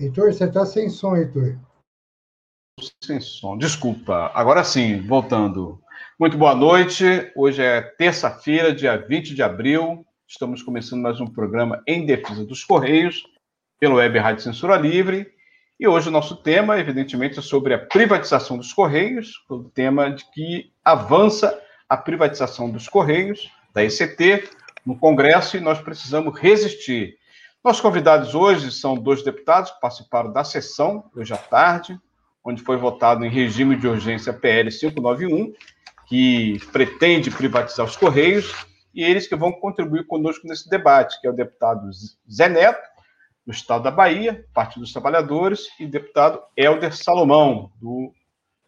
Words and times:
Heitor, 0.00 0.32
você 0.32 0.44
está 0.44 0.64
sem 0.64 0.88
som, 0.88 1.14
Heitor. 1.14 1.58
Sem 3.04 3.20
som, 3.20 3.58
desculpa. 3.58 4.30
Agora 4.32 4.64
sim, 4.64 5.06
voltando. 5.06 5.78
Muito 6.18 6.38
boa 6.38 6.54
noite. 6.54 7.04
Hoje 7.36 7.62
é 7.62 7.82
terça-feira, 7.82 8.74
dia 8.74 8.96
20 8.96 9.34
de 9.34 9.42
abril. 9.42 10.02
Estamos 10.26 10.62
começando 10.62 11.02
mais 11.02 11.20
um 11.20 11.26
programa 11.26 11.82
em 11.86 12.06
defesa 12.06 12.46
dos 12.46 12.64
Correios, 12.64 13.24
pelo 13.78 13.96
Web 13.96 14.18
Rádio 14.18 14.42
Censura 14.42 14.78
Livre. 14.78 15.30
E 15.78 15.86
hoje 15.86 16.08
o 16.08 16.12
nosso 16.12 16.34
tema, 16.34 16.80
evidentemente, 16.80 17.38
é 17.38 17.42
sobre 17.42 17.74
a 17.74 17.78
privatização 17.78 18.56
dos 18.56 18.72
Correios, 18.72 19.34
o 19.50 19.64
tema 19.64 20.10
de 20.10 20.24
que 20.30 20.72
avança 20.82 21.60
a 21.86 21.98
privatização 21.98 22.70
dos 22.70 22.88
Correios, 22.88 23.50
da 23.74 23.84
ECT, 23.84 24.48
no 24.86 24.96
Congresso, 24.96 25.58
e 25.58 25.60
nós 25.60 25.78
precisamos 25.78 26.40
resistir. 26.40 27.19
Nossos 27.62 27.82
convidados 27.82 28.34
hoje 28.34 28.72
são 28.72 28.94
dois 28.94 29.22
deputados 29.22 29.70
que 29.70 29.80
participaram 29.80 30.32
da 30.32 30.42
sessão, 30.42 31.10
hoje 31.14 31.34
à 31.34 31.36
tarde, 31.36 32.00
onde 32.42 32.62
foi 32.62 32.78
votado 32.78 33.22
em 33.22 33.28
regime 33.28 33.76
de 33.76 33.86
urgência 33.86 34.32
PL 34.32 34.70
591, 34.70 35.52
que 36.06 36.58
pretende 36.72 37.30
privatizar 37.30 37.84
os 37.84 37.98
Correios, 37.98 38.50
e 38.94 39.04
eles 39.04 39.26
que 39.26 39.36
vão 39.36 39.52
contribuir 39.52 40.06
conosco 40.06 40.48
nesse 40.48 40.70
debate, 40.70 41.20
que 41.20 41.26
é 41.26 41.30
o 41.30 41.34
deputado 41.34 41.86
Zé 42.32 42.48
Neto, 42.48 42.80
do 43.46 43.52
Estado 43.52 43.84
da 43.84 43.90
Bahia, 43.90 44.42
Partido 44.54 44.80
dos 44.80 44.92
Trabalhadores, 44.94 45.68
e 45.78 45.86
deputado 45.86 46.40
Helder 46.56 46.96
Salomão, 46.96 47.70
do 47.78 48.10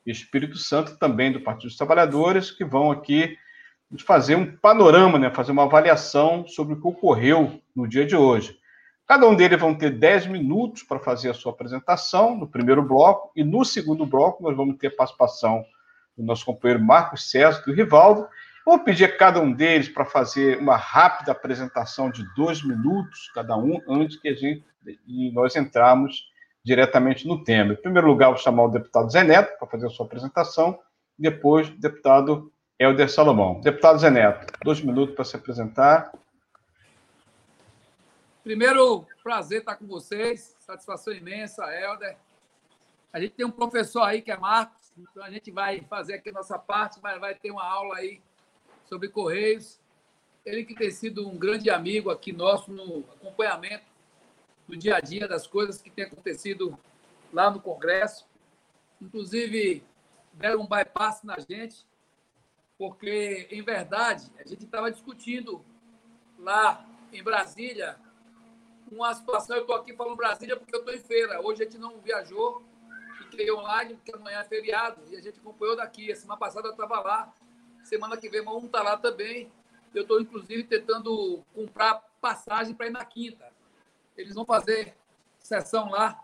Espírito 0.04 0.58
Santo, 0.58 0.98
também 0.98 1.32
do 1.32 1.40
Partido 1.40 1.68
dos 1.68 1.78
Trabalhadores, 1.78 2.50
que 2.50 2.62
vão 2.62 2.90
aqui 2.90 3.38
fazer 4.04 4.34
um 4.34 4.54
panorama, 4.54 5.18
né, 5.18 5.30
fazer 5.30 5.52
uma 5.52 5.64
avaliação 5.64 6.46
sobre 6.46 6.74
o 6.74 6.80
que 6.80 6.86
ocorreu 6.86 7.58
no 7.74 7.88
dia 7.88 8.04
de 8.04 8.14
hoje. 8.14 8.60
Cada 9.06 9.26
um 9.26 9.34
deles 9.34 9.60
vão 9.60 9.74
ter 9.74 9.90
10 9.90 10.26
minutos 10.28 10.82
para 10.82 10.98
fazer 10.98 11.30
a 11.30 11.34
sua 11.34 11.52
apresentação 11.52 12.36
no 12.36 12.46
primeiro 12.46 12.82
bloco, 12.82 13.30
e 13.36 13.44
no 13.44 13.64
segundo 13.64 14.06
bloco 14.06 14.42
nós 14.42 14.56
vamos 14.56 14.76
ter 14.78 14.90
participação 14.90 15.64
do 16.16 16.24
nosso 16.24 16.44
companheiro 16.44 16.82
Marcos 16.82 17.30
César, 17.30 17.62
do 17.64 17.72
Rivaldo. 17.72 18.26
Vou 18.64 18.78
pedir 18.78 19.04
a 19.04 19.16
cada 19.16 19.40
um 19.40 19.52
deles 19.52 19.88
para 19.88 20.04
fazer 20.04 20.58
uma 20.58 20.76
rápida 20.76 21.32
apresentação 21.32 22.10
de 22.10 22.24
dois 22.34 22.62
minutos 22.62 23.30
cada 23.34 23.56
um, 23.56 23.80
antes 23.88 24.16
que 24.16 24.28
a 24.28 24.34
gente 24.34 24.64
e 25.06 25.30
nós 25.32 25.56
entrarmos 25.56 26.24
diretamente 26.64 27.26
no 27.26 27.42
tema. 27.42 27.72
Em 27.72 27.76
primeiro 27.76 28.06
lugar, 28.06 28.28
vou 28.28 28.38
chamar 28.38 28.64
o 28.64 28.70
deputado 28.70 29.10
Zé 29.10 29.24
Neto 29.24 29.58
para 29.58 29.68
fazer 29.68 29.86
a 29.86 29.90
sua 29.90 30.06
apresentação, 30.06 30.78
depois 31.18 31.68
o 31.68 31.80
deputado 31.80 32.52
Helder 32.78 33.10
Salomão. 33.10 33.60
Deputado 33.60 33.98
Zé 33.98 34.10
Neto, 34.10 34.52
dois 34.64 34.80
minutos 34.80 35.14
para 35.14 35.24
se 35.24 35.36
apresentar. 35.36 36.12
Primeiro, 38.42 39.06
prazer 39.22 39.60
estar 39.60 39.76
com 39.76 39.86
vocês, 39.86 40.56
satisfação 40.58 41.14
imensa, 41.14 41.64
Helder. 41.72 42.16
A 43.12 43.20
gente 43.20 43.34
tem 43.34 43.46
um 43.46 43.52
professor 43.52 44.02
aí 44.02 44.20
que 44.20 44.32
é 44.32 44.36
Marcos, 44.36 44.92
então 44.98 45.22
a 45.22 45.30
gente 45.30 45.52
vai 45.52 45.80
fazer 45.82 46.14
aqui 46.14 46.30
a 46.30 46.32
nossa 46.32 46.58
parte, 46.58 46.98
mas 47.00 47.20
vai 47.20 47.36
ter 47.36 47.52
uma 47.52 47.64
aula 47.64 47.98
aí 47.98 48.20
sobre 48.84 49.08
Correios. 49.08 49.78
Ele 50.44 50.64
que 50.64 50.74
tem 50.74 50.90
sido 50.90 51.28
um 51.28 51.38
grande 51.38 51.70
amigo 51.70 52.10
aqui 52.10 52.32
nosso 52.32 52.72
no 52.72 53.04
acompanhamento 53.14 53.84
do 54.66 54.76
dia 54.76 54.96
a 54.96 55.00
dia 55.00 55.28
das 55.28 55.46
coisas 55.46 55.80
que 55.80 55.88
tem 55.88 56.06
acontecido 56.06 56.76
lá 57.32 57.48
no 57.48 57.60
Congresso. 57.60 58.26
Inclusive, 59.00 59.84
deram 60.32 60.62
um 60.62 60.66
bypass 60.66 61.22
na 61.22 61.38
gente, 61.38 61.86
porque, 62.76 63.46
em 63.52 63.62
verdade, 63.62 64.32
a 64.36 64.48
gente 64.48 64.64
estava 64.64 64.90
discutindo 64.90 65.64
lá 66.40 66.84
em 67.12 67.22
Brasília 67.22 67.96
uma 68.94 69.12
situação. 69.14 69.56
Eu 69.56 69.62
estou 69.62 69.76
aqui 69.76 69.94
falando 69.94 70.16
Brasília 70.16 70.56
porque 70.56 70.74
eu 70.74 70.80
estou 70.80 70.94
em 70.94 71.00
feira. 71.00 71.40
Hoje 71.40 71.62
a 71.62 71.64
gente 71.64 71.78
não 71.78 71.98
viajou, 71.98 72.62
fiquei 73.18 73.50
online, 73.50 73.94
porque 73.94 74.14
amanhã 74.14 74.40
é 74.40 74.44
feriado, 74.44 75.00
e 75.10 75.16
a 75.16 75.20
gente 75.20 75.38
acompanhou 75.38 75.76
daqui. 75.76 76.12
A 76.12 76.16
semana 76.16 76.38
passada 76.38 76.68
eu 76.68 76.72
estava 76.72 77.00
lá, 77.00 77.32
semana 77.82 78.16
que 78.16 78.28
vem 78.28 78.46
um 78.46 78.66
está 78.66 78.82
lá 78.82 78.96
também. 78.96 79.50
Eu 79.94 80.02
estou, 80.02 80.20
inclusive, 80.20 80.64
tentando 80.64 81.44
comprar 81.54 82.02
passagem 82.20 82.74
para 82.74 82.86
ir 82.86 82.90
na 82.90 83.04
quinta. 83.04 83.50
Eles 84.16 84.34
vão 84.34 84.44
fazer 84.44 84.94
sessão 85.38 85.90
lá 85.90 86.22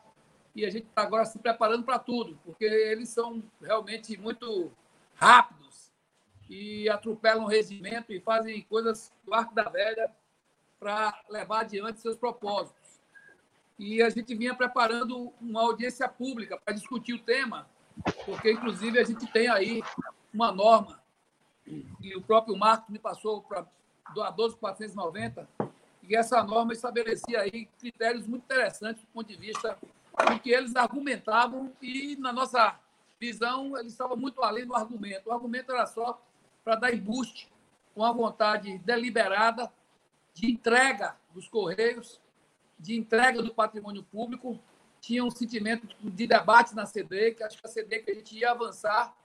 e 0.54 0.64
a 0.64 0.70
gente 0.70 0.86
está 0.86 1.02
agora 1.02 1.24
se 1.24 1.38
preparando 1.38 1.84
para 1.84 1.98
tudo, 1.98 2.38
porque 2.44 2.64
eles 2.64 3.08
são 3.10 3.42
realmente 3.60 4.16
muito 4.16 4.72
rápidos 5.14 5.92
e 6.48 6.88
atropelam 6.88 7.44
o 7.44 7.48
regimento 7.48 8.12
e 8.12 8.20
fazem 8.20 8.62
coisas 8.62 9.12
do 9.24 9.34
arco 9.34 9.54
da 9.54 9.64
velha 9.64 10.10
para 10.78 11.20
levar 11.28 11.60
adiante 11.60 12.00
seus 12.00 12.16
propósitos. 12.16 12.76
E 13.78 14.02
a 14.02 14.10
gente 14.10 14.34
vinha 14.34 14.54
preparando 14.54 15.32
uma 15.40 15.62
audiência 15.62 16.08
pública 16.08 16.58
para 16.58 16.74
discutir 16.74 17.14
o 17.14 17.18
tema, 17.18 17.68
porque, 18.24 18.52
inclusive, 18.52 18.98
a 18.98 19.04
gente 19.04 19.30
tem 19.32 19.48
aí 19.48 19.82
uma 20.32 20.50
norma, 20.50 21.00
e 22.00 22.16
o 22.16 22.22
próprio 22.22 22.56
Marco 22.56 22.90
me 22.90 22.98
passou 22.98 23.42
para 23.42 23.60
a 23.60 24.30
12490, 24.30 25.48
e 26.02 26.16
essa 26.16 26.42
norma 26.42 26.72
estabelecia 26.72 27.40
aí 27.40 27.66
critérios 27.78 28.26
muito 28.26 28.44
interessantes 28.44 29.02
do 29.02 29.08
ponto 29.08 29.28
de 29.28 29.36
vista 29.36 29.78
do 29.80 30.40
que 30.40 30.50
eles 30.50 30.74
argumentavam, 30.74 31.72
e, 31.80 32.16
na 32.16 32.32
nossa 32.32 32.78
visão, 33.20 33.76
eles 33.78 33.92
estavam 33.92 34.16
muito 34.16 34.42
além 34.42 34.66
do 34.66 34.74
argumento. 34.74 35.28
O 35.28 35.32
argumento 35.32 35.72
era 35.72 35.86
só 35.86 36.20
para 36.64 36.76
dar 36.76 36.94
embuste 36.94 37.48
com 37.94 38.04
a 38.04 38.12
vontade 38.12 38.78
deliberada 38.78 39.72
de 40.38 40.48
entrega 40.48 41.16
dos 41.34 41.48
Correios, 41.48 42.20
de 42.78 42.96
entrega 42.96 43.42
do 43.42 43.52
patrimônio 43.52 44.04
público. 44.04 44.56
Tinha 45.00 45.24
um 45.24 45.30
sentimento 45.30 45.88
de 46.00 46.26
debate 46.28 46.76
na 46.76 46.86
CDEC, 46.86 47.42
acho 47.42 47.58
que 47.60 47.66
a 47.66 47.70
CDEC 47.70 48.10
a 48.10 48.14
gente 48.14 48.38
ia 48.38 48.52
avançar 48.52 49.16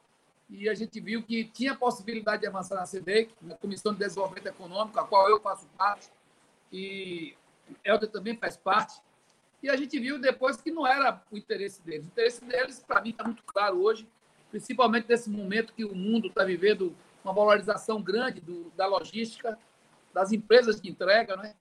e 0.50 0.68
a 0.68 0.74
gente 0.74 1.00
viu 1.00 1.22
que 1.22 1.46
tinha 1.46 1.76
possibilidade 1.76 2.42
de 2.42 2.48
avançar 2.48 2.76
na 2.76 2.86
CDEC, 2.86 3.32
na 3.42 3.56
Comissão 3.56 3.94
de 3.94 4.00
Desenvolvimento 4.00 4.48
Econômico, 4.48 5.00
a 5.00 5.06
qual 5.06 5.30
eu 5.30 5.40
faço 5.40 5.68
parte, 5.78 6.10
e 6.72 7.36
Helder 7.84 8.10
também 8.10 8.36
faz 8.36 8.58
parte. 8.58 9.00
E 9.62 9.70
a 9.70 9.78
gente 9.78 10.00
viu 10.00 10.20
depois 10.20 10.60
que 10.60 10.72
não 10.72 10.86
era 10.86 11.22
o 11.32 11.38
interesse 11.38 11.82
deles. 11.84 12.06
O 12.06 12.08
interesse 12.08 12.44
deles, 12.44 12.84
para 12.86 13.02
mim, 13.02 13.12
está 13.12 13.24
muito 13.24 13.44
claro 13.44 13.82
hoje, 13.82 14.08
principalmente 14.50 15.08
nesse 15.08 15.30
momento 15.30 15.74
que 15.74 15.86
o 15.86 15.96
mundo 15.96 16.28
está 16.28 16.44
vivendo 16.44 16.96
uma 17.24 17.34
valorização 17.34 18.02
grande 18.02 18.42
do, 18.42 18.72
da 18.76 18.86
logística, 18.86 19.58
das 20.14 20.32
empresas 20.32 20.80
de 20.80 20.90
entrega, 20.90 21.36
né? 21.36 21.56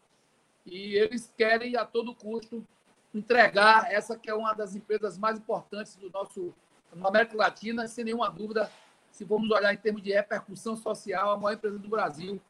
E 0.66 0.94
eles 0.94 1.32
querem 1.37 1.76
a 1.76 1.84
todo 1.84 2.14
custo 2.14 2.66
entregar 3.14 3.90
essa 3.93 4.16
que 4.16 4.31
é 4.31 4.34
uma 4.34 4.52
das 4.52 4.75
empresas 4.75 5.19
mais 5.19 5.38
importantes 5.38 5.96
do 5.96 6.10
nosso 6.10 6.54
na 6.94 7.08
América 7.08 7.37
Latina, 7.37 7.88
sem 7.88 8.04
nenhuma 8.04 8.31
dúvida, 8.31 8.70
se 9.10 9.25
formos 9.25 9.50
olhar 9.50 9.72
em 9.72 9.76
termos 9.76 10.02
de 10.02 10.12
repercussão 10.12 10.76
social, 10.76 11.31
a 11.31 11.37
maior 11.38 11.54
empresa 11.54 11.78
do 11.78 11.88
Brasil, 11.88 12.40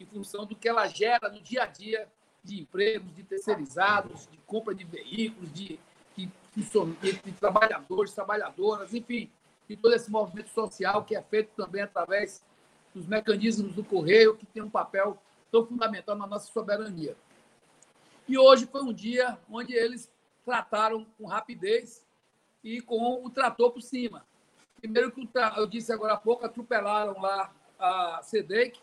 em 0.00 0.06
função 0.06 0.44
do 0.44 0.54
que 0.56 0.68
ela 0.68 0.86
gera 0.88 1.28
no 1.28 1.40
dia 1.40 1.62
a 1.62 1.66
dia 1.66 2.08
de 2.42 2.60
empregos, 2.60 3.14
de 3.14 3.22
terceirizados, 3.22 4.28
de 4.30 4.38
compra 4.38 4.74
de 4.74 4.84
veículos, 4.84 5.52
de, 5.52 5.78
de, 6.16 6.30
de, 6.54 7.12
de 7.12 7.32
trabalhadores, 7.32 8.12
trabalhadoras, 8.12 8.94
enfim, 8.94 9.30
de 9.68 9.76
todo 9.76 9.94
esse 9.94 10.10
movimento 10.10 10.50
social 10.50 11.04
que 11.04 11.16
é 11.16 11.22
feito 11.22 11.50
também 11.56 11.82
através 11.82 12.44
dos 12.94 13.06
mecanismos 13.06 13.72
do 13.72 13.82
correio, 13.82 14.36
que 14.36 14.46
tem 14.46 14.62
um 14.62 14.70
papel 14.70 15.18
tão 15.50 15.66
fundamental 15.66 16.16
na 16.16 16.26
nossa 16.26 16.52
soberania. 16.52 17.16
E 18.28 18.36
hoje 18.36 18.66
foi 18.66 18.82
um 18.82 18.92
dia 18.92 19.38
onde 19.50 19.74
eles 19.74 20.10
trataram 20.44 21.06
com 21.16 21.26
rapidez 21.26 22.04
e 22.62 22.80
com 22.80 23.24
o 23.24 23.30
trator 23.30 23.70
por 23.70 23.80
cima. 23.80 24.26
Primeiro 24.80 25.12
que 25.12 25.28
eu 25.56 25.66
disse 25.66 25.92
agora 25.92 26.14
há 26.14 26.16
pouco, 26.16 26.44
atropelaram 26.44 27.20
lá 27.20 27.52
a 27.78 28.20
SEDEC 28.22 28.80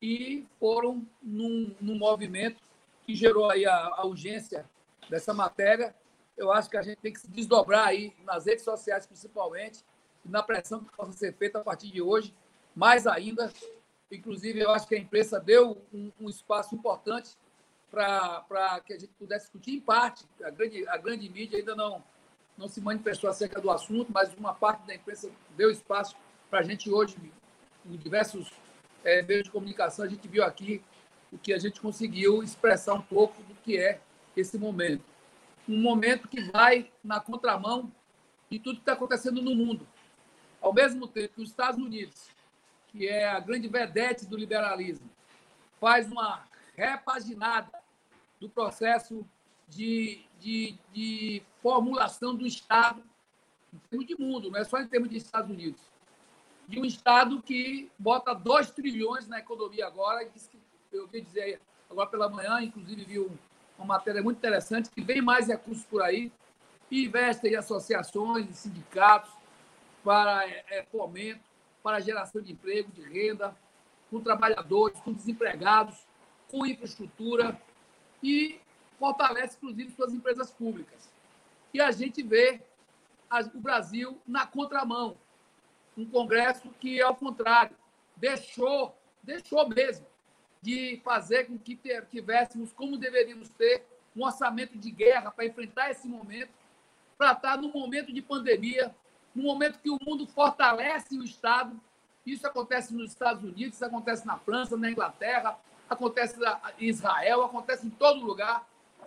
e 0.00 0.46
foram 0.58 1.06
num, 1.22 1.74
num 1.80 1.98
movimento 1.98 2.60
que 3.06 3.14
gerou 3.14 3.50
aí 3.50 3.66
a, 3.66 3.76
a, 3.96 4.06
urgência 4.06 4.68
dessa 5.08 5.32
matéria. 5.32 5.94
Eu 6.36 6.52
acho 6.52 6.70
que 6.70 6.76
a 6.76 6.82
gente 6.82 6.98
tem 6.98 7.12
que 7.12 7.20
se 7.20 7.28
desdobrar 7.28 7.88
aí 7.88 8.14
nas 8.24 8.46
redes 8.46 8.64
sociais, 8.64 9.06
principalmente, 9.06 9.84
na 10.24 10.42
pressão 10.42 10.84
que 10.84 10.94
possa 10.96 11.12
ser 11.12 11.34
feita 11.34 11.58
a 11.58 11.64
partir 11.64 11.90
de 11.90 12.02
hoje, 12.02 12.34
mais 12.74 13.06
ainda, 13.06 13.52
Inclusive, 14.10 14.60
eu 14.60 14.70
acho 14.70 14.86
que 14.86 14.94
a 14.94 14.98
imprensa 14.98 15.38
deu 15.38 15.82
um, 15.92 16.10
um 16.20 16.28
espaço 16.28 16.74
importante 16.74 17.30
para 17.90 18.80
que 18.84 18.92
a 18.92 18.98
gente 18.98 19.12
pudesse 19.18 19.46
discutir, 19.46 19.72
em 19.72 19.80
parte. 19.80 20.24
A 20.42 20.50
grande, 20.50 20.88
a 20.88 20.96
grande 20.96 21.28
mídia 21.28 21.58
ainda 21.58 21.74
não, 21.74 22.02
não 22.56 22.68
se 22.68 22.80
manifestou 22.80 23.28
acerca 23.28 23.60
do 23.60 23.70
assunto, 23.70 24.10
mas 24.12 24.32
uma 24.34 24.54
parte 24.54 24.86
da 24.86 24.94
imprensa 24.94 25.30
deu 25.56 25.70
espaço 25.70 26.16
para 26.50 26.60
a 26.60 26.62
gente 26.62 26.90
hoje, 26.90 27.16
em 27.84 27.96
diversos 27.96 28.50
é, 29.04 29.22
meios 29.22 29.44
de 29.44 29.50
comunicação, 29.50 30.04
a 30.04 30.08
gente 30.08 30.26
viu 30.26 30.42
aqui 30.42 30.82
o 31.30 31.38
que 31.38 31.52
a 31.52 31.58
gente 31.58 31.80
conseguiu 31.80 32.42
expressar 32.42 32.94
um 32.94 33.02
pouco 33.02 33.42
do 33.42 33.54
que 33.56 33.78
é 33.78 34.00
esse 34.36 34.58
momento. 34.58 35.04
Um 35.68 35.80
momento 35.80 36.28
que 36.28 36.40
vai 36.50 36.90
na 37.04 37.20
contramão 37.20 37.92
de 38.50 38.58
tudo 38.58 38.76
que 38.76 38.82
está 38.82 38.94
acontecendo 38.94 39.42
no 39.42 39.54
mundo. 39.54 39.86
Ao 40.60 40.72
mesmo 40.72 41.06
tempo 41.06 41.34
que 41.34 41.42
os 41.42 41.50
Estados 41.50 41.80
Unidos 41.80 42.28
que 42.88 43.06
é 43.06 43.28
a 43.28 43.40
grande 43.40 43.68
vedete 43.68 44.26
do 44.26 44.36
liberalismo, 44.36 45.08
faz 45.80 46.10
uma 46.10 46.44
repaginada 46.76 47.70
do 48.40 48.48
processo 48.48 49.26
de, 49.68 50.24
de, 50.40 50.78
de 50.92 51.42
formulação 51.62 52.34
do 52.34 52.46
Estado, 52.46 53.02
em 53.72 53.78
termos 53.90 54.06
de 54.06 54.18
mundo, 54.18 54.50
não 54.50 54.58
é 54.58 54.64
só 54.64 54.78
em 54.80 54.86
termos 54.86 55.10
de 55.10 55.16
Estados 55.16 55.50
Unidos. 55.50 55.80
De 56.66 56.80
um 56.80 56.84
Estado 56.84 57.42
que 57.42 57.90
bota 57.98 58.34
2 58.34 58.70
trilhões 58.70 59.26
na 59.28 59.38
economia 59.38 59.86
agora, 59.86 60.24
que 60.24 60.40
eu 60.92 61.02
ouvi 61.02 61.20
dizer 61.20 61.60
agora 61.90 62.08
pela 62.08 62.28
manhã, 62.28 62.60
inclusive 62.60 63.04
viu 63.04 63.38
uma 63.78 63.86
matéria 63.86 64.22
muito 64.22 64.38
interessante, 64.38 64.90
que 64.90 65.00
vem 65.00 65.22
mais 65.22 65.48
recursos 65.48 65.84
por 65.84 66.02
aí, 66.02 66.32
investe 66.90 67.46
em 67.46 67.56
associações, 67.56 68.48
em 68.48 68.52
sindicatos, 68.52 69.30
para 70.02 70.48
é, 70.48 70.86
fomento, 70.90 71.40
para 71.82 72.00
geração 72.00 72.40
de 72.40 72.52
emprego, 72.52 72.90
de 72.92 73.02
renda, 73.02 73.56
com 74.10 74.20
trabalhadores, 74.20 74.98
com 75.00 75.12
desempregados, 75.12 76.06
com 76.50 76.66
infraestrutura 76.66 77.60
e 78.22 78.60
fortalece, 78.98 79.56
inclusive, 79.56 79.92
suas 79.92 80.12
empresas 80.12 80.50
públicas. 80.50 81.10
E 81.72 81.80
a 81.80 81.90
gente 81.90 82.22
vê 82.22 82.60
o 83.54 83.60
Brasil 83.60 84.18
na 84.26 84.46
contramão. 84.46 85.16
Um 85.96 86.06
Congresso 86.06 86.68
que, 86.80 87.00
ao 87.00 87.14
contrário, 87.14 87.76
deixou, 88.16 88.96
deixou 89.22 89.68
mesmo 89.68 90.06
de 90.62 91.00
fazer 91.04 91.44
com 91.46 91.58
que 91.58 91.78
tivéssemos, 92.10 92.72
como 92.72 92.96
deveríamos 92.96 93.48
ter, 93.50 93.84
um 94.16 94.24
orçamento 94.24 94.76
de 94.76 94.90
guerra 94.90 95.30
para 95.30 95.46
enfrentar 95.46 95.90
esse 95.90 96.08
momento, 96.08 96.50
para 97.16 97.32
estar 97.32 97.56
no 97.56 97.68
momento 97.68 98.12
de 98.12 98.22
pandemia, 98.22 98.94
no 99.38 99.44
momento 99.44 99.78
que 99.78 99.88
o 99.88 99.98
mundo 100.04 100.26
fortalece 100.26 101.16
o 101.16 101.22
Estado. 101.22 101.80
Isso 102.26 102.44
acontece 102.44 102.92
nos 102.92 103.12
Estados 103.12 103.44
Unidos, 103.44 103.74
isso 103.74 103.84
acontece 103.84 104.26
na 104.26 104.36
França, 104.36 104.76
na 104.76 104.90
Inglaterra, 104.90 105.56
acontece 105.88 106.36
em 106.78 106.88
Israel, 106.88 107.44
acontece 107.44 107.86
em 107.86 107.90
todo 107.90 108.26
lugar. 108.26 108.66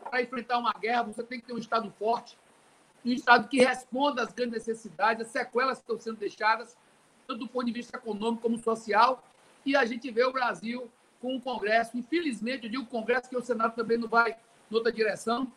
Para 0.09 0.21
enfrentar 0.21 0.57
uma 0.57 0.73
guerra, 0.73 1.03
você 1.03 1.21
tem 1.21 1.39
que 1.39 1.45
ter 1.45 1.53
um 1.53 1.57
Estado 1.57 1.91
forte, 1.99 2.37
um 3.05 3.11
Estado 3.11 3.47
que 3.49 3.59
responda 3.59 4.23
às 4.23 4.31
grandes 4.31 4.65
necessidades, 4.65 5.27
às 5.27 5.31
sequelas 5.31 5.79
que 5.79 5.83
estão 5.83 5.99
sendo 5.99 6.17
deixadas, 6.17 6.77
tanto 7.27 7.41
do 7.41 7.47
ponto 7.47 7.65
de 7.65 7.73
vista 7.73 7.97
econômico 7.97 8.41
como 8.41 8.57
social. 8.57 9.21
E 9.65 9.75
a 9.75 9.85
gente 9.85 10.09
vê 10.09 10.23
o 10.23 10.31
Brasil 10.31 10.89
com 11.19 11.35
o 11.35 11.41
Congresso, 11.41 11.97
infelizmente, 11.97 12.65
eu 12.65 12.71
digo 12.71 12.85
Congresso, 12.85 13.29
que 13.29 13.37
o 13.37 13.43
Senado 13.43 13.75
também 13.75 13.97
não 13.97 14.07
vai 14.07 14.31
em 14.71 14.75
outra 14.75 14.91
direção, 14.91 15.51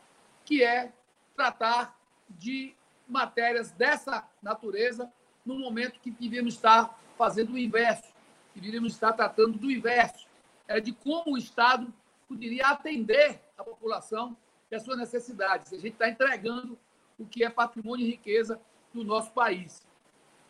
que 0.44 0.62
é 0.62 0.93
tratar 1.35 1.97
de 2.29 2.75
matérias 3.09 3.71
dessa 3.71 4.29
natureza 4.43 5.12
no 5.45 5.59
momento 5.59 6.01
que 6.01 6.11
devíamos 6.11 6.55
estar 6.55 6.99
fazendo 7.19 7.53
o 7.53 7.59
inverso, 7.59 8.12
que 8.53 8.61
devíamos 8.61 8.95
estar 8.95 9.12
tratando 9.12 9.59
do 9.59 9.71
inverso, 9.71 10.27
é 10.67 10.81
de 10.81 10.93
como 10.93 11.35
o 11.35 11.39
Estado 11.39 11.93
poderia 12.27 12.69
atender 12.69 13.41
a 13.56 13.62
população 13.62 14.37
e 14.71 14.75
as 14.75 14.83
suas 14.83 14.99
necessidades. 14.99 15.73
A 15.73 15.77
gente 15.77 15.93
está 15.93 16.09
entregando 16.09 16.79
o 17.19 17.27
que 17.27 17.45
é 17.45 17.51
patrimônio 17.51 18.06
e 18.06 18.11
riqueza 18.11 18.61
do 18.93 19.05
nosso 19.05 19.31
país. 19.33 19.87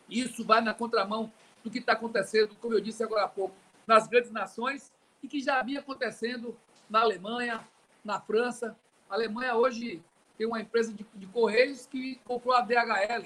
Isso 0.09 0.45
vai 0.45 0.61
na 0.61 0.73
contramão 0.73 1.31
do 1.63 1.69
que 1.69 1.79
está 1.79 1.93
acontecendo, 1.93 2.55
como 2.55 2.73
eu 2.73 2.79
disse 2.79 3.03
agora 3.03 3.25
há 3.25 3.27
pouco, 3.27 3.55
nas 3.85 4.07
grandes 4.07 4.31
nações 4.31 4.93
e 5.21 5.27
que 5.27 5.41
já 5.41 5.59
havia 5.59 5.79
acontecendo 5.79 6.57
na 6.89 7.01
Alemanha, 7.01 7.67
na 8.03 8.21
França. 8.21 8.77
A 9.09 9.15
Alemanha 9.15 9.55
hoje 9.55 10.01
tem 10.37 10.47
uma 10.47 10.61
empresa 10.61 10.93
de, 10.93 11.05
de 11.13 11.27
correios 11.27 11.85
que 11.85 12.19
comprou 12.25 12.55
a 12.55 12.61
DHL, 12.61 13.23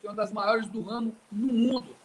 que 0.00 0.06
é 0.06 0.10
uma 0.10 0.16
das 0.16 0.32
maiores 0.32 0.68
do 0.68 0.80
ramo 0.80 1.16
no 1.30 1.52
mundo. 1.52 1.96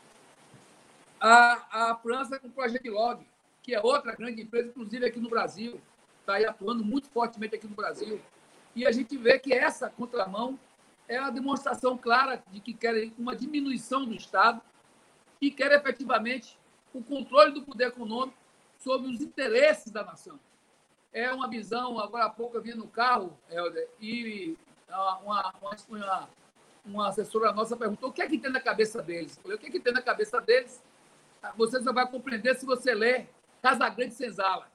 A, 1.20 1.92
a 1.92 1.96
França 1.96 2.40
comprou 2.40 2.66
a 2.66 2.68
Genilog, 2.68 3.26
que 3.62 3.74
é 3.74 3.82
outra 3.82 4.16
grande 4.16 4.42
empresa, 4.42 4.70
inclusive 4.70 5.06
aqui 5.06 5.20
no 5.20 5.30
Brasil, 5.30 5.80
está 6.20 6.38
atuando 6.38 6.84
muito 6.84 7.10
fortemente 7.10 7.56
aqui 7.56 7.68
no 7.68 7.76
Brasil. 7.76 8.22
E 8.76 8.86
a 8.86 8.92
gente 8.92 9.18
vê 9.18 9.40
que 9.40 9.54
essa 9.54 9.90
contramão 9.90 10.60
é 11.08 11.18
a 11.18 11.30
demonstração 11.30 11.98
clara 11.98 12.44
de 12.52 12.60
que 12.60 12.74
querem 12.74 13.14
uma 13.18 13.36
diminuição 13.36 14.06
do 14.06 14.14
Estado 14.14 14.62
e 15.42 15.52
querem 15.52 15.78
efetivamente 15.78 16.58
o 16.94 17.04
controle 17.04 17.52
do 17.52 17.62
poder 17.62 17.88
econômico 17.88 18.38
sobre 18.80 19.10
os 19.10 19.22
interesses 19.22 19.92
da 19.92 20.04
nação 20.04 20.40
é 21.16 21.32
uma 21.34 21.48
visão. 21.48 21.98
Agora 21.98 22.26
há 22.26 22.30
pouco 22.30 22.58
eu 22.58 22.62
vi 22.62 22.76
no 22.76 22.88
carro, 22.88 23.36
Helder, 23.50 23.88
e 24.02 24.58
uma, 24.90 25.54
uma, 25.62 26.30
uma, 26.86 27.08
assessora 27.08 27.54
nossa 27.54 27.78
perguntou 27.78 28.10
o 28.10 28.14
que 28.14 28.22
é 28.22 28.28
que 28.28 28.38
tem 28.38 28.52
na 28.52 28.60
cabeça 28.60 29.02
deles. 29.02 29.38
Eu 29.38 29.44
falei, 29.44 29.58
o 29.58 29.60
que 29.60 29.68
é 29.68 29.70
que 29.72 29.80
tem 29.80 29.94
na 29.94 30.02
cabeça 30.02 30.42
deles? 30.42 30.84
Ah, 31.42 31.54
você 31.58 31.82
só 31.82 31.94
vai 31.94 32.06
compreender 32.06 32.56
se 32.56 32.66
você 32.66 32.94
ler 32.94 33.30
Casa 33.62 33.88
Grande 33.88 34.14
Senzala 34.14 34.70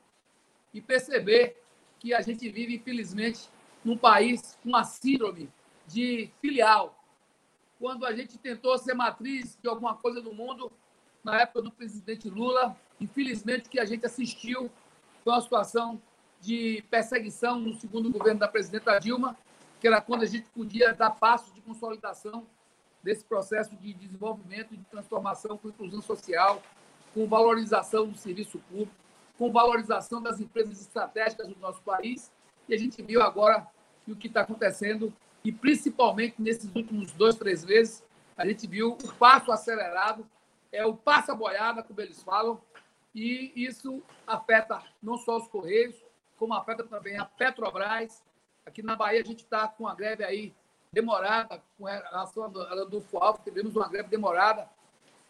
e 0.73 0.81
perceber 0.81 1.63
que 1.99 2.15
a 2.15 2.23
gente 2.23 2.49
vive, 2.49 2.77
infelizmente, 2.77 3.51
num 3.85 3.99
país 3.99 4.59
com 4.63 4.71
uma 4.71 4.83
síndrome 4.83 5.51
de 5.87 6.31
filial. 6.41 6.99
Quando 7.79 8.07
a 8.07 8.15
gente 8.15 8.39
tentou 8.39 8.79
ser 8.79 8.95
matriz 8.95 9.59
de 9.61 9.69
alguma 9.69 9.95
coisa 9.95 10.23
no 10.23 10.33
mundo, 10.33 10.73
na 11.23 11.43
época 11.43 11.61
do 11.61 11.71
presidente 11.71 12.31
Lula, 12.31 12.75
infelizmente 12.99 13.69
que 13.69 13.79
a 13.79 13.85
gente 13.85 14.07
assistiu 14.07 14.71
foi 15.23 15.35
uma 15.35 15.41
situação 15.41 16.01
de 16.41 16.83
perseguição 16.91 17.59
no 17.59 17.75
segundo 17.75 18.11
governo 18.11 18.41
da 18.41 18.49
presidenta 18.49 18.99
Dilma, 18.99 19.37
que 19.81 19.87
era 19.87 20.01
quando 20.01 20.23
a 20.23 20.27
gente 20.27 20.49
podia 20.51 20.93
dar 20.95 21.11
passos 21.11 21.53
de 21.55 21.61
consolidação 21.61 22.47
desse 23.03 23.25
processo 23.25 23.75
de 23.77 23.95
desenvolvimento 23.95 24.77
de 24.77 24.85
transformação 24.85 25.57
com 25.57 25.69
inclusão 25.69 26.03
social, 26.03 26.63
com 27.15 27.27
valorização 27.27 28.09
do 28.09 28.17
serviço 28.17 28.59
público, 28.71 28.93
com 29.39 29.51
valorização 29.51 30.23
das 30.23 30.41
empresas 30.41 30.81
estratégicas 30.81 31.49
do 31.49 31.59
nosso 31.59 31.81
país. 31.83 32.31
E 32.69 32.75
a 32.75 32.79
gente 32.79 33.03
viu 33.03 33.23
agora 33.23 33.67
o 34.07 34.15
que 34.15 34.27
está 34.27 34.43
acontecendo, 34.43 35.13
e 35.45 35.51
principalmente 35.51 36.35
nesses 36.39 36.75
últimos 36.75 37.13
dois, 37.13 37.37
três 37.37 37.65
meses, 37.65 38.03
a 38.37 38.47
gente 38.47 38.67
viu 38.67 38.93
o 38.93 39.13
passo 39.15 39.51
acelerado, 39.53 40.27
é 40.73 40.85
o 40.85 40.95
passa-boiada, 40.95 41.83
como 41.83 42.01
eles 42.01 42.23
falam, 42.23 42.61
e 43.15 43.53
isso 43.57 44.03
afeta 44.27 44.83
não 45.03 45.17
só 45.17 45.37
os 45.37 45.49
Correios, 45.49 45.97
como 46.41 46.55
afeta 46.55 46.83
também 46.83 47.19
a 47.19 47.27
Petrobras. 47.27 48.25
Aqui 48.65 48.83
na 48.83 48.97
Bahia 48.97 49.21
a 49.21 49.25
gente 49.25 49.45
está 49.45 49.69
com 49.69 49.85
uma 49.85 49.95
greve 49.95 50.25
aí 50.25 50.55
demorada, 50.91 51.63
com 51.79 51.85
relação 51.85 52.45
a 52.45 52.49
do 52.49 53.05
Alves, 53.21 53.45
tivemos 53.45 53.77
uma 53.77 53.87
greve 53.87 54.09
demorada 54.09 54.67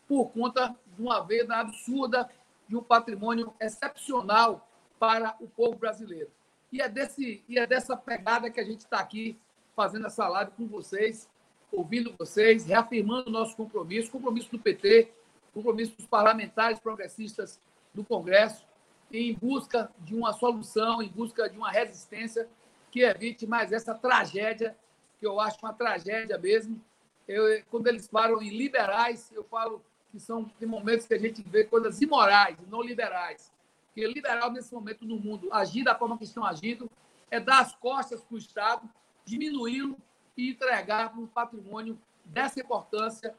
por 0.06 0.30
conta 0.30 0.74
de 0.96 1.02
uma 1.02 1.20
venda 1.20 1.56
absurda 1.56 2.30
de 2.68 2.76
um 2.76 2.82
patrimônio 2.82 3.52
excepcional 3.60 4.66
para 5.00 5.34
o 5.40 5.48
povo 5.48 5.76
brasileiro. 5.76 6.30
E 6.72 6.80
é, 6.80 6.88
desse, 6.88 7.42
e 7.48 7.58
é 7.58 7.66
dessa 7.66 7.96
pegada 7.96 8.48
que 8.48 8.60
a 8.60 8.64
gente 8.64 8.80
está 8.80 9.00
aqui 9.00 9.36
fazendo 9.74 10.06
essa 10.06 10.28
live 10.28 10.52
com 10.52 10.68
vocês, 10.68 11.28
ouvindo 11.72 12.14
vocês, 12.16 12.64
reafirmando 12.66 13.28
o 13.28 13.32
nosso 13.32 13.56
compromisso, 13.56 14.12
compromisso 14.12 14.50
do 14.52 14.58
PT, 14.60 15.12
compromisso 15.52 15.96
dos 15.96 16.06
parlamentares 16.06 16.78
progressistas 16.78 17.60
do 17.92 18.04
Congresso, 18.04 18.64
em 19.12 19.34
busca 19.34 19.90
de 20.00 20.14
uma 20.14 20.32
solução, 20.32 21.02
em 21.02 21.08
busca 21.08 21.48
de 21.48 21.56
uma 21.56 21.70
resistência 21.70 22.48
que 22.90 23.02
evite 23.02 23.46
mais 23.46 23.72
essa 23.72 23.94
tragédia, 23.94 24.76
que 25.18 25.26
eu 25.26 25.40
acho 25.40 25.58
uma 25.62 25.72
tragédia 25.72 26.38
mesmo. 26.38 26.80
Eu, 27.26 27.62
quando 27.70 27.86
eles 27.86 28.08
falam 28.08 28.42
em 28.42 28.50
liberais, 28.50 29.30
eu 29.32 29.44
falo 29.44 29.84
que 30.10 30.18
são 30.18 30.50
momentos 30.62 31.06
que 31.06 31.14
a 31.14 31.18
gente 31.18 31.42
vê 31.42 31.64
coisas 31.64 32.00
imorais, 32.00 32.56
não 32.68 32.82
liberais. 32.82 33.52
Porque 33.86 34.06
liberal, 34.06 34.50
nesse 34.50 34.72
momento 34.72 35.04
no 35.04 35.16
mundo, 35.16 35.48
agir 35.52 35.84
da 35.84 35.94
forma 35.94 36.18
que 36.18 36.24
estão 36.24 36.44
agindo, 36.44 36.90
é 37.30 37.38
dar 37.38 37.60
as 37.60 37.74
costas 37.74 38.22
para 38.22 38.34
o 38.34 38.38
Estado, 38.38 38.88
diminuí-lo 39.24 39.96
e 40.36 40.50
entregar 40.50 41.16
um 41.16 41.26
patrimônio 41.26 41.98
dessa 42.24 42.60
importância, 42.60 43.34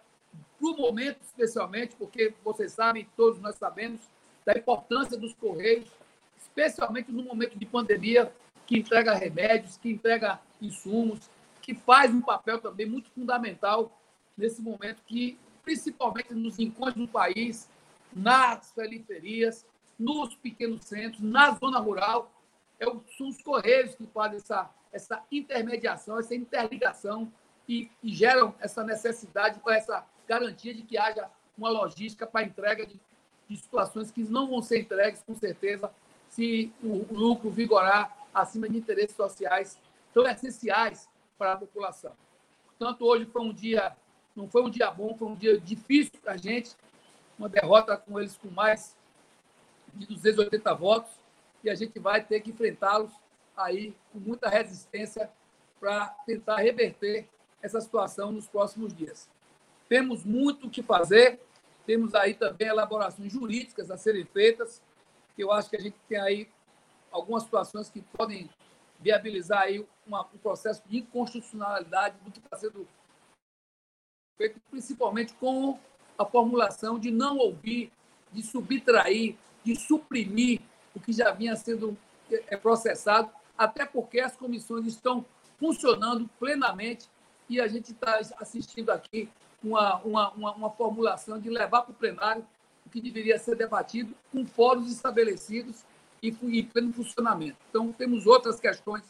para 0.57 0.69
o 0.69 0.77
momento 0.77 1.21
especialmente, 1.21 1.95
porque 1.95 2.33
vocês 2.43 2.71
sabem, 2.71 3.09
todos 3.17 3.39
nós 3.39 3.55
sabemos, 3.55 3.99
da 4.45 4.53
importância 4.53 5.17
dos 5.17 5.33
Correios, 5.33 5.89
especialmente 6.37 7.11
no 7.11 7.23
momento 7.23 7.57
de 7.57 7.65
pandemia, 7.65 8.31
que 8.65 8.79
entrega 8.79 9.13
remédios, 9.13 9.77
que 9.77 9.89
entrega 9.89 10.39
insumos, 10.61 11.29
que 11.61 11.75
faz 11.75 12.13
um 12.13 12.21
papel 12.21 12.59
também 12.59 12.85
muito 12.85 13.09
fundamental 13.11 13.91
nesse 14.37 14.61
momento 14.61 15.01
que, 15.05 15.37
principalmente 15.63 16.33
nos 16.33 16.59
encontros 16.59 16.95
do 16.95 17.07
país, 17.07 17.69
nas 18.13 18.71
periferias, 18.71 19.65
nos 19.97 20.35
pequenos 20.35 20.83
centros, 20.85 21.21
na 21.21 21.51
zona 21.51 21.79
rural, 21.79 22.31
é 22.79 22.85
são 23.15 23.29
os 23.29 23.41
Correios 23.41 23.93
que 23.93 24.07
fazem 24.07 24.37
essa, 24.37 24.69
essa 24.91 25.23
intermediação, 25.31 26.19
essa 26.19 26.33
interligação 26.33 27.31
e, 27.69 27.89
e 28.01 28.13
geram 28.13 28.55
essa 28.59 28.83
necessidade 28.83 29.61
essa 29.69 30.03
garantia 30.27 30.73
de 30.73 30.81
que 30.81 30.97
haja 30.97 31.29
uma 31.57 31.69
logística 31.69 32.25
para 32.25 32.43
entrega 32.43 32.85
de 32.85 32.99
de 33.51 33.57
situações 33.57 34.11
que 34.11 34.23
não 34.23 34.47
vão 34.47 34.61
ser 34.61 34.79
entregues, 34.79 35.21
com 35.23 35.35
certeza, 35.35 35.91
se 36.29 36.71
o 36.81 37.05
lucro 37.11 37.49
vigorar 37.49 38.17
acima 38.33 38.69
de 38.69 38.77
interesses 38.77 39.15
sociais 39.15 39.77
tão 40.13 40.25
essenciais 40.25 41.09
para 41.37 41.53
a 41.53 41.57
população. 41.57 42.13
Portanto, 42.65 43.05
hoje 43.05 43.25
foi 43.25 43.41
um 43.41 43.53
dia, 43.53 43.95
não 44.35 44.47
foi 44.47 44.63
um 44.63 44.69
dia 44.69 44.89
bom, 44.89 45.15
foi 45.17 45.27
um 45.27 45.35
dia 45.35 45.59
difícil 45.59 46.13
para 46.21 46.33
a 46.33 46.37
gente, 46.37 46.75
uma 47.37 47.49
derrota 47.49 47.97
com 47.97 48.19
eles 48.19 48.37
com 48.37 48.49
mais 48.49 48.95
de 49.93 50.05
280 50.05 50.73
votos, 50.75 51.11
e 51.63 51.69
a 51.69 51.75
gente 51.75 51.99
vai 51.99 52.23
ter 52.23 52.39
que 52.39 52.51
enfrentá-los 52.51 53.11
aí 53.55 53.93
com 54.13 54.19
muita 54.19 54.47
resistência 54.47 55.29
para 55.79 56.07
tentar 56.25 56.57
reverter 56.57 57.27
essa 57.61 57.81
situação 57.81 58.31
nos 58.31 58.47
próximos 58.47 58.93
dias. 58.93 59.29
Temos 59.89 60.23
muito 60.23 60.67
o 60.67 60.69
que 60.69 60.81
fazer, 60.81 61.39
temos 61.91 62.15
aí 62.15 62.33
também 62.33 62.69
elaborações 62.69 63.33
jurídicas 63.33 63.91
a 63.91 63.97
serem 63.97 64.23
feitas, 64.23 64.81
que 65.35 65.43
eu 65.43 65.51
acho 65.51 65.69
que 65.69 65.75
a 65.75 65.79
gente 65.81 65.97
tem 66.07 66.17
aí 66.17 66.47
algumas 67.11 67.43
situações 67.43 67.89
que 67.89 68.01
podem 68.01 68.49
viabilizar 68.97 69.63
aí 69.63 69.85
uma, 70.07 70.21
um 70.33 70.37
processo 70.37 70.81
de 70.87 70.99
inconstitucionalidade 70.99 72.15
do 72.23 72.31
que 72.31 72.39
está 72.39 72.55
sendo 72.55 72.87
feito, 74.37 74.57
principalmente 74.69 75.33
com 75.33 75.77
a 76.17 76.23
formulação 76.23 76.97
de 76.97 77.11
não 77.11 77.37
ouvir, 77.37 77.91
de 78.31 78.41
subtrair, 78.41 79.35
de 79.61 79.75
suprimir 79.75 80.61
o 80.95 80.99
que 81.01 81.11
já 81.11 81.31
vinha 81.31 81.57
sendo 81.57 81.97
é, 82.31 82.55
processado, 82.55 83.29
até 83.57 83.85
porque 83.85 84.21
as 84.21 84.37
comissões 84.37 84.85
estão 84.85 85.25
funcionando 85.59 86.29
plenamente 86.39 87.09
e 87.49 87.59
a 87.59 87.67
gente 87.67 87.91
está 87.91 88.21
assistindo 88.39 88.91
aqui 88.91 89.29
uma, 89.63 89.97
uma, 90.01 90.31
uma, 90.31 90.51
uma 90.53 90.69
formulação 90.71 91.39
de 91.39 91.49
levar 91.49 91.81
para 91.83 91.91
o 91.91 91.95
plenário 91.95 92.45
o 92.85 92.89
que 92.89 93.01
deveria 93.01 93.37
ser 93.37 93.55
debatido 93.55 94.15
com 94.31 94.45
fóruns 94.45 94.91
estabelecidos 94.91 95.83
e 96.21 96.29
em 96.29 96.65
pleno 96.65 96.93
funcionamento. 96.93 97.57
Então, 97.69 97.91
temos 97.91 98.27
outras 98.27 98.59
questões 98.59 99.03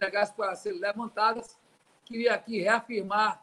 legais 0.00 0.30
para 0.30 0.54
serem 0.54 0.80
levantadas. 0.80 1.56
Queria 2.04 2.34
aqui 2.34 2.60
reafirmar 2.60 3.42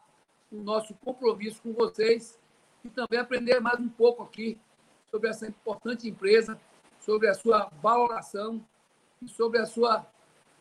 o 0.51 0.57
nosso 0.57 0.93
compromisso 0.95 1.62
com 1.62 1.74
vocês 1.74 2.39
e 2.84 2.89
também 2.89 3.19
aprender 3.19 3.60
mais 3.60 3.79
um 3.79 3.89
pouco 3.89 4.24
aqui 4.24 4.57
sobre 5.10 5.29
essa 5.29 5.48
importante 5.48 6.07
empresa, 6.07 6.60
sobre 7.00 7.27
a 7.27 7.34
sua 7.34 7.72
valoração 7.81 8.63
e 9.22 9.27
sobre 9.27 9.60
a 9.60 9.65
sua 9.65 10.05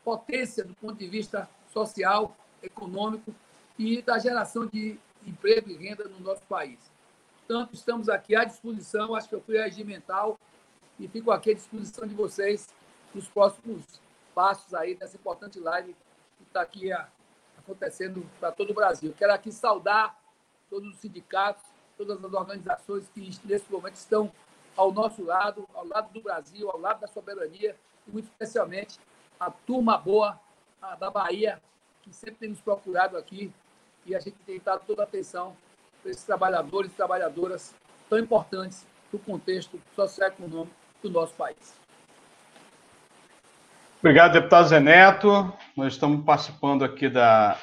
potência 0.02 0.64
do 0.64 0.74
ponto 0.74 0.96
de 0.96 1.06
vista 1.06 1.48
social, 1.72 2.36
econômico 2.62 3.34
e 3.78 4.00
da 4.02 4.18
geração 4.18 4.66
de 4.66 4.98
emprego 5.26 5.70
e 5.70 5.76
renda 5.76 6.04
no 6.04 6.20
nosso 6.20 6.42
país. 6.42 6.78
Portanto, 7.38 7.74
estamos 7.74 8.08
aqui 8.08 8.34
à 8.34 8.44
disposição, 8.44 9.14
acho 9.14 9.28
que 9.28 9.34
eu 9.34 9.40
fui 9.40 9.58
regimental 9.58 10.38
e 10.98 11.06
fico 11.08 11.30
aqui 11.30 11.50
à 11.50 11.54
disposição 11.54 12.06
de 12.06 12.14
vocês 12.14 12.68
nos 13.14 13.28
próximos 13.28 14.00
passos 14.34 14.74
aí 14.74 14.94
dessa 14.94 15.16
importante 15.16 15.60
live 15.60 15.94
que 16.36 16.42
está 16.44 16.62
aqui 16.62 16.90
acontecendo 17.58 18.24
para 18.40 18.50
todo 18.50 18.70
o 18.70 18.74
Brasil. 18.74 19.14
Quero 19.16 19.32
aqui 19.32 19.52
saudar 19.52 20.18
todos 20.68 20.88
os 20.92 20.98
sindicatos, 20.98 21.64
todas 21.96 22.22
as 22.24 22.32
organizações 22.32 23.08
que 23.14 23.20
nesse 23.44 23.70
momento 23.70 23.94
estão 23.94 24.32
ao 24.76 24.92
nosso 24.92 25.22
lado, 25.22 25.68
ao 25.72 25.86
lado 25.86 26.12
do 26.12 26.20
Brasil, 26.20 26.68
ao 26.70 26.78
lado 26.78 27.00
da 27.00 27.06
soberania, 27.06 27.76
e 28.06 28.10
muito 28.10 28.26
especialmente 28.26 28.98
a 29.38 29.50
turma 29.50 29.96
boa 29.96 30.40
a, 30.80 30.96
da 30.96 31.10
Bahia, 31.10 31.62
que 32.02 32.12
sempre 32.12 32.36
tem 32.36 32.48
nos 32.48 32.60
procurado 32.60 33.16
aqui, 33.16 33.52
e 34.06 34.14
a 34.14 34.20
gente 34.20 34.36
tem 34.46 34.60
dado 34.64 34.82
toda 34.86 35.02
a 35.02 35.04
atenção 35.04 35.56
para 36.02 36.10
esses 36.10 36.24
trabalhadores 36.24 36.92
e 36.92 36.94
trabalhadoras 36.94 37.74
tão 38.08 38.18
importantes 38.18 38.86
para 39.10 39.16
o 39.16 39.20
contexto 39.20 39.80
socioeconômico 39.94 40.74
do 41.02 41.10
nosso 41.10 41.34
país. 41.34 41.74
Obrigado, 44.00 44.32
deputado 44.32 44.68
Zé 44.68 44.80
Neto. 44.80 45.52
Nós 45.76 45.94
estamos 45.94 46.24
participando 46.24 46.84
aqui 46.84 47.08
da, 47.08 47.56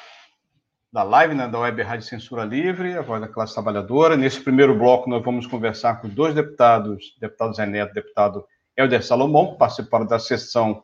da 0.92 1.04
live 1.04 1.34
né, 1.34 1.46
da 1.46 1.60
Web 1.60 1.82
Rádio 1.82 2.06
Censura 2.06 2.44
Livre, 2.44 2.96
a 2.96 3.02
voz 3.02 3.20
da 3.20 3.28
classe 3.28 3.54
trabalhadora. 3.54 4.16
Nesse 4.16 4.40
primeiro 4.40 4.76
bloco, 4.76 5.08
nós 5.08 5.22
vamos 5.22 5.46
conversar 5.46 6.00
com 6.00 6.08
dois 6.08 6.34
deputados, 6.34 7.16
deputado 7.20 7.54
Zé 7.54 7.64
Neto, 7.64 7.94
deputado 7.94 8.44
Helder 8.76 9.04
Salomão, 9.04 9.52
que 9.52 9.58
participaram 9.58 10.04
da 10.04 10.18
sessão 10.18 10.82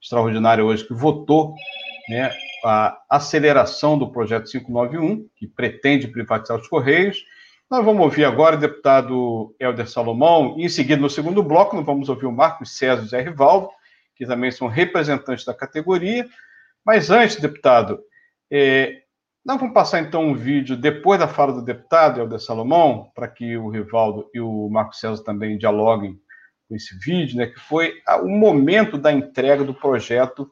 extraordinária 0.00 0.64
hoje, 0.64 0.86
que 0.86 0.94
votou 0.94 1.54
né, 2.10 2.32
a 2.64 2.98
aceleração 3.08 3.96
do 3.96 4.10
projeto 4.10 4.50
591, 4.50 5.28
que 5.36 5.46
pretende 5.46 6.08
privatizar 6.08 6.58
os 6.58 6.66
Correios. 6.66 7.24
Nós 7.70 7.84
vamos 7.84 8.02
ouvir 8.02 8.24
agora 8.24 8.56
o 8.56 8.58
deputado 8.58 9.54
Helder 9.60 9.88
Salomão, 9.88 10.56
e 10.58 10.64
em 10.64 10.68
seguida, 10.68 11.00
no 11.00 11.08
segundo 11.08 11.40
bloco, 11.40 11.76
nós 11.76 11.86
vamos 11.86 12.08
ouvir 12.08 12.26
o 12.26 12.32
Marcos 12.32 12.76
César 12.76 13.04
e 13.04 13.06
Zé 13.06 13.20
Rivaldo, 13.22 13.68
que 14.16 14.26
também 14.26 14.50
são 14.50 14.66
representantes 14.66 15.44
da 15.44 15.54
categoria. 15.54 16.28
Mas 16.84 17.10
antes, 17.10 17.36
deputado, 17.36 18.00
é, 18.50 19.02
nós 19.44 19.60
vamos 19.60 19.72
passar 19.72 20.00
então 20.00 20.24
um 20.24 20.34
vídeo 20.34 20.76
depois 20.76 21.20
da 21.20 21.28
fala 21.28 21.52
do 21.52 21.62
deputado 21.62 22.18
Helder 22.18 22.40
Salomão, 22.40 23.12
para 23.14 23.28
que 23.28 23.56
o 23.56 23.68
Rivaldo 23.68 24.28
e 24.34 24.40
o 24.40 24.68
Marcos 24.68 24.98
César 24.98 25.22
também 25.22 25.56
dialoguem 25.56 26.18
com 26.68 26.74
esse 26.74 26.98
vídeo, 26.98 27.36
né, 27.36 27.46
que 27.46 27.60
foi 27.60 27.94
o 28.24 28.28
momento 28.28 28.98
da 28.98 29.12
entrega 29.12 29.62
do 29.62 29.72
projeto 29.72 30.50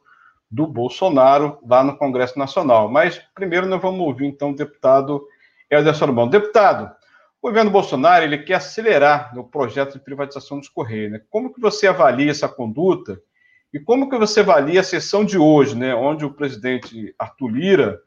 do 0.49 0.65
Bolsonaro 0.65 1.59
lá 1.67 1.83
no 1.83 1.97
Congresso 1.97 2.37
Nacional. 2.39 2.89
Mas 2.89 3.21
primeiro 3.35 3.67
nós 3.67 3.81
vamos 3.81 4.01
ouvir 4.01 4.25
então 4.25 4.51
o 4.51 4.55
deputado 4.55 5.25
Helder 5.69 5.95
Salomão. 5.95 6.27
Deputado, 6.27 6.91
o 7.41 7.47
governo 7.47 7.71
Bolsonaro 7.71 8.23
ele 8.23 8.39
quer 8.39 8.55
acelerar 8.55 9.37
o 9.37 9.43
projeto 9.43 9.93
de 9.93 10.03
privatização 10.03 10.59
dos 10.59 10.69
Correios. 10.69 11.11
Né? 11.11 11.21
Como 11.29 11.53
que 11.53 11.61
você 11.61 11.87
avalia 11.87 12.31
essa 12.31 12.47
conduta 12.47 13.21
e 13.73 13.79
como 13.79 14.09
que 14.09 14.17
você 14.17 14.39
avalia 14.39 14.81
a 14.81 14.83
sessão 14.83 15.23
de 15.23 15.37
hoje, 15.37 15.77
né, 15.77 15.93
onde 15.93 16.25
o 16.25 16.33
presidente 16.33 17.13
Arthur 17.19 17.49
Lira 17.49 18.01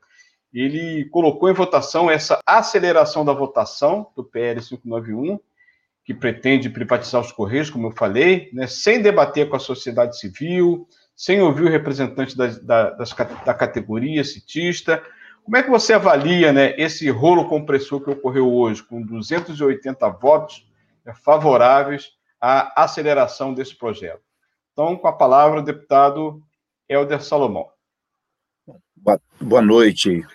ele 0.52 1.06
colocou 1.06 1.48
em 1.48 1.54
votação 1.54 2.10
essa 2.10 2.38
aceleração 2.44 3.24
da 3.24 3.32
votação 3.32 4.10
do 4.14 4.22
PL 4.22 4.60
591, 4.60 5.38
que 6.04 6.12
pretende 6.12 6.68
privatizar 6.68 7.20
os 7.20 7.32
Correios, 7.32 7.70
como 7.70 7.86
eu 7.86 7.92
falei, 7.92 8.50
né, 8.52 8.66
sem 8.66 9.00
debater 9.00 9.48
com 9.48 9.56
a 9.56 9.60
sociedade 9.60 10.18
civil, 10.18 10.86
sem 11.22 11.40
ouvir 11.40 11.62
o 11.62 11.70
representante 11.70 12.36
da, 12.36 12.48
da, 12.48 12.90
das, 12.90 13.14
da 13.46 13.54
categoria 13.54 14.24
citista. 14.24 15.00
Como 15.44 15.56
é 15.56 15.62
que 15.62 15.70
você 15.70 15.92
avalia 15.92 16.52
né, 16.52 16.74
esse 16.76 17.08
rolo 17.10 17.48
compressor 17.48 18.00
que 18.00 18.10
ocorreu 18.10 18.52
hoje, 18.52 18.82
com 18.82 19.00
280 19.00 20.08
votos 20.10 20.68
né, 21.06 21.14
favoráveis 21.14 22.10
à 22.40 22.82
aceleração 22.82 23.54
desse 23.54 23.72
projeto? 23.72 24.20
Então, 24.72 24.96
com 24.96 25.06
a 25.06 25.12
palavra, 25.12 25.60
o 25.60 25.64
deputado 25.64 26.42
Helder 26.88 27.22
Salomão. 27.22 27.68
Boa 29.40 29.62
noite, 29.62 30.26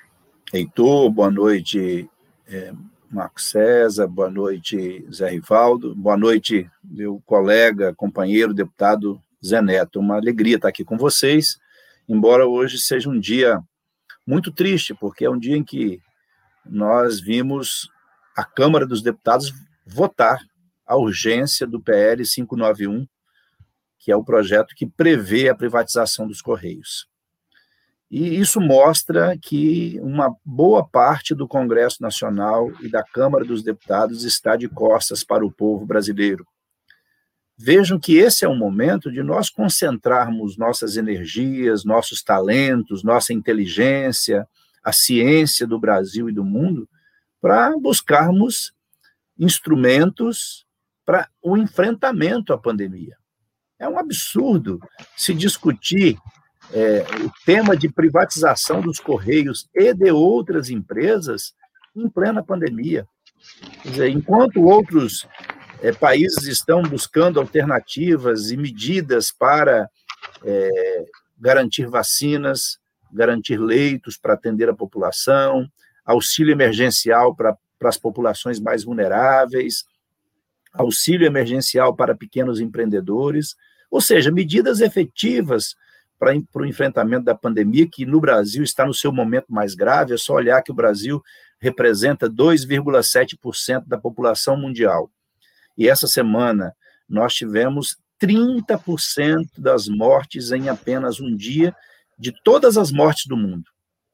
Heitor, 0.54 1.10
boa 1.10 1.30
noite, 1.30 2.10
é, 2.48 2.72
Marco 3.12 3.42
César, 3.42 4.08
boa 4.08 4.30
noite, 4.30 5.06
Zé 5.14 5.32
Rivaldo, 5.32 5.94
boa 5.94 6.16
noite, 6.16 6.70
meu 6.82 7.22
colega, 7.26 7.94
companheiro, 7.94 8.54
deputado 8.54 9.22
Zé 9.46 9.62
Neto. 9.62 10.00
Uma 10.00 10.16
alegria 10.16 10.56
estar 10.56 10.70
aqui 10.70 10.84
com 10.84 10.98
vocês, 10.98 11.58
embora 12.08 12.48
hoje 12.48 12.78
seja 12.78 13.10
um 13.10 13.20
dia 13.20 13.60
muito 14.26 14.52
triste, 14.52 14.94
porque 14.94 15.26
é 15.26 15.30
um 15.30 15.40
dia 15.40 15.56
em 15.56 15.64
que 15.64 16.02
nós 16.66 17.20
vimos 17.20 17.90
a 18.36 18.44
Câmara 18.44 18.86
dos 18.86 19.02
Deputados 19.02 19.54
votar 19.86 20.40
a 20.86 20.96
urgência 20.96 21.66
do 21.66 21.82
PL 21.82 22.24
591, 22.24 23.08
que 24.00 24.12
é 24.12 24.16
o 24.16 24.24
projeto 24.24 24.76
que 24.76 24.86
prevê 24.86 25.50
a 25.50 25.56
privatização 25.56 26.28
dos 26.28 26.42
Correios. 26.42 27.08
E 28.10 28.40
isso 28.40 28.62
mostra 28.62 29.38
que 29.38 30.00
uma 30.02 30.34
boa 30.46 30.88
parte 30.88 31.36
do 31.36 31.48
Congresso 31.48 32.02
Nacional 32.02 32.72
e 32.82 32.90
da 32.90 33.04
Câmara 33.04 33.44
dos 33.44 33.62
Deputados 33.62 34.24
está 34.24 34.56
de 34.56 34.70
costas 34.70 35.26
para 35.26 35.46
o 35.46 35.52
povo 35.52 35.86
brasileiro. 35.86 36.48
Vejam 37.58 38.00
que 38.00 38.18
esse 38.18 38.46
é 38.46 38.48
o 38.48 38.56
momento 38.56 39.12
de 39.12 39.24
nós 39.24 39.50
concentrarmos 39.50 40.58
nossas 40.58 40.96
energias, 40.96 41.84
nossos 41.84 42.22
talentos, 42.22 43.04
nossa 43.04 43.34
inteligência, 43.34 44.48
a 44.84 44.94
ciência 44.94 45.66
do 45.66 45.80
Brasil 45.80 46.30
e 46.30 46.34
do 46.34 46.46
mundo, 46.46 46.88
para 47.42 47.76
buscarmos 47.80 48.74
instrumentos 49.40 50.66
para 51.04 51.28
o 51.42 51.58
enfrentamento 51.58 52.54
à 52.54 52.58
pandemia. 52.58 53.18
É 53.80 53.88
um 53.88 53.98
absurdo 53.98 54.80
se 55.16 55.34
discutir 55.34 56.18
é, 56.72 57.06
o 57.26 57.32
tema 57.46 57.76
de 57.76 57.90
privatização 57.90 58.82
dos 58.82 59.00
Correios 59.00 59.68
e 59.74 59.94
de 59.94 60.12
outras 60.12 60.70
empresas 60.70 61.54
em 61.96 62.08
plena 62.10 62.44
pandemia. 62.44 63.08
Quer 63.82 63.90
dizer, 63.90 64.10
enquanto 64.10 64.62
outros 64.62 65.28
é, 65.82 65.92
países 65.92 66.46
estão 66.46 66.82
buscando 66.82 67.40
alternativas 67.40 68.52
e 68.52 68.58
medidas 68.58 69.32
para 69.32 69.90
é, 70.44 71.06
garantir 71.40 71.88
vacinas, 71.88 72.80
garantir 73.12 73.58
leitos 73.58 74.18
para 74.18 74.34
atender 74.34 74.70
a 74.70 74.76
população, 74.76 75.68
auxílio 76.06 76.52
emergencial 76.52 77.36
para, 77.36 77.58
para 77.78 77.90
as 77.90 77.98
populações 77.98 78.60
mais 78.60 78.84
vulneráveis, 78.84 79.86
auxílio 80.74 81.26
emergencial 81.26 81.96
para 81.96 82.16
pequenos 82.16 82.60
empreendedores, 82.60 83.56
ou 83.90 84.02
seja, 84.02 84.32
medidas 84.32 84.82
efetivas 84.82 85.76
para, 86.20 86.32
para 86.52 86.64
o 86.64 86.66
enfrentamento 86.66 87.26
da 87.26 87.36
pandemia, 87.36 87.88
que 87.90 88.06
no 88.06 88.20
Brasil 88.20 88.64
está 88.64 88.86
no 88.86 88.94
seu 88.94 89.12
momento 89.12 89.48
mais 89.50 89.76
grave. 89.76 90.14
É 90.14 90.18
só 90.18 90.34
olhar 90.34 90.62
que 90.62 90.72
o 90.72 90.76
Brasil 90.76 91.22
representa 91.60 92.30
2,7% 92.30 93.86
da 93.88 93.98
população 93.98 94.58
mundial. 94.58 95.10
E 95.78 95.88
essa 95.88 96.08
semana 96.08 96.74
nós 97.08 97.34
tivemos 97.34 97.98
30% 98.22 99.46
das 99.58 99.88
mortes 99.88 100.52
em 100.52 100.70
apenas 100.70 101.20
um 101.20 101.36
dia, 101.36 101.76
de 102.18 102.34
todas 102.44 102.78
as 102.78 102.92
mortes 102.92 103.28
do 103.28 103.38
mundo. 103.38 103.70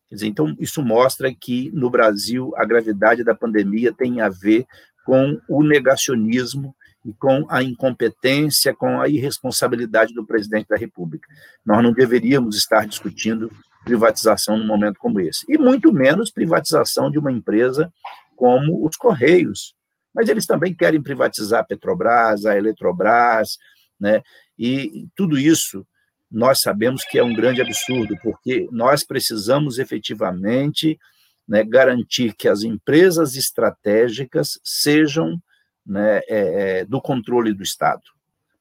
Quer 0.10 0.16
dizer, 0.16 0.28
então, 0.28 0.56
isso 0.60 0.84
mostra 0.84 1.34
que 1.34 1.72
no 1.72 1.90
Brasil 1.90 2.52
a 2.58 2.66
gravidade 2.66 3.24
da 3.24 3.34
pandemia 3.34 3.94
tem 3.94 4.22
a 4.22 4.30
ver 4.30 4.66
com 5.06 5.40
o 5.50 5.64
negacionismo 5.64 6.76
e 7.06 7.14
com 7.14 7.46
a 7.50 7.64
incompetência, 7.64 8.74
com 8.74 9.02
a 9.02 9.10
irresponsabilidade 9.10 10.14
do 10.14 10.26
presidente 10.26 10.68
da 10.68 10.78
República. 10.78 11.28
Nós 11.66 11.82
não 11.84 11.94
deveríamos 11.94 12.56
estar 12.56 12.86
discutindo 12.86 13.52
privatização 13.84 14.58
num 14.58 14.68
momento 14.68 14.98
como 14.98 15.20
esse, 15.20 15.46
e 15.50 15.58
muito 15.58 15.92
menos 15.92 16.32
privatização 16.32 17.12
de 17.12 17.20
uma 17.20 17.32
empresa 17.32 17.92
como 18.36 18.86
os 18.86 18.96
Correios. 18.96 19.76
Mas 20.14 20.30
eles 20.30 20.46
também 20.46 20.74
querem 20.74 21.02
privatizar 21.02 21.62
a 21.62 21.64
Petrobras, 21.64 22.46
a 22.46 22.58
Eletrobras, 22.58 23.58
né? 24.00 24.22
E 24.58 25.08
tudo 25.16 25.38
isso 25.38 25.86
nós 26.30 26.62
sabemos 26.62 27.04
que 27.06 27.20
é 27.20 27.24
um 27.24 27.34
grande 27.34 27.62
absurdo, 27.62 28.16
porque 28.24 28.68
nós 28.72 29.04
precisamos 29.04 29.78
efetivamente 29.78 31.00
né, 31.48 31.64
garantir 31.64 32.34
que 32.34 32.48
as 32.48 32.64
empresas 32.64 33.36
estratégicas 33.36 34.60
sejam 34.64 35.40
né, 35.86 36.22
é, 36.28 36.80
é, 36.80 36.86
do 36.86 37.00
controle 37.00 37.54
do 37.54 37.62
Estado, 37.62 38.02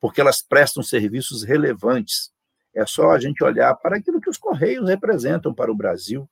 porque 0.00 0.20
elas 0.20 0.42
prestam 0.42 0.82
serviços 0.82 1.44
relevantes. 1.44 2.30
É 2.74 2.84
só 2.84 3.12
a 3.12 3.18
gente 3.18 3.42
olhar 3.42 3.74
para 3.76 3.96
aquilo 3.96 4.20
que 4.20 4.28
os 4.28 4.36
Correios 4.36 4.88
representam 4.88 5.54
para 5.54 5.72
o 5.72 5.76
Brasil, 5.76 6.28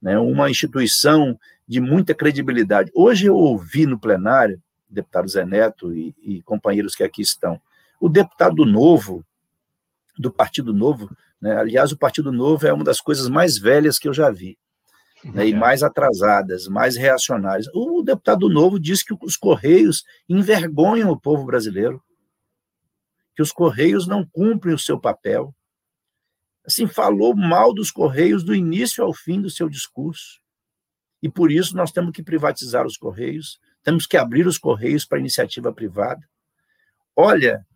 né, 0.00 0.18
uma 0.18 0.50
instituição 0.50 1.38
de 1.66 1.80
muita 1.80 2.14
credibilidade. 2.14 2.90
Hoje 2.94 3.26
eu 3.26 3.36
ouvi 3.36 3.86
no 3.86 3.98
plenário, 3.98 4.60
deputado 4.88 5.28
Zé 5.28 5.44
Neto 5.44 5.94
e, 5.94 6.14
e 6.22 6.42
companheiros 6.42 6.94
que 6.94 7.04
aqui 7.04 7.22
estão, 7.22 7.60
o 8.00 8.08
deputado 8.08 8.64
novo 8.64 9.24
do 10.18 10.30
Partido 10.30 10.72
Novo. 10.72 11.14
Né? 11.40 11.56
Aliás, 11.56 11.92
o 11.92 11.96
Partido 11.96 12.32
Novo 12.32 12.66
é 12.66 12.72
uma 12.72 12.84
das 12.84 13.00
coisas 13.00 13.28
mais 13.28 13.58
velhas 13.58 13.98
que 13.98 14.08
eu 14.08 14.14
já 14.14 14.30
vi. 14.30 14.58
Né, 15.22 15.48
e 15.48 15.54
mais 15.54 15.82
atrasadas, 15.82 16.66
mais 16.66 16.96
reacionárias. 16.96 17.66
O 17.74 18.02
deputado 18.02 18.48
novo 18.48 18.80
disse 18.80 19.04
que 19.04 19.14
os 19.20 19.36
Correios 19.36 20.02
envergonham 20.26 21.10
o 21.10 21.20
povo 21.20 21.44
brasileiro, 21.44 22.02
que 23.36 23.42
os 23.42 23.52
Correios 23.52 24.06
não 24.06 24.24
cumprem 24.24 24.74
o 24.74 24.78
seu 24.78 24.98
papel. 24.98 25.54
Assim, 26.64 26.86
falou 26.86 27.34
mal 27.34 27.72
dos 27.72 27.90
Correios 27.90 28.44
do 28.44 28.54
início 28.54 29.02
ao 29.02 29.14
fim 29.14 29.40
do 29.40 29.50
seu 29.50 29.68
discurso. 29.68 30.40
E 31.22 31.28
por 31.28 31.50
isso 31.50 31.76
nós 31.76 31.92
temos 31.92 32.12
que 32.12 32.22
privatizar 32.22 32.86
os 32.86 32.96
Correios, 32.96 33.60
temos 33.82 34.06
que 34.06 34.16
abrir 34.16 34.46
os 34.46 34.58
Correios 34.58 35.04
para 35.04 35.18
iniciativa 35.18 35.72
privada. 35.72 36.26
Olha, 37.14 37.66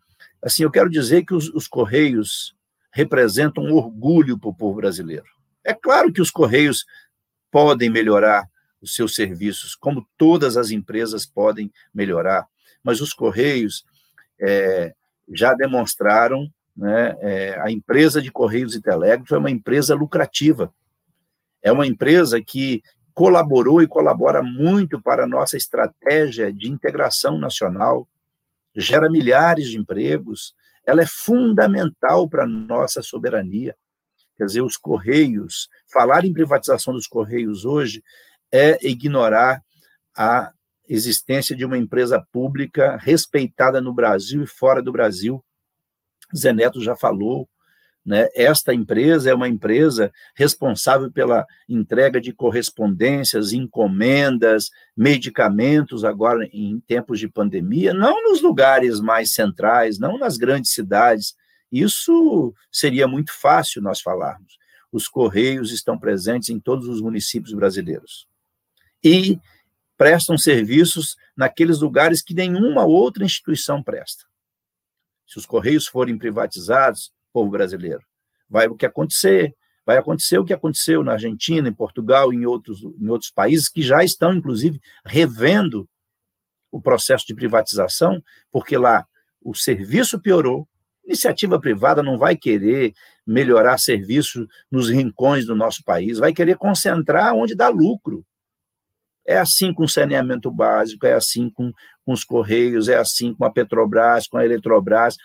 Assim, 0.45 0.61
eu 0.61 0.69
quero 0.69 0.91
dizer 0.91 1.25
que 1.25 1.33
os, 1.33 1.49
os 1.49 1.67
Correios 1.67 2.55
representam 2.93 3.63
um 3.63 3.73
orgulho 3.73 4.37
para 4.37 4.49
o 4.49 4.53
povo 4.53 4.75
brasileiro. 4.75 5.25
É 5.63 5.73
claro 5.73 6.13
que 6.13 6.21
os 6.21 6.29
Correios 6.29 6.85
podem 7.49 7.89
melhorar 7.89 8.47
os 8.79 8.93
seus 8.93 9.15
serviços, 9.15 9.75
como 9.75 10.07
todas 10.15 10.55
as 10.55 10.69
empresas 10.69 11.25
podem 11.25 11.71
melhorar, 11.91 12.45
mas 12.83 13.01
os 13.01 13.11
Correios 13.11 13.83
é, 14.39 14.93
já 15.33 15.55
demonstraram, 15.55 16.47
né, 16.75 17.15
é, 17.19 17.59
a 17.59 17.71
empresa 17.71 18.21
de 18.21 18.31
Correios 18.31 18.75
e 18.75 18.81
Telégrafo 18.81 19.33
é 19.35 19.37
uma 19.37 19.51
empresa 19.51 19.95
lucrativa, 19.95 20.73
é 21.61 21.71
uma 21.71 21.87
empresa 21.87 22.41
que 22.41 22.83
colaborou 23.13 23.81
e 23.81 23.87
colabora 23.87 24.43
muito 24.43 25.01
para 25.01 25.23
a 25.23 25.27
nossa 25.27 25.55
estratégia 25.55 26.51
de 26.51 26.69
integração 26.69 27.37
nacional, 27.37 28.07
gera 28.75 29.09
milhares 29.09 29.69
de 29.69 29.77
empregos, 29.77 30.53
ela 30.85 31.01
é 31.01 31.05
fundamental 31.05 32.29
para 32.29 32.43
a 32.43 32.47
nossa 32.47 33.01
soberania. 33.01 33.75
Quer 34.37 34.45
dizer, 34.45 34.61
os 34.61 34.75
Correios, 34.75 35.69
falar 35.91 36.25
em 36.25 36.33
privatização 36.33 36.93
dos 36.93 37.07
Correios 37.07 37.63
hoje 37.63 38.03
é 38.51 38.77
ignorar 38.85 39.63
a 40.15 40.51
existência 40.87 41.55
de 41.55 41.65
uma 41.65 41.77
empresa 41.77 42.25
pública 42.31 42.97
respeitada 42.97 43.81
no 43.81 43.93
Brasil 43.93 44.43
e 44.43 44.47
fora 44.47 44.81
do 44.81 44.91
Brasil. 44.91 45.43
Zé 46.35 46.53
Neto 46.53 46.81
já 46.81 46.95
falou, 46.95 47.47
né? 48.05 48.27
Esta 48.35 48.71
empresa 48.71 49.31
é 49.31 49.33
uma 49.33 49.49
empresa 49.49 50.13
responsável 50.35 51.11
pela 51.11 51.45
entrega 51.67 52.21
de 52.21 52.31
correspondências, 52.31 53.51
encomendas, 53.51 54.69
medicamentos, 54.95 56.05
agora 56.05 56.47
em 56.53 56.79
tempos 56.81 57.19
de 57.19 57.27
pandemia, 57.27 57.93
não 57.93 58.23
nos 58.23 58.41
lugares 58.41 58.99
mais 58.99 59.33
centrais, 59.33 59.97
não 59.97 60.19
nas 60.19 60.37
grandes 60.37 60.71
cidades. 60.71 61.35
Isso 61.71 62.53
seria 62.71 63.07
muito 63.07 63.33
fácil 63.33 63.81
nós 63.81 63.99
falarmos. 63.99 64.55
Os 64.91 65.07
Correios 65.07 65.71
estão 65.71 65.97
presentes 65.97 66.49
em 66.49 66.59
todos 66.59 66.87
os 66.87 67.01
municípios 67.01 67.53
brasileiros. 67.53 68.27
E 69.03 69.39
prestam 69.97 70.37
serviços 70.37 71.15
naqueles 71.35 71.79
lugares 71.79 72.21
que 72.21 72.33
nenhuma 72.33 72.85
outra 72.85 73.25
instituição 73.25 73.81
presta. 73.81 74.25
Se 75.25 75.37
os 75.37 75.45
Correios 75.45 75.87
forem 75.87 76.17
privatizados, 76.17 77.11
povo 77.33 77.49
brasileiro. 77.49 78.01
Vai 78.49 78.67
o 78.67 78.75
que 78.75 78.85
acontecer, 78.85 79.53
vai 79.85 79.97
acontecer 79.97 80.37
o 80.37 80.45
que 80.45 80.53
aconteceu 80.53 81.03
na 81.03 81.13
Argentina, 81.13 81.67
em 81.67 81.73
Portugal, 81.73 82.31
em 82.31 82.45
outros, 82.45 82.81
em 82.81 83.09
outros 83.09 83.31
países 83.31 83.67
que 83.69 83.81
já 83.81 84.03
estão, 84.03 84.33
inclusive, 84.33 84.79
revendo 85.05 85.87
o 86.71 86.81
processo 86.81 87.25
de 87.25 87.35
privatização, 87.35 88.21
porque 88.51 88.77
lá 88.77 89.05
o 89.41 89.53
serviço 89.53 90.19
piorou, 90.19 90.67
iniciativa 91.05 91.59
privada 91.59 92.01
não 92.01 92.17
vai 92.17 92.35
querer 92.35 92.93
melhorar 93.25 93.77
serviço 93.77 94.47
nos 94.71 94.89
rincões 94.89 95.45
do 95.45 95.55
nosso 95.55 95.83
país, 95.83 96.17
vai 96.17 96.33
querer 96.33 96.57
concentrar 96.57 97.33
onde 97.33 97.55
dá 97.55 97.69
lucro. 97.69 98.25
É 99.27 99.37
assim 99.37 99.73
com 99.73 99.83
o 99.83 99.89
saneamento 99.89 100.51
básico, 100.51 101.05
é 101.05 101.13
assim 101.13 101.49
com, 101.49 101.71
com 102.05 102.13
os 102.13 102.23
Correios, 102.23 102.87
é 102.87 102.97
assim 102.97 103.33
com 103.33 103.45
a 103.45 103.51
Petrobras, 103.51 104.27
com 104.27 104.37
a 104.37 104.45
Eletrobras 104.45 105.17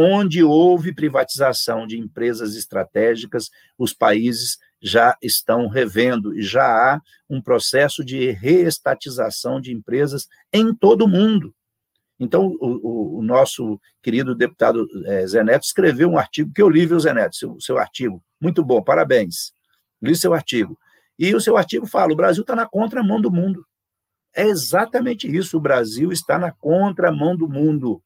onde 0.00 0.44
houve 0.44 0.94
privatização 0.94 1.84
de 1.84 1.98
empresas 1.98 2.54
estratégicas, 2.54 3.50
os 3.76 3.92
países 3.92 4.56
já 4.80 5.16
estão 5.20 5.66
revendo 5.66 6.38
e 6.38 6.40
já 6.40 6.64
há 6.64 7.00
um 7.28 7.42
processo 7.42 8.04
de 8.04 8.30
reestatização 8.30 9.60
de 9.60 9.72
empresas 9.72 10.28
em 10.52 10.72
todo 10.72 11.04
o 11.04 11.08
mundo. 11.08 11.52
Então, 12.16 12.56
o, 12.60 13.18
o 13.18 13.22
nosso 13.22 13.80
querido 14.00 14.36
deputado 14.36 14.86
é, 15.04 15.26
Zé 15.26 15.42
Neto 15.42 15.64
escreveu 15.64 16.08
um 16.08 16.18
artigo 16.18 16.52
que 16.54 16.62
eu 16.62 16.70
li, 16.70 16.86
viu, 16.86 17.00
Zé 17.00 17.12
Neto, 17.12 17.34
seu, 17.34 17.60
seu 17.60 17.76
artigo. 17.76 18.22
Muito 18.40 18.64
bom, 18.64 18.80
parabéns. 18.80 19.52
Li 20.00 20.14
seu 20.14 20.32
artigo. 20.32 20.78
E 21.18 21.34
o 21.34 21.40
seu 21.40 21.56
artigo 21.56 21.86
fala: 21.86 22.12
o 22.12 22.16
Brasil 22.16 22.42
está 22.42 22.54
na 22.54 22.66
contramão 22.66 23.20
do 23.20 23.30
mundo. 23.30 23.66
É 24.34 24.44
exatamente 24.44 25.26
isso. 25.26 25.56
O 25.56 25.60
Brasil 25.60 26.12
está 26.12 26.38
na 26.38 26.52
contramão 26.52 27.36
do 27.36 27.48
mundo. 27.48 28.02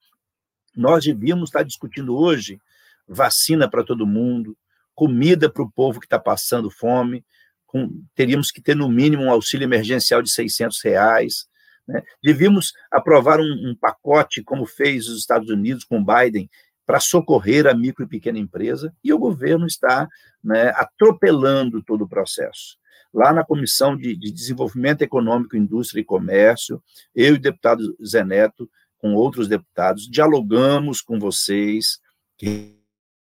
Nós 0.75 1.05
devíamos 1.05 1.51
estar 1.51 1.63
discutindo 1.63 2.17
hoje 2.17 2.59
vacina 3.07 3.69
para 3.69 3.85
todo 3.85 4.07
mundo, 4.07 4.57
comida 4.95 5.51
para 5.51 5.63
o 5.63 5.71
povo 5.71 6.01
que 6.01 6.07
está 6.07 6.19
passando 6.19 6.71
fome, 6.71 7.25
com, 7.67 8.03
teríamos 8.15 8.51
que 8.51 8.61
ter 8.61 8.75
no 8.75 8.89
mínimo 8.89 9.25
um 9.25 9.31
auxílio 9.31 9.65
emergencial 9.65 10.23
de 10.23 10.31
600 10.31 10.81
reais. 10.83 11.47
Né? 11.87 12.03
Devíamos 12.23 12.73
aprovar 12.91 13.41
um, 13.41 13.71
um 13.71 13.77
pacote, 13.79 14.43
como 14.43 14.67
fez 14.67 15.09
os 15.09 15.19
Estados 15.19 15.49
Unidos 15.51 15.85
com 15.85 16.05
Biden, 16.05 16.49
para 16.85 17.01
socorrer 17.01 17.67
a 17.67 17.75
micro 17.75 18.05
e 18.05 18.09
pequena 18.09 18.39
empresa, 18.39 18.93
e 19.03 19.13
o 19.13 19.19
governo 19.19 19.67
está 19.67 20.09
né, 20.43 20.71
atropelando 20.77 21.83
todo 21.83 22.03
o 22.03 22.09
processo. 22.09 22.77
Lá 23.13 23.33
na 23.33 23.45
Comissão 23.45 23.97
de, 23.97 24.17
de 24.17 24.31
Desenvolvimento 24.31 25.03
Econômico, 25.03 25.57
Indústria 25.57 26.01
e 26.01 26.05
Comércio, 26.05 26.83
eu 27.15 27.35
e 27.35 27.37
o 27.37 27.41
deputado 27.41 27.97
Zé 28.05 28.25
Neto 28.25 28.71
com 28.99 29.15
outros 29.15 29.49
deputados, 29.49 30.09
dialogamos 30.09 31.01
com 31.01 31.19
vocês, 31.19 31.99
que 32.39 32.79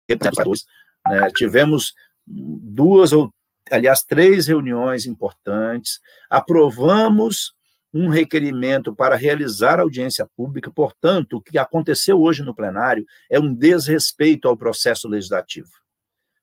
né, 0.09 1.31
tivemos 1.35 1.93
duas 2.27 3.13
ou, 3.13 3.33
aliás, 3.71 4.03
três 4.03 4.47
reuniões 4.47 5.05
importantes, 5.05 6.01
aprovamos 6.29 7.53
um 7.93 8.09
requerimento 8.09 8.93
para 8.93 9.15
realizar 9.15 9.79
audiência 9.79 10.27
pública, 10.35 10.71
portanto, 10.71 11.37
o 11.37 11.41
que 11.41 11.57
aconteceu 11.57 12.19
hoje 12.19 12.41
no 12.43 12.55
plenário 12.55 13.05
é 13.29 13.39
um 13.39 13.53
desrespeito 13.53 14.47
ao 14.47 14.57
processo 14.57 15.07
legislativo. 15.07 15.69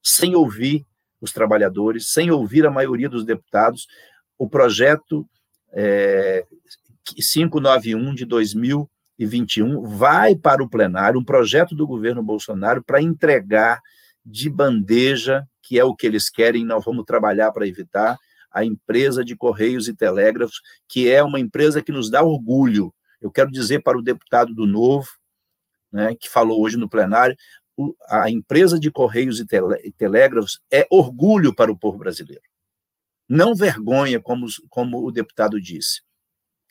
Sem 0.03 0.35
ouvir 0.35 0.87
os 1.21 1.33
trabalhadores, 1.33 2.13
sem 2.13 2.31
ouvir 2.31 2.67
a 2.67 2.71
maioria 2.71 3.09
dos 3.09 3.25
deputados, 3.25 3.87
o 4.39 4.49
projeto 4.49 5.29
é, 5.73 6.45
591 7.05 8.15
de 8.15 8.25
2000 8.25 8.91
2021 9.21 9.83
vai 9.83 10.35
para 10.35 10.63
o 10.63 10.69
plenário 10.69 11.21
um 11.21 11.25
projeto 11.25 11.75
do 11.75 11.87
governo 11.87 12.23
Bolsonaro 12.23 12.83
para 12.83 13.03
entregar 13.03 13.81
de 14.25 14.49
bandeja, 14.49 15.45
que 15.63 15.79
é 15.79 15.85
o 15.85 15.95
que 15.95 16.07
eles 16.07 16.31
querem, 16.31 16.65
nós 16.65 16.85
vamos 16.85 17.05
trabalhar 17.05 17.53
para 17.53 17.67
evitar, 17.67 18.17
a 18.51 18.65
empresa 18.65 19.25
de 19.25 19.37
Correios 19.37 19.87
e 19.87 19.95
Telégrafos, 19.95 20.61
que 20.89 21.09
é 21.09 21.23
uma 21.23 21.39
empresa 21.39 21.83
que 21.83 21.93
nos 21.93 22.11
dá 22.11 22.23
orgulho. 22.23 22.93
Eu 23.21 23.31
quero 23.31 23.51
dizer 23.51 23.81
para 23.83 23.99
o 23.99 24.03
deputado 24.03 24.53
do 24.53 24.67
Novo, 24.67 25.09
né, 25.93 26.15
que 26.19 26.29
falou 26.29 26.61
hoje 26.61 26.77
no 26.77 26.89
plenário, 26.89 27.37
a 28.09 28.31
empresa 28.31 28.79
de 28.79 28.91
Correios 28.91 29.41
e, 29.41 29.47
tele, 29.47 29.77
e 29.85 29.93
Telégrafos 29.93 30.61
é 30.71 30.87
orgulho 30.91 31.55
para 31.55 31.71
o 31.71 31.79
povo 31.79 31.99
brasileiro. 31.99 32.43
Não 33.29 33.55
vergonha, 33.55 34.21
como, 34.21 34.47
como 34.69 35.07
o 35.07 35.13
deputado 35.13 35.61
disse. 35.61 36.03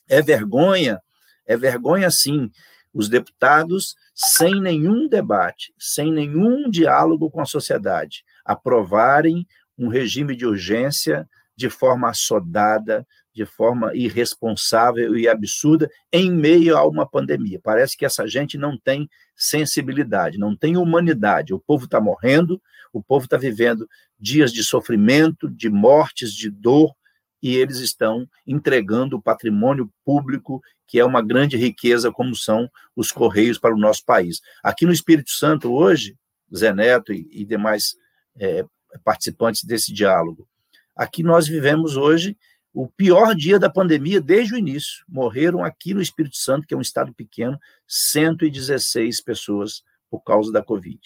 É 0.08 0.22
vergonha, 0.22 1.00
é 1.46 1.56
vergonha 1.56 2.12
sim, 2.12 2.52
os 2.94 3.08
deputados, 3.08 3.96
sem 4.14 4.60
nenhum 4.60 5.08
debate, 5.08 5.74
sem 5.78 6.12
nenhum 6.12 6.70
diálogo 6.70 7.30
com 7.30 7.40
a 7.40 7.46
sociedade, 7.46 8.24
aprovarem 8.44 9.48
um 9.78 9.88
regime 9.88 10.36
de 10.36 10.46
urgência 10.46 11.30
de 11.56 11.70
forma 11.70 12.10
assodada, 12.10 13.06
de 13.34 13.46
forma 13.46 13.96
irresponsável 13.96 15.16
e 15.18 15.28
absurda 15.28 15.90
em 16.12 16.32
meio 16.32 16.76
a 16.78 16.88
uma 16.88 17.08
pandemia. 17.08 17.60
Parece 17.64 17.96
que 17.96 18.06
essa 18.06 18.28
gente 18.28 18.58
não 18.58 18.78
tem 18.78 19.10
sensibilidade, 19.36 20.38
não 20.38 20.56
tem 20.56 20.78
humanidade. 20.78 21.54
O 21.54 21.60
povo 21.60 21.86
está 21.86 22.02
morrendo, 22.02 22.62
o 22.92 23.02
povo 23.02 23.26
está 23.26 23.38
vivendo 23.38 23.88
dias 24.20 24.52
de 24.52 24.64
sofrimento, 24.64 25.50
de 25.50 25.70
mortes, 25.70 26.34
de 26.34 26.50
dor, 26.50 26.94
e 27.42 27.56
eles 27.56 27.78
estão 27.78 28.28
entregando 28.46 29.16
o 29.16 29.22
patrimônio 29.22 29.90
público, 30.04 30.62
que 30.86 31.00
é 31.00 31.06
uma 31.06 31.22
grande 31.22 31.56
riqueza, 31.56 32.12
como 32.12 32.36
são 32.36 32.70
os 32.96 33.12
Correios 33.12 33.58
para 33.58 33.74
o 33.74 33.80
nosso 33.80 34.04
país. 34.04 34.42
Aqui 34.62 34.86
no 34.86 34.92
Espírito 34.92 35.32
Santo, 35.32 35.72
hoje, 35.72 36.18
Zé 36.54 36.74
Neto 36.74 37.14
e, 37.14 37.28
e 37.32 37.46
demais 37.46 37.96
é, 38.38 38.66
participantes 39.04 39.64
desse 39.64 39.94
diálogo, 39.94 40.48
aqui 40.96 41.24
nós 41.24 41.48
vivemos 41.48 41.96
hoje 41.96 42.36
o 42.82 42.88
pior 42.88 43.36
dia 43.36 43.60
da 43.60 43.70
pandemia 43.70 44.22
desde 44.22 44.56
o 44.56 44.58
início. 44.58 45.04
Morreram 45.06 45.66
aqui 45.66 45.94
no 45.94 46.02
Espírito 46.02 46.38
Santo, 46.38 46.66
que 46.66 46.74
é 46.74 46.78
um 46.78 46.82
estado 46.82 47.14
pequeno, 47.14 47.60
116 47.86 49.22
pessoas 49.22 49.84
por 50.10 50.22
causa 50.22 50.50
da 50.50 50.64
Covid. 50.64 50.98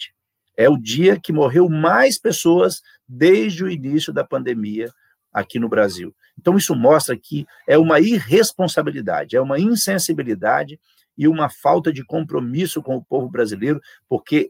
É 0.56 0.68
o 0.68 0.76
dia 0.76 1.18
que 1.18 1.32
morreu 1.32 1.68
mais 1.68 2.16
pessoas 2.16 2.80
desde 3.08 3.64
o 3.64 3.68
início 3.68 4.12
da 4.12 4.22
pandemia 4.22 4.88
aqui 5.32 5.58
no 5.58 5.68
Brasil. 5.68 6.14
Então, 6.38 6.56
isso 6.56 6.76
mostra 6.76 7.18
que 7.18 7.44
é 7.66 7.76
uma 7.76 7.98
irresponsabilidade, 7.98 9.34
é 9.34 9.40
uma 9.40 9.58
insensibilidade 9.58 10.78
e 11.18 11.26
uma 11.26 11.48
falta 11.50 11.92
de 11.92 12.04
compromisso 12.04 12.80
com 12.84 12.94
o 12.94 13.04
povo 13.04 13.28
brasileiro, 13.28 13.80
porque 14.08 14.48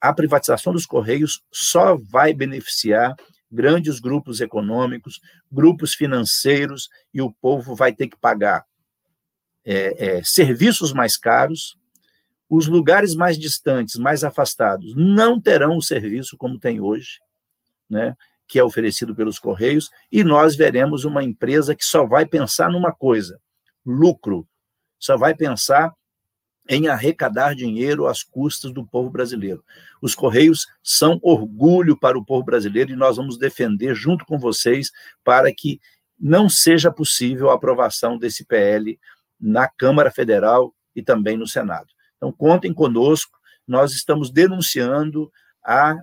a 0.00 0.12
privatização 0.12 0.72
dos 0.72 0.86
Correios 0.86 1.42
só 1.50 1.96
vai 1.96 2.32
beneficiar 2.32 3.16
grandes 3.50 3.98
grupos 3.98 4.40
econômicos, 4.40 5.20
grupos 5.50 5.94
financeiros, 5.94 6.88
e 7.12 7.20
o 7.20 7.32
povo 7.32 7.74
vai 7.74 7.92
ter 7.92 8.08
que 8.08 8.16
pagar 8.16 8.64
é, 9.64 10.18
é, 10.18 10.22
serviços 10.24 10.92
mais 10.92 11.16
caros. 11.16 11.78
Os 12.48 12.66
lugares 12.66 13.14
mais 13.14 13.38
distantes, 13.38 13.96
mais 13.96 14.24
afastados, 14.24 14.94
não 14.96 15.40
terão 15.40 15.76
o 15.76 15.82
serviço 15.82 16.36
como 16.36 16.58
tem 16.58 16.80
hoje, 16.80 17.20
né, 17.88 18.16
que 18.48 18.58
é 18.58 18.64
oferecido 18.64 19.14
pelos 19.14 19.38
Correios, 19.38 19.88
e 20.10 20.24
nós 20.24 20.56
veremos 20.56 21.04
uma 21.04 21.22
empresa 21.22 21.76
que 21.76 21.84
só 21.84 22.04
vai 22.04 22.26
pensar 22.26 22.68
numa 22.68 22.92
coisa: 22.92 23.40
lucro, 23.86 24.48
só 24.98 25.16
vai 25.16 25.34
pensar 25.34 25.94
em 26.70 26.86
arrecadar 26.86 27.52
dinheiro 27.52 28.06
às 28.06 28.22
custas 28.22 28.72
do 28.72 28.86
povo 28.86 29.10
brasileiro. 29.10 29.64
Os 30.00 30.14
Correios 30.14 30.68
são 30.80 31.18
orgulho 31.20 31.98
para 31.98 32.16
o 32.16 32.24
povo 32.24 32.44
brasileiro 32.44 32.92
e 32.92 32.96
nós 32.96 33.16
vamos 33.16 33.36
defender 33.36 33.92
junto 33.92 34.24
com 34.24 34.38
vocês 34.38 34.92
para 35.24 35.52
que 35.52 35.80
não 36.18 36.48
seja 36.48 36.92
possível 36.92 37.50
a 37.50 37.54
aprovação 37.54 38.16
desse 38.16 38.44
PL 38.44 38.96
na 39.38 39.68
Câmara 39.68 40.12
Federal 40.12 40.72
e 40.94 41.02
também 41.02 41.36
no 41.36 41.46
Senado. 41.46 41.88
Então, 42.16 42.30
contem 42.30 42.72
conosco, 42.72 43.36
nós 43.66 43.90
estamos 43.90 44.30
denunciando 44.30 45.28
a, 45.64 45.96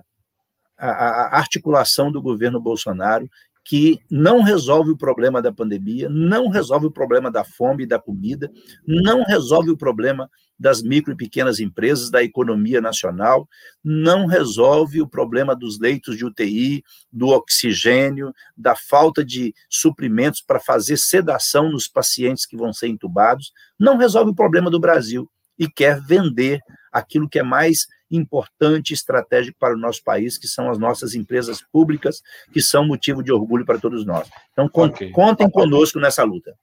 a, 0.76 0.90
a 0.90 1.38
articulação 1.38 2.12
do 2.12 2.20
governo 2.20 2.60
Bolsonaro 2.60 3.26
que 3.68 4.00
não 4.10 4.40
resolve 4.40 4.92
o 4.92 4.96
problema 4.96 5.42
da 5.42 5.52
pandemia, 5.52 6.08
não 6.08 6.48
resolve 6.48 6.86
o 6.86 6.90
problema 6.90 7.30
da 7.30 7.44
fome 7.44 7.82
e 7.82 7.86
da 7.86 7.98
comida, 7.98 8.50
não 8.86 9.22
resolve 9.24 9.68
o 9.68 9.76
problema 9.76 10.30
das 10.58 10.82
micro 10.82 11.12
e 11.12 11.16
pequenas 11.16 11.60
empresas, 11.60 12.10
da 12.10 12.24
economia 12.24 12.80
nacional, 12.80 13.46
não 13.84 14.24
resolve 14.24 15.02
o 15.02 15.06
problema 15.06 15.54
dos 15.54 15.78
leitos 15.78 16.16
de 16.16 16.24
UTI, 16.24 16.82
do 17.12 17.28
oxigênio, 17.28 18.32
da 18.56 18.74
falta 18.74 19.22
de 19.22 19.54
suprimentos 19.68 20.40
para 20.40 20.58
fazer 20.58 20.96
sedação 20.96 21.70
nos 21.70 21.86
pacientes 21.86 22.46
que 22.46 22.56
vão 22.56 22.72
ser 22.72 22.88
entubados, 22.88 23.52
não 23.78 23.98
resolve 23.98 24.30
o 24.30 24.34
problema 24.34 24.70
do 24.70 24.80
Brasil 24.80 25.30
e 25.58 25.68
quer 25.68 26.00
vender 26.00 26.60
aquilo 26.92 27.28
que 27.28 27.38
é 27.38 27.42
mais 27.42 27.86
importante 28.10 28.90
e 28.90 28.94
estratégico 28.94 29.58
para 29.58 29.74
o 29.74 29.78
nosso 29.78 30.02
país, 30.02 30.38
que 30.38 30.46
são 30.46 30.70
as 30.70 30.78
nossas 30.78 31.14
empresas 31.14 31.60
públicas, 31.60 32.22
que 32.52 32.60
são 32.60 32.86
motivo 32.86 33.22
de 33.22 33.32
orgulho 33.32 33.66
para 33.66 33.78
todos 33.78 34.04
nós. 34.06 34.28
Então, 34.52 34.70
okay. 34.72 35.10
contem 35.10 35.50
conosco 35.50 35.98
nessa 35.98 36.24
luta. 36.24 36.54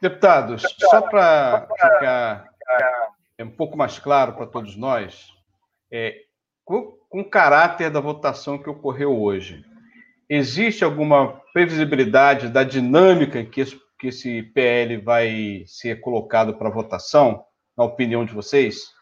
Deputados, 0.00 0.62
só 0.78 1.02
para 1.02 1.68
ficar 1.74 2.44
um 3.38 3.50
pouco 3.50 3.76
mais 3.76 3.98
claro 3.98 4.32
para 4.34 4.46
todos 4.46 4.76
nós, 4.76 5.28
é, 5.90 6.22
com, 6.64 6.96
com 7.08 7.20
o 7.20 7.28
caráter 7.28 7.90
da 7.90 8.00
votação 8.00 8.58
que 8.58 8.70
ocorreu 8.70 9.20
hoje, 9.20 9.64
existe 10.28 10.84
alguma 10.84 11.40
previsibilidade 11.52 12.48
da 12.48 12.62
dinâmica 12.62 13.44
que 13.44 13.60
esse, 13.60 13.80
que 13.98 14.08
esse 14.08 14.42
PL 14.42 14.98
vai 14.98 15.64
ser 15.66 16.00
colocado 16.00 16.56
para 16.56 16.70
votação, 16.70 17.44
na 17.80 17.86
opinião 17.86 18.26
de 18.26 18.34
vocês? 18.34 18.94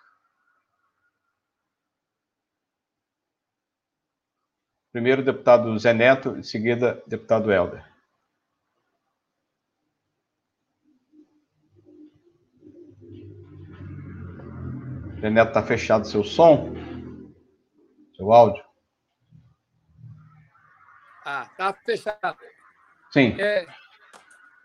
Primeiro, 4.93 5.25
deputado 5.25 5.77
Zé 5.81 5.93
Neto, 5.93 6.37
em 6.37 6.45
seguida, 6.45 7.03
deputado 7.05 7.53
Helder. 7.53 7.85
Zé 15.21 15.29
Neto, 15.29 15.49
está 15.49 15.63
fechado 15.65 16.07
seu 16.07 16.23
som? 16.23 16.73
Seu 18.17 18.33
áudio? 18.33 18.65
Ah, 21.25 21.51
tá 21.57 21.75
fechado. 21.85 22.39
Sim. 23.11 23.35
É, 23.41 23.67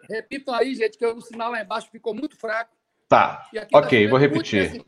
repitam 0.08 0.54
aí, 0.54 0.76
gente, 0.76 1.00
que 1.00 1.06
o 1.06 1.20
sinal 1.20 1.52
lá 1.52 1.62
embaixo 1.64 1.90
ficou 1.90 2.14
muito 2.14 2.38
fraco. 2.38 2.83
Tá. 3.14 3.48
Ok, 3.72 4.06
tá 4.06 4.10
vou 4.10 4.18
repetir. 4.20 4.84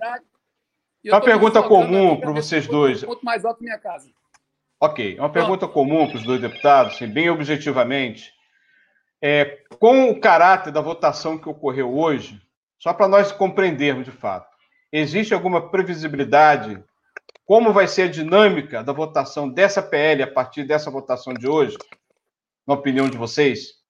Uma 1.06 1.22
pergunta 1.22 1.62
comum 1.62 2.20
para 2.20 2.32
vocês 2.32 2.66
dois. 2.66 3.04
Ponto 3.04 3.24
mais 3.24 3.46
alto 3.46 3.64
minha 3.64 3.78
casa. 3.78 4.10
Ok, 4.82 5.20
uma 5.20 5.30
pergunta 5.30 5.68
comum 5.68 6.08
para 6.08 6.18
os 6.18 6.24
dois 6.24 6.42
deputados, 6.42 6.96
assim, 6.96 7.06
bem 7.06 7.30
objetivamente. 7.30 8.34
É, 9.22 9.60
com 9.80 10.10
o 10.10 10.20
caráter 10.20 10.74
da 10.74 10.82
votação 10.82 11.38
que 11.38 11.48
ocorreu 11.48 11.96
hoje, 11.96 12.42
só 12.80 12.94
para 12.94 13.08
nós 13.08 13.32
compreendermos 13.32 14.06
de 14.06 14.12
fato, 14.12 14.50
existe 14.92 15.32
alguma 15.32 15.70
previsibilidade? 15.70 16.84
Como 17.46 17.72
vai 17.72 17.88
ser 17.88 18.04
a 18.04 18.12
dinâmica 18.12 18.84
da 18.84 18.92
votação 18.92 19.48
dessa 19.48 19.84
PL 19.84 20.24
a 20.24 20.32
partir 20.32 20.64
dessa 20.64 20.90
votação 20.90 21.32
de 21.32 21.48
hoje, 21.48 21.78
na 22.66 22.74
opinião 22.74 23.08
de 23.08 23.20
vocês? 23.20 23.85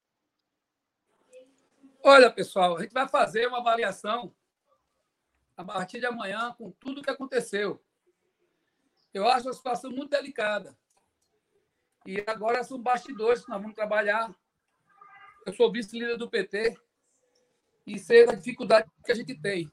Olha, 2.08 2.30
pessoal, 2.30 2.78
a 2.78 2.84
gente 2.84 2.94
vai 2.94 3.10
fazer 3.10 3.48
uma 3.48 3.58
avaliação 3.58 4.32
a 5.58 5.64
partir 5.64 6.00
de 6.00 6.06
amanhã 6.06 6.54
com 6.56 6.70
tudo 6.70 7.02
o 7.02 7.04
que 7.04 7.10
aconteceu. 7.10 7.84
Eu 9.12 9.28
acho 9.28 9.50
a 9.50 9.54
situação 9.54 9.90
muito 9.90 10.12
delicada. 10.12 10.78
E 12.06 12.24
agora 12.28 12.64
são 12.64 12.80
bastidores 12.80 13.44
que 13.44 13.50
nós 13.50 13.60
vamos 13.60 13.76
trabalhar. 13.76 14.32
Eu 15.48 15.54
sou 15.54 15.72
vice-líder 15.72 16.16
do 16.16 16.30
PT 16.30 16.78
e 17.88 17.98
sei 17.98 18.28
da 18.28 18.36
dificuldade 18.36 18.88
que 19.04 19.12
a 19.12 19.16
gente 19.16 19.34
tem. 19.42 19.68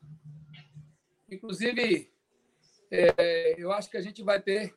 Inclusive, 1.31 2.11
é, 2.91 3.61
eu 3.61 3.71
acho 3.73 3.91
que 3.91 3.99
a 3.99 4.03
gente 4.03 4.23
vai 4.23 4.41
ter 4.41 4.75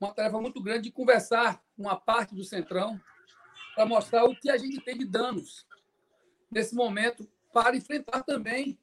uma 0.00 0.14
tarefa 0.14 0.40
muito 0.40 0.62
grande 0.62 0.84
de 0.84 0.92
conversar 0.92 1.62
com 1.76 1.82
uma 1.82 2.00
parte 2.00 2.34
do 2.34 2.42
Centrão 2.42 2.98
para 3.74 3.84
mostrar 3.84 4.24
o 4.24 4.34
que 4.34 4.48
a 4.48 4.56
gente 4.56 4.80
tem 4.80 4.96
de 4.96 5.04
danos 5.04 5.66
nesse 6.50 6.74
momento 6.74 7.28
para 7.52 7.76
enfrentar 7.76 8.22
também 8.22 8.78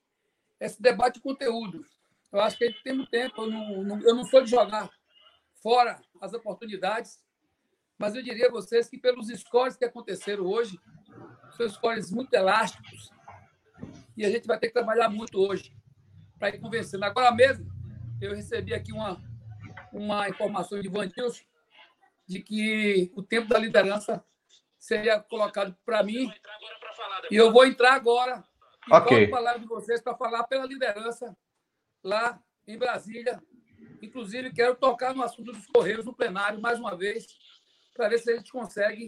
esse 0.59 0.81
debate 0.81 1.15
de 1.15 1.21
conteúdo. 1.21 1.85
Eu 2.31 2.41
acho 2.41 2.57
que 2.57 2.67
gente 2.67 2.83
tem 2.83 2.93
muito 2.93 3.09
tempo. 3.09 3.43
Eu 3.43 3.51
não, 3.51 4.01
eu 4.01 4.15
não 4.15 4.23
sou 4.23 4.43
de 4.43 4.49
jogar 4.49 4.89
fora 5.61 6.01
as 6.19 6.33
oportunidades, 6.33 7.23
mas 7.97 8.15
eu 8.15 8.23
diria 8.23 8.47
a 8.47 8.51
vocês 8.51 8.89
que 8.89 8.97
pelos 8.97 9.27
scores 9.27 9.75
que 9.75 9.85
aconteceram 9.85 10.45
hoje, 10.45 10.79
são 11.51 11.69
scores 11.69 12.11
muito 12.11 12.33
elásticos, 12.33 13.11
e 14.17 14.25
a 14.25 14.29
gente 14.29 14.47
vai 14.47 14.59
ter 14.59 14.67
que 14.67 14.73
trabalhar 14.73 15.09
muito 15.09 15.39
hoje 15.39 15.75
para 16.37 16.49
ir 16.49 16.59
convencendo. 16.59 17.05
Agora 17.05 17.31
mesmo, 17.31 17.71
eu 18.19 18.35
recebi 18.35 18.73
aqui 18.73 18.91
uma, 18.91 19.21
uma 19.91 20.27
informação 20.29 20.79
de 20.81 20.89
Van 20.89 21.07
Dilson, 21.07 21.43
de 22.27 22.41
que 22.41 23.11
o 23.15 23.23
tempo 23.23 23.47
da 23.47 23.57
liderança 23.57 24.23
seria 24.79 25.19
colocado 25.19 25.75
para 25.85 26.03
mim, 26.03 26.31
e 27.31 27.35
eu 27.35 27.51
vou 27.51 27.65
entrar 27.65 27.93
agora 27.93 28.43
e 28.89 28.93
okay. 28.95 29.29
falar 29.29 29.57
de 29.57 29.65
vocês 29.65 30.01
para 30.01 30.15
falar 30.15 30.43
pela 30.43 30.65
liderança 30.65 31.35
lá 32.03 32.39
em 32.67 32.77
Brasília, 32.77 33.41
Inclusive, 34.03 34.51
quero 34.51 34.75
tocar 34.75 35.15
no 35.15 35.23
assunto 35.23 35.53
dos 35.53 35.65
Correios 35.67 36.05
no 36.05 36.13
plenário 36.13 36.59
mais 36.59 36.77
uma 36.77 36.93
vez, 36.95 37.25
para 37.95 38.09
ver 38.09 38.19
se 38.19 38.31
a 38.31 38.35
gente 38.35 38.51
consegue 38.51 39.07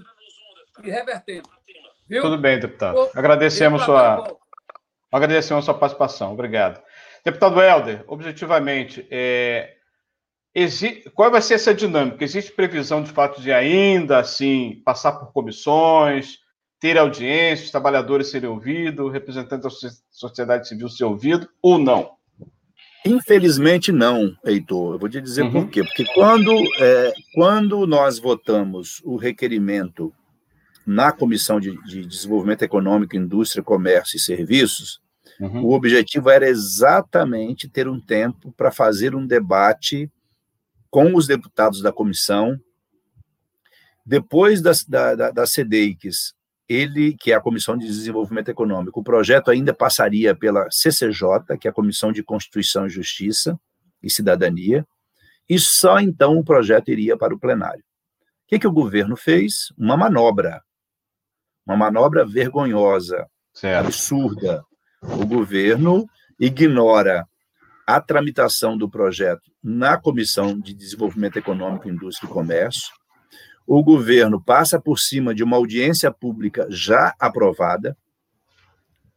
ir 0.83 0.89
revertendo. 0.89 1.49
Viu? 2.07 2.21
Tudo 2.21 2.37
bem, 2.37 2.57
deputado. 2.57 3.09
Agradecemos 3.13 3.83
sua, 3.83 4.37
agradecemos 5.11 5.63
a 5.63 5.65
sua 5.65 5.73
participação. 5.73 6.31
Obrigado. 6.31 6.81
Deputado 7.25 7.61
Helder, 7.61 8.05
objetivamente, 8.07 9.05
é, 9.11 9.75
existe, 10.53 11.09
qual 11.09 11.29
vai 11.29 11.41
ser 11.41 11.55
essa 11.55 11.73
dinâmica? 11.73 12.23
Existe 12.23 12.53
previsão 12.53 13.03
de 13.03 13.11
fato 13.11 13.41
de 13.41 13.51
ainda 13.51 14.19
assim 14.19 14.81
passar 14.85 15.13
por 15.13 15.33
comissões, 15.33 16.39
ter 16.85 16.99
audiências, 16.99 17.71
trabalhadores 17.71 18.27
serem 18.27 18.47
ouvidos, 18.47 19.11
representantes 19.11 19.81
da 19.81 19.89
sociedade 20.11 20.67
civil 20.67 20.87
ser 20.87 21.05
ouvido 21.05 21.49
ou 21.59 21.79
não? 21.79 22.11
Infelizmente 23.03 23.91
não, 23.91 24.37
Heitor. 24.45 24.93
Eu 24.93 24.99
vou 24.99 25.09
te 25.09 25.19
dizer 25.19 25.41
uhum. 25.41 25.51
por 25.51 25.69
quê. 25.71 25.83
Porque 25.83 26.05
quando, 26.13 26.51
é, 26.79 27.11
quando 27.33 27.87
nós 27.87 28.19
votamos 28.19 29.01
o 29.03 29.15
requerimento 29.15 30.13
na 30.85 31.11
Comissão 31.11 31.59
de, 31.59 31.75
de 31.85 32.05
Desenvolvimento 32.05 32.61
Econômico, 32.61 33.15
Indústria, 33.15 33.63
Comércio 33.63 34.17
e 34.17 34.19
Serviços, 34.19 35.01
uhum. 35.39 35.65
o 35.65 35.73
objetivo 35.73 36.29
era 36.29 36.47
exatamente 36.47 37.67
ter 37.67 37.87
um 37.87 37.99
tempo 37.99 38.51
para 38.51 38.69
fazer 38.69 39.15
um 39.15 39.25
debate 39.25 40.07
com 40.91 41.15
os 41.15 41.25
deputados 41.25 41.81
da 41.81 41.91
comissão, 41.91 42.59
depois 44.05 44.61
da, 44.61 44.71
da, 44.87 45.31
da 45.31 45.47
CDEICs, 45.47 46.35
ele, 46.67 47.15
que 47.19 47.31
é 47.31 47.35
a 47.35 47.41
Comissão 47.41 47.77
de 47.77 47.85
Desenvolvimento 47.85 48.49
Econômico, 48.49 48.99
o 48.99 49.03
projeto 49.03 49.51
ainda 49.51 49.73
passaria 49.73 50.35
pela 50.35 50.67
CCJ, 50.71 51.57
que 51.59 51.67
é 51.67 51.71
a 51.71 51.73
Comissão 51.73 52.11
de 52.11 52.23
Constituição 52.23 52.87
e 52.87 52.89
Justiça 52.89 53.59
e 54.01 54.09
Cidadania, 54.09 54.85
e 55.47 55.59
só 55.59 55.99
então 55.99 56.37
o 56.37 56.43
projeto 56.43 56.89
iria 56.89 57.17
para 57.17 57.33
o 57.33 57.39
plenário. 57.39 57.81
O 57.81 58.47
que, 58.47 58.59
que 58.59 58.67
o 58.67 58.71
governo 58.71 59.15
fez? 59.15 59.73
Uma 59.77 59.95
manobra 59.95 60.61
uma 61.65 61.75
manobra 61.75 62.25
vergonhosa, 62.25 63.27
certo. 63.53 63.87
absurda. 63.87 64.63
O 65.01 65.25
governo 65.25 66.07
ignora 66.39 67.27
a 67.87 67.99
tramitação 67.99 68.77
do 68.77 68.89
projeto 68.89 69.51
na 69.63 69.97
Comissão 69.97 70.59
de 70.59 70.73
Desenvolvimento 70.73 71.37
Econômico, 71.37 71.89
Indústria 71.89 72.27
e 72.27 72.31
Comércio. 72.31 72.93
O 73.67 73.83
governo 73.83 74.41
passa 74.41 74.79
por 74.79 74.99
cima 74.99 75.33
de 75.33 75.43
uma 75.43 75.57
audiência 75.57 76.11
pública 76.11 76.67
já 76.69 77.15
aprovada 77.19 77.97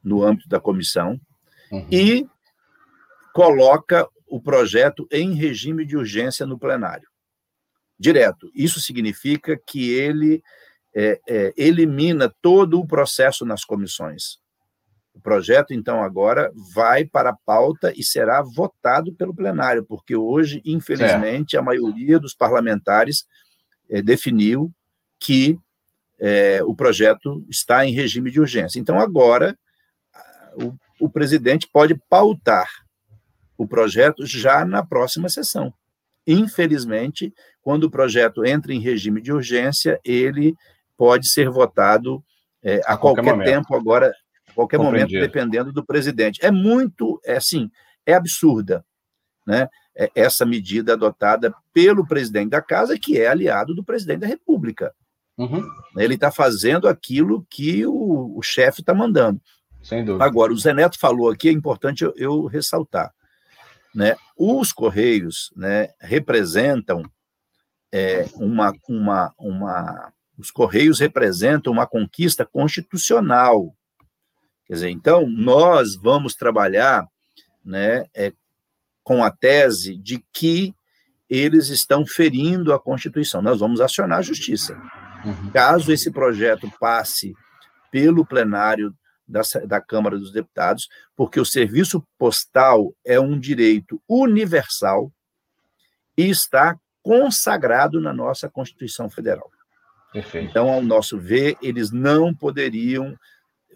no 0.02 0.24
âmbito 0.24 0.48
da 0.48 0.58
comissão 0.58 1.20
uhum. 1.70 1.86
e 1.90 2.26
coloca 3.34 4.08
o 4.26 4.40
projeto 4.40 5.06
em 5.10 5.34
regime 5.34 5.84
de 5.84 5.96
urgência 5.96 6.46
no 6.46 6.58
plenário. 6.58 7.08
Direto. 7.98 8.50
Isso 8.54 8.80
significa 8.80 9.58
que 9.66 9.90
ele 9.90 10.42
é, 10.94 11.20
é, 11.28 11.52
elimina 11.56 12.32
todo 12.40 12.80
o 12.80 12.86
processo 12.86 13.44
nas 13.44 13.64
comissões. 13.64 14.38
O 15.12 15.20
projeto, 15.20 15.74
então, 15.74 16.02
agora 16.02 16.52
vai 16.72 17.04
para 17.04 17.30
a 17.30 17.36
pauta 17.44 17.92
e 17.96 18.04
será 18.04 18.40
votado 18.40 19.12
pelo 19.12 19.34
plenário, 19.34 19.84
porque 19.84 20.14
hoje, 20.14 20.62
infelizmente, 20.64 21.56
a 21.56 21.62
maioria 21.62 22.20
dos 22.20 22.34
parlamentares 22.34 23.26
é, 23.88 24.02
definiu 24.02 24.72
que 25.18 25.58
é, 26.20 26.62
o 26.64 26.74
projeto 26.74 27.44
está 27.48 27.86
em 27.86 27.92
regime 27.92 28.30
de 28.30 28.40
urgência. 28.40 28.78
Então, 28.78 28.98
agora, 28.98 29.56
o, 30.54 30.74
o 31.06 31.08
presidente 31.08 31.68
pode 31.72 31.94
pautar 32.08 32.68
o 33.56 33.66
projeto 33.66 34.24
já 34.24 34.64
na 34.64 34.84
próxima 34.84 35.28
sessão. 35.28 35.72
Infelizmente, 36.26 37.32
quando 37.62 37.84
o 37.84 37.90
projeto 37.90 38.44
entra 38.44 38.72
em 38.72 38.80
regime 38.80 39.20
de 39.20 39.32
urgência, 39.32 40.00
ele 40.04 40.54
pode 40.96 41.28
ser 41.28 41.48
votado 41.48 42.22
é, 42.62 42.80
a, 42.84 42.96
qualquer, 42.96 43.24
qualquer 43.24 43.44
tempo 43.44 43.74
agora, 43.74 44.12
a 44.48 44.52
qualquer 44.52 44.78
momento, 44.78 45.10
dependendo 45.10 45.72
do 45.72 45.84
presidente. 45.84 46.44
É 46.44 46.50
muito, 46.50 47.20
é 47.24 47.36
assim, 47.36 47.70
é 48.04 48.14
absurda, 48.14 48.84
né? 49.46 49.68
É 49.98 50.10
essa 50.14 50.46
medida 50.46 50.92
adotada 50.92 51.52
pelo 51.72 52.06
presidente 52.06 52.50
da 52.50 52.62
casa, 52.62 52.98
que 52.98 53.20
é 53.20 53.26
aliado 53.26 53.74
do 53.74 53.82
presidente 53.82 54.20
da 54.20 54.26
República. 54.28 54.94
Uhum. 55.36 55.64
Ele 55.96 56.14
está 56.14 56.30
fazendo 56.30 56.88
aquilo 56.88 57.44
que 57.50 57.84
o, 57.84 58.36
o 58.36 58.42
chefe 58.42 58.80
está 58.80 58.94
mandando. 58.94 59.40
Sem 59.82 60.04
dúvida. 60.04 60.24
Agora, 60.24 60.52
o 60.52 60.56
Zé 60.56 60.72
Neto 60.72 60.98
falou 60.98 61.30
aqui, 61.30 61.48
é 61.48 61.52
importante 61.52 62.04
eu, 62.04 62.12
eu 62.16 62.46
ressaltar. 62.46 63.12
Né? 63.94 64.16
Os 64.36 64.72
Correios 64.72 65.50
né, 65.56 65.88
representam 66.00 67.02
é, 67.92 68.26
uma, 68.34 68.72
uma, 68.88 69.32
uma 69.38 70.12
os 70.38 70.50
Correios 70.50 71.00
representam 71.00 71.72
uma 71.72 71.86
conquista 71.86 72.46
constitucional. 72.46 73.74
Quer 74.66 74.74
dizer, 74.74 74.90
então, 74.90 75.26
nós 75.26 75.96
vamos 75.96 76.34
trabalhar 76.34 77.06
né, 77.64 78.04
é, 78.14 78.32
com 79.08 79.24
a 79.24 79.30
tese 79.30 79.96
de 79.96 80.22
que 80.30 80.74
eles 81.30 81.70
estão 81.70 82.04
ferindo 82.06 82.74
a 82.74 82.78
Constituição. 82.78 83.40
Nós 83.40 83.58
vamos 83.58 83.80
acionar 83.80 84.18
a 84.18 84.22
Justiça. 84.22 84.74
Uhum. 85.24 85.50
Caso 85.50 85.90
esse 85.90 86.10
projeto 86.10 86.70
passe 86.78 87.32
pelo 87.90 88.26
plenário 88.26 88.94
da, 89.26 89.40
da 89.66 89.80
Câmara 89.80 90.18
dos 90.18 90.30
Deputados, 90.30 90.90
porque 91.16 91.40
o 91.40 91.44
serviço 91.46 92.06
postal 92.18 92.94
é 93.02 93.18
um 93.18 93.40
direito 93.40 93.98
universal 94.06 95.10
e 96.14 96.28
está 96.28 96.78
consagrado 97.02 98.02
na 98.02 98.12
nossa 98.12 98.46
Constituição 98.50 99.08
Federal. 99.08 99.50
Perfeito. 100.12 100.50
Então, 100.50 100.68
ao 100.68 100.82
nosso 100.82 101.18
ver, 101.18 101.56
eles 101.62 101.90
não 101.90 102.34
poderiam 102.34 103.16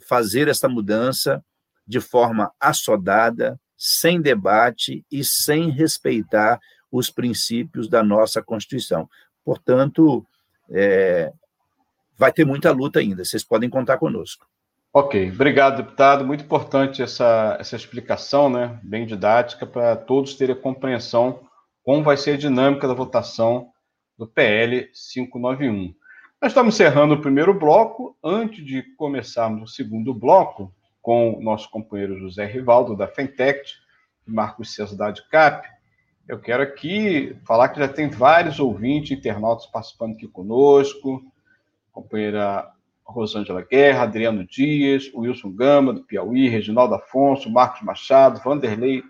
fazer 0.06 0.46
essa 0.48 0.68
mudança 0.68 1.42
de 1.86 2.00
forma 2.00 2.52
assodada, 2.60 3.58
sem 3.84 4.20
debate 4.20 5.04
e 5.10 5.24
sem 5.24 5.68
respeitar 5.68 6.60
os 6.88 7.10
princípios 7.10 7.88
da 7.88 8.00
nossa 8.00 8.40
Constituição. 8.40 9.10
Portanto, 9.44 10.24
é, 10.70 11.32
vai 12.16 12.32
ter 12.32 12.44
muita 12.44 12.70
luta 12.70 13.00
ainda, 13.00 13.24
vocês 13.24 13.42
podem 13.42 13.68
contar 13.68 13.98
conosco. 13.98 14.46
Ok, 14.94 15.32
obrigado, 15.32 15.78
deputado. 15.78 16.24
Muito 16.24 16.44
importante 16.44 17.02
essa, 17.02 17.56
essa 17.58 17.74
explicação, 17.74 18.48
né, 18.48 18.78
bem 18.84 19.04
didática, 19.04 19.66
para 19.66 19.96
todos 19.96 20.36
terem 20.36 20.54
a 20.54 20.58
compreensão 20.58 21.40
como 21.82 22.04
vai 22.04 22.16
ser 22.16 22.34
a 22.34 22.38
dinâmica 22.38 22.86
da 22.86 22.94
votação 22.94 23.70
do 24.16 24.28
PL 24.28 24.88
591. 25.12 25.92
Nós 26.40 26.52
estamos 26.52 26.74
encerrando 26.74 27.14
o 27.14 27.20
primeiro 27.20 27.52
bloco. 27.52 28.16
Antes 28.22 28.64
de 28.64 28.84
começarmos 28.96 29.72
o 29.72 29.74
segundo 29.74 30.14
bloco, 30.14 30.72
com 31.02 31.34
o 31.34 31.42
nosso 31.42 31.68
companheiro 31.68 32.18
José 32.18 32.46
Rivaldo, 32.46 32.96
da 32.96 33.08
Fentect, 33.08 33.74
e 34.26 34.30
Marcos 34.30 34.74
César 34.74 34.96
da 34.96 35.08
ADCAP, 35.08 35.68
eu 36.28 36.38
quero 36.38 36.62
aqui 36.62 37.36
falar 37.44 37.68
que 37.68 37.80
já 37.80 37.88
tem 37.88 38.08
vários 38.08 38.60
ouvintes, 38.60 39.10
internautas 39.10 39.66
participando 39.66 40.14
aqui 40.14 40.28
conosco, 40.28 41.20
companheira 41.90 42.70
Rosângela 43.04 43.62
Guerra, 43.62 44.04
Adriano 44.04 44.46
Dias, 44.46 45.10
Wilson 45.12 45.50
Gama, 45.50 45.92
do 45.92 46.04
Piauí, 46.04 46.48
Reginaldo 46.48 46.94
Afonso, 46.94 47.50
Marcos 47.50 47.82
Machado, 47.82 48.40
Vanderlei 48.42 49.02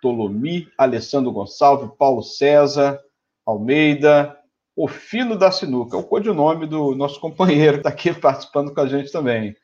Tolomi, 0.00 0.68
Alessandro 0.76 1.30
Gonçalves, 1.30 1.90
Paulo 1.98 2.22
César, 2.22 2.98
Almeida, 3.46 4.36
o 4.74 4.88
Fino 4.88 5.36
da 5.36 5.50
Sinuca, 5.50 5.96
o 5.96 6.02
codinome 6.02 6.66
do 6.66 6.94
nosso 6.94 7.20
companheiro, 7.20 7.76
está 7.76 7.90
aqui 7.90 8.12
participando 8.18 8.74
com 8.74 8.80
a 8.80 8.86
gente 8.86 9.12
também. 9.12 9.54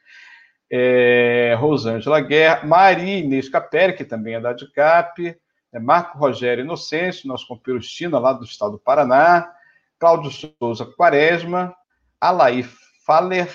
É, 0.70 1.56
Rosângela 1.58 2.20
Guerra, 2.20 2.66
Maria 2.66 3.18
Inês 3.18 3.48
Capelli, 3.48 3.94
que 3.94 4.04
também 4.04 4.34
é 4.34 4.40
da 4.40 4.52
DICAP, 4.52 5.36
é 5.72 5.78
Marco 5.78 6.18
Rogério 6.18 6.64
Inocêncio, 6.64 7.28
nosso 7.28 7.46
companheiro 7.46 7.82
China, 7.82 8.18
lá 8.18 8.32
do 8.32 8.44
estado 8.44 8.72
do 8.72 8.78
Paraná, 8.78 9.50
Cláudio 9.98 10.30
Souza 10.30 10.84
Quaresma, 10.84 11.74
Alaí 12.20 12.64
Faller, 13.06 13.48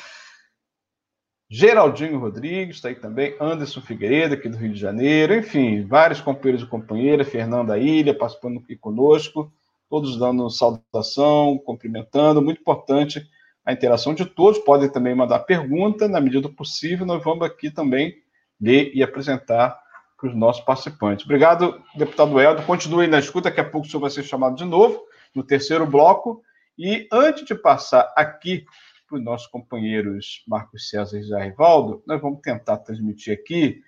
Geraldinho 1.50 2.20
Rodrigues, 2.20 2.78
está 2.78 2.88
aí 2.88 2.96
também, 2.96 3.36
Anderson 3.40 3.82
Figueiredo, 3.82 4.34
aqui 4.34 4.50
do 4.50 4.58
Rio 4.58 4.74
de 4.74 4.80
Janeiro, 4.80 5.36
enfim, 5.36 5.86
vários 5.86 6.20
companheiros 6.20 6.64
e 6.64 6.70
companheiras, 6.70 7.30
Fernanda 7.30 7.78
Ilha, 7.78 8.18
participando 8.18 8.60
aqui 8.60 8.76
conosco 8.76 9.52
todos 9.94 10.18
dando 10.18 10.50
saudação, 10.50 11.56
cumprimentando, 11.64 12.42
muito 12.42 12.60
importante 12.60 13.24
a 13.66 13.72
interação 13.72 14.14
de 14.14 14.26
todos. 14.26 14.60
Podem 14.60 14.90
também 14.90 15.16
mandar 15.16 15.40
pergunta, 15.40 16.08
na 16.08 16.20
medida 16.20 16.42
do 16.42 16.54
possível, 16.54 17.06
nós 17.06 17.24
vamos 17.24 17.46
aqui 17.46 17.72
também 17.72 18.16
ler 18.60 18.92
e 18.94 19.04
apresentar 19.04 19.78
para 20.18 20.30
os 20.30 20.36
nossos 20.36 20.64
participantes. 20.64 21.26
Obrigado, 21.26 21.82
deputado 21.96 22.40
Helder. 22.40 22.66
Continue 22.66 23.08
na 23.08 23.20
escuta, 23.20 23.50
daqui 23.50 23.62
a 23.62 23.70
pouco 23.70 23.86
o 23.88 23.90
senhor 23.90 24.02
vai 24.02 24.10
ser 24.10 24.24
chamado 24.24 24.56
de 24.56 24.66
novo, 24.66 25.04
no 25.36 25.44
terceiro 25.44 25.86
bloco. 25.86 26.42
E 26.78 27.08
antes 27.12 27.46
de 27.46 27.54
passar 27.54 28.12
aqui 28.16 28.66
para 29.08 29.18
os 29.18 29.24
nossos 29.24 29.48
companheiros 29.48 30.44
Marcos 30.48 30.90
César 30.90 31.18
e 31.18 31.24
José 31.24 31.44
Rivaldo, 31.44 32.02
nós 32.08 32.22
vamos 32.22 32.40
tentar 32.42 32.78
transmitir 32.78 33.34
aqui 33.34 33.82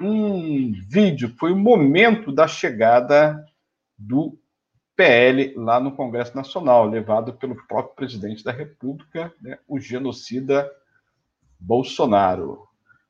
um 0.00 0.72
vídeo, 0.88 1.34
foi 1.38 1.52
o 1.52 1.56
momento 1.56 2.30
da 2.30 2.46
chegada 2.46 3.44
do 3.96 4.38
PL 4.98 5.54
lá 5.54 5.78
no 5.78 5.92
Congresso 5.92 6.36
Nacional, 6.36 6.84
levado 6.84 7.32
pelo 7.32 7.54
próprio 7.68 7.94
presidente 7.94 8.42
da 8.42 8.50
República, 8.50 9.32
né, 9.40 9.56
o 9.68 9.78
genocida 9.78 10.68
Bolsonaro. 11.56 12.66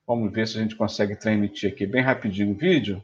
Vamos 0.07 0.31
ver 0.31 0.47
se 0.47 0.59
a 0.59 0.61
gente 0.61 0.77
consegue 0.77 1.17
transmitir 1.17 1.73
aqui 1.73 1.87
bem 1.87 2.03
rapidinho 2.03 2.53
o 2.53 2.59
vídeo. 2.59 3.03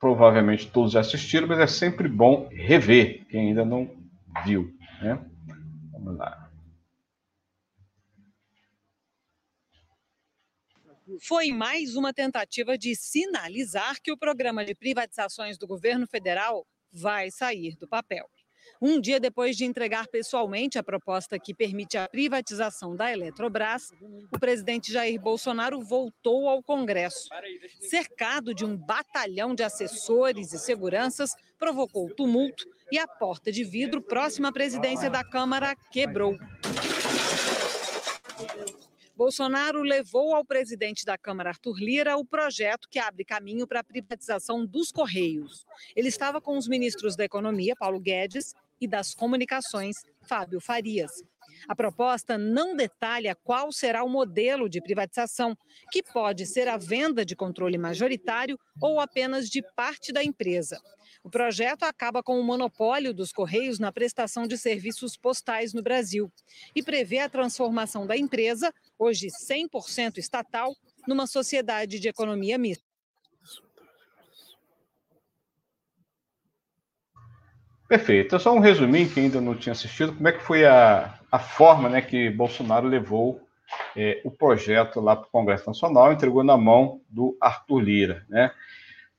Provavelmente 0.00 0.70
todos 0.70 0.92
já 0.92 1.00
assistiram, 1.00 1.46
mas 1.46 1.58
é 1.58 1.66
sempre 1.66 2.08
bom 2.08 2.48
rever 2.50 3.26
quem 3.28 3.48
ainda 3.48 3.66
não 3.66 3.90
viu. 4.42 4.74
Né? 5.02 5.22
Vamos 5.92 6.16
lá. 6.16 6.41
Foi 11.20 11.52
mais 11.52 11.96
uma 11.96 12.12
tentativa 12.12 12.76
de 12.78 12.94
sinalizar 12.94 14.00
que 14.02 14.12
o 14.12 14.16
programa 14.16 14.64
de 14.64 14.74
privatizações 14.74 15.58
do 15.58 15.66
governo 15.66 16.06
federal 16.06 16.66
vai 16.92 17.30
sair 17.30 17.76
do 17.76 17.88
papel. 17.88 18.28
Um 18.80 19.00
dia 19.00 19.20
depois 19.20 19.56
de 19.56 19.64
entregar 19.64 20.08
pessoalmente 20.08 20.78
a 20.78 20.82
proposta 20.82 21.38
que 21.38 21.54
permite 21.54 21.96
a 21.96 22.08
privatização 22.08 22.96
da 22.96 23.12
Eletrobras, 23.12 23.90
o 24.32 24.38
presidente 24.38 24.92
Jair 24.92 25.20
Bolsonaro 25.20 25.80
voltou 25.80 26.48
ao 26.48 26.62
Congresso. 26.62 27.28
Cercado 27.80 28.54
de 28.54 28.64
um 28.64 28.76
batalhão 28.76 29.54
de 29.54 29.62
assessores 29.62 30.52
e 30.52 30.58
seguranças, 30.58 31.30
provocou 31.58 32.12
tumulto 32.12 32.64
e 32.90 32.98
a 32.98 33.06
porta 33.06 33.52
de 33.52 33.62
vidro 33.62 34.02
próxima 34.02 34.48
à 34.48 34.52
presidência 34.52 35.08
da 35.08 35.22
Câmara 35.22 35.76
quebrou. 35.92 36.36
Bolsonaro 39.14 39.82
levou 39.82 40.34
ao 40.34 40.44
presidente 40.44 41.04
da 41.04 41.18
Câmara, 41.18 41.50
Arthur 41.50 41.78
Lira, 41.78 42.16
o 42.16 42.24
projeto 42.24 42.88
que 42.88 42.98
abre 42.98 43.24
caminho 43.24 43.66
para 43.66 43.80
a 43.80 43.84
privatização 43.84 44.64
dos 44.64 44.90
Correios. 44.90 45.66
Ele 45.94 46.08
estava 46.08 46.40
com 46.40 46.56
os 46.56 46.66
ministros 46.66 47.14
da 47.14 47.24
Economia, 47.24 47.76
Paulo 47.76 48.00
Guedes, 48.00 48.54
e 48.82 48.88
das 48.88 49.14
Comunicações, 49.14 49.96
Fábio 50.22 50.60
Farias. 50.60 51.22
A 51.68 51.76
proposta 51.76 52.36
não 52.36 52.74
detalha 52.74 53.36
qual 53.44 53.70
será 53.70 54.02
o 54.02 54.08
modelo 54.08 54.68
de 54.68 54.80
privatização, 54.80 55.56
que 55.92 56.02
pode 56.02 56.46
ser 56.46 56.66
a 56.66 56.76
venda 56.76 57.24
de 57.24 57.36
controle 57.36 57.78
majoritário 57.78 58.58
ou 58.80 58.98
apenas 58.98 59.48
de 59.48 59.62
parte 59.76 60.12
da 60.12 60.24
empresa. 60.24 60.80
O 61.24 61.30
projeto 61.30 61.84
acaba 61.84 62.22
com 62.22 62.38
o 62.40 62.42
monopólio 62.42 63.14
dos 63.14 63.32
Correios 63.32 63.78
na 63.78 63.92
prestação 63.92 64.46
de 64.46 64.58
serviços 64.58 65.16
postais 65.16 65.72
no 65.72 65.82
Brasil 65.82 66.30
e 66.74 66.82
prevê 66.82 67.20
a 67.20 67.28
transformação 67.28 68.06
da 68.06 68.16
empresa, 68.16 68.74
hoje 68.98 69.28
100% 69.28 70.18
estatal, 70.18 70.74
numa 71.06 71.28
sociedade 71.28 72.00
de 72.00 72.08
economia 72.08 72.58
mista. 72.58 72.84
Perfeito. 77.88 78.34
É 78.34 78.38
só 78.38 78.54
um 78.54 78.58
resuminho, 78.58 79.08
que 79.08 79.20
ainda 79.20 79.40
não 79.40 79.54
tinha 79.54 79.74
assistido, 79.74 80.14
como 80.14 80.26
é 80.26 80.32
que 80.32 80.42
foi 80.42 80.64
a, 80.64 81.20
a 81.30 81.38
forma 81.38 81.88
né, 81.88 82.00
que 82.00 82.30
Bolsonaro 82.30 82.88
levou 82.88 83.46
é, 83.94 84.20
o 84.24 84.30
projeto 84.30 84.98
lá 84.98 85.14
para 85.14 85.26
o 85.26 85.30
Congresso 85.30 85.66
Nacional, 85.66 86.12
entregou 86.12 86.42
na 86.42 86.56
mão 86.56 87.00
do 87.08 87.36
Arthur 87.40 87.80
Lira. 87.80 88.26
Né? 88.28 88.50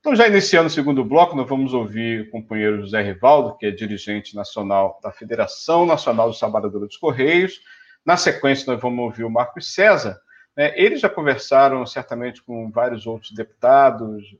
Então, 0.03 0.13
já 0.17 0.27
iniciando 0.27 0.67
o 0.67 0.69
segundo 0.69 1.01
bloco, 1.05 1.33
nós 1.33 1.47
vamos 1.47 1.73
ouvir 1.73 2.27
o 2.27 2.29
companheiro 2.29 2.81
José 2.81 3.01
Rivaldo, 3.01 3.55
que 3.55 3.67
é 3.67 3.71
dirigente 3.71 4.35
nacional 4.35 4.99
da 5.01 5.13
Federação 5.13 5.85
Nacional 5.85 6.27
dos 6.27 6.37
Trabalhadores 6.37 6.89
dos 6.89 6.97
Correios. 6.97 7.61
Na 8.05 8.17
sequência, 8.17 8.69
nós 8.69 8.81
vamos 8.81 8.99
ouvir 8.99 9.23
o 9.23 9.29
Marcos 9.29 9.73
César. 9.73 10.19
Né? 10.57 10.73
Eles 10.75 10.99
já 10.99 11.07
conversaram 11.07 11.85
certamente 11.85 12.43
com 12.43 12.69
vários 12.69 13.07
outros 13.07 13.31
deputados. 13.31 14.35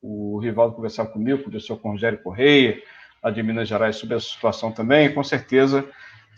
O 0.00 0.38
Rivaldo 0.38 0.76
conversava 0.76 1.10
comigo, 1.10 1.44
com 1.82 1.88
o 1.88 1.92
Rogério 1.92 2.22
Correia, 2.22 2.82
lá 3.22 3.30
de 3.30 3.42
Minas 3.42 3.68
Gerais, 3.68 3.96
sobre 3.96 4.16
a 4.16 4.20
situação 4.20 4.72
também. 4.72 5.12
Com 5.12 5.22
certeza 5.22 5.86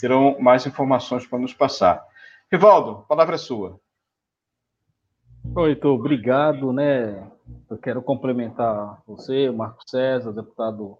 terão 0.00 0.36
mais 0.40 0.66
informações 0.66 1.24
para 1.24 1.38
nos 1.38 1.54
passar. 1.54 2.04
Rivaldo, 2.50 2.90
a 2.90 3.02
palavra 3.02 3.36
é 3.36 3.38
sua. 3.38 3.78
Oi, 5.54 5.78
obrigado, 5.84 6.72
né? 6.72 7.30
Eu 7.70 7.78
quero 7.78 8.02
complementar 8.02 9.02
você, 9.06 9.50
Marco 9.50 9.88
César, 9.88 10.32
deputado 10.32 10.98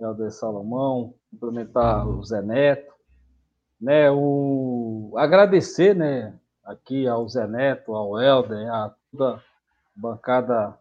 Helder 0.00 0.30
Salomão, 0.30 1.14
complementar 1.30 2.06
o 2.06 2.22
Zé 2.24 2.40
Neto, 2.40 2.92
né? 3.80 4.10
O 4.10 5.12
agradecer, 5.16 5.94
né? 5.94 6.38
Aqui 6.64 7.06
ao 7.08 7.28
Zé 7.28 7.46
Neto, 7.46 7.94
ao 7.94 8.20
Helder, 8.20 8.72
a 8.72 8.94
toda 9.10 9.36
a 9.36 9.42
bancada 9.96 10.78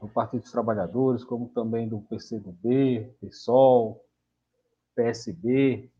do 0.00 0.08
Partido 0.08 0.42
dos 0.42 0.52
Trabalhadores, 0.52 1.24
como 1.24 1.48
também 1.48 1.88
do 1.88 2.00
PCdoB, 2.00 3.14
PSOL, 3.20 4.04
PSB, 4.96 5.90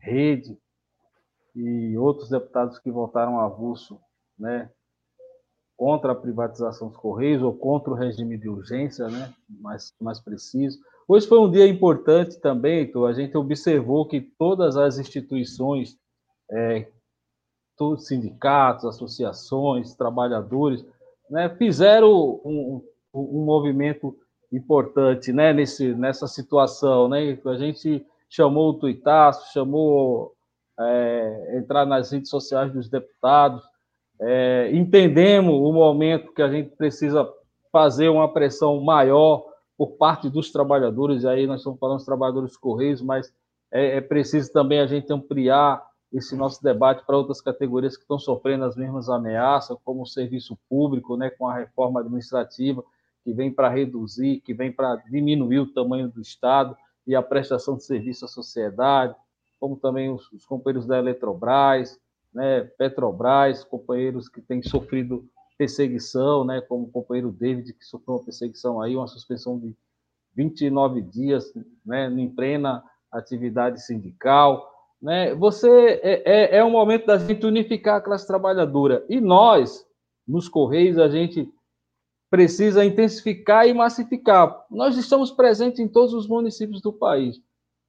Rede 0.00 0.56
e 1.54 1.96
outros 1.96 2.28
deputados 2.28 2.78
que 2.78 2.90
votaram 2.90 3.40
avulso, 3.40 4.00
né? 4.38 4.70
Contra 5.76 6.12
a 6.12 6.14
privatização 6.14 6.88
dos 6.88 6.96
Correios 6.96 7.42
ou 7.42 7.52
contra 7.52 7.92
o 7.92 7.96
regime 7.96 8.38
de 8.38 8.48
urgência, 8.48 9.08
né? 9.08 9.32
mais, 9.60 9.92
mais 10.00 10.18
preciso. 10.18 10.78
Hoje 11.06 11.26
foi 11.26 11.38
um 11.38 11.50
dia 11.50 11.66
importante 11.66 12.40
também, 12.40 12.82
então 12.82 13.04
a 13.04 13.12
gente 13.12 13.36
observou 13.36 14.08
que 14.08 14.20
todas 14.20 14.76
as 14.76 14.98
instituições, 14.98 15.96
é, 16.50 16.88
todos 17.76 18.02
os 18.02 18.08
sindicatos, 18.08 18.86
associações, 18.86 19.94
trabalhadores, 19.94 20.84
né, 21.30 21.48
fizeram 21.56 22.40
um, 22.44 22.82
um, 23.14 23.20
um 23.20 23.44
movimento 23.44 24.16
importante 24.52 25.32
né, 25.32 25.52
nesse, 25.52 25.94
nessa 25.94 26.26
situação. 26.26 27.08
Né? 27.08 27.38
A 27.44 27.56
gente 27.56 28.04
chamou 28.28 28.70
o 28.70 28.74
tuitaço, 28.78 29.52
chamou 29.52 30.32
é, 30.80 31.58
entrar 31.58 31.86
nas 31.86 32.10
redes 32.10 32.30
sociais 32.30 32.72
dos 32.72 32.88
deputados, 32.88 33.62
é, 34.20 34.70
entendemos 34.72 35.54
o 35.54 35.72
momento 35.72 36.32
que 36.32 36.42
a 36.42 36.48
gente 36.48 36.70
precisa 36.76 37.28
fazer 37.70 38.08
uma 38.08 38.32
pressão 38.32 38.80
maior 38.80 39.44
por 39.76 39.96
parte 39.98 40.30
dos 40.30 40.50
trabalhadores, 40.50 41.22
e 41.22 41.28
aí 41.28 41.46
nós 41.46 41.60
estamos 41.60 41.78
falando 41.78 41.98
dos 41.98 42.06
trabalhadores 42.06 42.56
correios, 42.56 43.02
mas 43.02 43.32
é, 43.70 43.98
é 43.98 44.00
preciso 44.00 44.50
também 44.52 44.80
a 44.80 44.86
gente 44.86 45.12
ampliar 45.12 45.84
esse 46.12 46.34
nosso 46.34 46.62
debate 46.62 47.04
para 47.04 47.16
outras 47.16 47.40
categorias 47.40 47.96
que 47.96 48.02
estão 48.02 48.18
sofrendo 48.18 48.64
as 48.64 48.76
mesmas 48.76 49.08
ameaças, 49.08 49.76
como 49.84 50.02
o 50.02 50.06
serviço 50.06 50.56
público, 50.68 51.16
né, 51.16 51.28
com 51.30 51.46
a 51.46 51.54
reforma 51.54 52.00
administrativa, 52.00 52.82
que 53.22 53.32
vem 53.32 53.52
para 53.52 53.68
reduzir, 53.68 54.40
que 54.40 54.54
vem 54.54 54.72
para 54.72 54.96
diminuir 55.10 55.58
o 55.58 55.72
tamanho 55.72 56.08
do 56.08 56.20
Estado 56.20 56.76
e 57.06 57.14
a 57.14 57.22
prestação 57.22 57.76
de 57.76 57.84
serviço 57.84 58.24
à 58.24 58.28
sociedade, 58.28 59.14
como 59.60 59.76
também 59.76 60.10
os, 60.10 60.30
os 60.32 60.46
companheiros 60.46 60.86
da 60.86 60.98
Eletrobras, 60.98 61.98
né, 62.36 62.64
Petrobras, 62.76 63.64
companheiros 63.64 64.28
que 64.28 64.42
têm 64.42 64.62
sofrido 64.62 65.26
perseguição, 65.56 66.44
né, 66.44 66.60
como 66.60 66.84
o 66.84 66.90
companheiro 66.90 67.32
David, 67.32 67.72
que 67.72 67.82
sofreu 67.82 68.16
uma 68.16 68.24
perseguição 68.24 68.78
aí, 68.78 68.94
uma 68.94 69.06
suspensão 69.06 69.58
de 69.58 69.74
29 70.34 71.00
dias, 71.00 71.50
né, 71.84 72.08
em 72.08 72.28
plena 72.28 72.84
atividade 73.10 73.82
sindical. 73.82 74.70
Né, 75.00 75.34
você 75.34 75.98
é, 76.02 76.22
é, 76.26 76.58
é 76.58 76.64
um 76.64 76.70
momento 76.70 77.06
da 77.06 77.16
gente 77.16 77.46
unificar 77.46 77.96
a 77.96 78.00
classe 78.02 78.26
trabalhadora. 78.26 79.02
E 79.08 79.18
nós, 79.18 79.86
nos 80.28 80.46
Correios, 80.46 80.98
a 80.98 81.08
gente 81.08 81.50
precisa 82.30 82.84
intensificar 82.84 83.66
e 83.66 83.72
massificar. 83.72 84.66
Nós 84.70 84.98
estamos 84.98 85.30
presentes 85.30 85.80
em 85.80 85.88
todos 85.88 86.12
os 86.12 86.28
municípios 86.28 86.82
do 86.82 86.92
país. 86.92 87.40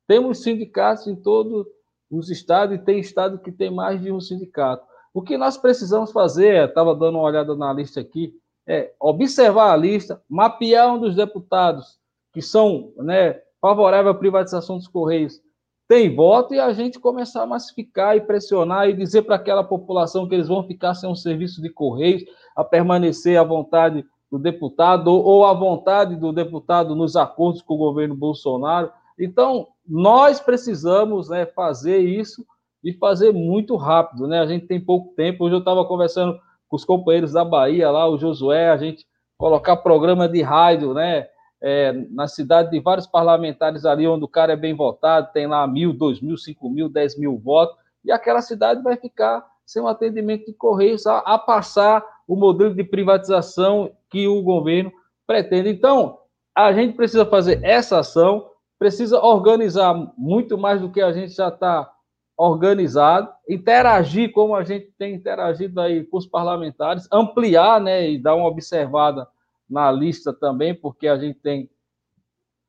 Temos 0.07 0.41
sindicatos 0.41 1.05
em 1.05 1.17
todo 1.17 1.67
os 2.09 2.29
estados, 2.29 2.75
e 2.75 2.79
tem 2.79 2.99
estado 2.99 3.39
que 3.39 3.51
tem 3.51 3.73
mais 3.73 4.01
de 4.01 4.11
um 4.11 4.19
sindicato. 4.19 4.85
O 5.13 5.21
que 5.21 5.37
nós 5.37 5.57
precisamos 5.57 6.11
fazer, 6.11 6.67
estava 6.67 6.95
dando 6.95 7.17
uma 7.17 7.23
olhada 7.23 7.55
na 7.55 7.73
lista 7.73 7.99
aqui, 7.99 8.33
é 8.67 8.93
observar 8.99 9.71
a 9.71 9.77
lista, 9.77 10.21
mapear 10.29 10.93
um 10.93 10.99
dos 10.99 11.15
deputados 11.15 11.97
que 12.33 12.41
são 12.41 12.91
né, 12.97 13.41
favoráveis 13.61 14.15
à 14.15 14.19
privatização 14.19 14.77
dos 14.77 14.87
Correios, 14.87 15.41
tem 15.87 16.13
voto, 16.13 16.53
e 16.53 16.59
a 16.59 16.73
gente 16.73 16.99
começar 16.99 17.43
a 17.43 17.47
massificar 17.47 18.17
e 18.17 18.21
pressionar 18.21 18.89
e 18.89 18.93
dizer 18.93 19.21
para 19.21 19.37
aquela 19.37 19.63
população 19.63 20.27
que 20.27 20.35
eles 20.35 20.49
vão 20.49 20.67
ficar 20.67 20.93
sem 20.93 21.09
um 21.09 21.15
serviço 21.15 21.61
de 21.61 21.69
Correios, 21.69 22.23
a 22.55 22.63
permanecer 22.63 23.39
à 23.39 23.43
vontade 23.43 24.05
do 24.29 24.37
deputado 24.37 25.07
ou 25.07 25.45
à 25.45 25.53
vontade 25.53 26.17
do 26.17 26.33
deputado 26.33 26.93
nos 26.93 27.15
acordos 27.15 27.61
com 27.61 27.75
o 27.75 27.77
governo 27.77 28.15
Bolsonaro. 28.15 28.91
Então, 29.17 29.67
nós 29.87 30.39
precisamos 30.39 31.29
né, 31.29 31.45
fazer 31.45 31.99
isso 31.99 32.45
e 32.83 32.93
fazer 32.93 33.31
muito 33.31 33.75
rápido, 33.75 34.27
né? 34.27 34.39
A 34.39 34.45
gente 34.45 34.67
tem 34.67 34.79
pouco 34.79 35.13
tempo. 35.15 35.45
Hoje 35.45 35.55
eu 35.55 35.59
estava 35.59 35.85
conversando 35.85 36.39
com 36.67 36.75
os 36.75 36.85
companheiros 36.85 37.33
da 37.33 37.43
Bahia, 37.43 37.89
lá, 37.89 38.07
o 38.07 38.17
Josué, 38.17 38.69
a 38.69 38.77
gente 38.77 39.05
colocar 39.37 39.77
programa 39.77 40.27
de 40.27 40.41
rádio, 40.41 40.93
né? 40.93 41.27
É, 41.61 41.91
na 42.11 42.27
cidade 42.27 42.69
de 42.69 42.79
vários 42.79 43.07
parlamentares 43.07 43.83
ali, 43.83 44.07
onde 44.07 44.23
o 44.23 44.27
cara 44.27 44.53
é 44.53 44.55
bem 44.55 44.75
votado, 44.75 45.31
tem 45.33 45.47
lá 45.47 45.65
mil, 45.65 45.91
dois 45.91 46.21
mil, 46.21 46.37
cinco 46.37 46.69
mil, 46.69 46.87
dez 46.87 47.17
mil 47.17 47.35
votos, 47.37 47.75
e 48.05 48.11
aquela 48.11 48.41
cidade 48.41 48.83
vai 48.83 48.95
ficar 48.95 49.43
sem 49.65 49.81
um 49.81 49.87
atendimento 49.87 50.45
de 50.45 50.53
correios 50.53 51.07
a, 51.07 51.17
a 51.19 51.37
passar 51.37 52.05
o 52.27 52.35
modelo 52.35 52.75
de 52.75 52.83
privatização 52.83 53.91
que 54.09 54.27
o 54.27 54.41
governo 54.43 54.91
pretende. 55.25 55.69
Então, 55.69 56.19
a 56.55 56.71
gente 56.71 56.95
precisa 56.95 57.25
fazer 57.25 57.59
essa 57.63 57.99
ação, 57.99 58.49
precisa 58.77 59.19
organizar 59.19 59.93
muito 60.17 60.57
mais 60.57 60.81
do 60.81 60.91
que 60.91 61.01
a 61.01 61.11
gente 61.11 61.33
já 61.33 61.49
está 61.49 61.91
organizado, 62.37 63.33
interagir 63.49 64.31
como 64.31 64.55
a 64.55 64.63
gente 64.63 64.93
tem 64.97 65.15
interagido 65.15 65.81
aí 65.81 66.03
com 66.03 66.17
os 66.17 66.27
parlamentares, 66.27 67.07
ampliar, 67.11 67.81
né, 67.81 68.09
e 68.09 68.19
dar 68.19 68.35
uma 68.35 68.47
observada 68.47 69.27
na 69.67 69.91
lista 69.91 70.31
também, 70.31 70.75
porque 70.75 71.07
a 71.07 71.17
gente 71.17 71.39
tem 71.39 71.69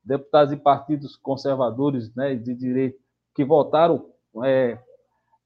deputados 0.03 0.55
e 0.55 0.57
partidos 0.57 1.17
conservadores, 1.17 2.15
né, 2.15 2.35
de 2.35 2.55
direito 2.55 2.99
que 3.35 3.45
votaram 3.45 4.07
é, 4.43 4.79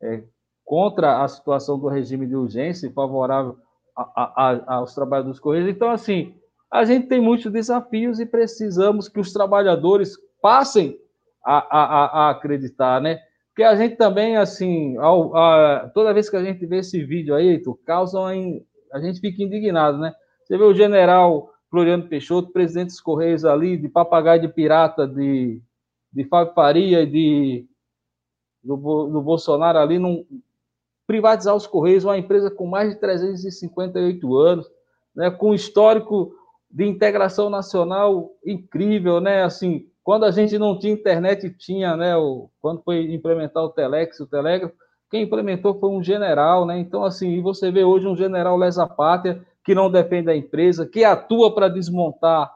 é, 0.01 0.23
contra 0.65 1.23
a 1.23 1.29
situação 1.29 1.79
do 1.79 1.89
regime 1.89 2.27
de 2.27 2.37
urgência 2.37 2.87
e 2.87 2.93
favorável 2.93 3.59
a, 3.97 4.51
a, 4.51 4.75
aos 4.77 4.95
trabalhadores 4.95 5.41
correios. 5.41 5.69
Então, 5.69 5.91
assim, 5.91 6.35
a 6.71 6.85
gente 6.85 7.09
tem 7.09 7.21
muitos 7.21 7.51
desafios 7.53 8.21
e 8.21 8.25
precisamos 8.25 9.09
que 9.09 9.21
os 9.21 9.33
trabalhadores 9.33 10.17
passem 10.43 10.99
a, 11.45 12.26
a 12.26 12.30
acreditar, 12.30 13.01
né? 13.01 13.20
Porque 13.49 13.62
a 13.62 13.74
gente 13.76 13.97
também, 13.97 14.36
assim, 14.36 14.97
ao, 14.99 15.36
a, 15.36 15.90
toda 15.95 16.12
vez 16.12 16.28
que 16.28 16.36
a 16.36 16.45
gente 16.45 16.64
vê 16.66 16.78
esse 16.78 17.05
vídeo 17.05 17.34
aí, 17.34 17.59
tu 17.59 17.74
causa 17.86 18.18
a 18.93 19.01
gente 19.01 19.20
fica 19.20 19.43
indignado, 19.43 19.99
né? 19.99 20.12
Você 20.45 20.59
vê 20.59 20.64
o 20.64 20.74
general 20.74 21.51
Floriano 21.70 22.09
Peixoto, 22.09 22.53
presidente 22.53 22.88
dos 22.88 23.01
Correios 23.01 23.45
ali, 23.45 23.76
de 23.76 23.88
papagaio 23.88 24.40
de 24.40 24.49
pirata 24.49 25.07
de, 25.07 25.62
de 26.12 26.24
Fábio 26.24 26.55
Faria 26.55 27.07
de, 27.07 27.66
do, 28.62 28.76
do 28.76 29.22
Bolsonaro 29.22 29.78
ali, 29.78 29.99
num, 29.99 30.24
privatizar 31.07 31.55
os 31.55 31.66
Correios, 31.66 32.05
uma 32.05 32.18
empresa 32.18 32.51
com 32.51 32.66
mais 32.66 32.90
de 32.90 33.01
358 33.01 34.36
anos, 34.36 34.70
né, 35.14 35.30
com 35.30 35.55
histórico 35.55 36.34
de 36.70 36.86
integração 36.86 37.51
nacional 37.51 38.30
incrível, 38.45 39.20
né? 39.20 39.43
Assim, 39.43 39.91
quando 40.05 40.24
a 40.24 40.30
gente 40.30 40.59
não 40.59 40.78
tinha 40.78 40.92
internet, 40.92 41.48
tinha, 41.50 41.96
né? 41.96 42.16
O, 42.16 42.50
quando 42.61 42.82
foi 42.82 43.12
implementar 43.12 43.62
o 43.62 43.70
Telex, 43.70 44.18
o 44.20 44.26
Telégrafo, 44.26 44.74
quem 45.11 45.22
implementou 45.22 45.78
foi 45.78 45.90
um 45.90 46.03
general, 46.03 46.66
né? 46.66 46.78
Então, 46.78 47.05
assim, 47.05 47.40
você 47.42 47.70
vê 47.70 47.84
hoje 47.84 48.07
um 48.07 48.16
general 48.16 48.57
lesa 48.57 48.86
pátria 48.86 49.44
que 49.64 49.74
não 49.74 49.90
defende 49.90 50.30
a 50.30 50.36
empresa, 50.36 50.86
que 50.86 51.05
atua 51.05 51.55
para 51.55 51.68
desmontar 51.68 52.53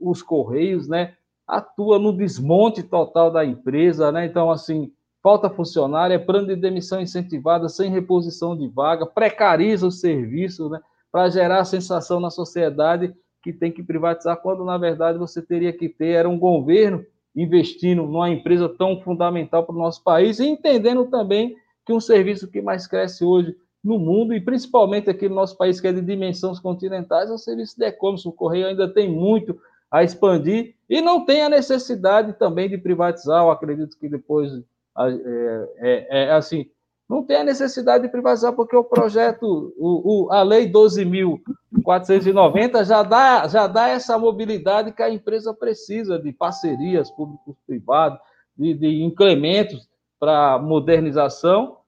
os 0.00 0.22
correios, 0.22 0.88
né? 0.88 1.14
Atua 1.46 1.98
no 1.98 2.12
desmonte 2.12 2.82
total 2.82 3.30
da 3.30 3.44
empresa, 3.44 4.10
né? 4.10 4.24
Então, 4.24 4.50
assim, 4.50 4.92
falta 5.22 5.50
funcionário, 5.50 6.14
é 6.14 6.18
plano 6.18 6.46
de 6.46 6.56
demissão 6.56 7.00
incentivada, 7.00 7.68
sem 7.68 7.90
reposição 7.90 8.56
de 8.56 8.66
vaga, 8.68 9.04
precariza 9.04 9.86
o 9.86 9.90
serviço, 9.90 10.70
né? 10.70 10.80
Para 11.12 11.28
gerar 11.28 11.60
a 11.60 11.64
sensação 11.64 12.20
na 12.20 12.30
sociedade 12.30 13.14
que 13.42 13.52
tem 13.52 13.70
que 13.70 13.82
privatizar, 13.82 14.36
quando 14.40 14.64
na 14.64 14.76
verdade 14.76 15.18
você 15.18 15.40
teria 15.40 15.72
que 15.72 15.88
ter 15.88 16.08
era 16.08 16.28
um 16.28 16.38
governo 16.38 17.04
investindo 17.34 18.02
numa 18.02 18.28
empresa 18.28 18.68
tão 18.68 19.00
fundamental 19.00 19.64
para 19.64 19.74
o 19.74 19.78
nosso 19.78 20.02
país 20.02 20.38
e 20.40 20.46
entendendo 20.46 21.06
também 21.06 21.56
que 21.86 21.92
um 21.92 22.00
serviço 22.00 22.50
que 22.50 22.60
mais 22.60 22.86
cresce 22.86 23.24
hoje 23.24 23.54
no 23.82 23.98
mundo 23.98 24.34
e 24.34 24.40
principalmente 24.40 25.08
aqui 25.08 25.28
no 25.28 25.36
nosso 25.36 25.56
país 25.56 25.80
que 25.80 25.86
é 25.86 25.92
de 25.92 26.02
dimensões 26.02 26.58
continentais 26.58 27.30
é 27.30 27.32
o 27.32 27.38
serviço 27.38 27.78
de 27.78 27.86
e-commerce. 27.86 28.28
O 28.28 28.32
correio 28.32 28.66
ainda 28.66 28.92
tem 28.92 29.08
muito 29.08 29.58
a 29.90 30.02
expandir 30.02 30.74
e 30.88 31.00
não 31.00 31.24
tem 31.24 31.42
a 31.42 31.48
necessidade 31.48 32.34
também 32.38 32.68
de 32.68 32.76
privatizar. 32.76 33.42
Eu 33.42 33.50
acredito 33.50 33.96
que 33.98 34.08
depois 34.08 34.52
é, 34.98 35.68
é, 35.78 36.24
é 36.24 36.32
assim 36.32 36.66
não 37.08 37.24
tem 37.24 37.38
a 37.38 37.44
necessidade 37.44 38.04
de 38.04 38.10
privatizar, 38.10 38.52
porque 38.52 38.76
o 38.76 38.84
projeto, 38.84 39.72
o, 39.78 40.26
o, 40.26 40.32
a 40.32 40.42
Lei 40.42 40.70
12.490 40.70 42.84
já 42.84 43.02
dá, 43.02 43.48
já 43.48 43.66
dá 43.66 43.88
essa 43.88 44.18
mobilidade 44.18 44.92
que 44.92 45.02
a 45.02 45.08
empresa 45.08 45.54
precisa 45.54 46.18
de 46.18 46.30
parcerias 46.32 47.10
público-privadas, 47.10 48.18
de, 48.56 48.74
de 48.74 49.02
incrementos 49.02 49.88
para 50.20 50.58
modernização, 50.58 51.78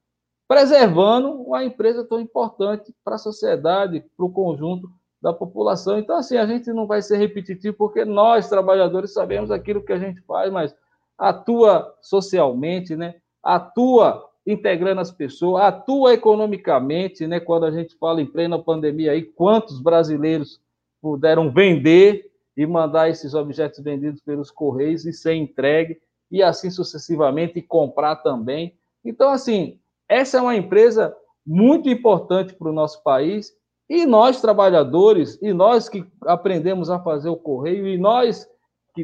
preservando 0.48 1.42
uma 1.42 1.62
empresa 1.64 2.02
tão 2.02 2.18
importante 2.18 2.94
para 3.04 3.16
a 3.16 3.18
sociedade, 3.18 4.02
para 4.16 4.24
o 4.24 4.32
conjunto 4.32 4.88
da 5.20 5.34
população. 5.34 5.98
Então, 5.98 6.16
assim, 6.16 6.38
a 6.38 6.46
gente 6.46 6.72
não 6.72 6.86
vai 6.86 7.02
ser 7.02 7.18
repetitivo, 7.18 7.76
porque 7.76 8.06
nós, 8.06 8.48
trabalhadores, 8.48 9.12
sabemos 9.12 9.50
aquilo 9.50 9.84
que 9.84 9.92
a 9.92 9.98
gente 9.98 10.22
faz, 10.22 10.50
mas 10.50 10.74
atua 11.18 11.94
socialmente, 12.00 12.96
né? 12.96 13.16
atua 13.42 14.29
integrando 14.46 15.00
as 15.00 15.10
pessoas, 15.10 15.62
atua 15.62 16.14
economicamente, 16.14 17.26
né? 17.26 17.40
Quando 17.40 17.66
a 17.66 17.70
gente 17.70 17.96
fala 17.96 18.20
em 18.20 18.26
plena 18.26 18.58
pandemia 18.58 19.12
aí, 19.12 19.22
quantos 19.22 19.80
brasileiros 19.80 20.60
puderam 21.00 21.50
vender 21.50 22.30
e 22.56 22.66
mandar 22.66 23.08
esses 23.08 23.34
objetos 23.34 23.80
vendidos 23.80 24.20
pelos 24.20 24.50
correios 24.50 25.06
e 25.06 25.12
ser 25.12 25.34
entregue 25.34 26.00
e 26.30 26.42
assim 26.42 26.70
sucessivamente 26.70 27.58
e 27.58 27.62
comprar 27.62 28.16
também. 28.16 28.74
Então, 29.04 29.30
assim, 29.30 29.78
essa 30.08 30.38
é 30.38 30.40
uma 30.40 30.56
empresa 30.56 31.14
muito 31.46 31.88
importante 31.88 32.54
para 32.54 32.68
o 32.68 32.72
nosso 32.72 33.02
país 33.02 33.52
e 33.88 34.06
nós 34.06 34.40
trabalhadores 34.40 35.38
e 35.42 35.52
nós 35.52 35.88
que 35.88 36.04
aprendemos 36.22 36.90
a 36.90 37.00
fazer 37.00 37.28
o 37.28 37.36
correio 37.36 37.86
e 37.88 37.98
nós 37.98 38.48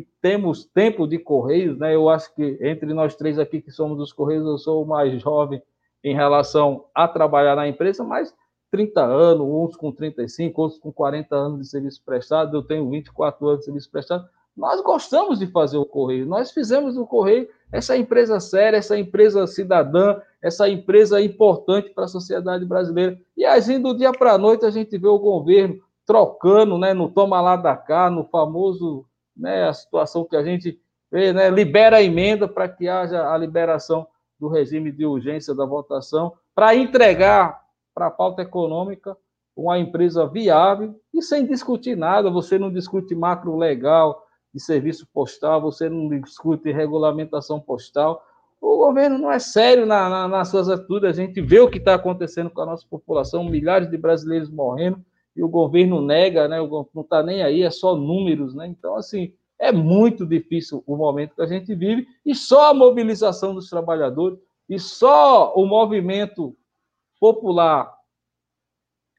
que 0.01 0.09
temos 0.21 0.65
tempo 0.67 1.07
de 1.07 1.19
Correios, 1.19 1.79
né? 1.79 1.95
Eu 1.95 2.09
acho 2.11 2.35
que 2.35 2.59
entre 2.61 2.93
nós 2.93 3.17
três 3.17 3.39
aqui 3.39 3.63
que 3.63 3.71
somos 3.71 3.97
dos 3.97 4.13
Correios, 4.13 4.47
eu 4.47 4.59
sou 4.59 4.85
o 4.85 4.87
mais 4.87 5.21
jovem 5.23 5.63
em 6.05 6.15
relação 6.15 6.85
a 6.95 7.09
trabalhar 7.09 7.57
na 7.57 7.67
empresa, 7.67 8.05
mas 8.05 8.35
30 8.71 9.03
anos, 9.03 9.47
uns 9.47 9.77
com 9.77 9.91
35, 9.91 10.61
outros 10.61 10.79
com 10.79 10.93
40 10.93 11.35
anos 11.35 11.61
de 11.61 11.69
serviço 11.69 12.03
prestado, 12.05 12.55
eu 12.55 12.63
tenho 12.63 12.91
24 12.91 13.49
anos 13.49 13.61
de 13.61 13.65
serviço 13.65 13.91
prestado. 13.91 14.29
Nós 14.55 14.83
gostamos 14.83 15.39
de 15.39 15.47
fazer 15.47 15.79
o 15.79 15.87
Correio, 15.87 16.27
nós 16.27 16.51
fizemos 16.51 16.97
o 16.97 17.07
Correio 17.07 17.49
essa 17.73 17.97
empresa 17.97 18.39
séria, 18.39 18.77
essa 18.77 18.99
empresa 18.99 19.47
cidadã, 19.47 20.21
essa 20.43 20.69
empresa 20.69 21.21
importante 21.21 21.91
para 21.91 22.05
a 22.05 22.09
sociedade 22.09 22.65
brasileira. 22.65 23.19
E 23.37 23.45
assim, 23.45 23.81
do 23.81 23.97
dia 23.97 24.13
para 24.13 24.35
a 24.35 24.39
noite, 24.39 24.65
a 24.65 24.71
gente 24.71 24.97
vê 24.99 25.09
o 25.09 25.19
governo 25.19 25.81
trocando, 26.07 26.79
né, 26.79 26.95
no 26.95 27.11
toma 27.11 27.41
lá 27.41 27.57
da 27.57 27.77
cá, 27.77 28.09
no 28.09 28.25
famoso 28.25 29.05
né, 29.37 29.69
a 29.69 29.73
situação 29.73 30.25
que 30.25 30.37
a 30.37 30.43
gente 30.43 30.81
vê, 31.11 31.33
né, 31.33 31.51
libera 31.51 31.99
a 31.99 32.03
emenda 32.03 32.49
para 32.49 32.69
que 32.69 32.89
haja 32.89 33.31
a 33.31 33.37
liberação 33.37 34.07
do 34.39 34.49
regime 34.49 34.91
de 34.91 35.05
urgência 35.05 35.55
da 35.55 35.65
votação, 35.65 36.33
para 36.55 36.75
entregar 36.75 37.63
para 37.95 38.07
a 38.07 38.11
pauta 38.11 38.43
econômica 38.43 39.17
uma 39.57 39.79
empresa 39.79 40.27
viável 40.27 41.01
e 41.13 41.23
sem 41.23 41.47
discutir 41.47 41.97
nada. 41.97 42.31
Você 42.31 42.59
não 42.59 42.71
discute 42.71 43.15
macro 43.15 43.57
legal 43.57 44.27
de 44.53 44.61
serviço 44.61 45.07
postal, 45.13 45.61
você 45.61 45.89
não 45.89 46.09
discute 46.21 46.71
regulamentação 46.71 47.59
postal. 47.59 48.23
O 48.61 48.79
governo 48.79 49.19
não 49.19 49.31
é 49.31 49.39
sério 49.39 49.87
na, 49.87 50.09
na, 50.09 50.29
nas 50.29 50.49
suas 50.49 50.69
atitudes. 50.69 51.09
A 51.09 51.13
gente 51.13 51.41
vê 51.41 51.61
o 51.61 51.71
que 51.71 51.79
está 51.79 51.95
acontecendo 51.95 52.51
com 52.51 52.61
a 52.61 52.67
nossa 52.67 52.87
população, 52.89 53.45
milhares 53.45 53.91
de 53.91 53.97
brasileiros 53.97 54.51
morrendo 54.51 55.03
e 55.37 55.43
o 55.43 55.49
governo 55.49 56.01
nega, 56.01 56.49
né? 56.49 56.59
Não 56.59 57.03
está 57.03 57.23
nem 57.23 57.43
aí, 57.43 57.63
é 57.63 57.71
só 57.71 57.95
números, 57.95 58.55
né? 58.55 58.67
Então, 58.67 58.97
assim, 58.97 59.35
é 59.59 59.71
muito 59.71 60.25
difícil 60.25 60.83
o 60.87 60.97
momento 60.97 61.35
que 61.35 61.43
a 61.43 61.47
gente 61.47 61.75
vive 61.75 62.07
e 62.25 62.35
só 62.35 62.71
a 62.71 62.75
mobilização 62.75 63.55
dos 63.55 63.69
trabalhadores 63.69 64.39
e 64.69 64.79
só 64.79 65.55
o 65.55 65.67
movimento 65.67 66.57
popular 67.21 67.95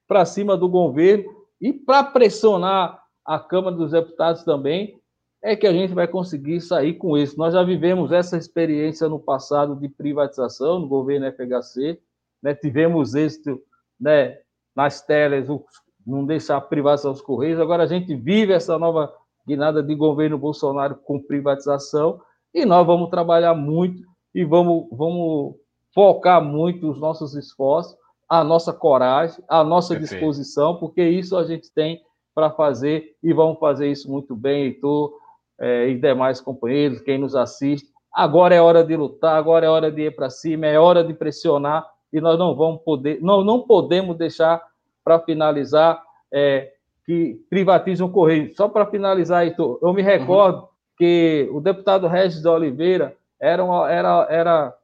para 0.07 0.26
cima 0.26 0.55
do 0.57 0.68
governo 0.70 1.36
e 1.59 1.74
para 1.74 2.03
pressionar 2.03 3.03
a 3.26 3.39
Câmara 3.39 3.76
dos 3.76 3.91
Deputados 3.91 4.43
também 4.43 4.99
é 5.41 5.55
que 5.55 5.68
a 5.68 5.74
gente 5.74 5.93
vai 5.93 6.07
conseguir 6.07 6.61
sair 6.61 6.95
com 6.95 7.18
isso. 7.18 7.38
Nós 7.38 7.53
já 7.53 7.63
vivemos 7.63 8.11
essa 8.11 8.38
experiência 8.38 9.07
no 9.07 9.20
passado 9.20 9.76
de 9.76 9.88
privatização 9.88 10.80
no 10.80 10.88
governo 10.88 11.32
FHC, 11.32 11.99
né? 12.41 12.55
tivemos 12.55 13.15
êxito 13.15 13.61
né, 13.99 14.39
nas 14.76 15.01
telas, 15.05 15.49
os 15.49 15.61
não 16.08 16.26
deixar 16.26 16.62
privatização 16.62 17.12
dos 17.12 17.22
Correios. 17.22 17.60
Agora 17.60 17.84
a 17.84 17.88
gente 17.88 18.16
vive 18.16 18.53
essa 18.53 18.80
nova 18.80 19.14
guinada 19.45 19.84
de 19.84 19.93
governo 19.93 20.38
Bolsonaro 20.38 20.95
com 20.95 21.22
privatização 21.22 22.22
e 22.53 22.66
nós 22.66 22.88
vamos 22.88 23.10
trabalhar 23.10 23.53
muito 23.53 24.01
e 24.34 24.45
vamos, 24.45 24.88
vamos 24.91 25.55
focar 25.93 26.41
muito 26.43 26.89
os 26.89 26.99
nossos 26.99 27.36
esforços, 27.36 27.95
a 28.30 28.43
nossa 28.43 28.72
coragem, 28.72 29.43
a 29.49 29.64
nossa 29.64 29.93
Perfeito. 29.95 30.12
disposição, 30.12 30.78
porque 30.78 31.03
isso 31.03 31.36
a 31.36 31.43
gente 31.43 31.72
tem 31.74 32.01
para 32.34 32.51
fazer 32.51 33.16
e 33.22 33.34
vamos 33.34 33.60
fazer 33.60 33.91
isso 33.91 34.10
muito 34.10 34.36
bem, 34.36 34.66
Heitor 34.66 35.12
é, 35.60 35.89
e 35.89 35.99
demais 35.99 36.39
companheiros, 36.39 37.01
quem 37.01 37.18
nos 37.18 37.36
assiste. 37.36 37.88
Agora 38.14 38.55
é 38.55 38.62
hora 38.62 38.84
de 38.84 38.95
lutar, 38.95 39.38
agora 39.38 39.66
é 39.66 39.70
hora 39.70 39.91
de 39.91 40.03
ir 40.03 40.16
para 40.16 40.30
cima, 40.30 40.68
é 40.68 40.80
hora 40.80 41.03
de 41.03 41.14
pressionar 41.14 41.86
e 42.12 42.22
nós 42.22 42.38
não 42.38 42.55
vamos 42.55 42.82
poder, 42.84 43.22
não, 43.22 43.43
não 43.43 43.62
podemos 43.62 44.18
deixar 44.18 44.62
para 45.08 45.22
finalizar, 45.22 46.03
é, 46.30 46.74
que 47.05 47.39
privatizam 47.49 48.08
o 48.08 48.12
Correio. 48.12 48.53
Só 48.53 48.68
para 48.68 48.86
finalizar, 48.86 49.45
Heitor, 49.45 49.80
eu 49.82 49.93
me 49.93 50.01
recordo 50.01 50.64
uhum. 50.64 50.68
que 50.97 51.49
o 51.53 51.62
deputado 51.62 52.08
Regis 52.08 52.41
de 52.41 52.49
Oliveira 52.49 53.16
era, 53.39 53.64
uma, 53.64 53.89
era, 53.89 54.28
era, 54.30 54.78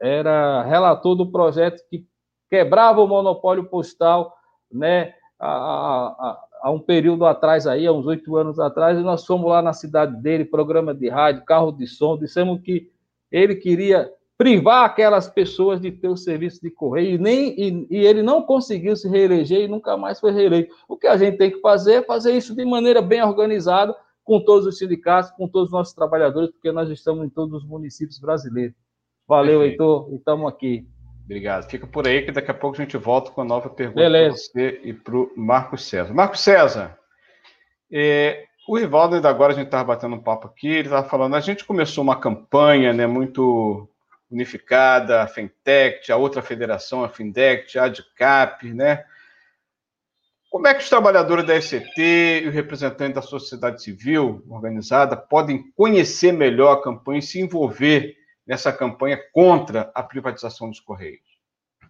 era 0.00 0.62
relator 0.62 1.16
do 1.16 1.26
projeto 1.26 1.82
que 1.90 2.06
quebrava 2.48 3.02
o 3.02 3.08
monopólio 3.08 3.64
postal, 3.64 4.32
né, 4.70 5.12
a, 5.40 5.48
a, 5.48 6.44
há 6.62 6.70
um 6.70 6.78
período 6.78 7.26
atrás 7.26 7.66
aí, 7.66 7.84
há 7.84 7.92
uns 7.92 8.06
oito 8.06 8.36
anos 8.36 8.60
atrás, 8.60 8.96
e 8.96 9.02
nós 9.02 9.26
fomos 9.26 9.50
lá 9.50 9.60
na 9.60 9.72
cidade 9.72 10.22
dele, 10.22 10.44
programa 10.44 10.94
de 10.94 11.08
rádio, 11.08 11.44
carro 11.44 11.72
de 11.72 11.88
som, 11.88 12.16
dissemos 12.16 12.60
que 12.60 12.92
ele 13.28 13.56
queria 13.56 14.08
privar 14.36 14.84
aquelas 14.84 15.28
pessoas 15.28 15.80
de 15.80 15.92
ter 15.92 16.08
o 16.08 16.16
serviço 16.16 16.60
de 16.60 16.70
correio, 16.70 17.14
e, 17.14 17.18
nem, 17.18 17.54
e, 17.58 17.86
e, 17.90 17.96
ele 17.98 18.22
não 18.22 18.42
conseguiu 18.42 18.96
se 18.96 19.08
reeleger 19.08 19.60
e 19.62 19.68
nunca 19.68 19.96
mais 19.96 20.18
foi 20.18 20.32
reeleito. 20.32 20.74
O 20.88 20.96
que 20.96 21.06
a 21.06 21.16
gente 21.16 21.38
tem 21.38 21.50
que 21.50 21.60
fazer 21.60 21.94
é 21.94 22.02
fazer 22.02 22.32
isso 22.32 22.54
de 22.54 22.64
maneira 22.64 23.00
bem 23.00 23.22
organizada, 23.22 23.94
com 24.24 24.40
todos 24.40 24.66
os 24.66 24.78
sindicatos, 24.78 25.30
com 25.32 25.46
todos 25.46 25.68
os 25.68 25.72
nossos 25.72 25.94
trabalhadores, 25.94 26.50
porque 26.50 26.72
nós 26.72 26.88
estamos 26.90 27.24
em 27.24 27.28
todos 27.28 27.62
os 27.62 27.68
municípios 27.68 28.18
brasileiros. 28.18 28.74
Valeu, 29.28 29.60
Perfeito. 29.60 29.82
Heitor, 29.82 30.12
e 30.12 30.16
estamos 30.16 30.48
aqui. 30.48 30.88
Obrigado. 31.24 31.70
Fica 31.70 31.86
por 31.86 32.06
aí 32.06 32.22
que 32.22 32.32
daqui 32.32 32.50
a 32.50 32.54
pouco 32.54 32.76
a 32.76 32.80
gente 32.80 32.96
volta 32.96 33.30
com 33.30 33.40
a 33.40 33.44
nova 33.44 33.70
pergunta 33.70 34.00
para 34.00 34.30
você 34.30 34.80
e 34.82 34.92
para 34.92 35.16
o 35.16 35.30
Marcos 35.36 35.84
César. 35.84 36.12
Marcos 36.12 36.40
César, 36.40 36.98
é, 37.90 38.44
o 38.68 38.76
Rivaldo 38.76 39.14
ainda 39.14 39.28
agora 39.28 39.52
a 39.52 39.56
gente 39.56 39.66
estava 39.66 39.84
batendo 39.84 40.16
um 40.16 40.22
papo 40.22 40.48
aqui, 40.48 40.68
ele 40.68 40.88
estava 40.88 41.08
falando, 41.08 41.34
a 41.34 41.40
gente 41.40 41.64
começou 41.64 42.02
uma 42.02 42.16
campanha 42.16 42.92
né, 42.92 43.06
muito 43.06 43.88
unificada, 44.34 45.22
a 45.22 45.26
Fintech, 45.26 46.10
a 46.10 46.16
outra 46.16 46.42
federação, 46.42 47.04
a 47.04 47.08
Findect, 47.08 47.78
a 47.78 47.84
ADCAP, 47.84 48.74
né? 48.74 49.04
Como 50.50 50.68
é 50.68 50.74
que 50.74 50.82
os 50.82 50.88
trabalhadores 50.88 51.44
da 51.44 51.60
FCT 51.60 52.42
e 52.44 52.48
os 52.48 52.54
representantes 52.54 53.14
da 53.16 53.22
sociedade 53.22 53.82
civil 53.82 54.44
organizada 54.48 55.16
podem 55.16 55.64
conhecer 55.76 56.32
melhor 56.32 56.74
a 56.74 56.82
campanha 56.82 57.18
e 57.18 57.22
se 57.22 57.40
envolver 57.40 58.14
nessa 58.46 58.72
campanha 58.72 59.18
contra 59.32 59.90
a 59.94 60.02
privatização 60.02 60.68
dos 60.68 60.78
Correios? 60.78 61.40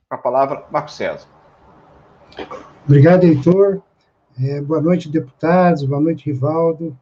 Com 0.09 0.14
a 0.14 0.18
palavra, 0.18 0.66
Marcos 0.70 0.95
César. 0.95 1.28
Obrigado, 2.86 3.24
Heitor. 3.24 3.82
É, 4.42 4.61
boa 4.61 4.80
noite, 4.80 5.11
deputados. 5.11 5.84
Boa 5.84 6.01
noite, 6.01 6.24
Rivaldo. 6.24 6.99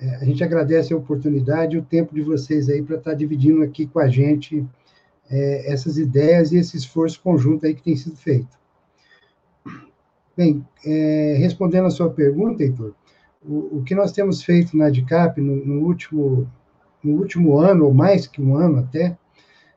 É, 0.00 0.16
a 0.16 0.24
gente 0.24 0.42
agradece 0.42 0.94
a 0.94 0.96
oportunidade 0.96 1.76
e 1.76 1.78
o 1.78 1.84
tempo 1.84 2.14
de 2.14 2.22
vocês 2.22 2.68
aí 2.68 2.82
para 2.82 2.96
estar 2.96 3.14
dividindo 3.14 3.62
aqui 3.62 3.86
com 3.86 3.98
a 3.98 4.08
gente 4.08 4.66
é, 5.30 5.72
essas 5.72 5.96
ideias 5.96 6.50
e 6.50 6.58
esse 6.58 6.76
esforço 6.76 7.20
conjunto 7.22 7.64
aí 7.64 7.74
que 7.74 7.82
tem 7.82 7.96
sido 7.96 8.16
feito. 8.16 8.58
Bem, 10.36 10.66
é, 10.84 11.36
respondendo 11.38 11.86
a 11.86 11.90
sua 11.90 12.10
pergunta, 12.10 12.62
Heitor, 12.62 12.94
o, 13.42 13.78
o, 13.78 13.82
que 13.82 13.94
nós 13.94 14.12
temos 14.12 14.42
feito 14.42 14.76
na 14.76 14.86
ADCAP 14.86 15.40
no, 15.40 15.64
no, 15.64 15.86
último, 15.86 16.50
no 17.02 17.12
último 17.12 17.58
ano, 17.58 17.86
ou 17.86 17.94
mais 17.94 18.26
que 18.26 18.42
um 18.42 18.56
ano 18.56 18.78
até, 18.78 19.16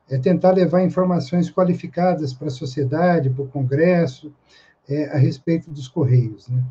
é 0.08 0.18
tentar 0.18 0.52
levar 0.52 0.82
informações 0.82 1.50
qualificadas 1.50 2.32
para 2.32 2.48
a 2.48 2.50
sociedade, 2.50 3.30
para 3.30 3.44
o 3.44 3.48
Congresso, 3.48 4.32
é, 4.88 5.06
a 5.06 5.16
respeito 5.16 5.70
dos 5.70 5.88
Correios. 5.88 6.48
Né? 6.48 6.62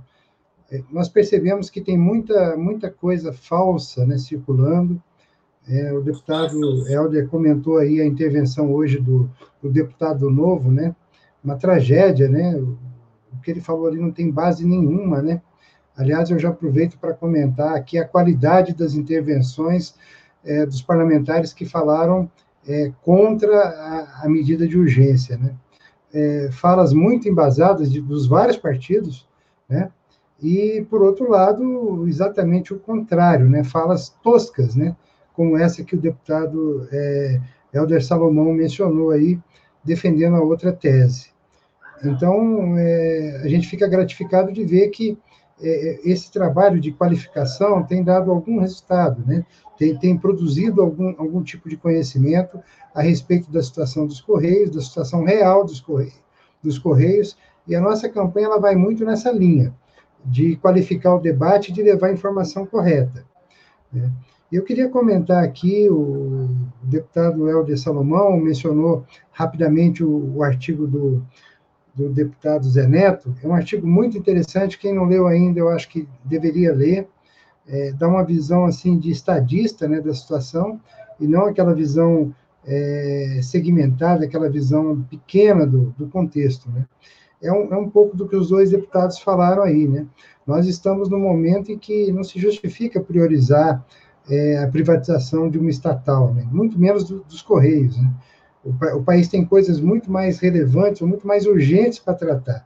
É, 0.72 0.84
nós 0.92 1.10
percebemos 1.10 1.70
que 1.70 1.82
tem 1.82 1.98
muita, 1.98 2.56
muita 2.58 2.90
coisa 2.90 3.34
falsa 3.34 4.06
né, 4.06 4.18
circulando, 4.18 5.02
é, 5.68 5.94
o 5.94 6.02
deputado 6.02 6.88
Helder 6.88 7.28
comentou 7.30 7.78
aí 7.78 8.02
a 8.02 8.06
intervenção 8.06 8.74
hoje 8.74 9.00
do, 9.00 9.30
do, 9.62 9.70
deputado 9.70 10.30
novo, 10.30 10.70
né? 10.70 10.94
Uma 11.44 11.56
tragédia, 11.56 12.28
né? 12.28 12.56
O 12.56 13.42
que 13.42 13.52
ele 13.52 13.62
falou 13.62 13.88
ali 13.88 14.00
não 14.00 14.12
tem 14.12 14.30
base 14.30 14.66
nenhuma, 14.66 15.22
né? 15.22 15.42
Aliás, 15.96 16.30
eu 16.30 16.40
já 16.40 16.50
aproveito 16.50 16.98
para 16.98 17.14
comentar 17.14 17.76
aqui 17.76 17.98
a 17.98 18.08
qualidade 18.08 18.74
das 18.74 18.96
intervenções 18.96 19.96
é, 20.44 20.66
dos 20.66 20.82
parlamentares 20.82 21.54
que 21.54 21.66
falaram 21.66 22.30
é, 22.68 22.92
contra 23.02 23.58
a, 23.58 24.24
a, 24.24 24.30
medida 24.30 24.68
de 24.68 24.78
urgência, 24.78 25.38
né? 25.38 25.56
É, 26.14 26.50
falas 26.52 26.94
muito 26.94 27.28
embasadas 27.28 27.92
de, 27.92 28.02
dos 28.02 28.28
vários 28.28 28.58
partidos, 28.58 29.28
né? 29.70 29.90
E, 30.42 30.86
por 30.90 31.02
outro 31.02 31.30
lado, 31.30 32.06
exatamente 32.06 32.74
o 32.74 32.80
contrário, 32.80 33.50
né? 33.50 33.64
Falas 33.64 34.10
toscas, 34.22 34.76
né? 34.76 34.96
Como 35.34 35.58
essa 35.58 35.84
que 35.84 35.96
o 35.96 36.00
deputado 36.00 36.88
é, 36.92 37.42
Helder 37.74 38.04
Salomão 38.04 38.54
mencionou 38.54 39.12
aí, 39.12 39.40
defendendo 39.84 40.36
a 40.36 40.42
outra 40.42 40.72
tese. 40.72 41.32
Então, 42.04 42.78
é, 42.78 43.42
a 43.44 43.48
gente 43.48 43.68
fica 43.68 43.88
gratificado 43.88 44.52
de 44.52 44.64
ver 44.64 44.90
que 44.90 45.18
é, 45.62 46.00
esse 46.04 46.32
trabalho 46.32 46.80
de 46.80 46.92
qualificação 46.92 47.84
tem 47.84 48.04
dado 48.04 48.32
algum 48.32 48.60
resultado, 48.60 49.24
né? 49.26 49.46
tem, 49.78 49.98
tem 49.98 50.18
produzido 50.18 50.82
algum, 50.82 51.14
algum 51.18 51.44
tipo 51.44 51.70
de 51.70 51.78
conhecimento 51.78 52.60
a 52.94 53.02
respeito 53.02 53.52
da 53.52 53.62
situação 53.62 54.06
dos 54.06 54.22
Correios, 54.22 54.72
da 54.72 54.82
situação 54.82 55.24
real 55.24 55.66
dos 55.66 55.80
Correios, 55.80 56.22
dos 56.62 56.78
Correios 56.78 57.38
e 57.68 57.76
a 57.76 57.82
nossa 57.82 58.10
campanha 58.10 58.48
ela 58.48 58.60
vai 58.60 58.76
muito 58.76 59.06
nessa 59.06 59.32
linha, 59.32 59.74
de 60.24 60.56
qualificar 60.58 61.16
o 61.16 61.20
debate 61.20 61.72
e 61.72 61.74
de 61.74 61.82
levar 61.82 62.08
a 62.08 62.14
informação 62.14 62.66
correta. 62.66 63.26
Né? 63.92 64.12
Eu 64.54 64.62
queria 64.62 64.88
comentar 64.88 65.44
aqui, 65.44 65.90
o 65.90 66.48
deputado 66.84 67.50
Helder 67.50 67.76
Salomão 67.76 68.38
mencionou 68.38 69.04
rapidamente 69.32 70.04
o, 70.04 70.36
o 70.36 70.44
artigo 70.44 70.86
do, 70.86 71.26
do 71.96 72.10
deputado 72.10 72.70
Zé 72.70 72.88
Neto, 72.88 73.34
é 73.42 73.48
um 73.48 73.56
artigo 73.56 73.88
muito 73.88 74.16
interessante, 74.16 74.78
quem 74.78 74.94
não 74.94 75.06
leu 75.06 75.26
ainda, 75.26 75.60
eu 75.60 75.70
acho 75.70 75.90
que 75.90 76.08
deveria 76.24 76.72
ler, 76.72 77.08
é, 77.68 77.94
dá 77.94 78.08
uma 78.08 78.24
visão, 78.24 78.66
assim, 78.66 79.00
de 79.00 79.10
estadista, 79.10 79.88
né, 79.88 80.00
da 80.00 80.14
situação, 80.14 80.80
e 81.20 81.26
não 81.26 81.48
aquela 81.48 81.74
visão 81.74 82.32
é, 82.64 83.40
segmentada, 83.42 84.24
aquela 84.24 84.52
visão 84.52 85.02
pequena 85.10 85.66
do, 85.66 85.96
do 85.98 86.08
contexto, 86.10 86.70
né. 86.70 86.86
É 87.42 87.52
um, 87.52 87.74
é 87.74 87.78
um 87.78 87.90
pouco 87.90 88.16
do 88.16 88.28
que 88.28 88.36
os 88.36 88.50
dois 88.50 88.70
deputados 88.70 89.18
falaram 89.18 89.64
aí, 89.64 89.88
né. 89.88 90.06
Nós 90.46 90.68
estamos 90.68 91.10
no 91.10 91.18
momento 91.18 91.72
em 91.72 91.80
que 91.80 92.12
não 92.12 92.24
se 92.24 92.40
justifica 92.40 93.02
priorizar 93.02 93.84
é, 94.30 94.58
a 94.58 94.68
privatização 94.68 95.50
de 95.50 95.58
uma 95.58 95.70
estatal, 95.70 96.34
né? 96.34 96.48
muito 96.52 96.80
menos 96.80 97.04
do, 97.04 97.24
dos 97.24 97.42
Correios. 97.42 97.98
Né? 97.98 98.12
O, 98.64 98.70
o, 98.98 99.04
país 99.04 99.28
tem 99.28 99.46
coisas 99.46 99.80
muito 99.80 100.12
mais 100.12 100.40
relevantes, 100.40 101.02
muito 101.02 101.28
mais 101.28 101.46
urgentes 101.46 102.00
para 102.00 102.14
tratar. 102.14 102.66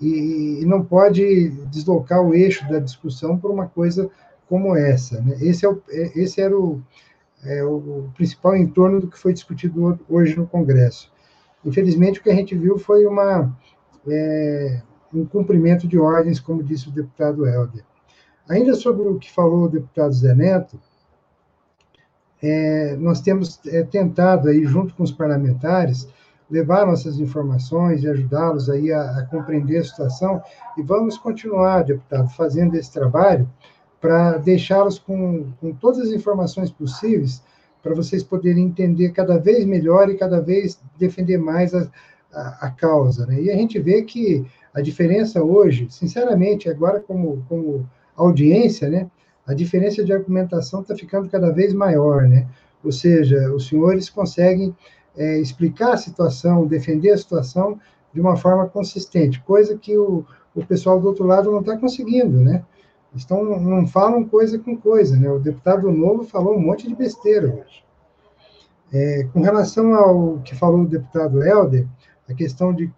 E, 0.00 0.60
e, 0.60 0.64
não 0.66 0.84
pode 0.84 1.50
deslocar 1.70 2.20
o 2.20 2.34
eixo 2.34 2.68
da 2.68 2.78
discussão 2.78 3.38
por 3.38 3.50
uma 3.50 3.66
coisa 3.66 4.10
como 4.48 4.76
essa. 4.76 5.20
Né? 5.20 5.36
Esse, 5.40 5.64
é 5.64 5.68
o, 5.68 5.80
é, 5.88 6.18
esse 6.18 6.40
era 6.40 6.56
o, 6.58 6.82
é, 7.44 7.64
o 7.64 8.10
principal 8.14 8.56
entorno 8.56 9.00
do 9.00 9.08
que 9.08 9.18
foi 9.18 9.32
discutido 9.32 9.98
hoje 10.08 10.36
no 10.36 10.46
Congresso. 10.46 11.10
Infelizmente, 11.64 12.20
o 12.20 12.22
que 12.22 12.30
a 12.30 12.34
gente 12.34 12.54
viu 12.54 12.78
foi 12.78 13.06
uma, 13.06 13.56
é, 14.08 14.82
um 15.14 15.24
cumprimento 15.24 15.86
de 15.86 15.98
ordens, 15.98 16.38
como 16.38 16.62
disse 16.62 16.88
o 16.88 16.92
deputado 16.92 17.46
Helder. 17.46 17.84
Ainda 18.48 18.74
sobre 18.74 19.08
o 19.08 19.18
que 19.18 19.32
falou 19.32 19.64
o 19.64 19.68
deputado 19.68 20.12
Zé 20.12 20.34
Neto, 20.34 20.78
é, 22.42 22.96
nós 22.96 23.20
temos 23.20 23.60
é, 23.66 23.82
tentado 23.82 24.48
aí, 24.48 24.64
junto 24.64 24.94
com 24.94 25.02
os 25.02 25.12
parlamentares, 25.12 26.08
levar 26.50 26.86
nossas 26.86 27.18
informações 27.18 28.02
e 28.02 28.08
ajudá-los 28.08 28.70
aí 28.70 28.92
a, 28.92 29.18
a, 29.18 29.26
compreender 29.26 29.78
a 29.78 29.84
situação 29.84 30.40
e 30.76 30.82
vamos 30.82 31.18
continuar, 31.18 31.82
deputado, 31.82 32.28
fazendo 32.30 32.76
esse 32.76 32.92
trabalho 32.92 33.48
para 34.00 34.38
deixá-los 34.38 34.98
com, 34.98 35.52
com 35.60 35.72
todas 35.72 36.00
as 36.00 36.10
informações 36.10 36.70
possíveis 36.70 37.42
para 37.82 37.94
vocês 37.94 38.22
poderem 38.22 38.64
entender 38.64 39.10
cada 39.10 39.38
vez 39.38 39.64
melhor 39.64 40.08
e 40.08 40.16
cada 40.16 40.40
vez 40.40 40.78
defender 40.98 41.38
mais 41.38 41.74
a, 41.74 41.88
a, 42.32 42.66
a, 42.66 42.70
causa. 42.70 43.26
Né? 43.26 43.42
E 43.42 43.50
a 43.50 43.56
gente 43.56 43.78
vê 43.78 44.02
que 44.02 44.44
a 44.74 44.80
diferença 44.80 45.42
hoje, 45.42 45.86
sinceramente, 45.90 46.68
agora 46.68 47.00
como, 47.00 47.44
como 47.48 47.88
audiência, 48.16 48.88
né, 48.88 49.10
a 49.46 49.54
diferença 49.54 50.04
de 50.04 50.12
argumentação 50.12 50.80
está 50.80 50.94
ficando 50.94 51.28
cada 51.28 51.50
vez 51.50 51.72
maior, 51.72 52.22
né? 52.22 52.48
Ou 52.82 52.90
seja, 52.90 53.52
os 53.52 53.68
senhores 53.68 54.10
conseguem 54.10 54.74
é, 55.16 55.38
explicar 55.38 55.92
a 55.92 55.96
situação, 55.96 56.66
defender 56.66 57.10
a 57.10 57.18
situação 57.18 57.78
de 58.12 58.20
uma 58.20 58.36
forma 58.36 58.66
consistente, 58.66 59.40
coisa 59.42 59.76
que 59.76 59.96
o, 59.96 60.24
o 60.54 60.64
pessoal 60.64 61.00
do 61.00 61.06
outro 61.06 61.24
lado 61.24 61.50
não 61.50 61.60
está 61.60 61.76
conseguindo, 61.76 62.40
né? 62.40 62.64
Estão, 63.14 63.44
não 63.60 63.86
falam 63.86 64.24
coisa 64.24 64.58
com 64.58 64.76
coisa, 64.76 65.16
né? 65.16 65.30
O 65.30 65.38
deputado 65.38 65.90
novo 65.90 66.24
falou 66.24 66.56
um 66.56 66.60
monte 66.60 66.88
de 66.88 66.94
besteira 66.94 67.46
hoje. 67.46 67.84
É, 68.92 69.24
com 69.32 69.40
relação 69.40 69.94
ao 69.94 70.38
que 70.40 70.54
falou 70.54 70.82
o 70.82 70.86
deputado 70.86 71.42
Helder, 71.42 71.86
a 72.28 72.34
questão 72.34 72.72
de 72.72 72.92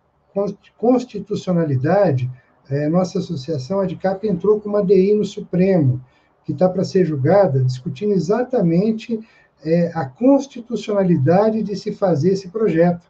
constitucionalidade, 0.77 2.31
é, 2.71 2.89
nossa 2.89 3.19
associação, 3.19 3.81
a 3.81 3.85
ADCAP, 3.85 4.29
entrou 4.29 4.61
com 4.61 4.69
uma 4.69 4.85
DI 4.85 5.15
no 5.15 5.25
Supremo, 5.25 6.01
que 6.49 6.53
está 6.53 6.67
para 6.67 6.83
ser 6.83 7.05
julgada, 7.05 7.63
discutindo 7.63 8.15
exatamente 8.15 9.21
é, 9.63 9.93
a 9.95 10.07
constitucionalidade 10.07 11.63
de 11.63 11.77
se 11.77 11.93
fazer 11.93 12.33
esse 12.33 12.49
projeto, 12.49 13.07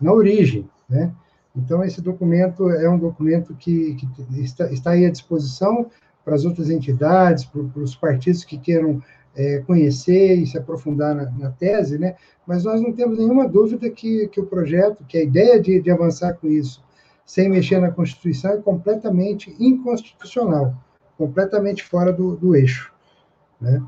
na 0.00 0.12
origem. 0.12 0.68
Né? 0.88 1.12
Então, 1.54 1.84
esse 1.84 2.00
documento 2.00 2.68
é 2.68 2.90
um 2.90 2.98
documento 2.98 3.54
que, 3.54 3.94
que 3.94 4.08
está, 4.40 4.72
está, 4.72 4.90
aí 4.90 5.06
à 5.06 5.10
disposição 5.10 5.86
para 6.24 6.34
as 6.34 6.44
outras 6.44 6.68
entidades, 6.68 7.44
para, 7.44 7.62
os 7.80 7.94
partidos 7.94 8.42
que 8.42 8.58
queiram 8.58 9.00
é, 9.36 9.58
conhecer 9.58 10.34
e 10.34 10.46
se 10.48 10.58
aprofundar 10.58 11.14
na, 11.14 11.30
na, 11.30 11.50
tese, 11.50 11.96
né? 11.96 12.16
mas 12.44 12.64
nós 12.64 12.80
não 12.80 12.92
temos 12.92 13.18
nenhuma 13.18 13.46
dúvida 13.46 13.88
que, 13.88 14.26
que 14.26 14.40
o 14.40 14.46
projeto, 14.46 15.04
que 15.04 15.16
a 15.16 15.22
ideia 15.22 15.60
de, 15.60 15.80
de 15.80 15.90
avançar 15.92 16.34
com 16.34 16.48
isso, 16.48 16.82
sem 17.24 17.48
mexer 17.48 17.80
na 17.80 17.92
Constituição, 17.92 18.50
é 18.50 18.56
completamente 18.56 19.54
inconstitucional 19.60 20.74
completamente 21.20 21.84
fora 21.84 22.10
do, 22.10 22.34
do 22.34 22.56
eixo. 22.56 22.90
Né? 23.60 23.82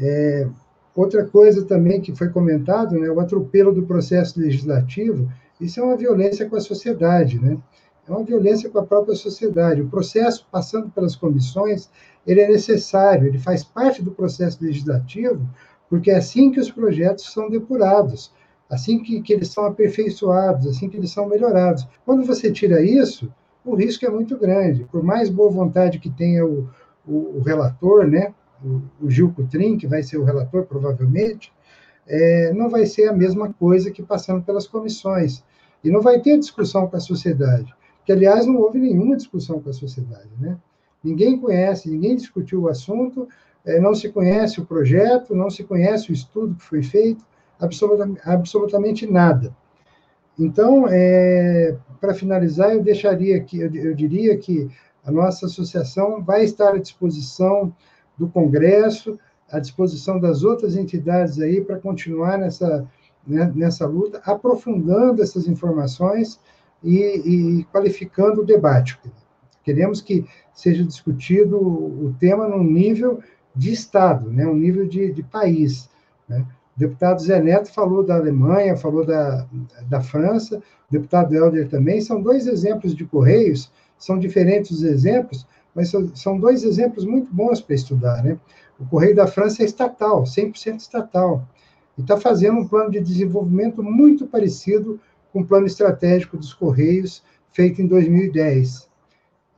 É, 0.00 0.48
outra 0.96 1.26
coisa 1.26 1.62
também 1.66 2.00
que 2.00 2.16
foi 2.16 2.30
comentado, 2.30 2.98
né, 2.98 3.10
o 3.10 3.20
atropelo 3.20 3.70
do 3.70 3.82
processo 3.82 4.40
legislativo, 4.40 5.30
isso 5.60 5.78
é 5.78 5.82
uma 5.82 5.96
violência 5.98 6.48
com 6.48 6.56
a 6.56 6.60
sociedade, 6.60 7.38
né? 7.38 7.58
É 8.08 8.10
uma 8.10 8.24
violência 8.24 8.70
com 8.70 8.78
a 8.78 8.86
própria 8.86 9.14
sociedade. 9.14 9.82
O 9.82 9.90
processo, 9.90 10.46
passando 10.50 10.88
pelas 10.88 11.14
comissões, 11.14 11.90
ele 12.26 12.40
é 12.40 12.48
necessário, 12.48 13.28
ele 13.28 13.38
faz 13.38 13.62
parte 13.62 14.02
do 14.02 14.12
processo 14.12 14.64
legislativo, 14.64 15.46
porque 15.90 16.10
é 16.10 16.16
assim 16.16 16.50
que 16.50 16.58
os 16.58 16.70
projetos 16.70 17.30
são 17.30 17.50
depurados, 17.50 18.32
assim 18.70 19.02
que, 19.02 19.20
que 19.20 19.34
eles 19.34 19.48
são 19.48 19.66
aperfeiçoados, 19.66 20.66
assim 20.66 20.88
que 20.88 20.96
eles 20.96 21.10
são 21.10 21.28
melhorados. 21.28 21.86
Quando 22.06 22.24
você 22.24 22.50
tira 22.50 22.82
isso, 22.82 23.30
o 23.64 23.74
risco 23.74 24.04
é 24.04 24.10
muito 24.10 24.36
grande. 24.38 24.84
Por 24.84 25.02
mais 25.02 25.28
boa 25.28 25.50
vontade 25.50 25.98
que 25.98 26.10
tenha 26.10 26.44
o, 26.44 26.68
o, 27.06 27.38
o 27.38 27.42
relator, 27.42 28.06
né, 28.06 28.34
o, 28.64 28.80
o 29.00 29.10
Gil 29.10 29.32
Cutrim, 29.32 29.76
que 29.76 29.86
vai 29.86 30.02
ser 30.02 30.18
o 30.18 30.24
relator 30.24 30.64
provavelmente, 30.64 31.52
é, 32.06 32.52
não 32.52 32.68
vai 32.68 32.86
ser 32.86 33.08
a 33.08 33.12
mesma 33.12 33.52
coisa 33.52 33.90
que 33.90 34.02
passando 34.02 34.42
pelas 34.42 34.66
comissões. 34.66 35.44
E 35.82 35.90
não 35.90 36.00
vai 36.00 36.20
ter 36.20 36.38
discussão 36.38 36.86
com 36.86 36.96
a 36.96 37.00
sociedade, 37.00 37.74
que, 38.04 38.12
aliás, 38.12 38.44
não 38.46 38.56
houve 38.56 38.78
nenhuma 38.78 39.16
discussão 39.16 39.60
com 39.60 39.70
a 39.70 39.72
sociedade. 39.72 40.28
Né? 40.38 40.58
Ninguém 41.02 41.38
conhece, 41.38 41.88
ninguém 41.88 42.16
discutiu 42.16 42.62
o 42.62 42.68
assunto, 42.68 43.26
é, 43.64 43.80
não 43.80 43.94
se 43.94 44.08
conhece 44.10 44.60
o 44.60 44.66
projeto, 44.66 45.34
não 45.34 45.48
se 45.48 45.64
conhece 45.64 46.10
o 46.10 46.12
estudo 46.12 46.54
que 46.54 46.64
foi 46.64 46.82
feito, 46.82 47.24
absolutamente, 47.58 48.20
absolutamente 48.24 49.06
nada. 49.06 49.54
Então, 50.38 50.86
é, 50.88 51.76
para 52.00 52.14
finalizar, 52.14 52.72
eu 52.72 52.82
deixaria 52.82 53.36
aqui, 53.36 53.60
eu, 53.60 53.74
eu 53.74 53.94
diria 53.94 54.36
que 54.36 54.68
a 55.04 55.10
nossa 55.10 55.46
associação 55.46 56.22
vai 56.22 56.44
estar 56.44 56.74
à 56.74 56.78
disposição 56.78 57.74
do 58.16 58.28
Congresso, 58.28 59.18
à 59.50 59.58
disposição 59.58 60.20
das 60.20 60.42
outras 60.42 60.76
entidades 60.76 61.40
aí 61.40 61.60
para 61.60 61.78
continuar 61.78 62.38
nessa, 62.38 62.86
né, 63.26 63.50
nessa 63.54 63.86
luta, 63.86 64.20
aprofundando 64.24 65.22
essas 65.22 65.46
informações 65.46 66.40
e, 66.82 66.94
e, 66.94 67.64
qualificando 67.64 68.42
o 68.42 68.46
debate. 68.46 68.98
Queremos 69.62 70.00
que 70.00 70.24
seja 70.52 70.84
discutido 70.84 71.58
o 71.58 72.14
tema 72.18 72.48
num 72.48 72.62
nível 72.62 73.20
de 73.54 73.72
Estado, 73.72 74.30
né, 74.30 74.46
um 74.46 74.56
nível 74.56 74.86
de, 74.86 75.12
de 75.12 75.22
país. 75.22 75.90
Né? 76.28 76.46
Deputado 76.80 77.20
Zé 77.20 77.38
Neto 77.42 77.70
falou 77.70 78.02
da 78.02 78.16
Alemanha, 78.16 78.74
falou 78.74 79.04
da, 79.04 79.46
da 79.86 80.00
França, 80.00 80.56
o 80.56 80.90
deputado 80.90 81.34
Helder 81.34 81.68
também, 81.68 82.00
são 82.00 82.22
dois 82.22 82.46
exemplos 82.46 82.94
de 82.94 83.04
Correios, 83.04 83.70
são 83.98 84.18
diferentes 84.18 84.70
os 84.70 84.82
exemplos, 84.82 85.46
mas 85.74 85.92
são 86.14 86.40
dois 86.40 86.64
exemplos 86.64 87.04
muito 87.04 87.30
bons 87.34 87.60
para 87.60 87.74
estudar. 87.74 88.24
Né? 88.24 88.38
O 88.78 88.86
Correio 88.86 89.14
da 89.14 89.26
França 89.26 89.62
é 89.62 89.66
estatal, 89.66 90.22
100% 90.22 90.78
estatal, 90.78 91.46
e 91.98 92.00
está 92.00 92.16
fazendo 92.16 92.60
um 92.60 92.66
plano 92.66 92.90
de 92.90 93.00
desenvolvimento 93.00 93.82
muito 93.82 94.26
parecido 94.26 94.98
com 95.34 95.42
o 95.42 95.46
plano 95.46 95.66
estratégico 95.66 96.38
dos 96.38 96.54
Correios, 96.54 97.22
feito 97.52 97.82
em 97.82 97.86
2010. 97.86 98.88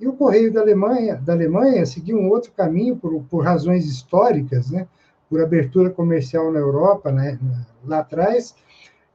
E 0.00 0.08
o 0.08 0.12
Correio 0.12 0.52
da 0.52 0.60
Alemanha, 0.60 1.14
da 1.14 1.34
Alemanha 1.34 1.86
seguiu 1.86 2.18
um 2.18 2.28
outro 2.30 2.50
caminho 2.50 2.96
por, 2.96 3.22
por 3.30 3.44
razões 3.44 3.86
históricas, 3.86 4.72
né? 4.72 4.88
Por 5.32 5.40
abertura 5.40 5.88
comercial 5.88 6.52
na 6.52 6.58
Europa, 6.58 7.10
né, 7.10 7.38
lá 7.86 8.00
atrás, 8.00 8.54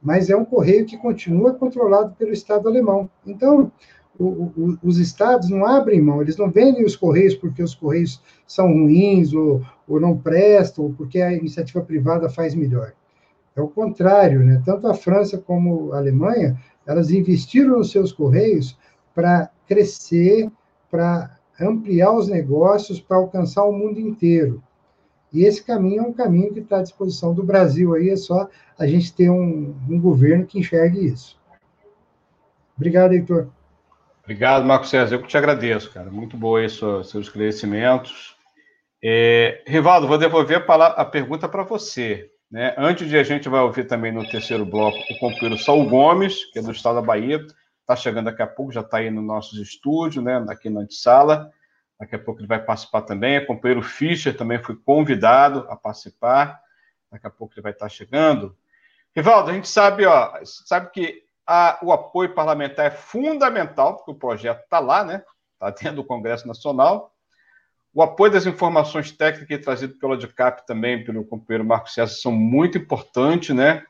mas 0.02 0.28
é 0.28 0.36
um 0.36 0.44
correio 0.44 0.84
que 0.84 0.98
continua 0.98 1.54
controlado 1.54 2.12
pelo 2.16 2.32
Estado 2.32 2.68
alemão. 2.68 3.08
Então, 3.24 3.70
o, 4.18 4.24
o, 4.24 4.78
os 4.82 4.98
estados 4.98 5.48
não 5.48 5.64
abrem 5.64 6.02
mão, 6.02 6.20
eles 6.20 6.36
não 6.36 6.50
vendem 6.50 6.84
os 6.84 6.96
correios 6.96 7.36
porque 7.36 7.62
os 7.62 7.72
correios 7.72 8.20
são 8.48 8.66
ruins 8.66 9.32
ou, 9.32 9.64
ou 9.86 10.00
não 10.00 10.18
prestam, 10.18 10.86
ou 10.86 10.92
porque 10.92 11.20
a 11.20 11.32
iniciativa 11.32 11.82
privada 11.82 12.28
faz 12.28 12.52
melhor. 12.52 12.94
É 13.54 13.60
o 13.60 13.68
contrário, 13.68 14.40
né? 14.40 14.60
Tanto 14.64 14.88
a 14.88 14.94
França 14.94 15.38
como 15.38 15.92
a 15.92 15.98
Alemanha, 15.98 16.60
elas 16.84 17.12
investiram 17.12 17.78
nos 17.78 17.92
seus 17.92 18.10
correios 18.10 18.76
para 19.14 19.52
crescer, 19.68 20.50
para 20.90 21.38
ampliar 21.60 22.10
os 22.10 22.28
negócios, 22.28 23.00
para 23.00 23.18
alcançar 23.18 23.62
o 23.62 23.72
mundo 23.72 24.00
inteiro. 24.00 24.60
E 25.32 25.44
esse 25.44 25.62
caminho 25.62 26.02
é 26.02 26.06
um 26.06 26.12
caminho 26.12 26.52
que 26.52 26.60
está 26.60 26.78
à 26.78 26.82
disposição 26.82 27.34
do 27.34 27.42
Brasil 27.42 27.94
aí, 27.94 28.10
é 28.10 28.16
só 28.16 28.48
a 28.78 28.86
gente 28.86 29.12
ter 29.12 29.30
um, 29.30 29.74
um 29.88 30.00
governo 30.00 30.46
que 30.46 30.58
enxergue 30.58 31.06
isso. 31.06 31.38
Obrigado, 32.76 33.12
Heitor. 33.12 33.48
Obrigado, 34.22 34.64
Marco 34.64 34.86
César. 34.86 35.14
Eu 35.14 35.22
que 35.22 35.28
te 35.28 35.36
agradeço, 35.36 35.92
cara. 35.92 36.10
Muito 36.10 36.36
bom 36.36 36.56
aí 36.56 36.68
seus, 36.68 37.10
seus 37.10 37.26
esclarecimentos. 37.26 38.36
É, 39.02 39.62
Rivaldo, 39.66 40.06
vou 40.06 40.18
devolver 40.18 40.64
a, 40.68 40.86
a 40.86 41.04
pergunta 41.04 41.48
para 41.48 41.62
você. 41.62 42.30
Né? 42.50 42.74
Antes 42.78 43.08
de 43.08 43.16
a 43.16 43.22
gente 43.22 43.48
vai 43.48 43.60
ouvir 43.60 43.86
também 43.86 44.12
no 44.12 44.28
terceiro 44.28 44.64
bloco 44.64 44.98
o 44.98 45.18
companheiro 45.18 45.58
Saul 45.58 45.88
Gomes, 45.88 46.44
que 46.52 46.58
é 46.58 46.62
do 46.62 46.72
estado 46.72 46.96
da 46.96 47.02
Bahia, 47.02 47.44
está 47.80 47.96
chegando 47.96 48.26
daqui 48.26 48.42
a 48.42 48.46
pouco, 48.46 48.72
já 48.72 48.80
está 48.80 48.98
aí 48.98 49.10
no 49.10 49.22
nossos 49.22 49.58
estúdios, 49.58 50.24
né? 50.24 50.44
aqui 50.48 50.70
na 50.70 50.86
sala. 50.90 51.50
Daqui 51.98 52.14
a 52.14 52.18
pouco 52.18 52.40
ele 52.40 52.46
vai 52.46 52.62
participar 52.62 53.02
também. 53.02 53.38
O 53.38 53.46
companheiro 53.46 53.82
Fischer 53.82 54.36
também 54.36 54.62
foi 54.62 54.76
convidado 54.76 55.66
a 55.68 55.76
participar. 55.76 56.60
Daqui 57.10 57.26
a 57.26 57.30
pouco 57.30 57.54
ele 57.54 57.62
vai 57.62 57.72
estar 57.72 57.88
chegando. 57.88 58.56
Rivaldo, 59.14 59.50
a 59.50 59.54
gente 59.54 59.68
sabe, 59.68 60.06
ó, 60.06 60.32
sabe 60.44 60.90
que 60.90 61.24
a, 61.46 61.78
o 61.82 61.92
apoio 61.92 62.34
parlamentar 62.34 62.86
é 62.86 62.90
fundamental, 62.90 63.96
porque 63.96 64.10
o 64.12 64.14
projeto 64.14 64.62
está 64.62 64.78
lá, 64.78 65.02
né? 65.02 65.24
Está 65.54 65.70
dentro 65.70 65.96
do 65.96 66.04
Congresso 66.04 66.46
Nacional. 66.46 67.12
O 67.92 68.02
apoio 68.02 68.30
das 68.30 68.46
informações 68.46 69.10
técnicas 69.10 69.64
trazido 69.64 69.98
pelo 69.98 70.12
ADCAP 70.12 70.66
também, 70.66 71.02
pelo 71.02 71.24
companheiro 71.24 71.64
Marcos 71.64 71.94
César, 71.94 72.14
são 72.14 72.30
muito 72.30 72.78
importantes, 72.78 73.56
né? 73.56 73.82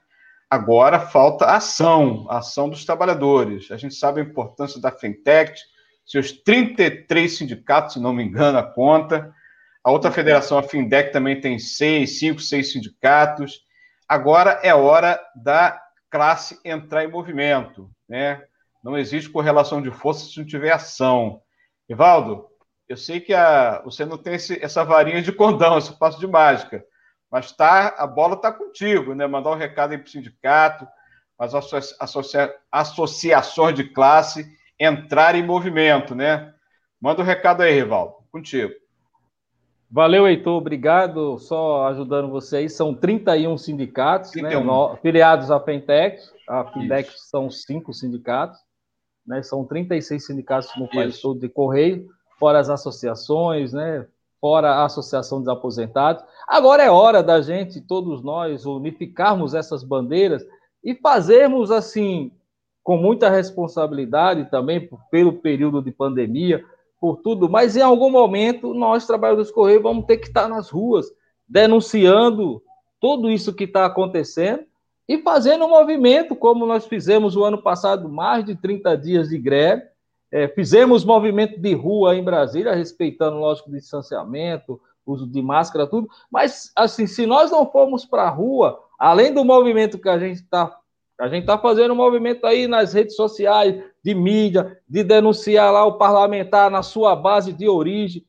Agora 0.49 0.99
falta 0.99 1.45
ação, 1.45 2.27
ação 2.31 2.71
dos 2.71 2.87
trabalhadores. 2.87 3.71
A 3.71 3.77
gente 3.77 3.95
sabe 3.95 4.21
a 4.21 4.25
importância 4.25 4.81
da 4.81 4.91
fintech, 4.91 5.61
seus 6.09 6.33
33 6.33 7.37
sindicatos, 7.37 7.93
se 7.93 8.01
não 8.01 8.15
me 8.15 8.25
engano, 8.25 8.59
a 8.59 8.63
conta. 8.63 9.31
A 9.85 9.91
outra 9.91 10.11
federação, 10.11 10.57
a 10.57 10.63
Findec, 10.63 11.13
também 11.13 11.39
tem 11.39 11.59
seis, 11.59 12.19
cinco, 12.19 12.41
seis 12.41 12.73
sindicatos. 12.73 13.61
Agora 14.09 14.59
é 14.63 14.75
hora 14.75 15.21
da 15.37 15.79
classe 16.11 16.59
entrar 16.65 17.05
em 17.05 17.11
movimento, 17.11 17.91
né? 18.09 18.43
Não 18.83 18.97
existe 18.97 19.29
correlação 19.29 19.83
de 19.83 19.91
força 19.91 20.25
se 20.25 20.39
não 20.39 20.47
tiver 20.47 20.73
ação. 20.73 21.43
Evaldo, 21.87 22.47
eu 22.89 22.97
sei 22.97 23.21
que 23.21 23.35
a, 23.35 23.83
você 23.85 24.07
não 24.07 24.17
tem 24.17 24.35
esse, 24.35 24.59
essa 24.65 24.85
varinha 24.85 25.21
de 25.21 25.31
condão, 25.31 25.77
esse 25.77 25.93
passo 25.99 26.19
de 26.19 26.27
mágica, 26.27 26.83
mas 27.31 27.53
tá, 27.53 27.95
a 27.99 28.07
bola 28.07 28.35
está 28.35 28.51
contigo, 28.51 29.15
né? 29.15 29.27
Mandar 29.27 29.51
um 29.51 29.59
recado 29.59 29.91
para 29.91 30.07
o 30.07 30.09
sindicato, 30.09 30.89
as 31.39 31.55
associa, 31.55 32.55
associações 32.73 33.75
de 33.75 33.85
classe 33.85 34.57
entrar 34.79 35.35
em 35.35 35.45
movimento, 35.45 36.15
né? 36.15 36.53
Manda 37.01 37.23
um 37.23 37.25
recado 37.25 37.63
aí, 37.63 37.73
Rivaldo, 37.73 38.15
contigo. 38.31 38.73
Valeu, 39.91 40.29
Heitor, 40.29 40.59
obrigado. 40.59 41.39
Só 41.39 41.87
ajudando 41.87 42.31
você 42.31 42.59
aí, 42.59 42.69
são 42.69 42.95
31 42.95 43.57
sindicatos 43.57 44.31
31. 44.31 44.65
Né, 44.65 44.99
filiados 45.01 45.51
à 45.51 45.59
Fintech. 45.59 46.21
A 46.47 46.65
Fintech 46.65 47.11
são 47.17 47.51
cinco 47.51 47.93
sindicatos, 47.93 48.59
né, 49.27 49.43
são 49.43 49.65
36 49.65 50.27
sindicatos 50.27 50.71
no 50.77 50.89
país 50.89 51.15
Isso. 51.15 51.23
todo 51.23 51.41
de 51.41 51.49
Correio, 51.49 52.07
fora 52.39 52.59
as 52.59 52.69
associações, 52.69 53.73
né, 53.73 54.07
fora 54.41 54.71
a 54.71 54.85
Associação 54.85 55.39
dos 55.39 55.49
Aposentados. 55.49 56.23
Agora 56.47 56.83
é 56.83 56.91
hora 56.91 57.23
da 57.23 57.41
gente, 57.41 57.81
todos 57.81 58.23
nós, 58.23 58.65
unificarmos 58.67 59.55
essas 59.55 59.83
bandeiras 59.83 60.43
e 60.83 60.95
fazermos 60.95 61.71
assim 61.71 62.33
com 62.83 62.97
muita 62.97 63.29
responsabilidade 63.29 64.51
também 64.51 64.89
pelo 65.11 65.35
período 65.35 65.83
de 65.83 65.91
pandemia, 65.91 66.65
por 67.01 67.19
tudo, 67.19 67.49
mas 67.49 67.77
em 67.77 67.83
algum 67.83 68.11
momento 68.11 68.75
nós, 68.75 69.07
trabalhadores 69.07 69.49
do 69.49 69.55
Correio, 69.55 69.83
vamos 69.83 70.05
ter 70.07 70.17
que 70.17 70.27
estar 70.27 70.49
nas 70.49 70.69
ruas 70.69 71.07
denunciando 71.49 72.63
tudo 73.01 73.31
isso 73.31 73.55
que 73.55 73.65
está 73.65 73.87
acontecendo 73.87 74.65
e 75.09 75.19
fazendo 75.19 75.65
um 75.65 75.71
movimento, 75.71 76.37
como 76.37 76.67
nós 76.67 76.87
fizemos 76.87 77.37
o 77.37 77.45
ano 77.45 77.63
passado, 77.63 78.09
mais 78.09 78.45
de 78.45 78.55
30 78.55 78.97
dias 78.97 79.29
de 79.29 79.39
greve. 79.39 79.83
É, 80.31 80.47
fizemos 80.49 81.05
movimento 81.05 81.59
de 81.59 81.73
rua 81.73 82.15
em 82.15 82.23
Brasília, 82.23 82.75
respeitando, 82.75 83.39
lógico, 83.39 83.71
o 83.71 83.73
distanciamento, 83.73 84.79
uso 85.07 85.27
de 85.27 85.41
máscara, 85.41 85.87
tudo. 85.87 86.09
Mas, 86.31 86.71
assim, 86.77 87.07
se 87.07 87.25
nós 87.25 87.51
não 87.51 87.71
formos 87.71 88.05
para 88.05 88.25
a 88.25 88.29
rua, 88.29 88.79
além 88.99 89.33
do 89.33 89.43
movimento 89.43 89.99
que 89.99 90.09
a 90.11 90.19
gente 90.19 90.43
está 90.43 90.78
a 91.19 91.29
gente 91.29 91.41
está 91.41 91.59
fazendo 91.59 91.93
um 91.93 91.97
movimento 91.97 92.47
aí 92.47 92.69
nas 92.69 92.93
redes 92.93 93.17
sociais, 93.17 93.83
de 94.05 94.15
mídia, 94.15 94.79
de 94.89 95.03
denunciar 95.03 95.73
lá 95.73 95.85
o 95.85 95.99
parlamentar 95.99 96.71
na 96.71 96.83
sua 96.83 97.17
base 97.17 97.53
de 97.53 97.69
origem, 97.69 98.25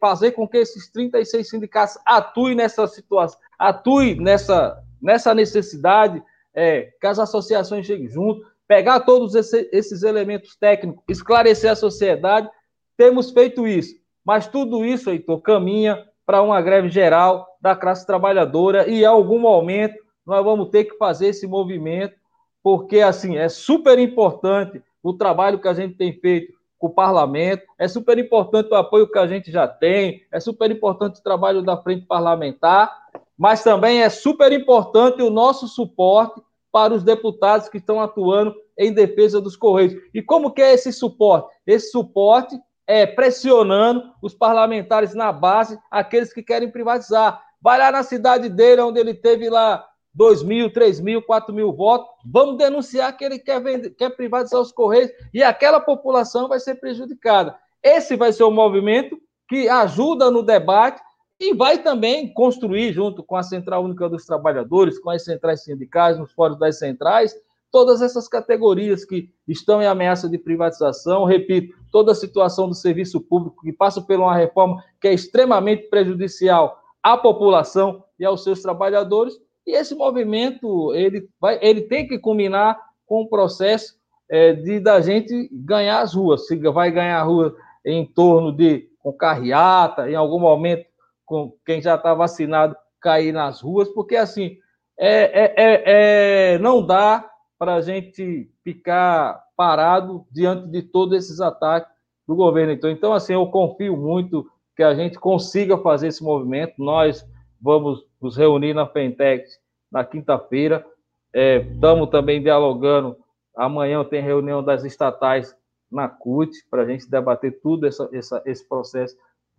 fazer 0.00 0.32
com 0.32 0.46
que 0.46 0.58
esses 0.58 0.90
36 0.90 1.48
sindicatos 1.48 1.98
atuem 2.04 2.54
nessa 2.54 2.86
situação, 2.86 3.38
atuem 3.58 4.16
nessa, 4.16 4.82
nessa 5.00 5.34
necessidade, 5.34 6.22
é, 6.54 6.90
que 7.00 7.06
as 7.06 7.18
associações 7.18 7.86
cheguem 7.86 8.08
junto, 8.08 8.44
pegar 8.66 9.00
todos 9.00 9.34
esse, 9.34 9.68
esses 9.72 10.02
elementos 10.02 10.56
técnicos, 10.56 11.02
esclarecer 11.08 11.70
a 11.70 11.76
sociedade. 11.76 12.48
Temos 12.96 13.30
feito 13.30 13.66
isso. 13.66 13.94
Mas 14.24 14.48
tudo 14.48 14.84
isso, 14.84 15.10
Heitor, 15.10 15.40
caminha 15.40 16.04
para 16.24 16.42
uma 16.42 16.60
greve 16.60 16.88
geral 16.88 17.46
da 17.60 17.76
classe 17.76 18.04
trabalhadora 18.04 18.88
e, 18.88 19.02
em 19.02 19.04
algum 19.04 19.38
momento, 19.38 19.96
nós 20.26 20.44
vamos 20.44 20.70
ter 20.70 20.84
que 20.84 20.96
fazer 20.96 21.28
esse 21.28 21.46
movimento, 21.46 22.14
porque, 22.62 23.00
assim, 23.00 23.36
é 23.36 23.48
super 23.48 23.98
importante 23.98 24.82
o 25.02 25.12
trabalho 25.12 25.60
que 25.60 25.68
a 25.68 25.74
gente 25.74 25.94
tem 25.94 26.12
feito 26.18 26.52
com 26.78 26.88
o 26.88 26.94
parlamento, 26.94 27.62
é 27.78 27.88
super 27.88 28.18
importante 28.18 28.70
o 28.70 28.74
apoio 28.74 29.10
que 29.10 29.18
a 29.18 29.26
gente 29.26 29.50
já 29.50 29.66
tem, 29.66 30.22
é 30.32 30.40
super 30.40 30.70
importante 30.70 31.20
o 31.20 31.22
trabalho 31.22 31.62
da 31.62 31.76
frente 31.76 32.04
parlamentar, 32.04 32.92
mas 33.38 33.62
também 33.62 34.02
é 34.02 34.10
super 34.10 34.52
importante 34.52 35.22
o 35.22 35.30
nosso 35.30 35.68
suporte 35.68 36.42
para 36.72 36.92
os 36.92 37.02
deputados 37.02 37.68
que 37.68 37.78
estão 37.78 38.00
atuando 38.00 38.54
em 38.76 38.92
defesa 38.92 39.40
dos 39.40 39.56
Correios. 39.56 39.94
E 40.12 40.20
como 40.20 40.50
que 40.50 40.60
é 40.60 40.74
esse 40.74 40.92
suporte? 40.92 41.48
Esse 41.66 41.90
suporte 41.90 42.58
é, 42.86 43.06
pressionando 43.06 44.12
os 44.22 44.34
parlamentares 44.34 45.14
na 45.14 45.32
base, 45.32 45.78
aqueles 45.90 46.32
que 46.32 46.42
querem 46.42 46.70
privatizar. 46.70 47.42
Vai 47.60 47.78
lá 47.78 47.90
na 47.90 48.02
cidade 48.02 48.48
dele, 48.48 48.82
onde 48.82 49.00
ele 49.00 49.14
teve 49.14 49.48
lá 49.48 49.86
2 50.16 50.42
mil, 50.42 50.72
3 50.72 50.98
mil, 51.00 51.22
4 51.22 51.54
mil 51.54 51.72
votos, 51.72 52.08
vamos 52.24 52.56
denunciar 52.56 53.14
que 53.14 53.22
ele 53.22 53.38
quer, 53.38 53.62
vender, 53.62 53.90
quer 53.90 54.10
privatizar 54.16 54.60
os 54.60 54.72
Correios 54.72 55.10
e 55.32 55.42
aquela 55.42 55.78
população 55.78 56.48
vai 56.48 56.58
ser 56.58 56.76
prejudicada. 56.76 57.54
Esse 57.82 58.16
vai 58.16 58.32
ser 58.32 58.44
o 58.44 58.50
movimento 58.50 59.18
que 59.46 59.68
ajuda 59.68 60.30
no 60.30 60.42
debate 60.42 61.00
e 61.38 61.54
vai 61.54 61.82
também 61.82 62.32
construir, 62.32 62.94
junto 62.94 63.22
com 63.22 63.36
a 63.36 63.42
Central 63.42 63.84
Única 63.84 64.08
dos 64.08 64.24
Trabalhadores, 64.24 64.98
com 64.98 65.10
as 65.10 65.22
centrais 65.22 65.62
sindicais, 65.62 66.18
nos 66.18 66.32
fóruns 66.32 66.58
das 66.58 66.78
centrais, 66.78 67.34
todas 67.70 68.00
essas 68.00 68.26
categorias 68.26 69.04
que 69.04 69.28
estão 69.46 69.82
em 69.82 69.86
ameaça 69.86 70.30
de 70.30 70.38
privatização, 70.38 71.24
repito, 71.24 71.76
toda 71.92 72.12
a 72.12 72.14
situação 72.14 72.68
do 72.68 72.74
serviço 72.74 73.20
público 73.20 73.62
que 73.62 73.72
passa 73.72 74.00
por 74.00 74.18
uma 74.18 74.34
reforma 74.34 74.82
que 74.98 75.08
é 75.08 75.12
extremamente 75.12 75.90
prejudicial 75.90 76.80
à 77.02 77.18
população 77.18 78.02
e 78.18 78.24
aos 78.24 78.42
seus 78.42 78.62
trabalhadores, 78.62 79.34
e 79.66 79.72
esse 79.72 79.94
movimento 79.94 80.94
ele 80.94 81.28
vai, 81.40 81.58
ele 81.60 81.82
tem 81.82 82.06
que 82.06 82.18
culminar 82.18 82.80
com 83.06 83.22
o 83.22 83.28
processo 83.28 83.96
é, 84.28 84.52
de 84.52 84.80
da 84.80 85.00
gente 85.00 85.48
ganhar 85.52 86.00
as 86.00 86.14
ruas, 86.14 86.46
se 86.46 86.56
vai 86.56 86.90
ganhar 86.90 87.20
a 87.20 87.24
rua 87.24 87.54
em 87.84 88.04
torno 88.04 88.52
de 88.52 88.88
com 88.98 89.12
carreata, 89.12 90.10
em 90.10 90.14
algum 90.14 90.38
momento 90.38 90.84
com 91.24 91.52
quem 91.64 91.80
já 91.80 91.94
está 91.94 92.14
vacinado 92.14 92.76
cair 93.00 93.32
nas 93.32 93.60
ruas, 93.60 93.88
porque 93.88 94.16
assim 94.16 94.56
é, 94.98 95.44
é, 95.44 95.54
é, 95.56 96.54
é 96.54 96.58
não 96.58 96.84
dá 96.84 97.28
para 97.58 97.74
a 97.74 97.80
gente 97.80 98.50
ficar 98.62 99.42
parado 99.56 100.26
diante 100.30 100.68
de 100.68 100.82
todos 100.82 101.16
esses 101.16 101.40
ataques 101.40 101.90
do 102.26 102.34
governo. 102.34 102.72
Então, 102.72 102.90
então, 102.90 103.12
assim, 103.12 103.32
eu 103.32 103.46
confio 103.46 103.96
muito 103.96 104.46
que 104.76 104.82
a 104.82 104.94
gente 104.94 105.18
consiga 105.18 105.78
fazer 105.78 106.08
esse 106.08 106.22
movimento. 106.22 106.74
Nós 106.78 107.26
vamos 107.60 108.04
nos 108.20 108.36
reunir 108.36 108.74
na 108.74 108.86
Pentex 108.86 109.58
na 109.90 110.04
quinta-feira. 110.04 110.84
Estamos 111.32 112.08
é, 112.08 112.10
também 112.10 112.42
dialogando. 112.42 113.16
Amanhã 113.56 114.04
tem 114.04 114.22
reunião 114.22 114.62
das 114.62 114.84
estatais 114.84 115.56
na 115.90 116.08
CUT 116.08 116.50
para 116.70 116.82
a 116.82 116.86
gente 116.86 117.08
debater 117.08 117.60
tudo 117.60 117.86
essa, 117.86 118.08
essa, 118.12 118.42
esse 118.44 118.68
processo 118.68 119.16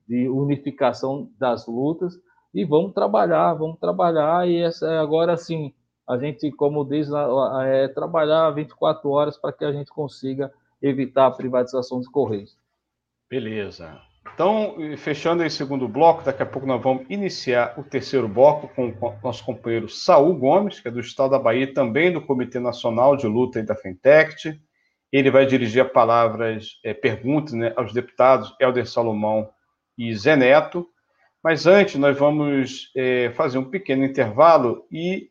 de 0.07 0.27
unificação 0.29 1.29
das 1.39 1.67
lutas 1.67 2.19
e 2.53 2.63
vamos 2.65 2.93
trabalhar, 2.93 3.53
vamos 3.53 3.79
trabalhar 3.79 4.47
e 4.47 4.57
essa 4.57 4.99
agora 4.99 5.35
sim 5.37 5.73
a 6.07 6.17
gente, 6.17 6.49
como 6.51 6.85
diz, 6.85 7.09
é 7.65 7.89
trabalhar 7.89 8.49
24 8.51 9.09
horas 9.09 9.37
para 9.37 9.51
que 9.51 9.65
a 9.65 9.73
gente 9.73 9.91
consiga 9.91 10.53
evitar 10.81 11.27
a 11.27 11.31
privatização 11.31 11.97
dos 11.97 12.07
Correios. 12.07 12.57
Beleza. 13.29 14.06
Então, 14.33 14.75
fechando 14.97 15.43
esse 15.43 15.57
segundo 15.57 15.87
bloco, 15.87 16.23
daqui 16.23 16.43
a 16.43 16.45
pouco 16.45 16.67
nós 16.67 16.81
vamos 16.81 17.05
iniciar 17.09 17.73
o 17.77 17.83
terceiro 17.83 18.27
bloco 18.27 18.67
com 18.67 18.89
o 18.89 19.19
nosso 19.23 19.43
companheiro 19.43 19.89
Saul 19.89 20.35
Gomes, 20.35 20.79
que 20.79 20.87
é 20.87 20.91
do 20.91 20.99
Estado 20.99 21.31
da 21.31 21.39
Bahia, 21.39 21.73
também 21.73 22.11
do 22.11 22.21
Comitê 22.21 22.59
Nacional 22.59 23.15
de 23.15 23.27
Luta 23.27 23.59
e 23.59 23.63
da 23.63 23.75
Fintech. 23.75 24.59
Ele 25.11 25.31
vai 25.31 25.45
dirigir 25.45 25.81
a 25.81 25.85
palavras, 25.85 26.79
é, 26.83 26.93
perguntas 26.93 27.53
né, 27.53 27.73
aos 27.75 27.93
deputados 27.93 28.53
Helder 28.59 28.87
Salomão 28.87 29.49
e 29.97 30.13
Zé 30.15 30.35
Neto. 30.35 30.87
Mas 31.43 31.65
antes, 31.65 31.95
nós 31.95 32.17
vamos 32.17 32.91
é, 32.95 33.31
fazer 33.31 33.57
um 33.57 33.69
pequeno 33.69 34.03
intervalo 34.03 34.85
e 34.91 35.29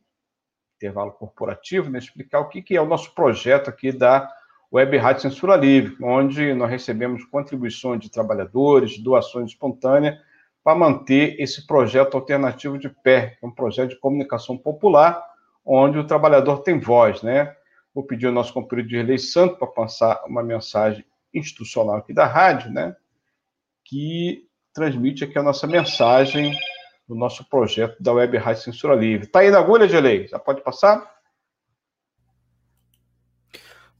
intervalo 0.77 1.13
corporativo, 1.13 1.91
né, 1.91 1.99
explicar 1.99 2.41
o 2.41 2.49
que, 2.49 2.63
que 2.63 2.77
é 2.77 2.81
o 2.81 2.87
nosso 2.87 3.15
projeto 3.15 3.69
aqui 3.69 3.93
da 3.93 4.31
Web 4.73 4.97
Rádio 4.97 5.23
Censura 5.23 5.57
Livre, 5.57 5.97
onde 6.03 6.53
nós 6.55 6.71
recebemos 6.71 7.25
contribuições 7.25 8.01
de 8.01 8.11
trabalhadores, 8.11 8.99
doações 8.99 9.51
espontâneas, 9.51 10.19
para 10.63 10.75
manter 10.75 11.41
esse 11.41 11.65
projeto 11.65 12.17
alternativo 12.17 12.77
de 12.77 12.89
pé, 12.89 13.39
um 13.43 13.51
projeto 13.51 13.91
de 13.91 14.01
comunicação 14.01 14.59
popular, 14.59 15.25
onde 15.65 15.99
o 15.99 16.07
trabalhador 16.07 16.59
tem 16.63 16.81
voz, 16.81 17.23
né? 17.23 17.55
Vou 17.95 18.05
pedir 18.05 18.27
ao 18.27 18.33
nosso 18.33 18.53
companheiro 18.53 18.89
de 18.89 18.97
Relei 18.97 19.19
Santo 19.19 19.57
para 19.57 19.69
passar 19.69 20.25
uma 20.27 20.43
mensagem 20.43 21.05
institucional 21.33 21.97
aqui 21.97 22.13
da 22.13 22.27
rádio, 22.27 22.73
né? 22.73 22.97
Que 23.85 24.45
transmite 24.75 25.25
aqui 25.25 25.39
a 25.39 25.43
nossa 25.43 25.67
mensagem 25.67 26.53
do 27.09 27.15
nosso 27.15 27.49
projeto 27.49 28.03
da 28.03 28.13
Web 28.13 28.37
Rádio 28.37 28.63
Censura 28.63 28.95
Livre. 28.95 29.27
Está 29.27 29.41
aí 29.41 29.51
na 29.51 29.59
agulha, 29.59 29.89
Gelei? 29.89 30.27
Já 30.27 30.39
pode 30.39 30.63
passar? 30.63 31.16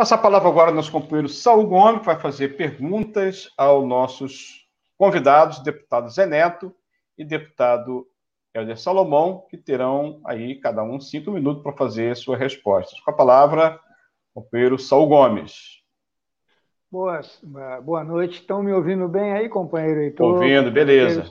Passar 0.00 0.14
a 0.14 0.18
palavra 0.22 0.48
agora 0.48 0.70
ao 0.70 0.74
nosso 0.74 0.90
companheiro 0.90 1.28
Saul 1.28 1.66
Gomes, 1.66 2.00
que 2.00 2.06
vai 2.06 2.18
fazer 2.18 2.56
perguntas 2.56 3.50
aos 3.54 3.86
nossos 3.86 4.66
convidados, 4.96 5.62
deputado 5.62 6.08
Zé 6.08 6.24
Neto 6.24 6.74
e 7.18 7.22
deputado 7.22 8.06
Helder 8.54 8.78
Salomão, 8.78 9.44
que 9.50 9.58
terão 9.58 10.18
aí 10.24 10.58
cada 10.58 10.82
um 10.82 10.98
cinco 10.98 11.30
minutos 11.30 11.62
para 11.62 11.76
fazer 11.76 12.16
suas 12.16 12.38
respostas. 12.38 12.98
Com 13.00 13.10
a 13.10 13.14
palavra, 13.14 13.78
companheiro 14.32 14.78
Saul 14.78 15.06
Gomes. 15.06 15.82
Boa, 16.90 17.20
boa 17.84 18.02
noite. 18.02 18.40
Estão 18.40 18.62
me 18.62 18.72
ouvindo 18.72 19.06
bem 19.06 19.34
aí, 19.34 19.50
companheiro 19.50 20.00
Heitor? 20.00 20.36
Ouvindo, 20.36 20.70
beleza. 20.70 21.30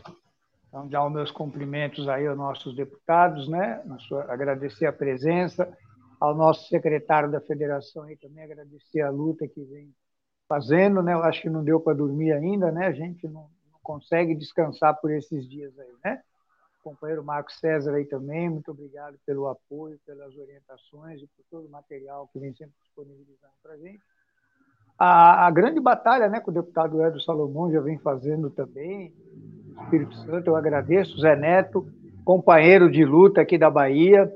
Então, 0.68 0.88
dar 0.88 1.08
os 1.08 1.12
meus 1.12 1.32
cumprimentos 1.32 2.08
aí 2.08 2.28
aos 2.28 2.38
nossos 2.38 2.76
deputados, 2.76 3.50
né? 3.50 3.82
agradecer 4.28 4.86
a 4.86 4.94
presença, 4.94 5.76
ao 6.20 6.36
nosso 6.36 6.68
secretário 6.68 7.32
da 7.32 7.40
federação 7.40 8.04
aí 8.04 8.18
também, 8.18 8.44
agradecer 8.44 9.02
a 9.02 9.10
luta 9.10 9.48
que 9.48 9.64
vem 9.64 9.94
fazendo, 10.48 11.02
né? 11.02 11.14
Eu 11.14 11.24
acho 11.24 11.42
que 11.42 11.50
não 11.50 11.64
deu 11.64 11.80
para 11.80 11.96
dormir 11.96 12.34
ainda, 12.34 12.72
né? 12.72 12.88
A 12.88 12.92
gente 12.92 13.28
não, 13.28 13.50
não, 13.72 13.80
consegue 13.82 14.36
descansar 14.36 15.00
por 15.00 15.12
esses 15.12 15.48
dias 15.48 15.78
aí, 15.80 15.94
né? 16.04 16.22
O 16.80 16.90
companheiro 16.90 17.24
Marcos 17.24 17.60
César 17.60 17.94
aí 17.94 18.06
também, 18.06 18.50
muito 18.50 18.72
obrigado 18.72 19.18
pelo 19.26 19.48
apoio, 19.48 20.00
pelas 20.06 20.36
orientações 20.36 21.22
e 21.22 21.28
por 21.28 21.46
todo 21.50 21.68
o 21.68 21.72
material 21.72 22.28
que 22.34 22.40
vem 22.40 22.54
sempre 22.54 22.74
disponibilizando 22.82 23.54
para 23.62 23.74
a 23.74 23.78
gente. 23.78 24.02
A, 24.98 25.50
grande 25.52 25.80
batalha 25.80 26.28
né, 26.28 26.42
que 26.42 26.50
o 26.50 26.54
deputado 26.54 27.02
Edo 27.02 27.22
Salomão 27.22 27.72
já 27.72 27.80
vem 27.80 27.98
fazendo 27.98 28.50
também, 28.50 29.14
Espírito 29.84 30.14
Santo, 30.18 30.48
eu 30.48 30.58
agradeço, 30.58 31.18
Zé 31.22 31.38
Neto, 31.38 31.88
companheiro 32.26 32.92
de 32.92 33.06
luta 33.06 33.40
aqui 33.40 33.58
da 33.58 33.70
Bahia, 33.70 34.30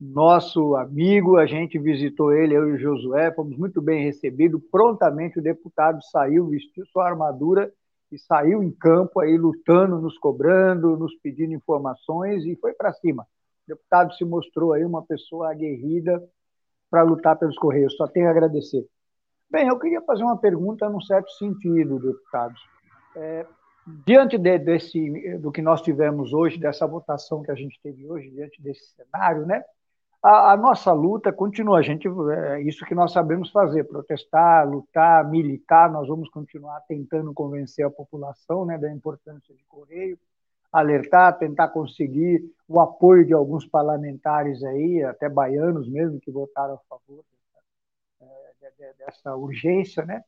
nosso 0.00 0.76
amigo, 0.76 1.36
a 1.36 1.46
gente 1.46 1.78
visitou 1.78 2.32
ele, 2.32 2.54
eu 2.54 2.68
e 2.68 2.72
o 2.72 2.78
Josué, 2.78 3.32
fomos 3.32 3.56
muito 3.58 3.82
bem 3.82 4.04
recebidos, 4.04 4.62
prontamente 4.70 5.38
o 5.38 5.42
deputado 5.42 6.00
saiu, 6.04 6.48
vestiu 6.48 6.86
sua 6.86 7.08
armadura 7.08 7.72
e 8.12 8.18
saiu 8.18 8.62
em 8.62 8.70
campo 8.70 9.20
aí 9.20 9.36
lutando, 9.36 10.00
nos 10.00 10.16
cobrando, 10.18 10.96
nos 10.96 11.14
pedindo 11.16 11.52
informações 11.52 12.44
e 12.44 12.56
foi 12.56 12.72
para 12.72 12.92
cima. 12.92 13.24
O 13.66 13.68
deputado 13.68 14.14
se 14.14 14.24
mostrou 14.24 14.72
aí 14.72 14.84
uma 14.84 15.02
pessoa 15.02 15.50
aguerrida 15.50 16.22
para 16.88 17.02
lutar 17.02 17.36
pelos 17.36 17.58
Correios. 17.58 17.96
Só 17.96 18.06
tenho 18.06 18.28
a 18.28 18.30
agradecer. 18.30 18.86
Bem, 19.50 19.68
eu 19.68 19.78
queria 19.78 20.00
fazer 20.02 20.22
uma 20.22 20.38
pergunta 20.38 20.88
num 20.88 21.00
certo 21.00 21.30
sentido, 21.32 21.98
deputados. 21.98 22.60
É, 23.16 23.46
diante 24.06 24.38
de, 24.38 24.58
desse, 24.58 25.38
do 25.38 25.50
que 25.50 25.60
nós 25.60 25.82
tivemos 25.82 26.32
hoje, 26.32 26.58
dessa 26.58 26.86
votação 26.86 27.42
que 27.42 27.50
a 27.50 27.54
gente 27.54 27.78
teve 27.82 28.06
hoje, 28.06 28.30
diante 28.30 28.62
desse 28.62 28.94
cenário, 28.94 29.44
né? 29.44 29.62
A, 30.28 30.52
a 30.52 30.56
nossa 30.58 30.92
luta 30.92 31.32
continua. 31.32 31.78
A 31.78 31.82
gente 31.82 32.06
é 32.06 32.60
isso 32.60 32.84
que 32.84 32.94
nós 32.94 33.12
sabemos 33.12 33.50
fazer: 33.50 33.84
protestar, 33.84 34.68
lutar, 34.68 35.26
militar. 35.30 35.90
Nós 35.90 36.06
vamos 36.06 36.28
continuar 36.28 36.82
tentando 36.82 37.32
convencer 37.32 37.86
a 37.86 37.90
população, 37.90 38.66
né, 38.66 38.76
da 38.76 38.92
importância 38.92 39.54
de 39.54 39.64
Correio, 39.64 40.18
alertar, 40.70 41.38
tentar 41.38 41.68
conseguir 41.68 42.44
o 42.68 42.78
apoio 42.78 43.24
de 43.24 43.32
alguns 43.32 43.64
parlamentares 43.64 44.62
aí, 44.62 45.02
até 45.02 45.30
baianos 45.30 45.88
mesmo, 45.88 46.20
que 46.20 46.30
votaram 46.30 46.74
a 46.74 46.78
favor 46.90 47.24
dessa 48.98 49.34
urgência, 49.34 50.04
né? 50.04 50.22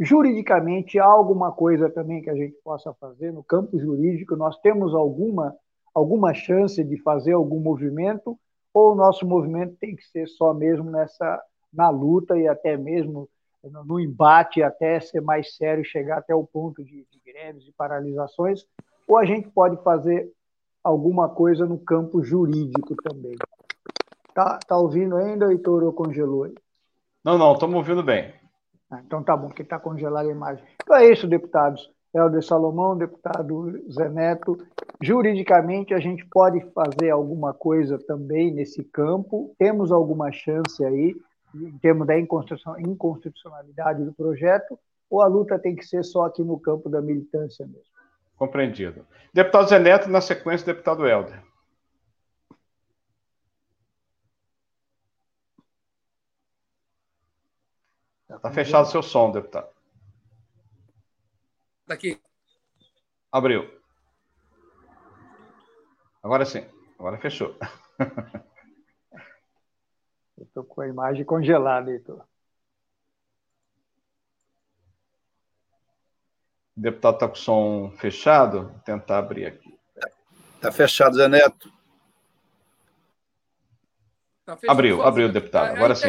Juridicamente, 0.00 0.98
há 0.98 1.04
alguma 1.04 1.52
coisa 1.52 1.88
também 1.88 2.20
que 2.20 2.28
a 2.28 2.34
gente 2.34 2.56
possa 2.64 2.92
fazer 2.94 3.32
no 3.32 3.44
campo 3.44 3.78
jurídico? 3.78 4.34
Nós 4.34 4.58
temos 4.58 4.92
alguma, 4.92 5.54
alguma 5.94 6.34
chance 6.34 6.82
de 6.82 7.00
fazer 7.02 7.34
algum 7.34 7.60
movimento? 7.60 8.36
Ou 8.74 8.92
o 8.92 8.94
nosso 8.96 9.24
movimento 9.24 9.76
tem 9.76 9.94
que 9.94 10.04
ser 10.08 10.26
só 10.26 10.52
mesmo 10.52 10.90
nessa 10.90 11.40
na 11.72 11.88
luta 11.90 12.36
e 12.36 12.46
até 12.46 12.76
mesmo 12.76 13.28
no 13.84 13.98
embate, 13.98 14.62
até 14.62 15.00
ser 15.00 15.20
mais 15.20 15.56
sério, 15.56 15.84
chegar 15.84 16.18
até 16.18 16.34
o 16.34 16.44
ponto 16.44 16.84
de, 16.84 17.06
de 17.10 17.20
greves 17.24 17.66
e 17.66 17.72
paralisações? 17.72 18.64
Ou 19.08 19.16
a 19.16 19.24
gente 19.24 19.48
pode 19.48 19.82
fazer 19.82 20.30
alguma 20.82 21.28
coisa 21.28 21.64
no 21.64 21.78
campo 21.78 22.22
jurídico 22.22 22.94
também? 23.02 23.36
Tá, 24.34 24.58
tá 24.58 24.76
ouvindo 24.76 25.16
ainda, 25.16 25.50
Heitor, 25.50 25.82
ou 25.82 25.92
congelou 25.92 26.44
aí? 26.44 26.54
Não, 27.24 27.38
não, 27.38 27.54
estamos 27.54 27.76
ouvindo 27.76 28.02
bem. 28.02 28.34
Ah, 28.90 29.00
então 29.04 29.22
tá 29.22 29.36
bom, 29.36 29.48
que 29.48 29.62
está 29.62 29.78
congelada 29.78 30.28
a 30.28 30.32
imagem. 30.32 30.64
Então 30.82 30.96
é 30.96 31.10
isso, 31.10 31.26
deputados. 31.26 31.90
Helder 32.14 32.42
Salomão, 32.42 32.96
deputado 32.96 33.82
Zé 33.90 34.08
Neto. 34.08 34.56
Juridicamente, 35.02 35.92
a 35.92 35.98
gente 35.98 36.24
pode 36.26 36.60
fazer 36.70 37.10
alguma 37.10 37.52
coisa 37.52 37.98
também 37.98 38.52
nesse 38.54 38.84
campo. 38.84 39.54
Temos 39.58 39.90
alguma 39.90 40.30
chance 40.30 40.84
aí, 40.84 41.16
em 41.54 41.78
termos 41.78 42.06
da 42.06 42.14
inconstitucionalidade 42.18 44.04
do 44.04 44.12
projeto, 44.12 44.78
ou 45.10 45.20
a 45.20 45.26
luta 45.26 45.58
tem 45.58 45.74
que 45.74 45.84
ser 45.84 46.04
só 46.04 46.26
aqui 46.26 46.42
no 46.42 46.58
campo 46.58 46.88
da 46.88 47.02
militância 47.02 47.66
mesmo? 47.66 47.82
Compreendido. 48.36 49.04
Deputado 49.32 49.68
Zé 49.68 49.78
Neto, 49.78 50.08
na 50.08 50.20
sequência, 50.20 50.66
deputado 50.66 51.06
Helder. 51.06 51.42
Está 58.28 58.50
fechado 58.50 58.82
o 58.84 58.90
seu 58.90 59.02
som, 59.02 59.30
deputado. 59.30 59.73
Daqui. 61.86 62.20
Abriu. 63.30 63.68
Agora 66.22 66.44
sim. 66.44 66.66
Agora 66.98 67.18
fechou. 67.18 67.56
Eu 70.36 70.44
estou 70.44 70.64
com 70.64 70.80
a 70.80 70.88
imagem 70.88 71.24
congelada, 71.24 71.90
Heitor. 71.90 72.24
O 76.76 76.80
deputado 76.80 77.14
está 77.14 77.28
com 77.28 77.34
o 77.34 77.36
som 77.36 77.92
fechado. 77.98 78.68
Vou 78.68 78.80
tentar 78.80 79.18
abrir 79.18 79.46
aqui. 79.46 79.78
Está 80.56 80.72
fechado, 80.72 81.16
Zé 81.16 81.28
Neto. 81.28 81.72
Tá 84.44 84.58
abriu, 84.68 85.02
abriu, 85.02 85.32
deputado. 85.32 85.70
É 85.70 85.76
Agora 85.76 85.94
sim. 85.94 86.08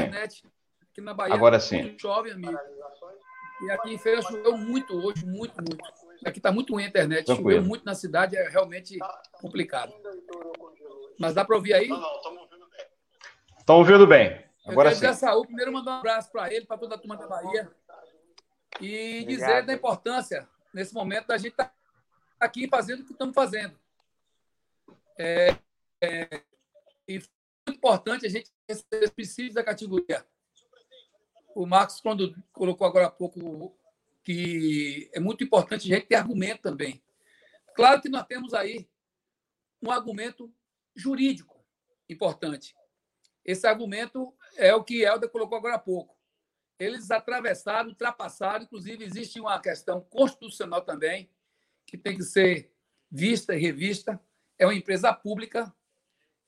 Aqui 0.81 1.01
na 1.01 1.13
Bahia 1.13 1.33
Agora 1.33 1.59
sim. 1.59 1.97
chove, 1.99 2.31
amigo. 2.31 2.57
E 3.61 3.71
aqui 3.71 3.93
em 3.93 3.97
Feira 3.97 4.21
choveu 4.21 4.57
muito 4.57 4.93
hoje, 4.95 5.25
muito, 5.25 5.55
muito. 5.57 5.83
Aqui 6.25 6.39
está 6.39 6.51
muito 6.51 6.73
ruim 6.73 6.83
a 6.83 6.87
internet. 6.87 7.25
Tranquilo. 7.25 7.51
Choveu 7.51 7.63
muito 7.63 7.85
na 7.85 7.95
cidade, 7.95 8.35
é 8.35 8.49
realmente 8.49 8.97
complicado. 9.33 9.93
Mas 11.19 11.33
dá 11.33 11.45
para 11.45 11.55
ouvir 11.55 11.73
aí? 11.73 11.87
Não, 11.87 11.99
não, 11.99 12.15
estamos 12.17 12.41
ouvindo 12.41 12.67
bem. 12.69 12.85
Estão 13.57 13.77
ouvindo 13.77 14.07
bem. 14.07 14.45
Agora 14.65 14.91
Eu 14.91 14.95
sim. 14.95 15.13
Saúl, 15.13 15.45
primeiro 15.45 15.71
mandar 15.71 15.91
um 15.91 15.99
abraço 15.99 16.31
para 16.31 16.53
ele, 16.53 16.65
para 16.65 16.77
toda 16.77 16.95
a 16.95 16.97
turma 16.97 17.15
da 17.15 17.27
Bahia. 17.27 17.71
E 18.81 19.21
Obrigado. 19.21 19.27
dizer 19.27 19.65
da 19.65 19.73
importância, 19.73 20.49
nesse 20.73 20.93
momento, 20.93 21.27
da 21.27 21.37
gente 21.37 21.51
estar 21.51 21.65
tá 21.65 21.73
aqui 22.39 22.67
fazendo 22.67 23.01
o 23.01 23.05
que 23.05 23.13
estamos 23.13 23.33
fazendo. 23.33 23.79
É, 25.17 25.55
é, 26.01 26.41
e 27.07 27.21
foi 27.21 27.29
muito 27.67 27.77
importante 27.77 28.25
a 28.25 28.29
gente 28.29 28.51
receber 28.67 29.05
os 29.05 29.11
princípios 29.11 29.53
da 29.53 29.63
categoria 29.63 30.25
o 31.55 31.65
Marcos, 31.65 32.01
quando 32.01 32.35
colocou 32.51 32.85
agora 32.85 33.07
há 33.07 33.11
pouco 33.11 33.73
que 34.23 35.09
é 35.13 35.19
muito 35.19 35.43
importante 35.43 35.91
a 35.91 35.95
gente 35.95 36.07
ter 36.07 36.15
argumento 36.15 36.61
também. 36.61 37.01
Claro 37.73 38.01
que 38.01 38.09
nós 38.09 38.25
temos 38.25 38.53
aí 38.53 38.87
um 39.81 39.89
argumento 39.89 40.53
jurídico 40.93 41.63
importante. 42.09 42.75
Esse 43.43 43.65
argumento 43.65 44.35
é 44.57 44.75
o 44.75 44.83
que 44.83 45.03
Helder 45.03 45.29
colocou 45.29 45.57
agora 45.57 45.75
há 45.75 45.79
pouco. 45.79 46.17
Eles 46.77 47.09
atravessaram, 47.09 47.89
ultrapassaram, 47.89 48.65
inclusive 48.65 49.05
existe 49.05 49.39
uma 49.39 49.59
questão 49.59 50.01
constitucional 50.01 50.81
também, 50.81 51.29
que 51.85 51.97
tem 51.97 52.17
que 52.17 52.23
ser 52.23 52.69
vista 53.09 53.55
e 53.55 53.59
revista. 53.59 54.19
É 54.59 54.65
uma 54.65 54.75
empresa 54.75 55.13
pública 55.13 55.73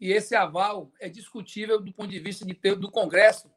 e 0.01 0.11
esse 0.11 0.35
aval 0.35 0.91
é 0.99 1.07
discutível 1.07 1.79
do 1.79 1.93
ponto 1.93 2.09
de 2.09 2.19
vista 2.19 2.45
de 2.45 2.53
ter 2.53 2.75
do 2.75 2.91
Congresso 2.91 3.49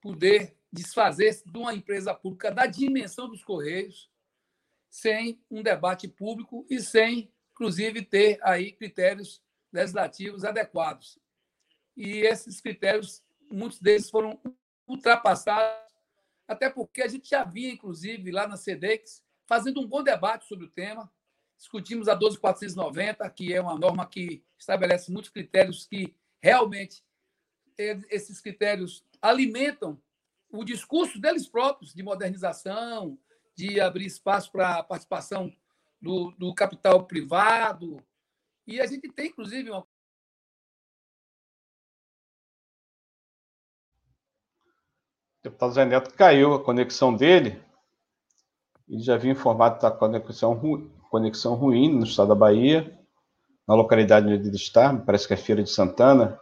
poder 0.00 0.56
desfazer-se 0.72 1.44
de 1.46 1.58
uma 1.58 1.74
empresa 1.74 2.14
pública 2.14 2.50
da 2.50 2.66
dimensão 2.66 3.28
dos 3.28 3.44
Correios, 3.44 4.10
sem 4.88 5.40
um 5.50 5.62
debate 5.62 6.08
público 6.08 6.66
e 6.68 6.80
sem, 6.80 7.30
inclusive, 7.52 8.02
ter 8.02 8.38
aí 8.42 8.72
critérios 8.72 9.42
legislativos 9.72 10.44
adequados. 10.44 11.18
E 11.96 12.20
esses 12.20 12.60
critérios, 12.60 13.22
muitos 13.50 13.80
deles 13.80 14.08
foram 14.08 14.40
ultrapassados, 14.86 15.92
até 16.48 16.70
porque 16.70 17.02
a 17.02 17.08
gente 17.08 17.28
já 17.28 17.44
via, 17.44 17.72
inclusive, 17.72 18.30
lá 18.30 18.46
na 18.46 18.56
SEDEX, 18.56 19.22
fazendo 19.46 19.80
um 19.80 19.86
bom 19.86 20.02
debate 20.02 20.46
sobre 20.46 20.66
o 20.66 20.70
tema. 20.70 21.10
Discutimos 21.56 22.08
a 22.08 22.14
12490, 22.14 23.28
que 23.30 23.52
é 23.52 23.60
uma 23.60 23.78
norma 23.78 24.06
que 24.06 24.42
estabelece 24.58 25.12
muitos 25.12 25.30
critérios 25.30 25.86
que 25.86 26.14
realmente 26.42 27.04
esses 28.10 28.40
critérios 28.40 29.04
alimentam 29.20 30.02
o 30.52 30.64
discurso 30.64 31.18
deles 31.18 31.48
próprios 31.48 31.94
de 31.94 32.02
modernização, 32.02 33.18
de 33.56 33.80
abrir 33.80 34.06
espaço 34.06 34.52
para 34.52 34.76
a 34.78 34.82
participação 34.82 35.50
do, 36.00 36.30
do 36.32 36.54
capital 36.54 37.04
privado. 37.06 37.96
E 38.66 38.80
a 38.80 38.86
gente 38.86 39.10
tem, 39.10 39.28
inclusive, 39.28 39.70
uma 39.70 39.86
O 45.40 45.50
deputado 45.50 45.72
Zé 45.72 45.84
Neto 45.84 46.14
caiu 46.14 46.54
a 46.54 46.62
conexão 46.62 47.12
dele. 47.12 47.60
Ele 48.88 49.02
já 49.02 49.14
havia 49.14 49.32
informado 49.32 49.80
com 49.80 49.98
conexão, 49.98 50.52
ru... 50.52 50.88
conexão 51.10 51.54
ruim 51.56 51.92
no 51.92 52.04
estado 52.04 52.28
da 52.28 52.34
Bahia, 52.36 52.96
na 53.66 53.74
localidade 53.74 54.28
onde 54.28 54.48
ele 54.48 54.54
está, 54.54 54.96
parece 54.96 55.26
que 55.26 55.34
é 55.34 55.36
Feira 55.36 55.60
de 55.60 55.68
Santana. 55.68 56.38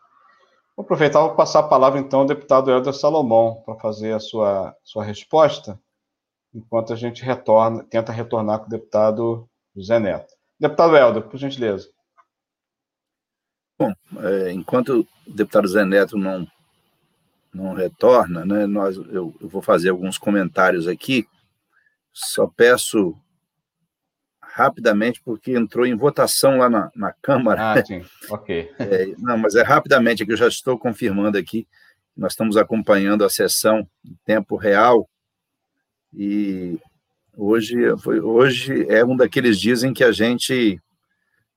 Vou 0.80 0.84
aproveitar 0.86 1.26
e 1.26 1.36
passar 1.36 1.58
a 1.58 1.68
palavra, 1.68 2.00
então, 2.00 2.20
ao 2.20 2.26
deputado 2.26 2.70
Helder 2.70 2.94
Salomão 2.94 3.62
para 3.66 3.78
fazer 3.78 4.14
a 4.14 4.18
sua, 4.18 4.74
sua 4.82 5.04
resposta, 5.04 5.78
enquanto 6.54 6.94
a 6.94 6.96
gente 6.96 7.22
retorna, 7.22 7.84
tenta 7.84 8.10
retornar 8.10 8.60
com 8.60 8.64
o 8.64 8.70
deputado 8.70 9.46
José 9.76 9.98
Neto. 9.98 10.32
Deputado 10.58 10.96
Helder, 10.96 11.22
por 11.24 11.36
gentileza. 11.36 11.90
Bom, 13.78 13.92
é, 14.20 14.52
enquanto 14.52 15.06
o 15.26 15.30
deputado 15.30 15.68
Zé 15.68 15.84
Neto 15.84 16.16
não, 16.16 16.46
não 17.52 17.74
retorna, 17.74 18.46
né, 18.46 18.66
nós, 18.66 18.96
eu, 18.96 19.34
eu 19.38 19.48
vou 19.50 19.60
fazer 19.60 19.90
alguns 19.90 20.16
comentários 20.16 20.88
aqui. 20.88 21.28
Só 22.10 22.46
peço 22.46 23.14
rapidamente, 24.52 25.20
porque 25.24 25.52
entrou 25.52 25.86
em 25.86 25.96
votação 25.96 26.58
lá 26.58 26.68
na, 26.68 26.90
na 26.94 27.12
Câmara. 27.22 27.72
Ah, 27.72 27.84
sim, 27.84 28.04
ok. 28.28 28.70
É, 28.78 29.06
não, 29.18 29.38
mas 29.38 29.54
é 29.54 29.62
rapidamente, 29.62 30.24
que 30.24 30.32
eu 30.32 30.36
já 30.36 30.48
estou 30.48 30.78
confirmando 30.78 31.38
aqui. 31.38 31.66
Nós 32.16 32.32
estamos 32.32 32.56
acompanhando 32.56 33.24
a 33.24 33.30
sessão 33.30 33.86
em 34.04 34.16
tempo 34.24 34.56
real 34.56 35.08
e 36.12 36.78
hoje, 37.36 37.76
foi, 37.98 38.20
hoje 38.20 38.86
é 38.88 39.04
um 39.04 39.16
daqueles 39.16 39.58
dias 39.58 39.84
em 39.84 39.92
que 39.92 40.02
a 40.02 40.12
gente 40.12 40.80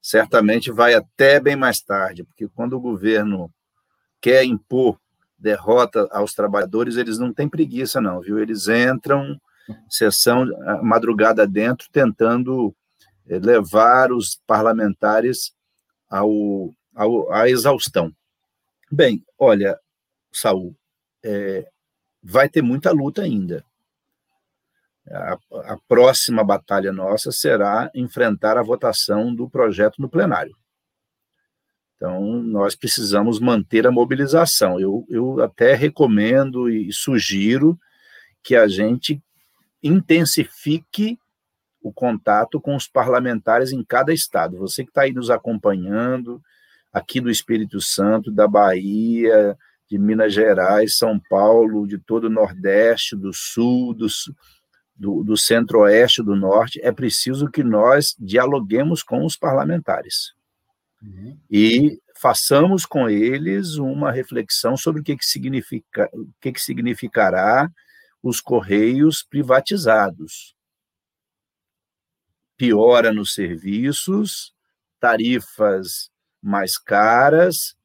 certamente 0.01 0.71
vai 0.71 0.93
até 0.93 1.39
bem 1.39 1.55
mais 1.55 1.81
tarde, 1.81 2.23
porque 2.23 2.47
quando 2.49 2.73
o 2.73 2.79
governo 2.79 3.49
quer 4.21 4.43
impor 4.43 4.97
derrota 5.37 6.07
aos 6.11 6.33
trabalhadores, 6.33 6.95
eles 6.95 7.17
não 7.17 7.33
têm 7.33 7.49
preguiça, 7.49 7.99
não, 7.99 8.21
viu? 8.21 8.39
Eles 8.39 8.67
entram 8.67 9.39
sessão 9.89 10.45
madrugada 10.81 11.47
dentro, 11.47 11.87
tentando 11.91 12.73
levar 13.25 14.11
os 14.11 14.39
parlamentares 14.45 15.53
ao, 16.09 16.73
à, 17.31 17.49
exaustão. 17.49 18.11
Bem, 18.91 19.23
olha, 19.37 19.79
Saul, 20.31 20.75
é, 21.23 21.67
vai 22.21 22.47
ter 22.49 22.61
muita 22.61 22.91
luta 22.91 23.23
ainda. 23.23 23.65
A, 25.09 25.37
a, 25.73 25.77
próxima 25.87 26.43
batalha 26.43 26.93
nossa 26.93 27.31
será 27.31 27.91
enfrentar 27.93 28.57
a 28.57 28.63
votação 28.63 29.33
do 29.33 29.49
projeto 29.49 30.01
no 30.01 30.09
plenário. 30.09 30.55
Então, 31.95 32.21
nós 32.43 32.75
precisamos 32.75 33.39
manter 33.39 33.87
a 33.87 33.91
mobilização. 33.91 34.79
Eu, 34.79 35.05
eu 35.09 35.41
até 35.41 35.73
recomendo 35.73 36.69
e 36.69 36.91
sugiro 36.91 37.79
que 38.41 38.55
a 38.55 38.67
gente 38.67 39.21
intensifique 39.81 41.17
o 41.83 41.91
contato 41.91 42.61
com 42.61 42.75
os 42.75 42.87
parlamentares 42.87 43.73
em 43.73 43.83
cada 43.83 44.13
estado. 44.13 44.57
Você 44.57 44.83
que 44.83 44.89
está 44.89 45.01
aí 45.01 45.11
nos 45.11 45.29
acompanhando, 45.29 46.41
aqui 46.91 47.19
do 47.19 47.29
Espírito 47.29 47.81
Santo, 47.81 48.31
da 48.31 48.47
Bahia, 48.47 49.57
de 49.89 49.99
Minas 49.99 50.33
Gerais, 50.33 50.97
São 50.97 51.19
Paulo, 51.29 51.85
de 51.85 51.97
todo 51.97 52.25
o 52.25 52.29
Nordeste, 52.29 53.17
do 53.17 53.33
Sul, 53.33 53.93
do, 53.93 54.07
do, 54.95 55.23
do 55.23 55.37
Centro-Oeste, 55.37 56.23
do 56.23 56.35
Norte, 56.35 56.79
é 56.81 56.91
preciso 56.91 57.51
que 57.51 57.63
nós 57.63 58.15
dialoguemos 58.17 59.03
com 59.03 59.25
os 59.25 59.35
parlamentares. 59.35 60.33
Uhum. 61.01 61.37
E 61.51 61.99
façamos 62.15 62.85
com 62.85 63.09
eles 63.09 63.75
uma 63.75 64.09
reflexão 64.09 64.77
sobre 64.77 65.01
o 65.01 65.03
que, 65.03 65.17
que, 65.17 65.25
significa, 65.25 66.09
o 66.13 66.29
que, 66.39 66.53
que 66.53 66.61
significará 66.61 67.69
os 68.21 68.39
correios 68.39 69.21
privatizados. 69.21 70.55
Piora 72.57 73.11
nos 73.11 73.33
serviços, 73.33 74.53
tarifas 74.99 76.09
mais 76.41 76.77
caras, 76.77 77.75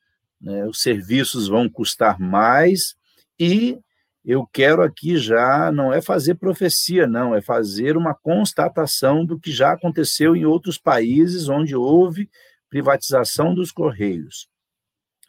né, 0.40 0.66
os 0.66 0.80
serviços 0.80 1.48
vão 1.48 1.68
custar 1.68 2.20
mais, 2.20 2.94
e 3.38 3.78
eu 4.24 4.46
quero 4.46 4.82
aqui 4.82 5.16
já, 5.16 5.72
não 5.72 5.92
é 5.92 6.02
fazer 6.02 6.34
profecia, 6.34 7.06
não, 7.06 7.34
é 7.34 7.40
fazer 7.40 7.96
uma 7.96 8.14
constatação 8.14 9.24
do 9.24 9.38
que 9.38 9.50
já 9.50 9.72
aconteceu 9.72 10.36
em 10.36 10.44
outros 10.44 10.76
países 10.76 11.48
onde 11.48 11.74
houve 11.74 12.28
privatização 12.68 13.54
dos 13.54 13.72
Correios. 13.72 14.48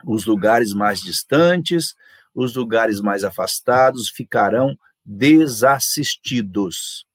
Os 0.05 0.25
lugares 0.25 0.73
mais 0.73 0.99
distantes, 0.99 1.95
os 2.33 2.55
lugares 2.55 2.99
mais 3.01 3.23
afastados 3.23 4.09
ficarão 4.09 4.77
desassistidos. 5.05 7.05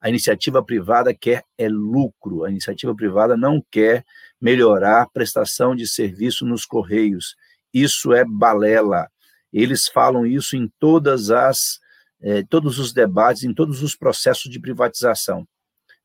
A 0.00 0.08
iniciativa 0.08 0.62
privada 0.62 1.14
quer 1.14 1.44
é 1.56 1.68
lucro, 1.68 2.44
a 2.44 2.50
iniciativa 2.50 2.94
privada 2.94 3.36
não 3.36 3.64
quer 3.70 4.04
melhorar 4.40 5.02
a 5.02 5.08
prestação 5.08 5.74
de 5.74 5.86
serviço 5.86 6.44
nos 6.44 6.64
correios. 6.64 7.34
Isso 7.72 8.12
é 8.12 8.24
balela. 8.24 9.08
Eles 9.52 9.88
falam 9.88 10.26
isso 10.26 10.56
em 10.56 10.70
todas 10.78 11.30
as 11.30 11.80
eh, 12.20 12.42
todos 12.48 12.78
os 12.78 12.92
debates, 12.92 13.44
em 13.44 13.52
todos 13.52 13.82
os 13.82 13.94
processos 13.94 14.50
de 14.50 14.58
privatização. 14.58 15.46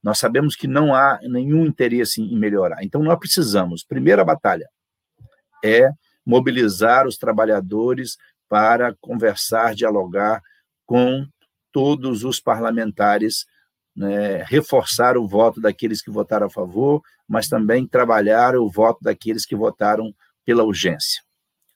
Nós 0.04 0.18
sabemos 0.20 0.56
que 0.56 0.68
não 0.68 0.94
há 0.94 1.20
nenhum 1.24 1.66
interesse 1.66 2.22
em 2.22 2.38
melhorar. 2.38 2.84
Então, 2.84 3.04
nós 3.04 3.18
precisamos, 3.20 3.84
primeira 3.84 4.24
batalha, 4.24 4.70
é 5.64 5.92
mobilizar 6.26 7.08
os 7.08 7.18
trabalhadores 7.18 8.18
para 8.50 8.96
conversar, 9.00 9.76
dialogar 9.76 10.42
com 10.86 11.26
todos 11.72 12.24
os 12.24 12.40
parlamentares, 12.40 13.46
né, 13.96 14.44
reforçar 14.44 15.18
o 15.18 15.28
voto 15.28 15.60
daqueles 15.60 16.02
que 16.02 16.10
votaram 16.10 16.48
a 16.48 16.50
favor, 16.50 17.02
mas 17.28 17.48
também 17.48 17.88
trabalhar 17.88 18.56
o 18.56 18.70
voto 18.70 19.00
daqueles 19.02 19.46
que 19.46 19.56
votaram 19.56 20.14
pela 20.46 20.64
urgência. 20.64 21.22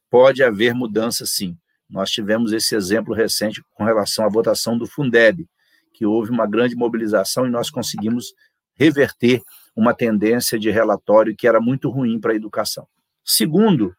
Pode 0.10 0.44
haver 0.44 0.74
mudança, 0.74 1.26
sim. 1.26 1.58
Nós 1.90 2.10
tivemos 2.10 2.52
esse 2.52 2.76
exemplo 2.76 3.14
recente 3.14 3.62
com 3.74 3.84
relação 3.84 4.26
à 4.26 4.30
votação 4.30 4.78
do 4.78 4.88
Fundeb, 4.88 5.48
que 5.94 6.06
houve 6.06 6.32
uma 6.32 6.48
grande 6.48 6.76
mobilização 6.76 7.46
e 7.46 7.50
nós 7.50 7.70
conseguimos 7.70 8.34
reverter 8.76 9.42
uma 9.76 9.94
tendência 9.94 10.58
de 10.58 10.70
relatório 10.70 11.36
que 11.36 11.48
era 11.48 11.62
muito 11.62 11.90
ruim 11.90 12.20
para 12.20 12.34
a 12.34 12.36
educação. 12.36 12.88
Segundo, 13.24 13.96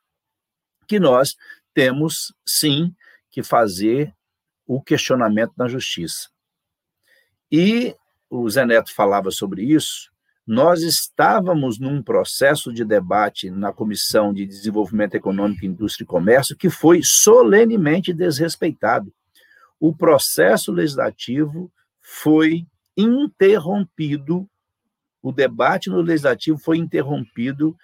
que 0.87 0.99
nós 0.99 1.35
temos, 1.75 2.33
sim, 2.47 2.95
que 3.31 3.43
fazer 3.43 4.15
o 4.67 4.83
questionamento 4.83 5.53
na 5.57 5.69
justiça. 5.69 6.29
E 7.51 7.95
o 8.29 8.49
Zé 8.49 8.65
Neto 8.65 8.95
falava 8.95 9.31
sobre 9.31 9.63
isso, 9.63 10.11
nós 10.47 10.83
estávamos 10.83 11.79
num 11.79 12.01
processo 12.01 12.73
de 12.73 12.85
debate 12.85 13.51
na 13.51 13.73
Comissão 13.73 14.33
de 14.33 14.47
Desenvolvimento 14.47 15.15
Econômico, 15.15 15.67
Indústria 15.67 16.05
e 16.05 16.07
Comércio 16.07 16.57
que 16.57 16.71
foi 16.71 17.01
solenemente 17.03 18.13
desrespeitado. 18.13 19.13
O 19.81 19.95
processo 19.95 20.71
legislativo 20.71 21.71
foi 22.01 22.65
interrompido, 22.97 24.49
o 25.21 25.33
debate 25.33 25.91
no 25.91 26.01
legislativo 26.01 26.57
foi 26.59 26.79
interrompido 26.79 27.77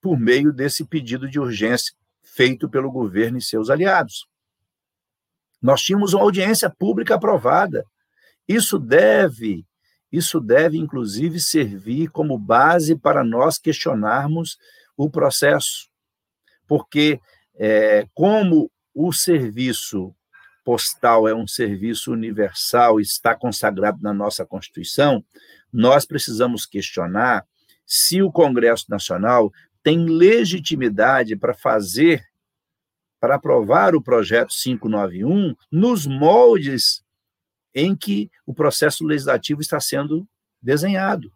por 0.00 0.18
meio 0.18 0.52
desse 0.52 0.84
pedido 0.84 1.28
de 1.28 1.38
urgência 1.38 1.94
feito 2.22 2.68
pelo 2.68 2.90
governo 2.90 3.36
e 3.36 3.42
seus 3.42 3.68
aliados. 3.68 4.26
Nós 5.60 5.82
tínhamos 5.82 6.14
uma 6.14 6.22
audiência 6.22 6.70
pública 6.70 7.16
aprovada. 7.16 7.84
Isso 8.48 8.78
deve, 8.78 9.66
isso 10.12 10.40
deve 10.40 10.76
inclusive 10.76 11.38
servir 11.38 12.08
como 12.10 12.38
base 12.38 12.96
para 12.96 13.22
nós 13.22 13.58
questionarmos 13.58 14.58
o 14.96 15.08
processo, 15.08 15.88
porque 16.66 17.20
é, 17.54 18.06
como 18.14 18.70
o 18.94 19.12
serviço 19.12 20.14
postal 20.64 21.26
é 21.26 21.34
um 21.34 21.46
serviço 21.46 22.12
universal, 22.12 23.00
está 23.00 23.34
consagrado 23.34 23.98
na 24.02 24.12
nossa 24.12 24.44
Constituição, 24.44 25.24
nós 25.72 26.04
precisamos 26.04 26.66
questionar 26.66 27.46
se 27.86 28.22
o 28.22 28.30
Congresso 28.30 28.86
Nacional 28.88 29.50
tem 29.82 30.04
legitimidade 30.04 31.36
para 31.36 31.54
fazer, 31.54 32.22
para 33.18 33.36
aprovar 33.36 33.94
o 33.94 34.02
projeto 34.02 34.52
591 34.54 35.54
nos 35.70 36.06
moldes 36.06 37.02
em 37.74 37.94
que 37.96 38.30
o 38.46 38.54
processo 38.54 39.04
legislativo 39.04 39.60
está 39.60 39.80
sendo 39.80 40.26
desenhado. 40.60 41.32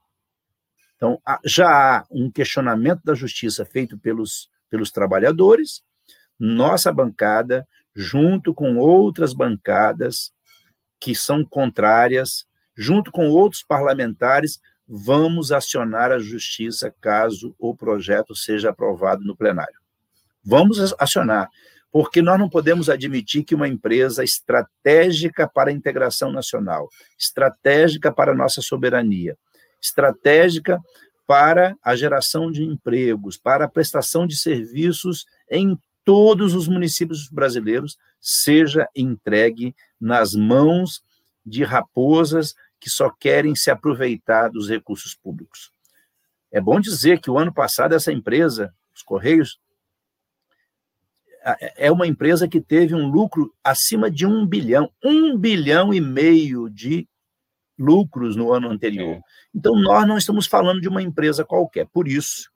Então, 0.97 1.21
já 1.45 1.99
há 1.99 2.07
um 2.11 2.31
questionamento 2.31 3.01
da 3.05 3.15
justiça 3.15 3.65
feito 3.65 3.99
pelos, 3.99 4.49
pelos 4.71 4.91
trabalhadores, 4.91 5.83
nossa 6.39 6.93
bancada 6.93 7.67
junto 7.95 8.53
com 8.53 8.77
outras 8.77 9.33
bancadas 9.33 10.33
que 10.99 11.15
são 11.15 11.45
contrárias, 11.45 12.47
junto 12.77 13.13
com 13.13 13.29
outros 13.29 13.63
parlamentares, 13.63 14.61
vamos 14.87 15.53
acionar 15.53 16.11
a 16.11 16.19
justiça 16.19 16.95
caso 17.01 17.55
o 17.59 17.75
projeto 17.75 18.35
seja 18.35 18.71
aprovado 18.71 19.23
no 19.25 19.37
plenário. 19.37 19.79
Vamos 20.43 20.95
acionar, 20.99 21.49
porque 21.95 22.21
nós 22.21 22.41
não 22.41 22.49
podemos 22.49 22.91
admitir 22.91 23.45
que 23.45 23.55
uma 23.55 23.69
empresa 23.69 24.25
estratégica 24.25 25.49
para 25.49 25.71
a 25.71 25.73
integração 25.73 26.33
nacional, 26.33 26.89
estratégica 27.17 28.11
para 28.11 28.33
a 28.33 28.35
nossa 28.35 28.61
soberania, 28.61 29.39
estratégica 29.81 30.81
para 31.25 31.77
a 31.81 31.95
geração 31.95 32.51
de 32.51 32.65
empregos, 32.65 33.37
para 33.37 33.67
a 33.67 33.69
prestação 33.69 34.27
de 34.27 34.37
serviços 34.37 35.25
em 35.49 35.79
todos 36.05 36.53
os 36.53 36.67
municípios 36.67 37.29
brasileiros 37.31 37.97
seja 38.21 38.89
entregue 38.97 39.73
nas 40.01 40.35
mãos 40.35 41.01
de 41.47 41.63
raposas 41.63 42.57
que 42.81 42.91
só 42.91 43.09
querem 43.09 43.55
se 43.55 43.71
aproveitar 43.71 44.49
dos 44.49 44.69
recursos 44.69 45.15
públicos. 45.15 45.71
É 46.51 46.61
bom 46.61 46.81
dizer 46.81 47.21
que 47.21 47.31
o 47.31 47.39
ano 47.39 47.55
passado 47.55 47.95
essa 47.95 48.11
empresa, 48.11 48.75
os 48.93 49.05
Correios, 49.05 49.61
é 51.77 51.93
uma 51.93 52.07
empresa 52.07 52.49
que 52.49 52.61
teve 52.61 52.95
um 52.95 53.07
lucro 53.07 53.53
acima 53.63 54.11
de 54.11 54.27
um 54.27 54.47
bilhão, 54.47 54.91
um 55.05 55.37
bilhão 55.37 55.93
e 55.93 56.01
meio 56.01 56.71
de 56.71 57.07
lucros 57.79 58.35
no 58.35 58.53
ano 58.53 58.71
anterior. 58.71 59.21
Então, 59.55 59.75
nós 59.77 60.07
não 60.07 60.17
estamos 60.17 60.47
falando 60.47 60.81
de 60.81 60.89
uma 60.89 61.03
empresa 61.03 61.45
qualquer. 61.45 61.87
Por 61.93 62.09
isso, 62.09 62.51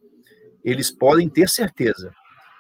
eles 0.64 0.90
podem 0.90 1.28
ter 1.28 1.48
certeza 1.48 2.12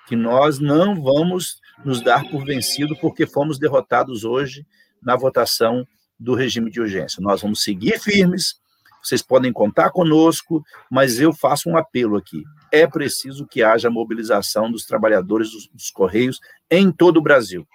que 0.06 0.16
nós 0.16 0.58
não 0.58 1.00
vamos 1.00 1.60
nos 1.84 2.00
dar 2.00 2.28
por 2.28 2.44
vencido 2.44 2.96
porque 3.00 3.26
fomos 3.26 3.58
derrotados 3.58 4.24
hoje 4.24 4.66
na 5.02 5.16
votação 5.16 5.86
do 6.18 6.34
regime 6.34 6.70
de 6.70 6.80
urgência. 6.80 7.22
Nós 7.22 7.42
vamos 7.42 7.62
seguir 7.62 7.98
firmes, 8.00 8.54
vocês 9.02 9.22
podem 9.22 9.52
contar 9.52 9.90
conosco, 9.90 10.62
mas 10.90 11.20
eu 11.20 11.32
faço 11.32 11.68
um 11.68 11.76
apelo 11.76 12.16
aqui. 12.16 12.42
É 12.72 12.86
preciso 12.86 13.46
que 13.46 13.62
haja 13.62 13.90
mobilização 13.90 14.70
dos 14.70 14.84
trabalhadores 14.84 15.50
dos, 15.50 15.68
dos 15.68 15.90
Correios 15.90 16.38
em 16.70 16.90
todo 16.90 17.18
o 17.18 17.22
Brasil. 17.22 17.66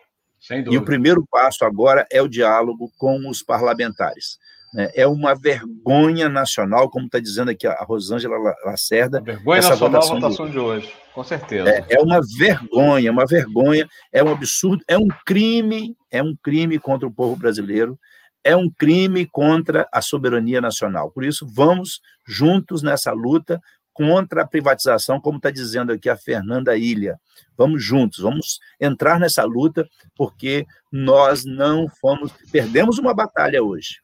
E 0.69 0.77
o 0.77 0.83
primeiro 0.83 1.25
passo 1.29 1.63
agora 1.63 2.05
é 2.11 2.21
o 2.21 2.27
diálogo 2.27 2.91
com 2.97 3.29
os 3.29 3.41
parlamentares. 3.41 4.37
Né? 4.73 4.89
É 4.95 5.07
uma 5.07 5.35
vergonha 5.35 6.27
nacional, 6.27 6.89
como 6.89 7.05
está 7.05 7.19
dizendo 7.19 7.51
aqui 7.51 7.67
a 7.67 7.83
Rosângela 7.83 8.35
Lacerda. 8.65 9.19
A 9.19 9.21
vergonha 9.21 9.61
nacional 9.61 9.91
votação, 9.91 10.19
votação 10.19 10.45
de... 10.47 10.51
de 10.51 10.59
hoje, 10.59 10.93
com 11.13 11.23
certeza. 11.23 11.69
É, 11.69 11.85
é, 11.89 11.99
uma 12.01 12.19
vergonha, 12.37 13.11
uma 13.11 13.25
vergonha, 13.25 13.87
é 14.11 14.23
um 14.23 14.31
absurdo, 14.31 14.83
é 14.87 14.97
um 14.97 15.07
crime, 15.25 15.95
é 16.11 16.21
um 16.21 16.35
crime 16.35 16.79
contra 16.79 17.07
o 17.07 17.13
povo 17.13 17.35
brasileiro, 17.35 17.97
é 18.43 18.55
um 18.55 18.69
crime 18.69 19.25
contra 19.25 19.87
a 19.93 20.01
soberania 20.01 20.59
nacional. 20.59 21.11
Por 21.11 21.23
isso, 21.23 21.47
vamos 21.47 22.01
juntos 22.27 22.81
nessa 22.81 23.13
luta 23.13 23.61
contra 23.93 24.41
a 24.41 24.47
privatização, 24.47 25.19
como 25.19 25.37
está 25.37 25.51
dizendo 25.51 25.91
aqui 25.91 26.09
a 26.09 26.17
Fernanda 26.17 26.75
Ilha. 26.75 27.19
Vamos 27.57 27.83
juntos, 27.83 28.19
vamos 28.19 28.59
entrar 28.79 29.19
nessa 29.19 29.43
luta, 29.43 29.87
porque 30.15 30.65
nós 30.91 31.45
não 31.45 31.87
fomos. 32.01 32.31
Perdemos 32.51 32.97
uma 32.97 33.13
batalha 33.13 33.63
hoje, 33.63 33.99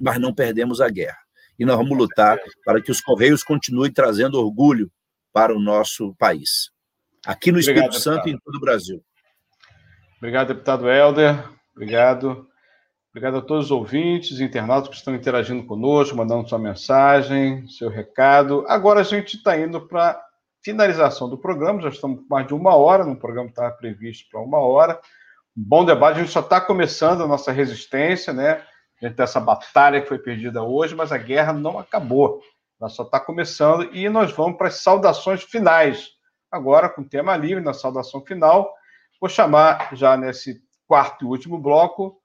mas 0.00 0.18
não 0.18 0.34
perdemos 0.34 0.80
a 0.80 0.88
guerra. 0.88 1.18
E 1.58 1.64
nós 1.64 1.76
vamos 1.76 1.96
lutar 1.96 2.38
para 2.64 2.82
que 2.82 2.90
os 2.90 3.00
Correios 3.00 3.42
continuem 3.42 3.92
trazendo 3.92 4.38
orgulho 4.38 4.90
para 5.32 5.54
o 5.54 5.60
nosso 5.60 6.14
país. 6.18 6.70
Aqui 7.24 7.50
no 7.50 7.58
Espírito 7.58 7.84
Obrigado, 7.84 8.02
Santo 8.02 8.24
deputado. 8.24 8.28
e 8.28 8.34
em 8.34 8.38
todo 8.38 8.56
o 8.56 8.60
Brasil. 8.60 9.04
Obrigado, 10.18 10.48
deputado 10.48 10.90
Helder. 10.90 11.48
Obrigado. 11.74 12.46
Obrigado 13.16 13.38
a 13.38 13.40
todos 13.40 13.64
os 13.64 13.70
ouvintes, 13.70 14.40
internautas 14.40 14.90
que 14.90 14.96
estão 14.96 15.14
interagindo 15.14 15.64
conosco, 15.64 16.14
mandando 16.14 16.46
sua 16.46 16.58
mensagem, 16.58 17.66
seu 17.66 17.88
recado. 17.88 18.62
Agora 18.68 19.00
a 19.00 19.02
gente 19.02 19.38
está 19.38 19.58
indo 19.58 19.80
para 19.88 20.22
finalização 20.62 21.26
do 21.26 21.38
programa, 21.38 21.80
já 21.80 21.88
estamos 21.88 22.18
com 22.18 22.26
mais 22.28 22.46
de 22.46 22.52
uma 22.52 22.76
hora, 22.76 23.06
no 23.06 23.16
programa 23.16 23.48
estava 23.48 23.74
previsto 23.74 24.28
para 24.30 24.42
uma 24.42 24.58
hora. 24.58 25.00
Bom 25.56 25.82
debate, 25.82 26.16
a 26.18 26.20
gente 26.20 26.30
só 26.30 26.40
está 26.40 26.60
começando 26.60 27.22
a 27.22 27.26
nossa 27.26 27.50
resistência, 27.50 28.34
né? 28.34 28.62
A 29.00 29.06
gente 29.06 29.16
tem 29.16 29.24
essa 29.24 29.40
batalha 29.40 30.02
que 30.02 30.08
foi 30.08 30.18
perdida 30.18 30.62
hoje, 30.62 30.94
mas 30.94 31.10
a 31.10 31.16
guerra 31.16 31.54
não 31.54 31.78
acabou. 31.78 32.42
Ela 32.78 32.90
só 32.90 33.02
está 33.02 33.18
começando 33.18 33.88
e 33.94 34.10
nós 34.10 34.30
vamos 34.30 34.58
para 34.58 34.68
as 34.68 34.82
saudações 34.82 35.42
finais. 35.42 36.10
Agora, 36.52 36.90
com 36.90 37.02
tema 37.02 37.34
livre, 37.34 37.64
na 37.64 37.72
saudação 37.72 38.20
final, 38.20 38.74
vou 39.18 39.30
chamar 39.30 39.96
já 39.96 40.18
nesse 40.18 40.60
quarto 40.86 41.24
e 41.24 41.28
último 41.28 41.56
bloco 41.56 42.20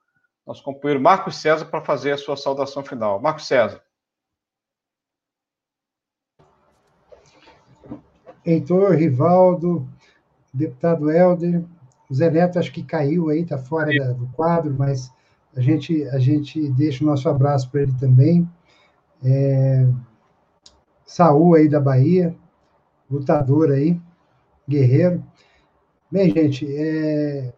nosso 0.52 0.64
companheiro 0.64 1.02
Marcos 1.02 1.38
César 1.38 1.66
para 1.66 1.80
fazer 1.80 2.12
a 2.12 2.18
sua 2.18 2.36
saudação 2.36 2.84
final. 2.84 3.22
Marcos 3.22 3.48
César. 3.48 3.82
Heitor, 8.46 8.96
Rivaldo, 8.96 9.88
deputado 10.54 11.10
Helder, 11.10 11.64
o 12.10 12.14
Zé 12.14 12.30
Neto 12.30 12.60
acho 12.60 12.72
que 12.72 12.84
caiu 12.84 13.30
aí, 13.30 13.42
está 13.42 13.58
fora 13.58 13.96
da, 13.98 14.12
do 14.12 14.28
quadro, 14.34 14.76
mas 14.78 15.10
a 15.56 15.62
gente, 15.62 16.04
a 16.10 16.20
gente 16.20 16.70
deixa 16.72 17.04
o 17.04 17.08
nosso 17.08 17.30
abraço 17.30 17.70
para 17.70 17.84
ele 17.84 17.94
também. 17.98 18.50
É, 19.24 19.88
Saúl 21.06 21.56
aí 21.56 21.70
da 21.70 21.80
Bahia, 21.80 22.36
lutador 23.10 23.72
aí, 23.72 23.98
guerreiro. 24.68 25.24
Bem, 26.12 26.30
gente, 26.30 26.68
é, 26.68 27.54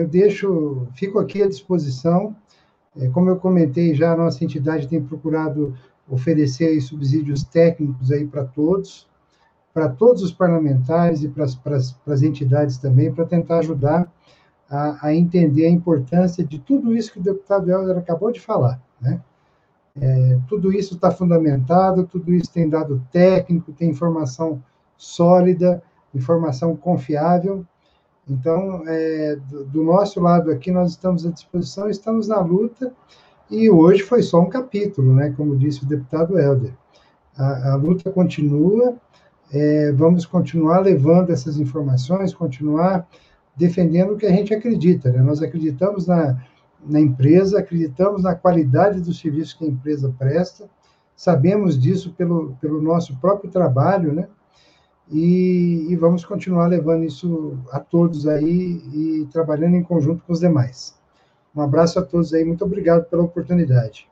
eu 0.00 0.08
deixo, 0.08 0.86
fico 0.94 1.18
aqui 1.18 1.42
à 1.42 1.48
disposição. 1.48 2.34
É, 2.96 3.08
como 3.08 3.30
eu 3.30 3.36
comentei 3.36 3.94
já, 3.94 4.12
a 4.12 4.16
nossa 4.16 4.44
entidade 4.44 4.88
tem 4.88 5.02
procurado 5.02 5.74
oferecer 6.08 6.80
subsídios 6.80 7.44
técnicos 7.44 8.10
aí 8.12 8.26
para 8.26 8.44
todos, 8.44 9.08
para 9.72 9.88
todos 9.88 10.22
os 10.22 10.32
parlamentares 10.32 11.22
e 11.22 11.28
para 11.28 11.44
as 11.44 12.22
entidades 12.22 12.78
também, 12.78 13.12
para 13.12 13.24
tentar 13.24 13.58
ajudar 13.58 14.12
a, 14.68 15.08
a, 15.08 15.14
entender 15.14 15.66
a 15.66 15.70
importância 15.70 16.44
de 16.44 16.58
tudo 16.58 16.94
isso 16.94 17.12
que 17.12 17.18
o 17.18 17.22
deputado 17.22 17.70
Helder 17.70 17.98
acabou 17.98 18.30
de 18.30 18.40
falar. 18.40 18.80
Né? 19.00 19.20
É, 20.00 20.38
tudo 20.48 20.72
isso 20.72 20.94
está 20.94 21.10
fundamentado, 21.10 22.04
tudo 22.04 22.32
isso 22.32 22.52
tem 22.52 22.68
dado 22.68 23.02
técnico, 23.12 23.72
tem 23.72 23.90
informação 23.90 24.62
sólida, 24.96 25.82
informação 26.14 26.76
confiável, 26.76 27.66
então, 28.28 28.82
é, 28.86 29.36
do, 29.36 29.64
do, 29.64 29.84
nosso 29.84 30.20
lado 30.20 30.50
aqui, 30.50 30.70
nós 30.70 30.90
estamos 30.92 31.26
à 31.26 31.30
disposição, 31.30 31.90
estamos 31.90 32.28
na 32.28 32.40
luta, 32.40 32.92
e 33.50 33.68
hoje 33.68 34.02
foi 34.02 34.22
só 34.22 34.40
um 34.40 34.48
capítulo, 34.48 35.14
né, 35.14 35.32
como 35.36 35.56
disse 35.56 35.84
o 35.84 35.86
deputado 35.86 36.38
Helder. 36.38 36.72
A, 37.36 37.72
a 37.72 37.76
luta 37.76 38.10
continua, 38.10 38.96
é, 39.52 39.92
vamos 39.92 40.24
continuar 40.24 40.80
levando 40.80 41.30
essas 41.30 41.58
informações, 41.58 42.32
continuar 42.32 43.06
defendendo 43.54 44.14
o 44.14 44.16
que 44.16 44.26
a 44.26 44.32
gente 44.32 44.54
acredita. 44.54 45.12
Né? 45.12 45.20
Nós 45.20 45.42
acreditamos 45.42 46.06
na, 46.06 46.42
na 46.86 47.00
empresa, 47.00 47.58
acreditamos 47.58 48.22
na 48.22 48.34
qualidade 48.34 49.00
do 49.00 49.12
serviço 49.12 49.58
que 49.58 49.64
a 49.64 49.68
empresa 49.68 50.14
presta, 50.18 50.68
sabemos 51.14 51.80
disso 51.80 52.12
pelo, 52.16 52.56
pelo 52.60 52.80
nosso 52.80 53.16
próprio 53.16 53.50
trabalho, 53.50 54.12
né? 54.12 54.28
E, 55.10 55.86
e, 55.90 55.96
vamos 55.96 56.24
continuar 56.24 56.66
levando 56.66 57.04
isso 57.04 57.58
a 57.70 57.78
todos 57.78 58.26
aí 58.26 58.82
e 58.92 59.28
trabalhando 59.30 59.76
em 59.76 59.82
conjunto 59.82 60.24
com 60.24 60.32
os 60.32 60.40
demais. 60.40 60.98
Um 61.54 61.60
abraço 61.60 61.98
a 61.98 62.02
todos 62.02 62.32
aí, 62.32 62.44
muito 62.44 62.64
obrigado 62.64 63.04
pela 63.04 63.22
oportunidade. 63.22 64.08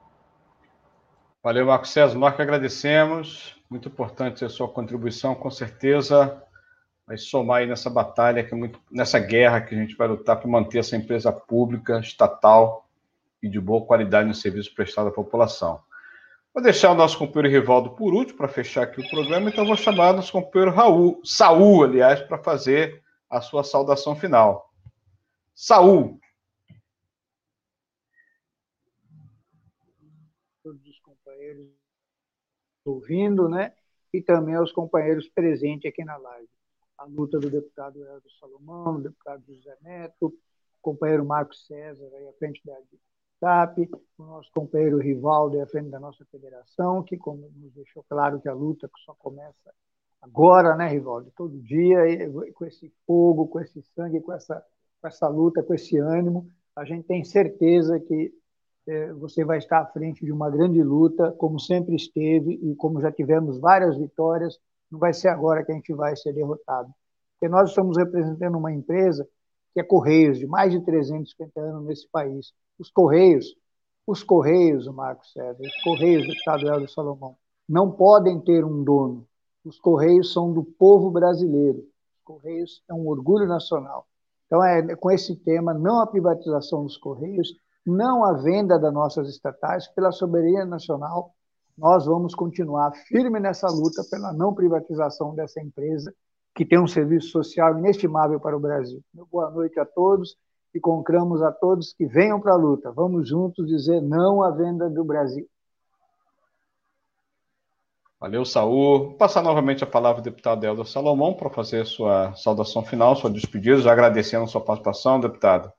Valeu, 1.43 1.67
Marco 1.67 1.89
César. 1.89 2.17
Nós 2.17 2.37
que 2.37 2.43
agradecemos. 2.43 3.57
Muito 3.69 3.89
importante 3.89 4.45
a 4.45 4.51
sua 4.51 4.69
contribuição, 4.69 5.35
com 5.35 5.51
certeza 5.51 6.43
vai 7.07 7.19
somar 7.19 7.59
aí 7.59 7.67
nessa 7.67 7.91
batalha, 7.91 8.45
que 8.45 8.55
é 8.55 8.57
muito, 8.57 8.81
nessa 8.91 9.19
guerra 9.19 9.61
que 9.61 9.75
a 9.75 9.79
gente 9.79 9.97
vai 9.97 10.09
lutar 10.09 10.39
para 10.39 10.49
manter 10.49 10.79
essa 10.79 10.97
empresa 10.97 11.33
pública, 11.33 11.99
estatal 11.99 12.89
e 13.43 13.49
de 13.49 13.61
boa 13.61 13.85
qualidade 13.85 14.29
no 14.29 14.35
serviço 14.35 14.75
prestado 14.75 15.09
à 15.09 15.13
população. 15.13 15.81
Vou 16.55 16.63
deixar 16.63 16.91
o 16.91 16.95
nosso 16.95 17.17
companheiro 17.17 17.61
Rivaldo 17.61 17.97
por 17.97 18.13
último 18.13 18.37
para 18.37 18.47
fechar 18.47 18.83
aqui 18.83 19.01
o 19.01 19.09
programa, 19.09 19.49
então 19.49 19.65
vou 19.65 19.75
chamar 19.75 20.13
o 20.13 20.17
nosso 20.17 20.31
companheiro 20.31 20.71
Raul, 20.71 21.19
Saul, 21.25 21.83
aliás, 21.83 22.21
para 22.21 22.37
fazer 22.43 23.03
a 23.31 23.41
sua 23.41 23.65
saudação 23.65 24.15
final. 24.15 24.71
Saul. 25.55 26.21
Todos 30.63 30.87
os 30.87 30.99
companheiros 30.99 31.71
ouvindo, 32.85 33.49
né? 33.49 33.75
E 34.13 34.21
também 34.21 34.55
aos 34.55 34.71
companheiros 34.73 35.27
presentes 35.31 35.91
aqui 35.91 36.05
na 36.05 36.19
live. 36.19 36.51
A 36.99 37.05
luta 37.05 37.41
do 37.41 37.49
deputado 37.49 37.99
Helder 38.05 38.31
Salomão, 38.39 38.97
do 38.97 39.05
deputado 39.05 39.43
José 39.47 39.75
Neto, 39.81 40.39
companheiro 40.83 41.25
Marcos 41.25 41.67
César, 41.67 42.11
aí 42.15 42.29
à 42.29 42.33
frente 42.35 42.61
da 42.63 42.75
TAP, 43.43 43.91
o 44.17 44.23
nosso 44.23 44.49
companheiro 44.53 44.99
Rivaldo 44.99 45.59
é 45.59 45.63
à 45.63 45.67
frente 45.67 45.91
da 45.91 45.99
nossa 45.99 46.25
federação, 46.27 47.03
que 47.03 47.19
como 47.19 47.51
nos 47.57 47.73
deixou 47.73 48.05
claro 48.09 48.41
que 48.41 48.49
a 48.49 48.55
luta 48.55 48.89
só 49.05 49.13
começa 49.15 49.75
agora, 50.23 50.77
né, 50.77 50.87
Rivaldo? 50.87 51.33
Todo 51.37 51.61
dia, 51.61 51.99
com 52.55 52.65
esse 52.65 52.93
fogo, 53.05 53.49
com 53.49 53.59
esse 53.59 53.83
sangue, 53.97 54.21
com 54.21 54.33
essa, 54.33 54.65
com 55.01 55.09
essa 55.09 55.27
luta, 55.27 55.61
com 55.61 55.75
esse 55.75 55.99
ânimo, 55.99 56.49
a 56.77 56.85
gente 56.85 57.05
tem 57.05 57.25
certeza 57.25 57.99
que 57.99 58.33
é, 58.87 59.13
você 59.15 59.45
vai 59.45 59.59
estar 59.59 59.81
à 59.81 59.87
frente 59.87 60.25
de 60.25 60.31
uma 60.31 60.49
grande 60.49 60.81
luta, 60.81 61.33
como 61.33 61.59
sempre 61.59 61.97
esteve 61.97 62.61
e 62.63 62.77
como 62.77 63.01
já 63.01 63.11
tivemos 63.11 63.59
várias 63.59 63.99
vitórias, 63.99 64.57
não 64.89 65.01
vai 65.01 65.13
ser 65.13 65.29
agora 65.29 65.65
que 65.65 65.73
a 65.73 65.75
gente 65.75 65.93
vai 65.93 66.15
ser 66.15 66.33
derrotado. 66.33 66.95
Porque 67.33 67.49
nós 67.49 67.71
estamos 67.71 67.97
representando 67.97 68.57
uma 68.57 68.71
empresa 68.71 69.29
que 69.73 69.81
é 69.81 69.83
Correios, 69.83 70.39
de 70.39 70.47
mais 70.47 70.73
de 70.73 70.81
350 70.81 71.61
anos 71.61 71.85
nesse 71.85 72.09
país. 72.09 72.53
Os 72.79 72.91
Correios, 72.91 73.55
os 74.07 74.23
Correios, 74.23 74.87
Marcos 74.89 75.33
César, 75.33 75.61
os 75.61 75.83
Correios, 75.83 76.27
deputado 76.27 76.67
Helder 76.67 76.91
Salomão, 76.91 77.37
não 77.69 77.91
podem 77.91 78.41
ter 78.41 78.65
um 78.65 78.83
dono. 78.83 79.27
Os 79.65 79.79
Correios 79.79 80.33
são 80.33 80.53
do 80.53 80.63
povo 80.65 81.11
brasileiro. 81.11 81.79
Os 81.79 82.23
Correios 82.25 82.83
é 82.89 82.95
um 82.95 83.07
orgulho 83.09 83.47
nacional. 83.47 84.07
Então, 84.47 84.63
é 84.63 84.95
com 84.97 85.11
esse 85.11 85.35
tema, 85.37 85.73
não 85.73 86.01
a 86.01 86.07
privatização 86.07 86.85
dos 86.85 86.99
Correios, 86.99 87.55
não 87.87 88.25
a 88.25 88.35
venda 88.35 88.79
das 88.79 88.93
nossas 88.93 89.29
estatais, 89.29 89.89
pela 89.89 90.13
soberania 90.13 90.65
nacional, 90.65 91.35
nós 91.77 92.05
vamos 92.05 92.35
continuar 92.35 92.93
firme 93.07 93.41
nessa 93.41 93.69
luta 93.69 94.05
pela 94.11 94.33
não 94.33 94.55
privatização 94.55 95.35
dessa 95.35 95.61
empresa 95.61 96.15
que 96.55 96.65
tem 96.65 96.79
um 96.79 96.87
serviço 96.87 97.29
social 97.29 97.79
inestimável 97.79 98.39
para 98.39 98.57
o 98.57 98.61
Brasil. 98.61 99.03
Boa 99.31 99.51
noite 99.51 99.79
a 99.81 99.85
todos 99.85 100.37
e 100.75 100.81
concramos 100.81 101.43
a 101.43 101.51
todos 101.51 101.93
que 101.93 102.07
venham 102.07 102.41
para 102.41 102.53
a 102.53 102.57
luta. 102.57 102.91
Vamos 102.93 103.29
juntos 103.29 103.67
dizer 103.67 104.01
não 104.01 104.43
à 104.43 104.51
venda 104.51 104.89
do 104.89 105.05
Brasil. 105.05 105.49
Valeu. 108.21 108.45
Vou 108.45 109.15
passar 109.15 109.43
novamente 109.43 109.83
a 109.83 109.87
palavra 109.87 110.21
ao 110.21 110.25
deputado 110.25 110.65
Helder 110.65 110.87
Salomão 110.87 111.35
para 111.35 111.51
fazer 111.51 111.85
sua 111.85 112.33
saudação 112.35 112.85
final, 112.85 113.17
sua 113.17 113.29
despedida, 113.29 113.81
já 113.81 113.91
agradecendo 113.91 114.45
a 114.45 114.47
sua 114.47 114.61
participação, 114.61 115.19
deputado. 115.19 115.73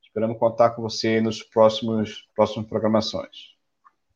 Esperamos 0.00 0.38
contar 0.38 0.70
com 0.70 0.82
você 0.82 1.20
nos 1.20 1.42
próximos 1.42 2.28
próximas 2.36 2.68
programações. 2.68 3.51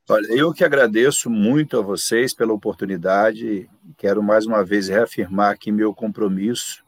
Olha, 0.08 0.26
eu 0.28 0.52
que 0.52 0.62
agradeço 0.62 1.28
muito 1.28 1.76
a 1.76 1.82
vocês 1.82 2.32
pela 2.32 2.52
oportunidade. 2.52 3.68
Quero 3.96 4.22
mais 4.22 4.46
uma 4.46 4.64
vez 4.64 4.86
reafirmar 4.86 5.50
aqui 5.50 5.72
meu 5.72 5.92
compromisso 5.92 6.84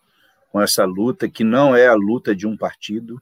com 0.53 0.61
essa 0.61 0.85
luta, 0.85 1.29
que 1.29 1.43
não 1.43 1.75
é 1.75 1.89
a 1.89 1.95
luta 1.95 2.33
de 2.33 2.47
um 2.47 2.57
partido, 2.57 3.21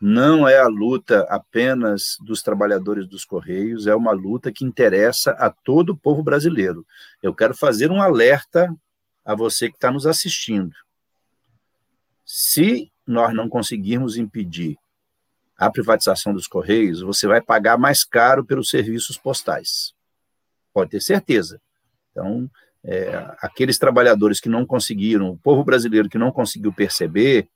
não 0.00 0.48
é 0.48 0.58
a 0.58 0.66
luta 0.66 1.20
apenas 1.30 2.18
dos 2.22 2.42
trabalhadores 2.42 3.06
dos 3.06 3.24
Correios, 3.24 3.86
é 3.86 3.94
uma 3.94 4.10
luta 4.10 4.50
que 4.50 4.64
interessa 4.64 5.30
a 5.30 5.48
todo 5.48 5.90
o 5.90 5.96
povo 5.96 6.20
brasileiro. 6.20 6.84
Eu 7.22 7.32
quero 7.32 7.54
fazer 7.54 7.92
um 7.92 8.02
alerta 8.02 8.74
a 9.24 9.32
você 9.36 9.68
que 9.68 9.76
está 9.76 9.92
nos 9.92 10.08
assistindo. 10.08 10.74
Se 12.26 12.90
nós 13.06 13.32
não 13.32 13.48
conseguirmos 13.48 14.16
impedir 14.16 14.76
a 15.56 15.70
privatização 15.70 16.32
dos 16.32 16.46
Correios, 16.46 17.00
você 17.00 17.26
vai 17.26 17.40
pagar 17.40 17.78
mais 17.78 18.04
caro 18.04 18.44
pelos 18.44 18.68
serviços 18.68 19.16
postais. 19.16 19.92
Pode 20.72 20.90
ter 20.90 21.00
certeza. 21.00 21.60
Então, 22.10 22.50
é, 22.82 23.14
aqueles 23.40 23.78
trabalhadores 23.78 24.40
que 24.40 24.48
não 24.48 24.66
conseguiram, 24.66 25.30
o 25.30 25.38
povo 25.38 25.64
brasileiro 25.64 26.08
que 26.08 26.18
não 26.18 26.32
conseguiu 26.32 26.72
perceber, 26.72 27.48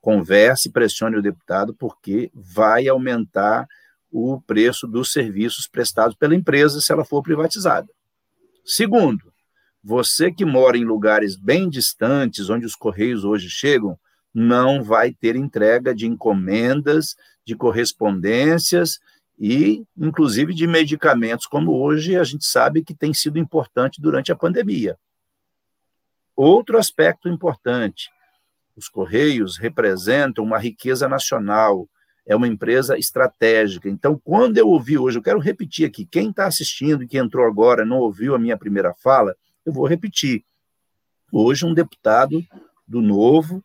converse, 0.00 0.70
pressione 0.70 1.16
o 1.16 1.22
deputado, 1.22 1.74
porque 1.74 2.30
vai 2.34 2.88
aumentar 2.88 3.66
o 4.10 4.40
preço 4.40 4.86
dos 4.86 5.12
serviços 5.12 5.68
prestados 5.68 6.16
pela 6.16 6.34
empresa 6.34 6.80
se 6.80 6.92
ela 6.92 7.04
for 7.04 7.22
privatizada. 7.22 7.88
Segundo, 8.64 9.32
você 9.82 10.30
que 10.30 10.44
mora 10.44 10.76
em 10.76 10.84
lugares 10.84 11.36
bem 11.36 11.68
distantes, 11.68 12.50
onde 12.50 12.66
os 12.66 12.74
correios 12.74 13.24
hoje 13.24 13.48
chegam, 13.48 13.98
não 14.34 14.82
vai 14.82 15.12
ter 15.12 15.36
entrega 15.36 15.94
de 15.94 16.06
encomendas, 16.06 17.16
de 17.44 17.56
correspondências 17.56 19.00
e, 19.38 19.84
inclusive, 19.96 20.54
de 20.54 20.66
medicamentos, 20.66 21.46
como 21.46 21.72
hoje 21.72 22.16
a 22.16 22.24
gente 22.24 22.44
sabe 22.44 22.84
que 22.84 22.94
tem 22.94 23.12
sido 23.12 23.38
importante 23.38 24.00
durante 24.00 24.30
a 24.30 24.36
pandemia. 24.36 24.98
Outro 26.36 26.78
aspecto 26.78 27.28
importante: 27.28 28.10
os 28.76 28.88
Correios 28.88 29.58
representam 29.58 30.44
uma 30.44 30.58
riqueza 30.58 31.08
nacional, 31.08 31.88
é 32.26 32.36
uma 32.36 32.46
empresa 32.46 32.96
estratégica. 32.98 33.88
Então, 33.88 34.20
quando 34.22 34.58
eu 34.58 34.68
ouvi 34.68 34.96
hoje, 34.96 35.18
eu 35.18 35.22
quero 35.22 35.38
repetir 35.38 35.86
aqui: 35.86 36.06
quem 36.06 36.30
está 36.30 36.46
assistindo 36.46 37.02
e 37.02 37.08
que 37.08 37.18
entrou 37.18 37.46
agora 37.46 37.84
não 37.84 37.98
ouviu 37.98 38.34
a 38.34 38.38
minha 38.38 38.56
primeira 38.56 38.94
fala, 38.94 39.34
eu 39.64 39.72
vou 39.72 39.86
repetir. 39.86 40.44
Hoje, 41.32 41.64
um 41.64 41.74
deputado 41.74 42.44
do 42.86 43.00
Novo 43.00 43.64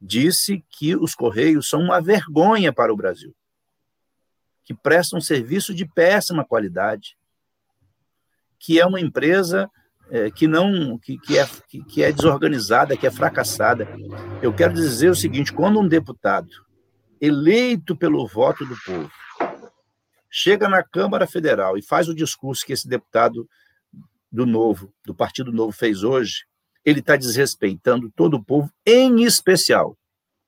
disse 0.00 0.64
que 0.70 0.94
os 0.96 1.14
Correios 1.14 1.68
são 1.68 1.80
uma 1.80 2.00
vergonha 2.00 2.72
para 2.72 2.92
o 2.92 2.96
Brasil, 2.96 3.34
que 4.64 4.74
prestam 4.74 5.18
um 5.18 5.22
serviço 5.22 5.74
de 5.74 5.86
péssima 5.86 6.44
qualidade, 6.44 7.16
que 8.58 8.80
é 8.80 8.86
uma 8.86 9.00
empresa 9.00 9.70
é, 10.10 10.30
que 10.30 10.46
não 10.46 10.98
que, 10.98 11.18
que, 11.18 11.38
é, 11.38 11.46
que, 11.68 11.84
que 11.84 12.02
é 12.02 12.12
desorganizada, 12.12 12.96
que 12.96 13.06
é 13.06 13.10
fracassada. 13.10 13.86
Eu 14.42 14.52
quero 14.52 14.72
dizer 14.72 15.10
o 15.10 15.14
seguinte: 15.14 15.52
quando 15.52 15.80
um 15.80 15.88
deputado 15.88 16.48
eleito 17.20 17.96
pelo 17.96 18.26
voto 18.26 18.64
do 18.64 18.76
povo 18.84 19.10
chega 20.30 20.68
na 20.68 20.82
Câmara 20.82 21.26
Federal 21.26 21.76
e 21.76 21.82
faz 21.82 22.08
o 22.08 22.14
discurso 22.14 22.64
que 22.64 22.72
esse 22.72 22.88
deputado 22.88 23.48
do 24.30 24.46
Novo, 24.46 24.92
do 25.04 25.14
Partido 25.14 25.50
Novo, 25.50 25.72
fez 25.72 26.02
hoje, 26.02 26.44
ele 26.88 27.00
está 27.00 27.16
desrespeitando 27.16 28.10
todo 28.10 28.34
o 28.34 28.42
povo, 28.42 28.72
em 28.86 29.22
especial 29.22 29.96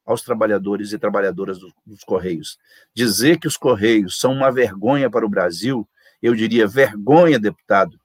aos 0.06 0.22
trabalhadores 0.22 0.92
e 0.92 0.98
trabalhadoras 0.98 1.58
do, 1.58 1.72
dos 1.84 2.02
Correios. 2.02 2.58
Dizer 2.94 3.38
que 3.38 3.46
os 3.46 3.56
Correios 3.56 4.18
são 4.18 4.32
uma 4.32 4.50
vergonha 4.50 5.10
para 5.10 5.26
o 5.26 5.28
Brasil, 5.28 5.86
eu 6.22 6.34
diria 6.34 6.66
vergonha, 6.66 7.38
deputado 7.38 8.00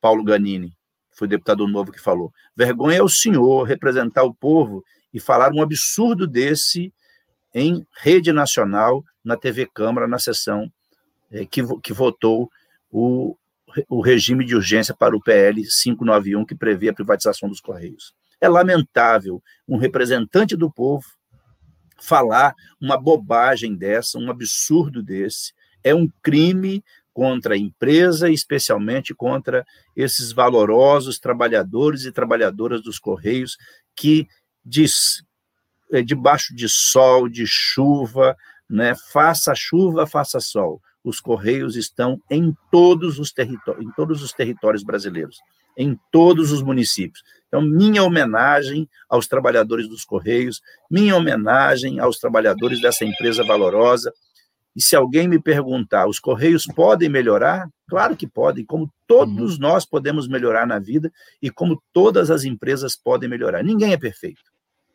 Paulo 0.00 0.24
Ganini, 0.24 0.76
foi 1.12 1.28
deputado 1.28 1.66
novo 1.68 1.92
que 1.92 2.00
falou. 2.00 2.32
Vergonha 2.56 2.98
é 2.98 3.02
o 3.02 3.08
senhor 3.08 3.62
representar 3.64 4.24
o 4.24 4.34
povo 4.34 4.84
e 5.12 5.20
falar 5.20 5.52
um 5.52 5.62
absurdo 5.62 6.26
desse 6.26 6.92
em 7.54 7.86
rede 7.98 8.32
nacional, 8.32 9.04
na 9.24 9.36
TV 9.36 9.66
Câmara, 9.66 10.08
na 10.08 10.18
sessão 10.18 10.72
é, 11.30 11.44
que, 11.44 11.62
que 11.80 11.92
votou 11.92 12.50
o, 12.90 13.36
o 13.88 14.00
regime 14.00 14.44
de 14.44 14.54
urgência 14.54 14.94
para 14.94 15.16
o 15.16 15.20
PL 15.20 15.62
591, 15.62 16.44
que 16.44 16.54
prevê 16.54 16.88
a 16.88 16.94
privatização 16.94 17.48
dos 17.48 17.60
Correios. 17.60 18.12
É 18.40 18.48
lamentável 18.48 19.42
um 19.68 19.76
representante 19.76 20.56
do 20.56 20.70
povo 20.70 21.04
falar 22.00 22.54
uma 22.80 22.96
bobagem 22.96 23.76
dessa, 23.76 24.18
um 24.18 24.30
absurdo 24.30 25.02
desse. 25.02 25.52
É 25.84 25.94
um 25.94 26.08
crime 26.22 26.82
contra 27.12 27.54
a 27.54 27.58
empresa, 27.58 28.30
especialmente 28.30 29.14
contra 29.14 29.64
esses 29.94 30.32
valorosos 30.32 31.18
trabalhadores 31.18 32.04
e 32.04 32.12
trabalhadoras 32.12 32.82
dos 32.82 32.98
Correios 32.98 33.56
que, 33.94 34.26
diz, 34.64 35.22
é, 35.92 36.02
debaixo 36.02 36.54
de 36.54 36.68
sol, 36.68 37.28
de 37.28 37.44
chuva, 37.46 38.36
né, 38.68 38.94
faça 39.12 39.52
chuva, 39.54 40.06
faça 40.06 40.40
sol, 40.40 40.80
os 41.02 41.20
Correios 41.20 41.76
estão 41.76 42.20
em 42.30 42.54
todos 42.70 43.18
os, 43.18 43.32
territórios, 43.32 43.84
em 43.84 43.90
todos 43.92 44.22
os 44.22 44.32
territórios 44.32 44.82
brasileiros, 44.82 45.38
em 45.76 45.98
todos 46.10 46.52
os 46.52 46.62
municípios. 46.62 47.22
Então, 47.48 47.62
minha 47.62 48.02
homenagem 48.02 48.88
aos 49.08 49.26
trabalhadores 49.26 49.88
dos 49.88 50.04
Correios, 50.04 50.60
minha 50.90 51.16
homenagem 51.16 51.98
aos 51.98 52.18
trabalhadores 52.18 52.80
dessa 52.80 53.04
empresa 53.04 53.42
valorosa. 53.42 54.12
E 54.76 54.82
se 54.82 54.94
alguém 54.94 55.26
me 55.26 55.40
perguntar, 55.40 56.06
os 56.06 56.20
Correios 56.20 56.64
podem 56.66 57.08
melhorar? 57.08 57.68
Claro 57.88 58.16
que 58.16 58.26
podem, 58.26 58.64
como 58.64 58.92
todos 59.06 59.54
uhum. 59.54 59.60
nós 59.60 59.84
podemos 59.84 60.28
melhorar 60.28 60.66
na 60.66 60.78
vida 60.78 61.10
e 61.42 61.50
como 61.50 61.82
todas 61.92 62.30
as 62.30 62.44
empresas 62.44 62.94
podem 62.94 63.28
melhorar. 63.28 63.64
Ninguém 63.64 63.92
é 63.92 63.96
perfeito. 63.96 64.42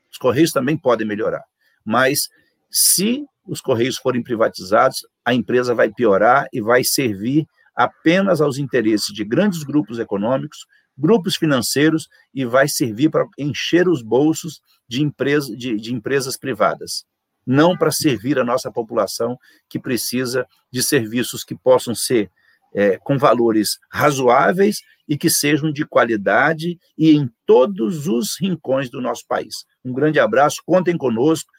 Os 0.09 0.17
Correios 0.17 0.51
também 0.51 0.77
podem 0.77 1.05
melhorar. 1.05 1.43
Mas 1.83 2.29
se 2.77 3.23
os 3.47 3.61
Correios 3.61 3.95
forem 3.95 4.21
privatizados, 4.21 5.07
a 5.23 5.33
empresa 5.33 5.73
vai 5.73 5.89
piorar 5.89 6.45
e 6.51 6.59
vai 6.59 6.83
servir 6.83 7.47
apenas 7.73 8.41
aos 8.41 8.57
interesses 8.57 9.13
de 9.13 9.23
grandes 9.23 9.63
grupos 9.63 9.97
econômicos, 9.97 10.65
grupos 10.97 11.37
financeiros 11.37 12.09
e 12.33 12.43
vai 12.43 12.67
servir 12.67 13.09
para 13.09 13.25
encher 13.39 13.87
os 13.87 14.01
bolsos 14.01 14.59
de, 14.89 15.01
empresa, 15.01 15.55
de, 15.55 15.77
de 15.77 15.93
empresas 15.93 16.35
privadas, 16.35 17.05
não 17.47 17.77
para 17.77 17.91
servir 17.91 18.37
a 18.37 18.43
nossa 18.43 18.69
população 18.69 19.37
que 19.69 19.79
precisa 19.79 20.45
de 20.69 20.83
serviços 20.83 21.45
que 21.45 21.55
possam 21.55 21.95
ser 21.95 22.29
é, 22.73 22.97
com 22.97 23.17
valores 23.17 23.79
razoáveis 23.89 24.81
e 25.07 25.17
que 25.17 25.29
sejam 25.29 25.71
de 25.71 25.85
qualidade 25.85 26.77
e 26.97 27.11
em 27.11 27.29
todos 27.45 28.09
os 28.09 28.35
rincões 28.37 28.89
do 28.89 28.99
nosso 28.99 29.25
país. 29.25 29.63
Um 29.83 29.93
grande 29.93 30.19
abraço, 30.19 30.61
contem 30.65 30.97
conosco 30.97 31.49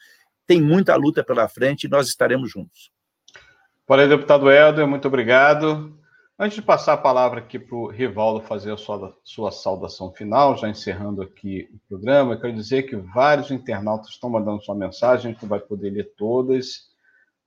tem 0.47 0.61
muita 0.61 0.95
luta 0.95 1.23
pela 1.23 1.47
frente 1.47 1.83
e 1.83 1.89
nós 1.89 2.07
estaremos 2.07 2.49
juntos. 2.49 2.89
Valeu, 3.87 4.07
deputado 4.07 4.49
Helder, 4.49 4.87
muito 4.87 5.07
obrigado. 5.07 5.95
Antes 6.39 6.55
de 6.55 6.61
passar 6.61 6.93
a 6.93 6.97
palavra 6.97 7.39
aqui 7.39 7.57
para 7.57 7.75
o 7.75 7.87
Rivaldo 7.87 8.45
fazer 8.45 8.71
a 8.71 8.77
sua, 8.77 9.17
sua 9.23 9.51
saudação 9.51 10.11
final, 10.11 10.55
já 10.55 10.69
encerrando 10.69 11.21
aqui 11.21 11.67
o 11.73 11.79
programa, 11.89 12.33
eu 12.33 12.39
quero 12.39 12.53
dizer 12.53 12.83
que 12.83 12.95
vários 12.95 13.49
internautas 13.49 14.09
estão 14.09 14.29
mandando 14.29 14.61
sua 14.61 14.75
mensagem, 14.75 15.31
a 15.31 15.33
gente 15.33 15.45
vai 15.47 15.59
poder 15.59 15.89
ler 15.89 16.13
todas, 16.15 16.91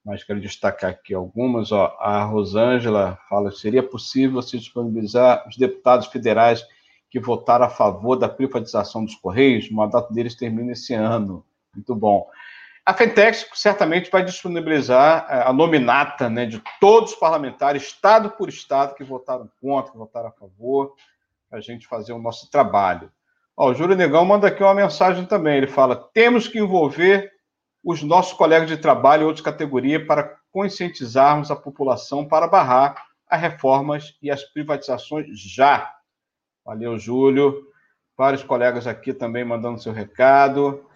mas 0.05 0.25
quero 0.25 0.41
destacar 0.41 0.91
aqui 0.91 1.15
algumas. 1.15 1.71
Ó, 1.71 1.97
a 2.01 2.25
Rosângela 2.25 3.17
fala: 3.29 3.53
seria 3.53 3.83
possível 3.83 4.43
se 4.43 4.59
disponibilizar 4.59 5.47
os 5.49 5.57
deputados 5.57 6.09
federais 6.09 6.67
que 7.09 7.21
votaram 7.21 7.67
a 7.67 7.71
favor 7.71 8.17
da 8.17 8.29
privatização 8.29 9.05
dos 9.05 9.15
Correios? 9.15 9.71
O 9.71 9.75
mandato 9.75 10.13
deles 10.13 10.35
termina 10.35 10.73
esse 10.73 10.95
ano. 10.95 11.45
Muito 11.75 11.95
bom. 11.95 12.27
A 12.91 12.95
Fentex 12.95 13.47
certamente 13.55 14.11
vai 14.11 14.25
disponibilizar 14.25 15.25
é, 15.31 15.43
a 15.43 15.53
nominata 15.53 16.29
né, 16.29 16.45
de 16.45 16.61
todos 16.81 17.13
os 17.13 17.17
parlamentares, 17.17 17.85
estado 17.85 18.31
por 18.31 18.49
estado, 18.49 18.97
que 18.97 19.05
votaram 19.05 19.49
contra, 19.61 19.93
que 19.93 19.97
votaram 19.97 20.27
a 20.31 20.33
favor, 20.33 20.97
para 21.49 21.61
a 21.61 21.63
gente 21.63 21.87
fazer 21.87 22.13
o 22.13 22.19
nosso 22.19 22.51
trabalho. 22.51 23.09
Ó, 23.57 23.71
o 23.71 23.75
Júlio 23.75 23.95
Negão 23.95 24.25
manda 24.25 24.49
aqui 24.49 24.61
uma 24.61 24.75
mensagem 24.75 25.25
também. 25.25 25.57
Ele 25.57 25.69
fala: 25.69 26.11
temos 26.13 26.49
que 26.49 26.59
envolver 26.59 27.31
os 27.85 28.03
nossos 28.03 28.33
colegas 28.33 28.67
de 28.69 28.77
trabalho 28.77 29.23
e 29.23 29.27
outras 29.27 29.45
categorias 29.45 30.05
para 30.05 30.37
conscientizarmos 30.51 31.49
a 31.53 31.55
população 31.55 32.27
para 32.27 32.49
barrar 32.49 33.07
as 33.29 33.41
reformas 33.41 34.19
e 34.21 34.33
as 34.33 34.43
privatizações 34.43 35.29
já. 35.41 35.95
Valeu, 36.65 36.99
Júlio. 36.99 37.69
Vários 38.19 38.43
colegas 38.43 38.89
aqui 38.89 39.15
também 39.15 39.45
mandando 39.45 39.81
seu 39.81 39.93
recado. 39.93 40.90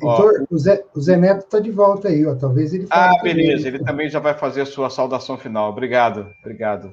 Heitor, 0.00 0.46
o, 0.50 0.58
Zé, 0.58 0.84
o 0.94 1.00
Zé 1.00 1.16
Neto 1.16 1.44
está 1.44 1.58
de 1.60 1.70
volta 1.70 2.08
aí, 2.08 2.26
ó. 2.26 2.34
talvez 2.34 2.72
ele 2.72 2.86
Ah, 2.90 3.12
beleza, 3.22 3.64
também. 3.64 3.74
ele 3.74 3.84
também 3.84 4.08
já 4.08 4.18
vai 4.20 4.34
fazer 4.34 4.62
a 4.62 4.66
sua 4.66 4.88
saudação 4.90 5.36
final. 5.36 5.70
Obrigado, 5.70 6.30
obrigado. 6.40 6.92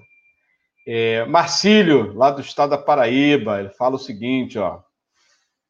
É, 0.87 1.25
Marcílio, 1.25 2.13
lá 2.13 2.29
do 2.31 2.41
estado 2.41 2.71
da 2.71 2.77
Paraíba, 2.77 3.59
ele 3.59 3.69
fala 3.69 3.95
o 3.95 3.99
seguinte, 3.99 4.57
ó. 4.59 4.79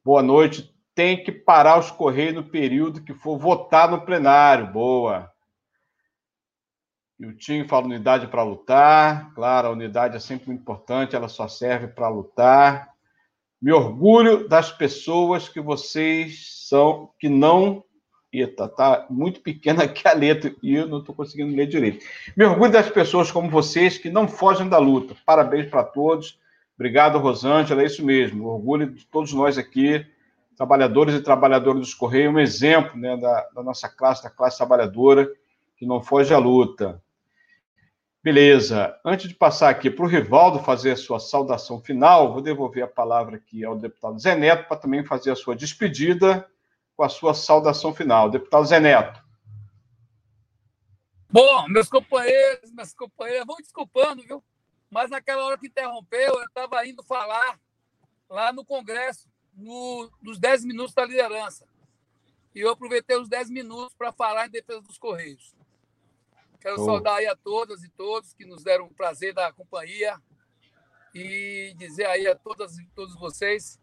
Boa 0.03 0.21
noite, 0.21 0.73
tem 0.93 1.23
que 1.23 1.31
parar 1.31 1.79
os 1.79 1.91
Correios 1.91 2.35
no 2.35 2.43
período 2.43 3.01
que 3.01 3.13
for 3.13 3.37
votar 3.37 3.89
no 3.89 4.01
plenário. 4.01 4.67
Boa. 4.71 5.29
E 7.19 7.25
o 7.25 7.35
Tim 7.37 7.65
fala 7.65 7.85
unidade 7.85 8.27
para 8.27 8.43
lutar. 8.43 9.33
Claro, 9.33 9.69
a 9.69 9.71
unidade 9.71 10.17
é 10.17 10.19
sempre 10.19 10.47
muito 10.47 10.61
importante, 10.61 11.15
ela 11.15 11.27
só 11.29 11.47
serve 11.47 11.87
para 11.87 12.09
lutar. 12.09 12.89
Me 13.61 13.71
orgulho 13.71 14.47
das 14.49 14.69
pessoas 14.71 15.47
que 15.47 15.61
vocês 15.61 16.54
são, 16.67 17.09
que 17.19 17.29
não 17.29 17.83
ETA, 18.33 18.67
tá 18.67 19.05
muito 19.09 19.39
pequena 19.41 19.83
aqui 19.83 20.07
a 20.07 20.13
letra 20.13 20.53
e 20.61 20.75
eu 20.75 20.87
não 20.87 20.99
estou 20.99 21.15
conseguindo 21.15 21.55
ler 21.55 21.67
direito. 21.67 22.05
Me 22.35 22.45
orgulho 22.45 22.71
das 22.71 22.89
pessoas 22.89 23.31
como 23.31 23.49
vocês 23.49 23.97
que 23.97 24.09
não 24.09 24.27
fogem 24.27 24.67
da 24.67 24.77
luta. 24.77 25.15
Parabéns 25.25 25.69
para 25.69 25.83
todos. 25.83 26.39
Obrigado, 26.75 27.17
Rosângela, 27.17 27.81
é 27.81 27.85
isso 27.85 28.03
mesmo. 28.03 28.47
Orgulho 28.47 28.91
de 28.91 29.05
todos 29.05 29.31
nós 29.33 29.57
aqui, 29.57 30.05
trabalhadores 30.57 31.15
e 31.15 31.21
trabalhadoras 31.21 31.79
dos 31.79 31.93
Correios, 31.93 32.33
um 32.33 32.39
exemplo 32.39 32.97
né, 32.97 33.15
da, 33.15 33.47
da 33.55 33.63
nossa 33.63 33.87
classe, 33.87 34.23
da 34.23 34.29
classe 34.29 34.57
trabalhadora, 34.57 35.29
que 35.77 35.85
não 35.85 36.01
foge 36.01 36.33
à 36.33 36.37
luta. 36.37 37.01
Beleza. 38.21 38.93
Antes 39.05 39.29
de 39.29 39.35
passar 39.35 39.69
aqui 39.69 39.89
para 39.89 40.03
o 40.03 40.07
Rivaldo 40.07 40.59
fazer 40.59 40.91
a 40.91 40.97
sua 40.97 41.19
saudação 41.19 41.79
final, 41.79 42.33
vou 42.33 42.41
devolver 42.41 42.83
a 42.83 42.87
palavra 42.87 43.37
aqui 43.37 43.63
ao 43.63 43.77
deputado 43.77 44.19
Zé 44.19 44.35
Neto 44.35 44.67
para 44.67 44.77
também 44.77 45.05
fazer 45.05 45.31
a 45.31 45.35
sua 45.35 45.55
despedida 45.55 46.45
com 46.95 47.03
a 47.03 47.09
sua 47.09 47.33
saudação 47.33 47.93
final. 47.93 48.29
Deputado 48.29 48.65
Zé 48.65 48.79
Neto. 48.79 49.23
Bom, 51.29 51.67
meus 51.67 51.89
companheiros, 51.89 52.71
minhas 52.71 52.93
companheiras, 52.93 53.45
vão 53.45 53.57
desculpando, 53.57 54.23
viu? 54.23 54.43
Mas 54.89 55.09
naquela 55.09 55.43
hora 55.45 55.57
que 55.57 55.67
interrompeu, 55.67 56.33
eu 56.33 56.45
estava 56.45 56.85
indo 56.87 57.03
falar 57.03 57.59
lá 58.29 58.53
no 58.53 58.63
Congresso, 58.63 59.29
no, 59.53 60.09
nos 60.21 60.39
10 60.39 60.63
minutos 60.63 60.93
da 60.93 61.05
liderança. 61.05 61.67
E 62.53 62.61
eu 62.61 62.69
aproveitei 62.69 63.17
os 63.17 63.27
10 63.27 63.49
minutos 63.49 63.93
para 63.95 64.13
falar 64.13 64.47
em 64.47 64.51
defesa 64.51 64.81
dos 64.81 64.97
Correios. 64.97 65.53
Quero 66.61 66.81
oh. 66.81 66.85
saudar 66.85 67.17
aí 67.17 67.27
a 67.27 67.35
todas 67.35 67.83
e 67.83 67.89
todos 67.89 68.33
que 68.33 68.45
nos 68.45 68.63
deram 68.63 68.85
o 68.85 68.93
prazer 68.93 69.33
da 69.33 69.51
companhia 69.51 70.17
e 71.13 71.73
dizer 71.77 72.05
aí 72.05 72.27
a 72.27 72.35
todas 72.35 72.77
e 72.77 72.85
todos 72.95 73.13
vocês 73.15 73.79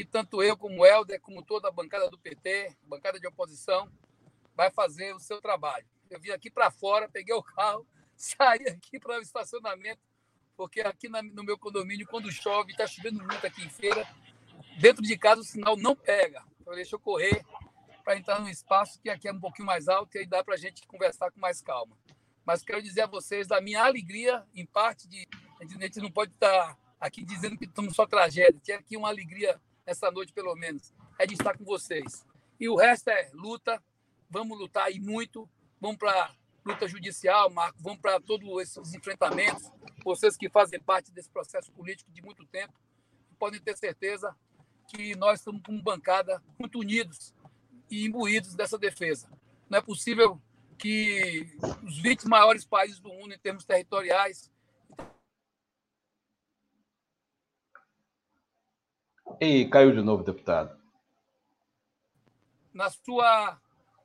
que 0.00 0.04
tanto 0.06 0.42
eu 0.42 0.56
como 0.56 0.80
o 0.80 0.86
Helder, 0.86 1.20
como 1.20 1.44
toda 1.44 1.68
a 1.68 1.70
bancada 1.70 2.08
do 2.08 2.18
PT, 2.18 2.74
bancada 2.84 3.20
de 3.20 3.26
oposição, 3.26 3.86
vai 4.56 4.70
fazer 4.70 5.14
o 5.14 5.20
seu 5.20 5.42
trabalho. 5.42 5.84
Eu 6.08 6.18
vim 6.18 6.30
aqui 6.30 6.50
para 6.50 6.70
fora, 6.70 7.06
peguei 7.06 7.34
o 7.34 7.42
carro, 7.42 7.86
saí 8.16 8.66
aqui 8.66 8.98
para 8.98 9.18
o 9.18 9.20
estacionamento, 9.20 10.00
porque 10.56 10.80
aqui 10.80 11.06
no 11.06 11.44
meu 11.44 11.58
condomínio, 11.58 12.06
quando 12.06 12.32
chove, 12.32 12.72
está 12.72 12.86
chovendo 12.86 13.22
muito 13.22 13.46
aqui 13.46 13.62
em 13.62 13.68
feira, 13.68 14.08
dentro 14.78 15.02
de 15.02 15.18
casa 15.18 15.42
o 15.42 15.44
sinal 15.44 15.76
não 15.76 15.94
pega. 15.94 16.42
Então 16.62 16.74
deixa 16.74 16.96
eu 16.96 17.00
correr 17.00 17.44
para 18.02 18.16
entrar 18.16 18.40
num 18.40 18.48
espaço 18.48 18.98
que 19.02 19.10
aqui 19.10 19.28
é 19.28 19.32
um 19.34 19.40
pouquinho 19.40 19.66
mais 19.66 19.86
alto 19.86 20.16
e 20.16 20.20
aí 20.20 20.26
dá 20.26 20.42
para 20.42 20.54
a 20.54 20.58
gente 20.58 20.86
conversar 20.86 21.30
com 21.30 21.38
mais 21.38 21.60
calma. 21.60 21.94
Mas 22.42 22.62
quero 22.62 22.82
dizer 22.82 23.02
a 23.02 23.06
vocês 23.06 23.46
da 23.46 23.60
minha 23.60 23.84
alegria, 23.84 24.46
em 24.54 24.64
parte 24.64 25.06
de. 25.06 25.28
A 25.60 25.64
gente 25.66 26.00
não 26.00 26.10
pode 26.10 26.32
estar 26.32 26.78
aqui 26.98 27.22
dizendo 27.22 27.58
que 27.58 27.66
estamos 27.66 27.94
só 27.94 28.06
tragédia, 28.06 28.58
tinha 28.62 28.78
aqui 28.78 28.96
uma 28.96 29.08
alegria 29.08 29.60
essa 29.90 30.08
noite, 30.10 30.32
pelo 30.32 30.54
menos, 30.54 30.94
é 31.18 31.26
de 31.26 31.34
estar 31.34 31.58
com 31.58 31.64
vocês. 31.64 32.24
E 32.58 32.68
o 32.68 32.76
resto 32.76 33.10
é 33.10 33.28
luta, 33.34 33.82
vamos 34.28 34.56
lutar 34.56 34.84
aí 34.84 35.00
muito, 35.00 35.50
vamos 35.80 35.96
para 35.96 36.32
luta 36.64 36.86
judicial, 36.86 37.50
Marco, 37.50 37.82
vamos 37.82 38.00
para 38.00 38.20
todos 38.20 38.48
esses 38.62 38.94
enfrentamentos, 38.94 39.68
vocês 40.04 40.36
que 40.36 40.48
fazem 40.48 40.78
parte 40.78 41.10
desse 41.10 41.28
processo 41.28 41.72
político 41.72 42.12
de 42.12 42.22
muito 42.22 42.46
tempo, 42.46 42.72
podem 43.38 43.60
ter 43.60 43.76
certeza 43.76 44.36
que 44.86 45.16
nós 45.16 45.40
estamos 45.40 45.60
como 45.62 45.82
bancada 45.82 46.40
muito 46.58 46.78
unidos 46.78 47.34
e 47.90 48.06
imbuídos 48.06 48.54
dessa 48.54 48.78
defesa. 48.78 49.28
Não 49.68 49.78
é 49.78 49.82
possível 49.82 50.40
que 50.78 51.52
os 51.82 51.98
20 51.98 52.28
maiores 52.28 52.64
países 52.64 53.00
do 53.00 53.08
mundo 53.08 53.34
em 53.34 53.38
termos 53.38 53.64
territoriais 53.64 54.50
E 59.38 59.66
caiu 59.68 59.92
de 59.92 60.02
novo, 60.02 60.22
deputado. 60.22 60.78
Na 62.72 62.88
sua, 62.88 63.60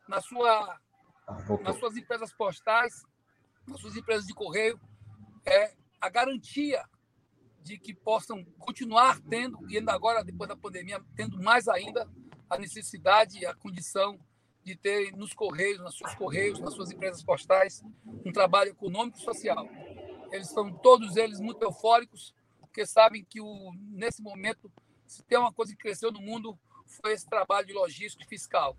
na 0.07 0.21
sua, 0.21 0.79
ah, 1.27 1.37
nas 1.61 1.77
suas 1.77 1.95
empresas 1.95 2.33
postais, 2.33 3.03
nas 3.67 3.79
suas 3.79 3.95
empresas 3.95 4.25
de 4.25 4.33
correio, 4.33 4.79
é 5.45 5.73
a 6.01 6.09
garantia 6.09 6.83
de 7.61 7.77
que 7.79 7.93
possam 7.93 8.43
continuar 8.59 9.19
tendo, 9.21 9.59
e 9.69 9.77
ainda 9.77 9.93
agora, 9.93 10.23
depois 10.23 10.47
da 10.47 10.55
pandemia, 10.55 11.03
tendo 11.15 11.41
mais 11.41 11.67
ainda 11.67 12.07
a 12.49 12.57
necessidade 12.57 13.39
e 13.39 13.45
a 13.45 13.55
condição 13.55 14.19
de 14.63 14.75
ter 14.75 15.11
nos 15.15 15.33
correios, 15.33 15.79
nas 15.79 15.95
suas 15.95 16.13
correios, 16.15 16.59
nas 16.59 16.73
suas 16.73 16.91
empresas 16.91 17.23
postais, 17.23 17.83
um 18.25 18.31
trabalho 18.31 18.71
econômico 18.71 19.17
e 19.17 19.21
social. 19.21 19.67
Eles 20.31 20.49
são 20.49 20.71
todos 20.71 21.15
eles 21.15 21.39
muito 21.39 21.61
eufóricos, 21.63 22.33
porque 22.59 22.85
sabem 22.85 23.23
que 23.23 23.39
o, 23.39 23.71
nesse 23.91 24.21
momento 24.21 24.71
se 25.15 25.23
tem 25.23 25.37
uma 25.37 25.53
coisa 25.53 25.71
que 25.71 25.77
cresceu 25.77 26.11
no 26.11 26.19
mundo, 26.19 26.57
foi 26.85 27.13
esse 27.13 27.25
trabalho 27.25 27.65
de 27.65 27.73
logística 27.73 28.23
e 28.23 28.27
fiscal. 28.27 28.77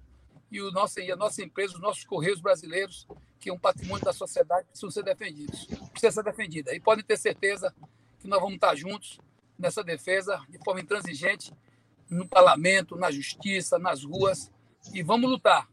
E, 0.50 0.60
o 0.60 0.70
nosso, 0.70 1.00
e 1.00 1.10
a 1.10 1.16
nossa 1.16 1.42
empresa, 1.42 1.74
os 1.74 1.80
nossos 1.80 2.04
Correios 2.04 2.40
brasileiros, 2.40 3.06
que 3.40 3.48
é 3.48 3.52
um 3.52 3.58
patrimônio 3.58 4.04
da 4.04 4.12
sociedade, 4.12 4.66
precisam 4.68 4.90
ser 4.90 5.02
defendidos. 5.02 5.66
Precisa 5.90 6.12
ser 6.12 6.22
defendida. 6.22 6.74
E 6.74 6.80
podem 6.80 7.04
ter 7.04 7.16
certeza 7.16 7.74
que 8.20 8.28
nós 8.28 8.38
vamos 8.38 8.56
estar 8.56 8.76
juntos 8.76 9.18
nessa 9.58 9.82
defesa, 9.82 10.44
de 10.48 10.58
forma 10.58 10.80
intransigente, 10.80 11.52
no 12.08 12.28
parlamento, 12.28 12.96
na 12.96 13.10
justiça, 13.10 13.78
nas 13.78 14.04
ruas. 14.04 14.52
E 14.92 15.02
vamos 15.02 15.28
lutar, 15.28 15.68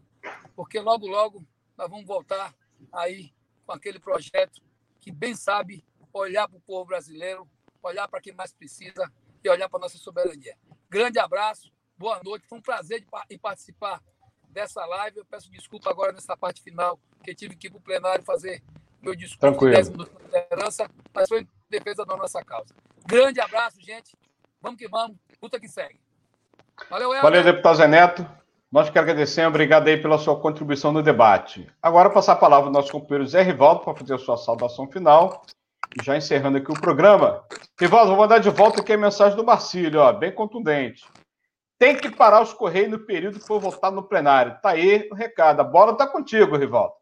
porque 0.55 0.79
logo, 0.79 1.05
logo 1.07 1.45
nós 1.77 1.89
vamos 1.89 2.05
voltar 2.05 2.55
aí 2.91 3.31
com 3.65 3.73
aquele 3.73 3.99
projeto 3.99 4.61
que 4.99 5.11
bem 5.11 5.35
sabe 5.35 5.85
olhar 6.13 6.47
para 6.47 6.57
o 6.57 6.61
povo 6.61 6.85
brasileiro, 6.85 7.47
olhar 7.81 8.07
para 8.07 8.21
quem 8.21 8.33
mais 8.33 8.53
precisa 8.53 9.11
e 9.43 9.49
olhar 9.49 9.67
para 9.69 9.79
a 9.79 9.81
nossa 9.81 9.97
soberania. 9.97 10.55
Grande 10.89 11.19
abraço, 11.19 11.71
boa 11.97 12.19
noite. 12.23 12.47
Foi 12.47 12.57
um 12.57 12.61
prazer 12.61 13.05
em 13.29 13.37
participar 13.37 14.01
dessa 14.49 14.85
live. 14.85 15.17
Eu 15.17 15.25
peço 15.25 15.51
desculpa 15.51 15.89
agora 15.89 16.11
nessa 16.11 16.37
parte 16.37 16.61
final, 16.61 16.99
que 17.23 17.35
tive 17.35 17.55
que 17.55 17.67
ir 17.67 17.69
para 17.71 17.79
o 17.79 17.81
plenário 17.81 18.23
fazer 18.23 18.63
meu 19.01 19.15
discurso 19.15 19.39
Tranquilo. 19.39 19.71
de 19.71 19.77
10 19.77 19.89
minutos 19.89 20.13
de 20.17 20.23
liderança, 20.25 20.89
mas 21.13 21.27
foi 21.27 21.41
em 21.41 21.47
defesa 21.69 22.05
da 22.05 22.15
nossa 22.15 22.43
causa. 22.43 22.73
Grande 23.05 23.41
abraço, 23.41 23.81
gente. 23.81 24.15
Vamos 24.61 24.79
que 24.79 24.87
vamos. 24.87 25.17
Luta 25.41 25.59
que 25.59 25.67
segue. 25.67 25.99
Valeu, 26.89 27.09
Helder. 27.09 27.21
Valeu, 27.21 27.43
deputado 27.43 27.75
Zé 27.75 27.87
Neto. 27.87 28.25
Nós 28.71 28.89
que 28.89 28.97
agradecemos, 28.97 29.49
obrigado 29.49 29.87
aí 29.87 30.01
pela 30.01 30.17
sua 30.17 30.39
contribuição 30.39 30.91
no 30.91 31.03
debate. 31.03 31.69
Agora, 31.81 32.09
passar 32.09 32.33
a 32.33 32.37
palavra 32.37 32.67
ao 32.67 32.73
nosso 32.73 32.91
companheiro 32.91 33.27
Zé 33.27 33.43
Rivaldo 33.43 33.83
para 33.83 33.93
fazer 33.93 34.15
a 34.15 34.17
sua 34.17 34.37
saudação 34.37 34.87
final 34.87 35.43
já 36.01 36.17
encerrando 36.17 36.57
aqui 36.57 36.71
o 36.71 36.79
programa. 36.79 37.43
Rivaldo, 37.79 38.11
vou 38.11 38.19
mandar 38.19 38.39
de 38.39 38.49
volta 38.49 38.81
aqui 38.81 38.93
a 38.93 38.97
mensagem 38.97 39.35
do 39.35 39.43
Marcílio, 39.43 39.99
ó, 39.99 40.11
bem 40.13 40.31
contundente. 40.31 41.05
Tem 41.77 41.95
que 41.95 42.09
parar 42.09 42.41
os 42.41 42.53
Correios 42.53 42.91
no 42.91 42.99
período 42.99 43.39
que 43.39 43.45
for 43.45 43.59
votar 43.59 43.91
no 43.91 44.03
plenário. 44.03 44.57
Tá 44.61 44.69
aí 44.69 45.07
o 45.11 45.15
recado. 45.15 45.59
A 45.59 45.63
bola 45.63 45.97
tá 45.97 46.07
contigo, 46.07 46.55
Rivaldo. 46.55 46.93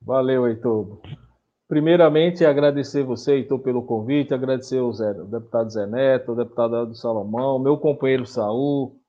Valeu, 0.00 0.46
Heitor. 0.46 1.00
Primeiramente, 1.68 2.44
agradecer 2.44 3.04
você, 3.04 3.34
Heitor, 3.34 3.58
pelo 3.60 3.82
convite, 3.82 4.34
agradecer 4.34 4.78
ao 4.78 4.92
Zé, 4.92 5.10
o 5.12 5.24
deputado 5.24 5.70
Zé 5.70 5.86
Neto, 5.86 6.32
o 6.32 6.36
deputado 6.36 6.74
Aldo 6.74 6.94
Salomão, 6.94 7.58
meu 7.58 7.76
companheiro 7.76 8.26
Saul, 8.26 9.00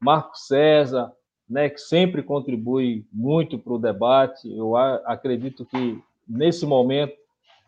Marco 0.00 0.36
César, 0.36 1.12
né, 1.48 1.68
que 1.68 1.78
sempre 1.78 2.22
contribui 2.22 3.06
muito 3.12 3.58
para 3.58 3.72
o 3.72 3.78
debate. 3.78 4.50
Eu 4.52 4.76
acredito 4.76 5.64
que, 5.64 6.02
nesse 6.28 6.64
momento, 6.64 7.14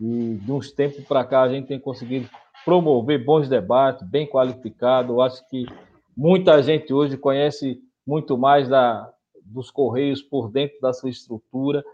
e 0.03 0.35
de 0.35 0.51
uns 0.51 0.73
tempos 0.73 1.05
para 1.05 1.25
cá 1.25 1.43
a 1.43 1.49
gente 1.49 1.69
tem 1.69 1.79
conseguido 1.79 2.29
promover 2.65 3.25
bons 3.25 3.49
debates, 3.49 4.05
bem 4.05 4.27
qualificados. 4.27 5.11
Eu 5.13 5.21
acho 5.21 5.49
que 5.49 5.65
muita 6.17 6.61
gente 6.61 6.93
hoje 6.93 7.17
conhece 7.17 7.81
muito 8.05 8.37
mais 8.37 8.69
da, 8.69 9.09
dos 9.45 9.71
Correios 9.71 10.21
por 10.21 10.51
dentro 10.51 10.81
da 10.81 10.93
sua 10.93 11.09
estrutura. 11.09 11.85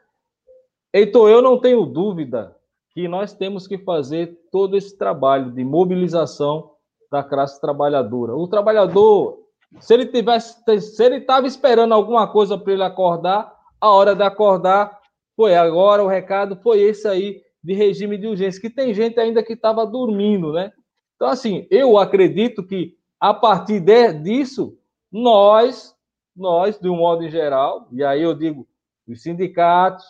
Então, 0.93 1.28
eu 1.28 1.43
não 1.43 1.60
tenho 1.60 1.85
dúvida 1.85 2.56
que 2.93 3.06
nós 3.06 3.35
temos 3.35 3.66
que 3.66 3.76
fazer 3.76 4.39
todo 4.51 4.74
esse 4.74 4.97
trabalho 4.97 5.51
de 5.51 5.62
mobilização 5.62 6.70
da 7.12 7.22
classe 7.22 7.60
trabalhadora. 7.60 8.35
O 8.35 8.48
trabalhador, 8.48 9.39
se 9.80 9.93
ele 9.93 10.06
tivesse, 10.06 10.62
se 10.80 11.05
ele 11.05 11.16
estava 11.16 11.47
esperando 11.47 11.93
alguma 11.93 12.26
coisa 12.26 12.56
para 12.56 12.72
ele 12.72 12.82
acordar, 12.82 13.55
a 13.78 13.90
hora 13.90 14.14
de 14.14 14.22
acordar 14.22 14.98
foi 15.36 15.55
agora, 15.55 16.02
o 16.02 16.09
recado 16.09 16.56
foi 16.56 16.80
esse 16.80 17.06
aí 17.06 17.47
de 17.69 17.74
regime 17.74 18.16
de 18.16 18.27
urgência, 18.27 18.62
que 18.62 18.70
tem 18.70 18.95
gente 18.95 19.20
ainda 19.20 19.43
que 19.43 19.53
estava 19.53 19.86
dormindo, 19.86 20.55
né? 20.55 20.73
Então, 21.15 21.28
assim, 21.28 21.66
eu 21.70 21.99
acredito 21.99 22.66
que 22.66 22.97
a 23.20 23.35
partir 23.35 23.78
de, 23.78 24.11
disso, 24.15 24.78
nós, 25.12 25.95
nós, 26.35 26.81
de 26.81 26.89
um 26.89 26.97
modo 26.97 27.28
geral, 27.28 27.86
e 27.93 28.03
aí 28.03 28.23
eu 28.23 28.32
digo 28.32 28.66
os 29.07 29.23
sindicatos, 29.23 30.03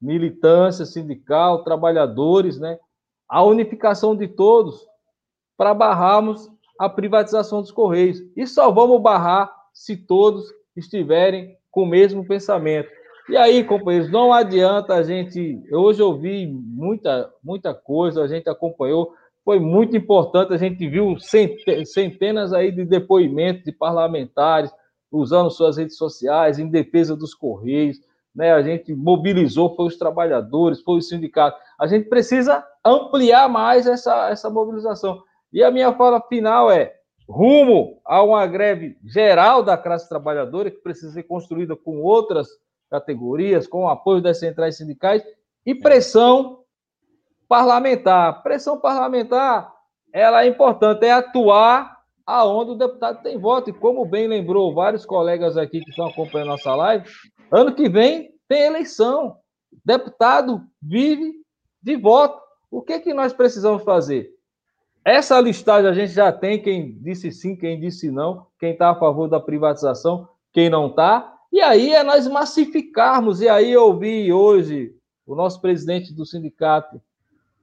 militância 0.00 0.86
sindical, 0.86 1.62
trabalhadores, 1.62 2.58
né? 2.58 2.78
A 3.28 3.44
unificação 3.44 4.16
de 4.16 4.26
todos 4.26 4.88
para 5.58 5.74
barrarmos 5.74 6.50
a 6.80 6.88
privatização 6.88 7.60
dos 7.60 7.70
Correios. 7.70 8.22
E 8.34 8.46
só 8.46 8.70
vamos 8.70 9.02
barrar 9.02 9.54
se 9.74 9.94
todos 9.94 10.50
estiverem 10.74 11.54
com 11.70 11.82
o 11.82 11.86
mesmo 11.86 12.26
pensamento. 12.26 12.88
E 13.28 13.36
aí, 13.36 13.62
companheiros, 13.62 14.10
não 14.10 14.32
adianta 14.32 14.94
a 14.94 15.02
gente. 15.02 15.62
Hoje 15.70 16.00
eu 16.00 16.18
muita, 16.48 17.30
muita 17.44 17.74
coisa, 17.74 18.22
a 18.22 18.26
gente 18.26 18.48
acompanhou, 18.48 19.12
foi 19.44 19.60
muito 19.60 19.94
importante, 19.94 20.54
a 20.54 20.56
gente 20.56 20.88
viu 20.88 21.14
centenas 21.84 22.54
aí 22.54 22.72
de 22.72 22.86
depoimentos 22.86 23.64
de 23.64 23.72
parlamentares, 23.72 24.72
usando 25.12 25.50
suas 25.50 25.76
redes 25.76 25.98
sociais 25.98 26.58
em 26.58 26.68
defesa 26.68 27.14
dos 27.14 27.34
Correios, 27.34 27.98
né? 28.34 28.52
A 28.52 28.62
gente 28.62 28.94
mobilizou, 28.94 29.76
foi 29.76 29.86
os 29.86 29.98
trabalhadores, 29.98 30.80
foi 30.80 30.96
o 30.96 31.02
sindicato. 31.02 31.58
A 31.78 31.86
gente 31.86 32.08
precisa 32.08 32.64
ampliar 32.82 33.46
mais 33.46 33.86
essa, 33.86 34.30
essa 34.30 34.48
mobilização. 34.48 35.22
E 35.52 35.62
a 35.62 35.70
minha 35.70 35.92
fala 35.92 36.20
final 36.28 36.70
é: 36.70 36.94
rumo 37.28 38.00
a 38.06 38.22
uma 38.22 38.46
greve 38.46 38.96
geral 39.04 39.62
da 39.62 39.76
classe 39.76 40.08
trabalhadora, 40.08 40.70
que 40.70 40.80
precisa 40.82 41.12
ser 41.12 41.24
construída 41.24 41.76
com 41.76 42.00
outras 42.00 42.48
categorias, 42.88 43.66
com 43.66 43.84
o 43.84 43.88
apoio 43.88 44.20
das 44.20 44.38
centrais 44.38 44.76
sindicais, 44.76 45.22
e 45.64 45.74
pressão 45.74 46.60
parlamentar. 47.48 48.42
Pressão 48.42 48.78
parlamentar, 48.78 49.72
ela 50.12 50.44
é 50.44 50.48
importante, 50.48 51.04
é 51.04 51.12
atuar 51.12 51.98
aonde 52.26 52.72
o 52.72 52.76
deputado 52.76 53.22
tem 53.22 53.38
voto. 53.38 53.70
E 53.70 53.72
como 53.72 54.04
bem 54.04 54.28
lembrou 54.28 54.74
vários 54.74 55.06
colegas 55.06 55.56
aqui 55.56 55.80
que 55.80 55.90
estão 55.90 56.06
acompanhando 56.06 56.48
nossa 56.48 56.74
live, 56.74 57.08
ano 57.50 57.74
que 57.74 57.88
vem 57.88 58.30
tem 58.46 58.62
eleição. 58.62 59.36
Deputado 59.84 60.62
vive 60.82 61.32
de 61.82 61.96
voto. 61.96 62.40
O 62.70 62.82
que, 62.82 63.00
que 63.00 63.14
nós 63.14 63.32
precisamos 63.32 63.82
fazer? 63.82 64.30
Essa 65.04 65.40
listagem 65.40 65.90
a 65.90 65.94
gente 65.94 66.12
já 66.12 66.30
tem 66.30 66.60
quem 66.60 66.98
disse 67.00 67.32
sim, 67.32 67.56
quem 67.56 67.80
disse 67.80 68.10
não, 68.10 68.46
quem 68.60 68.72
está 68.72 68.90
a 68.90 68.94
favor 68.94 69.26
da 69.26 69.40
privatização, 69.40 70.28
quem 70.52 70.68
não 70.68 70.88
está. 70.88 71.34
E 71.50 71.60
aí 71.60 71.94
é 71.94 72.02
nós 72.02 72.26
massificarmos. 72.26 73.40
E 73.40 73.48
aí 73.48 73.72
eu 73.72 73.84
ouvi 73.84 74.32
hoje 74.32 74.94
o 75.26 75.34
nosso 75.34 75.60
presidente 75.60 76.12
do 76.12 76.24
sindicato 76.24 77.00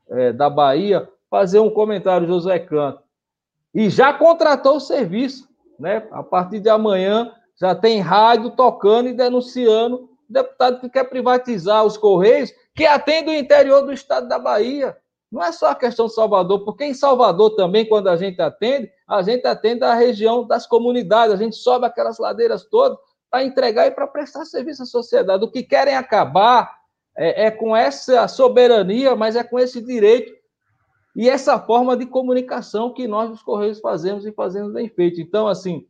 é, 0.10 0.34
da 0.34 0.50
Bahia 0.50 1.10
fazer 1.30 1.60
um 1.60 1.70
comentário, 1.70 2.28
José 2.28 2.60
Canto, 2.60 3.02
e 3.74 3.90
já 3.90 4.14
contratou 4.14 4.78
o 4.78 4.82
serviço. 4.82 5.50
Né? 5.80 6.08
A 6.12 6.24
partir 6.24 6.60
de 6.60 6.70
amanhã 6.70 7.34
já 7.60 7.74
tem 7.74 8.00
rádio 8.00 8.52
tocando 8.52 9.10
e 9.10 9.14
denunciando 9.14 10.10
o 10.30 10.34
deputado 10.34 10.80
que 10.80 10.90
quer 10.90 11.06
privatizar 11.06 11.84
os 11.86 11.98
Correios, 11.98 12.52
que 12.74 12.86
atende 12.86 13.30
o 13.30 13.34
interior 13.34 13.82
do 13.82 13.94
estado 13.94 14.28
da 14.28 14.40
Bahia. 14.40 14.96
Não 15.32 15.44
é 15.44 15.52
só 15.52 15.72
a 15.72 15.76
questão 15.76 16.06
de 16.06 16.14
Salvador, 16.14 16.64
porque 16.64 16.86
em 16.86 16.94
Salvador 16.94 17.56
também, 17.56 17.86
quando 17.86 18.08
a 18.08 18.16
gente 18.16 18.42
atende, 18.42 18.90
a 19.08 19.22
gente 19.22 19.46
atende 19.46 19.84
a 19.84 19.94
região 19.94 20.46
das 20.46 20.66
comunidades, 20.66 21.34
a 21.34 21.38
gente 21.38 21.56
sobe 21.56 21.86
aquelas 21.86 22.20
ladeiras 22.20 22.64
todas 22.64 22.98
para 23.36 23.44
entregar 23.44 23.86
e 23.88 23.92
para 23.92 24.08
prestar 24.08 24.46
serviço 24.46 24.84
à 24.84 24.86
sociedade. 24.86 25.44
O 25.44 25.52
que 25.52 25.62
querem 25.62 25.94
acabar 25.94 26.74
é, 27.18 27.48
é 27.48 27.52
com 27.52 27.76
essa 27.76 28.30
soberania, 28.30 29.14
mas 29.14 29.36
é 29.36 29.44
com 29.44 29.60
esse 29.60 29.82
direito 29.82 30.34
e 31.14 31.30
essa 31.30 31.60
forma 31.60 31.98
de 31.98 32.06
comunicação 32.06 32.94
que 32.94 33.10
nós, 33.10 33.30
os 33.30 33.44
Correios, 33.44 33.82
fazemos 33.82 34.26
e 34.26 34.32
fazemos 34.32 34.72
bem 34.72 34.88
feito. 34.88 35.20
Então, 35.20 35.50
assim, 35.50 35.86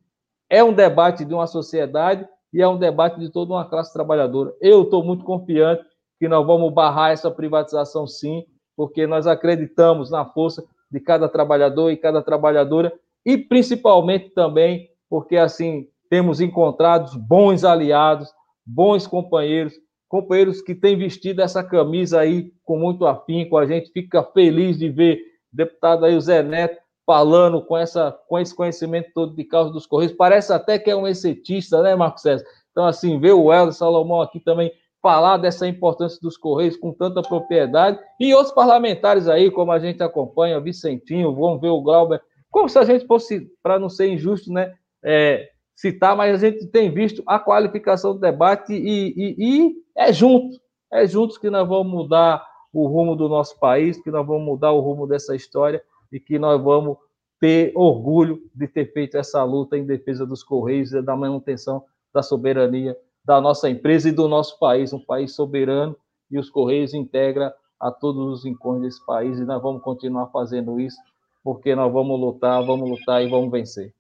é 0.50 0.64
um 0.64 0.74
debate 0.74 1.24
de 1.24 1.36
uma 1.36 1.46
sociedade 1.46 2.28
e 2.52 2.64
é 2.64 2.68
um 2.68 2.80
debate 2.80 3.20
de 3.20 3.30
toda 3.30 3.54
uma 3.54 3.70
classe 3.70 3.94
trabalhadora. 3.94 4.52
Eu 4.60 4.82
estou 4.82 5.04
muito 5.04 5.24
confiante 5.24 5.86
que 6.20 6.28
nós 6.28 6.48
vamos 6.48 6.74
barrar 6.74 7.12
essa 7.12 7.30
privatização, 7.30 8.08
sim, 8.08 8.44
porque 8.76 9.06
nós 9.06 9.28
acreditamos 9.28 10.10
na 10.10 10.26
força 10.26 10.66
de 10.90 11.00
cada 11.00 11.30
trabalhador 11.30 11.92
e 11.92 11.98
cada 11.98 12.24
trabalhadora, 12.24 12.92
e 13.24 13.38
principalmente 13.38 14.32
também 14.32 14.90
porque, 15.08 15.38
assim, 15.38 15.88
temos 16.10 16.42
encontrado 16.42 17.18
bons 17.20 17.64
aliados, 17.64 18.30
bons 18.66 19.06
companheiros, 19.08 19.74
companheiros 20.08 20.62
que 20.62 20.74
têm 20.74 20.98
vestido 20.98 21.42
essa 21.42 21.64
camisa 21.64 22.20
aí 22.20 22.52
com 22.64 22.78
muito 22.78 23.06
afinco, 23.06 23.58
a 23.58 23.66
gente 23.66 23.92
fica 23.92 24.24
feliz 24.24 24.78
de 24.78 24.90
ver 24.90 25.20
o 25.54 25.58
deputado 25.58 26.06
aí, 26.06 26.16
o 26.16 26.22
Zé 26.22 26.42
Neto, 26.42 26.78
falando 27.06 27.62
com, 27.62 27.78
essa, 27.78 28.12
com 28.28 28.40
esse 28.40 28.54
conhecimento 28.54 29.12
todo 29.14 29.36
de 29.36 29.44
causa 29.44 29.72
dos 29.72 29.86
Correios, 29.86 30.14
parece 30.14 30.52
até 30.52 30.80
que 30.80 30.90
é 30.90 30.96
um 30.96 31.08
exetista, 31.08 31.82
né, 31.82 31.96
Marcos 31.96 32.24
César? 32.24 32.44
Então, 32.72 32.86
assim, 32.86 33.20
ver 33.20 33.34
o 33.34 33.54
Helder 33.54 33.74
Salomão 33.74 34.22
aqui 34.22 34.40
também 34.40 34.72
falar 35.02 35.38
dessa 35.38 35.68
importância 35.68 36.20
dos 36.20 36.36
Correios 36.36 36.76
com 36.78 36.92
tanta 36.92 37.22
propriedade, 37.22 38.00
e 38.20 38.34
outros 38.34 38.56
parlamentares 38.56 39.28
aí, 39.28 39.52
como 39.52 39.72
a 39.72 39.78
gente 39.78 40.02
acompanha, 40.02 40.60
Vicentinho, 40.60 41.34
vamos 41.36 41.62
ver 41.62 41.70
o 41.70 41.82
Glauber, 41.82 42.20
como 42.50 42.68
se 42.68 42.80
a 42.80 42.84
gente 42.84 43.06
fosse, 43.06 43.48
para 43.62 43.78
não 43.78 43.88
ser 43.88 44.08
injusto, 44.08 44.52
né, 44.52 44.74
é, 45.04 45.48
citar, 45.76 46.16
mas 46.16 46.36
a 46.36 46.50
gente 46.50 46.68
tem 46.68 46.92
visto 46.92 47.22
a 47.26 47.38
qualificação 47.38 48.14
do 48.14 48.20
debate 48.20 48.74
e, 48.74 49.14
e, 49.16 49.36
e 49.38 49.76
é 49.96 50.12
junto, 50.12 50.58
é 50.92 51.06
juntos 51.06 51.38
que 51.38 51.50
nós 51.50 51.68
vamos 51.68 51.92
mudar 51.92 52.46
o 52.72 52.88
rumo 52.88 53.16
do 53.16 53.28
nosso 53.30 53.60
país, 53.60 54.02
que 54.02 54.12
nós 54.12 54.26
vamos 54.26 54.46
mudar 54.46 54.72
o 54.72 54.80
rumo 54.80 55.06
dessa 55.08 55.36
história 55.36 55.84
e 56.12 56.20
que 56.20 56.40
nós 56.40 56.62
vamos 56.62 56.98
ter 57.40 57.72
orgulho 57.76 58.42
de 58.54 58.68
ter 58.68 58.92
feito 58.94 59.18
essa 59.18 59.44
luta 59.44 59.78
em 59.78 59.86
defesa 59.86 60.26
dos 60.26 60.44
Correios 60.44 60.94
e 60.94 61.02
da 61.02 61.16
manutenção 61.16 61.84
da 62.14 62.24
soberania 62.24 62.98
da 63.26 63.42
nossa 63.42 63.68
empresa 63.68 64.08
e 64.08 64.12
do 64.12 64.28
nosso 64.28 64.60
país, 64.60 64.94
um 64.94 65.00
país 65.00 65.34
soberano, 65.34 65.96
e 66.30 66.38
os 66.38 66.50
Correios 66.50 66.94
integra 66.94 67.54
a 67.80 67.92
todos 67.92 68.40
os 68.40 68.46
rincões 68.46 68.82
desse 68.82 69.04
país, 69.06 69.40
e 69.40 69.44
nós 69.44 69.62
vamos 69.62 69.82
continuar 69.82 70.28
fazendo 70.28 70.80
isso, 70.80 70.98
porque 71.44 71.76
nós 71.76 71.92
vamos 71.92 72.20
lutar, 72.20 72.64
vamos 72.64 72.88
lutar 72.88 73.24
e 73.24 73.28
vamos 73.28 73.52
vencer. 73.52 73.92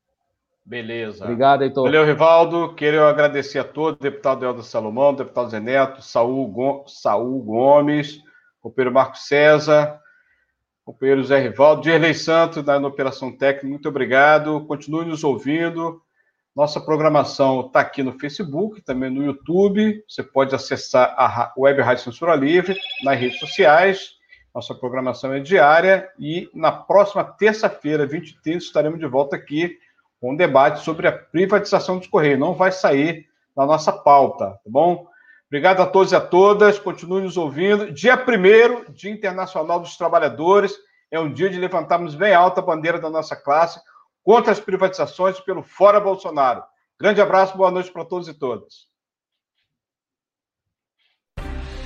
Beleza. 0.65 1.23
Obrigado, 1.23 1.61
Heitor. 1.61 1.83
Valeu, 1.83 2.03
Rivaldo. 2.03 2.73
Quero 2.73 3.05
agradecer 3.05 3.59
a 3.59 3.63
todos, 3.63 3.99
deputado 3.99 4.43
Helder 4.43 4.63
Salomão, 4.63 5.13
deputado 5.13 5.51
Zé 5.51 5.59
Neto, 5.59 6.01
Saul, 6.01 6.83
Saul 6.87 7.43
Gomes, 7.43 8.19
companheiro 8.59 8.91
Marcos 8.91 9.27
César, 9.27 9.99
companheiro 10.83 11.23
Zé 11.23 11.39
Rivaldo, 11.39 11.83
Dirley 11.83 12.15
Santos, 12.15 12.63
da 12.63 12.79
Operação 12.79 13.31
Técnica, 13.31 13.67
muito 13.67 13.87
obrigado. 13.87 14.65
Continue 14.65 15.05
nos 15.05 15.23
ouvindo. 15.23 16.01
Nossa 16.55 16.81
programação 16.81 17.67
está 17.67 17.81
aqui 17.81 18.01
no 18.01 18.17
Facebook, 18.17 18.81
também 18.81 19.11
no 19.11 19.23
YouTube. 19.23 20.03
Você 20.09 20.23
pode 20.23 20.55
acessar 20.55 21.13
a 21.15 21.53
Web 21.55 21.81
Rádio 21.81 22.05
Censura 22.05 22.33
Livre 22.33 22.75
nas 23.03 23.19
redes 23.19 23.37
sociais. 23.37 24.15
Nossa 24.53 24.73
programação 24.73 25.31
é 25.31 25.39
diária 25.39 26.09
e 26.17 26.49
na 26.55 26.71
próxima 26.71 27.23
terça-feira, 27.23 28.07
20 28.07 28.41
30, 28.41 28.57
estaremos 28.57 28.99
de 28.99 29.05
volta 29.05 29.35
aqui 29.35 29.77
com 30.19 30.33
um 30.33 30.35
debate 30.35 30.83
sobre 30.83 31.07
a 31.07 31.11
privatização 31.11 31.97
dos 31.97 32.07
Correios. 32.07 32.39
Não 32.39 32.53
vai 32.53 32.71
sair 32.71 33.27
da 33.55 33.65
nossa 33.65 33.91
pauta, 33.91 34.51
tá 34.51 34.59
bom? 34.65 35.07
Obrigado 35.47 35.81
a 35.81 35.85
todos 35.85 36.11
e 36.11 36.15
a 36.15 36.21
todas. 36.21 36.79
Continue 36.79 37.21
nos 37.21 37.37
ouvindo. 37.37 37.91
Dia 37.91 38.15
1 38.15 38.91
Dia 38.91 39.11
Internacional 39.11 39.79
dos 39.79 39.95
Trabalhadores. 39.95 40.73
É 41.11 41.19
um 41.19 41.31
dia 41.31 41.49
de 41.49 41.57
levantarmos 41.57 42.15
bem 42.15 42.33
alta 42.33 42.59
a 42.59 42.63
bandeira 42.63 42.99
da 42.99 43.09
nossa 43.09 43.35
classe 43.35 43.79
contra 44.23 44.51
as 44.51 44.59
privatizações 44.59 45.39
pelo 45.39 45.61
Fora 45.61 45.99
Bolsonaro. 45.99 46.63
Grande 46.99 47.21
abraço, 47.21 47.55
boa 47.55 47.69
noite 47.69 47.91
para 47.91 48.03
todos 48.03 48.27
e 48.27 48.33
todas. 48.33 48.87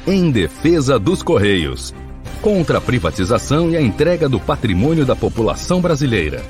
Em 0.08 0.32
defesa 0.32 0.98
dos 0.98 1.22
Correios. 1.22 1.94
Contra 2.42 2.78
a 2.78 2.82
privatização 2.82 3.70
e 3.70 3.76
a 3.76 3.82
entrega 3.82 4.30
do 4.30 4.40
patrimônio 4.40 5.06
da 5.06 5.16
população 5.16 5.82
brasileira. 5.82 6.42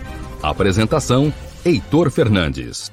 Apresentação: 0.42 1.34
Heitor 1.66 2.10
Fernandes. 2.10 2.90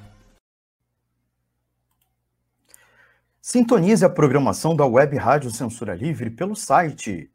Sintonize 3.41 4.05
a 4.05 4.11
programação 4.11 4.75
da 4.75 4.85
Web 4.85 5.17
Rádio 5.17 5.53
Censura 5.53 5.95
Livre 5.95 6.31
pelo 6.31 6.57
site 6.57 7.31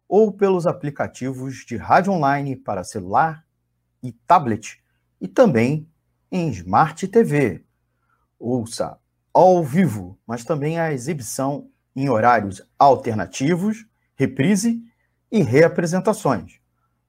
ou 0.10 0.32
pelos 0.32 0.66
aplicativos 0.66 1.58
de 1.58 1.78
rádio 1.78 2.14
online 2.14 2.56
para 2.56 2.84
celular 2.84 3.46
e 4.02 4.12
tablet 4.12 4.84
e 5.22 5.28
também 5.28 5.88
em 6.32 6.50
Smart 6.50 7.08
TV. 7.08 7.64
Ouça 8.40 8.98
ao 9.32 9.64
vivo, 9.64 10.18
mas 10.26 10.44
também 10.44 10.80
a 10.80 10.92
exibição 10.92 11.70
em 11.96 12.10
horários 12.10 12.60
alternativos, 12.80 13.86
reprise 14.16 14.82
e 15.32 15.44
reapresentações. 15.44 16.63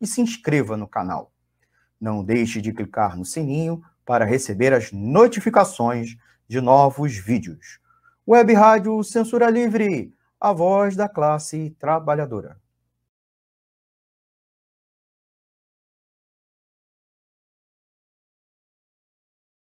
e 0.00 0.06
se 0.06 0.20
inscreva 0.20 0.76
no 0.76 0.86
canal. 0.86 1.32
Não 2.00 2.22
deixe 2.22 2.60
de 2.60 2.72
clicar 2.72 3.16
no 3.16 3.24
sininho 3.24 3.82
para 4.04 4.24
receber 4.24 4.72
as 4.72 4.92
notificações 4.92 6.16
de 6.46 6.60
novos 6.60 7.16
vídeos. 7.16 7.80
Web 8.26 8.52
Rádio 8.54 9.02
Censura 9.02 9.50
Livre 9.50 10.12
a 10.40 10.52
voz 10.52 10.94
da 10.94 11.08
classe 11.08 11.74
trabalhadora. 11.80 12.56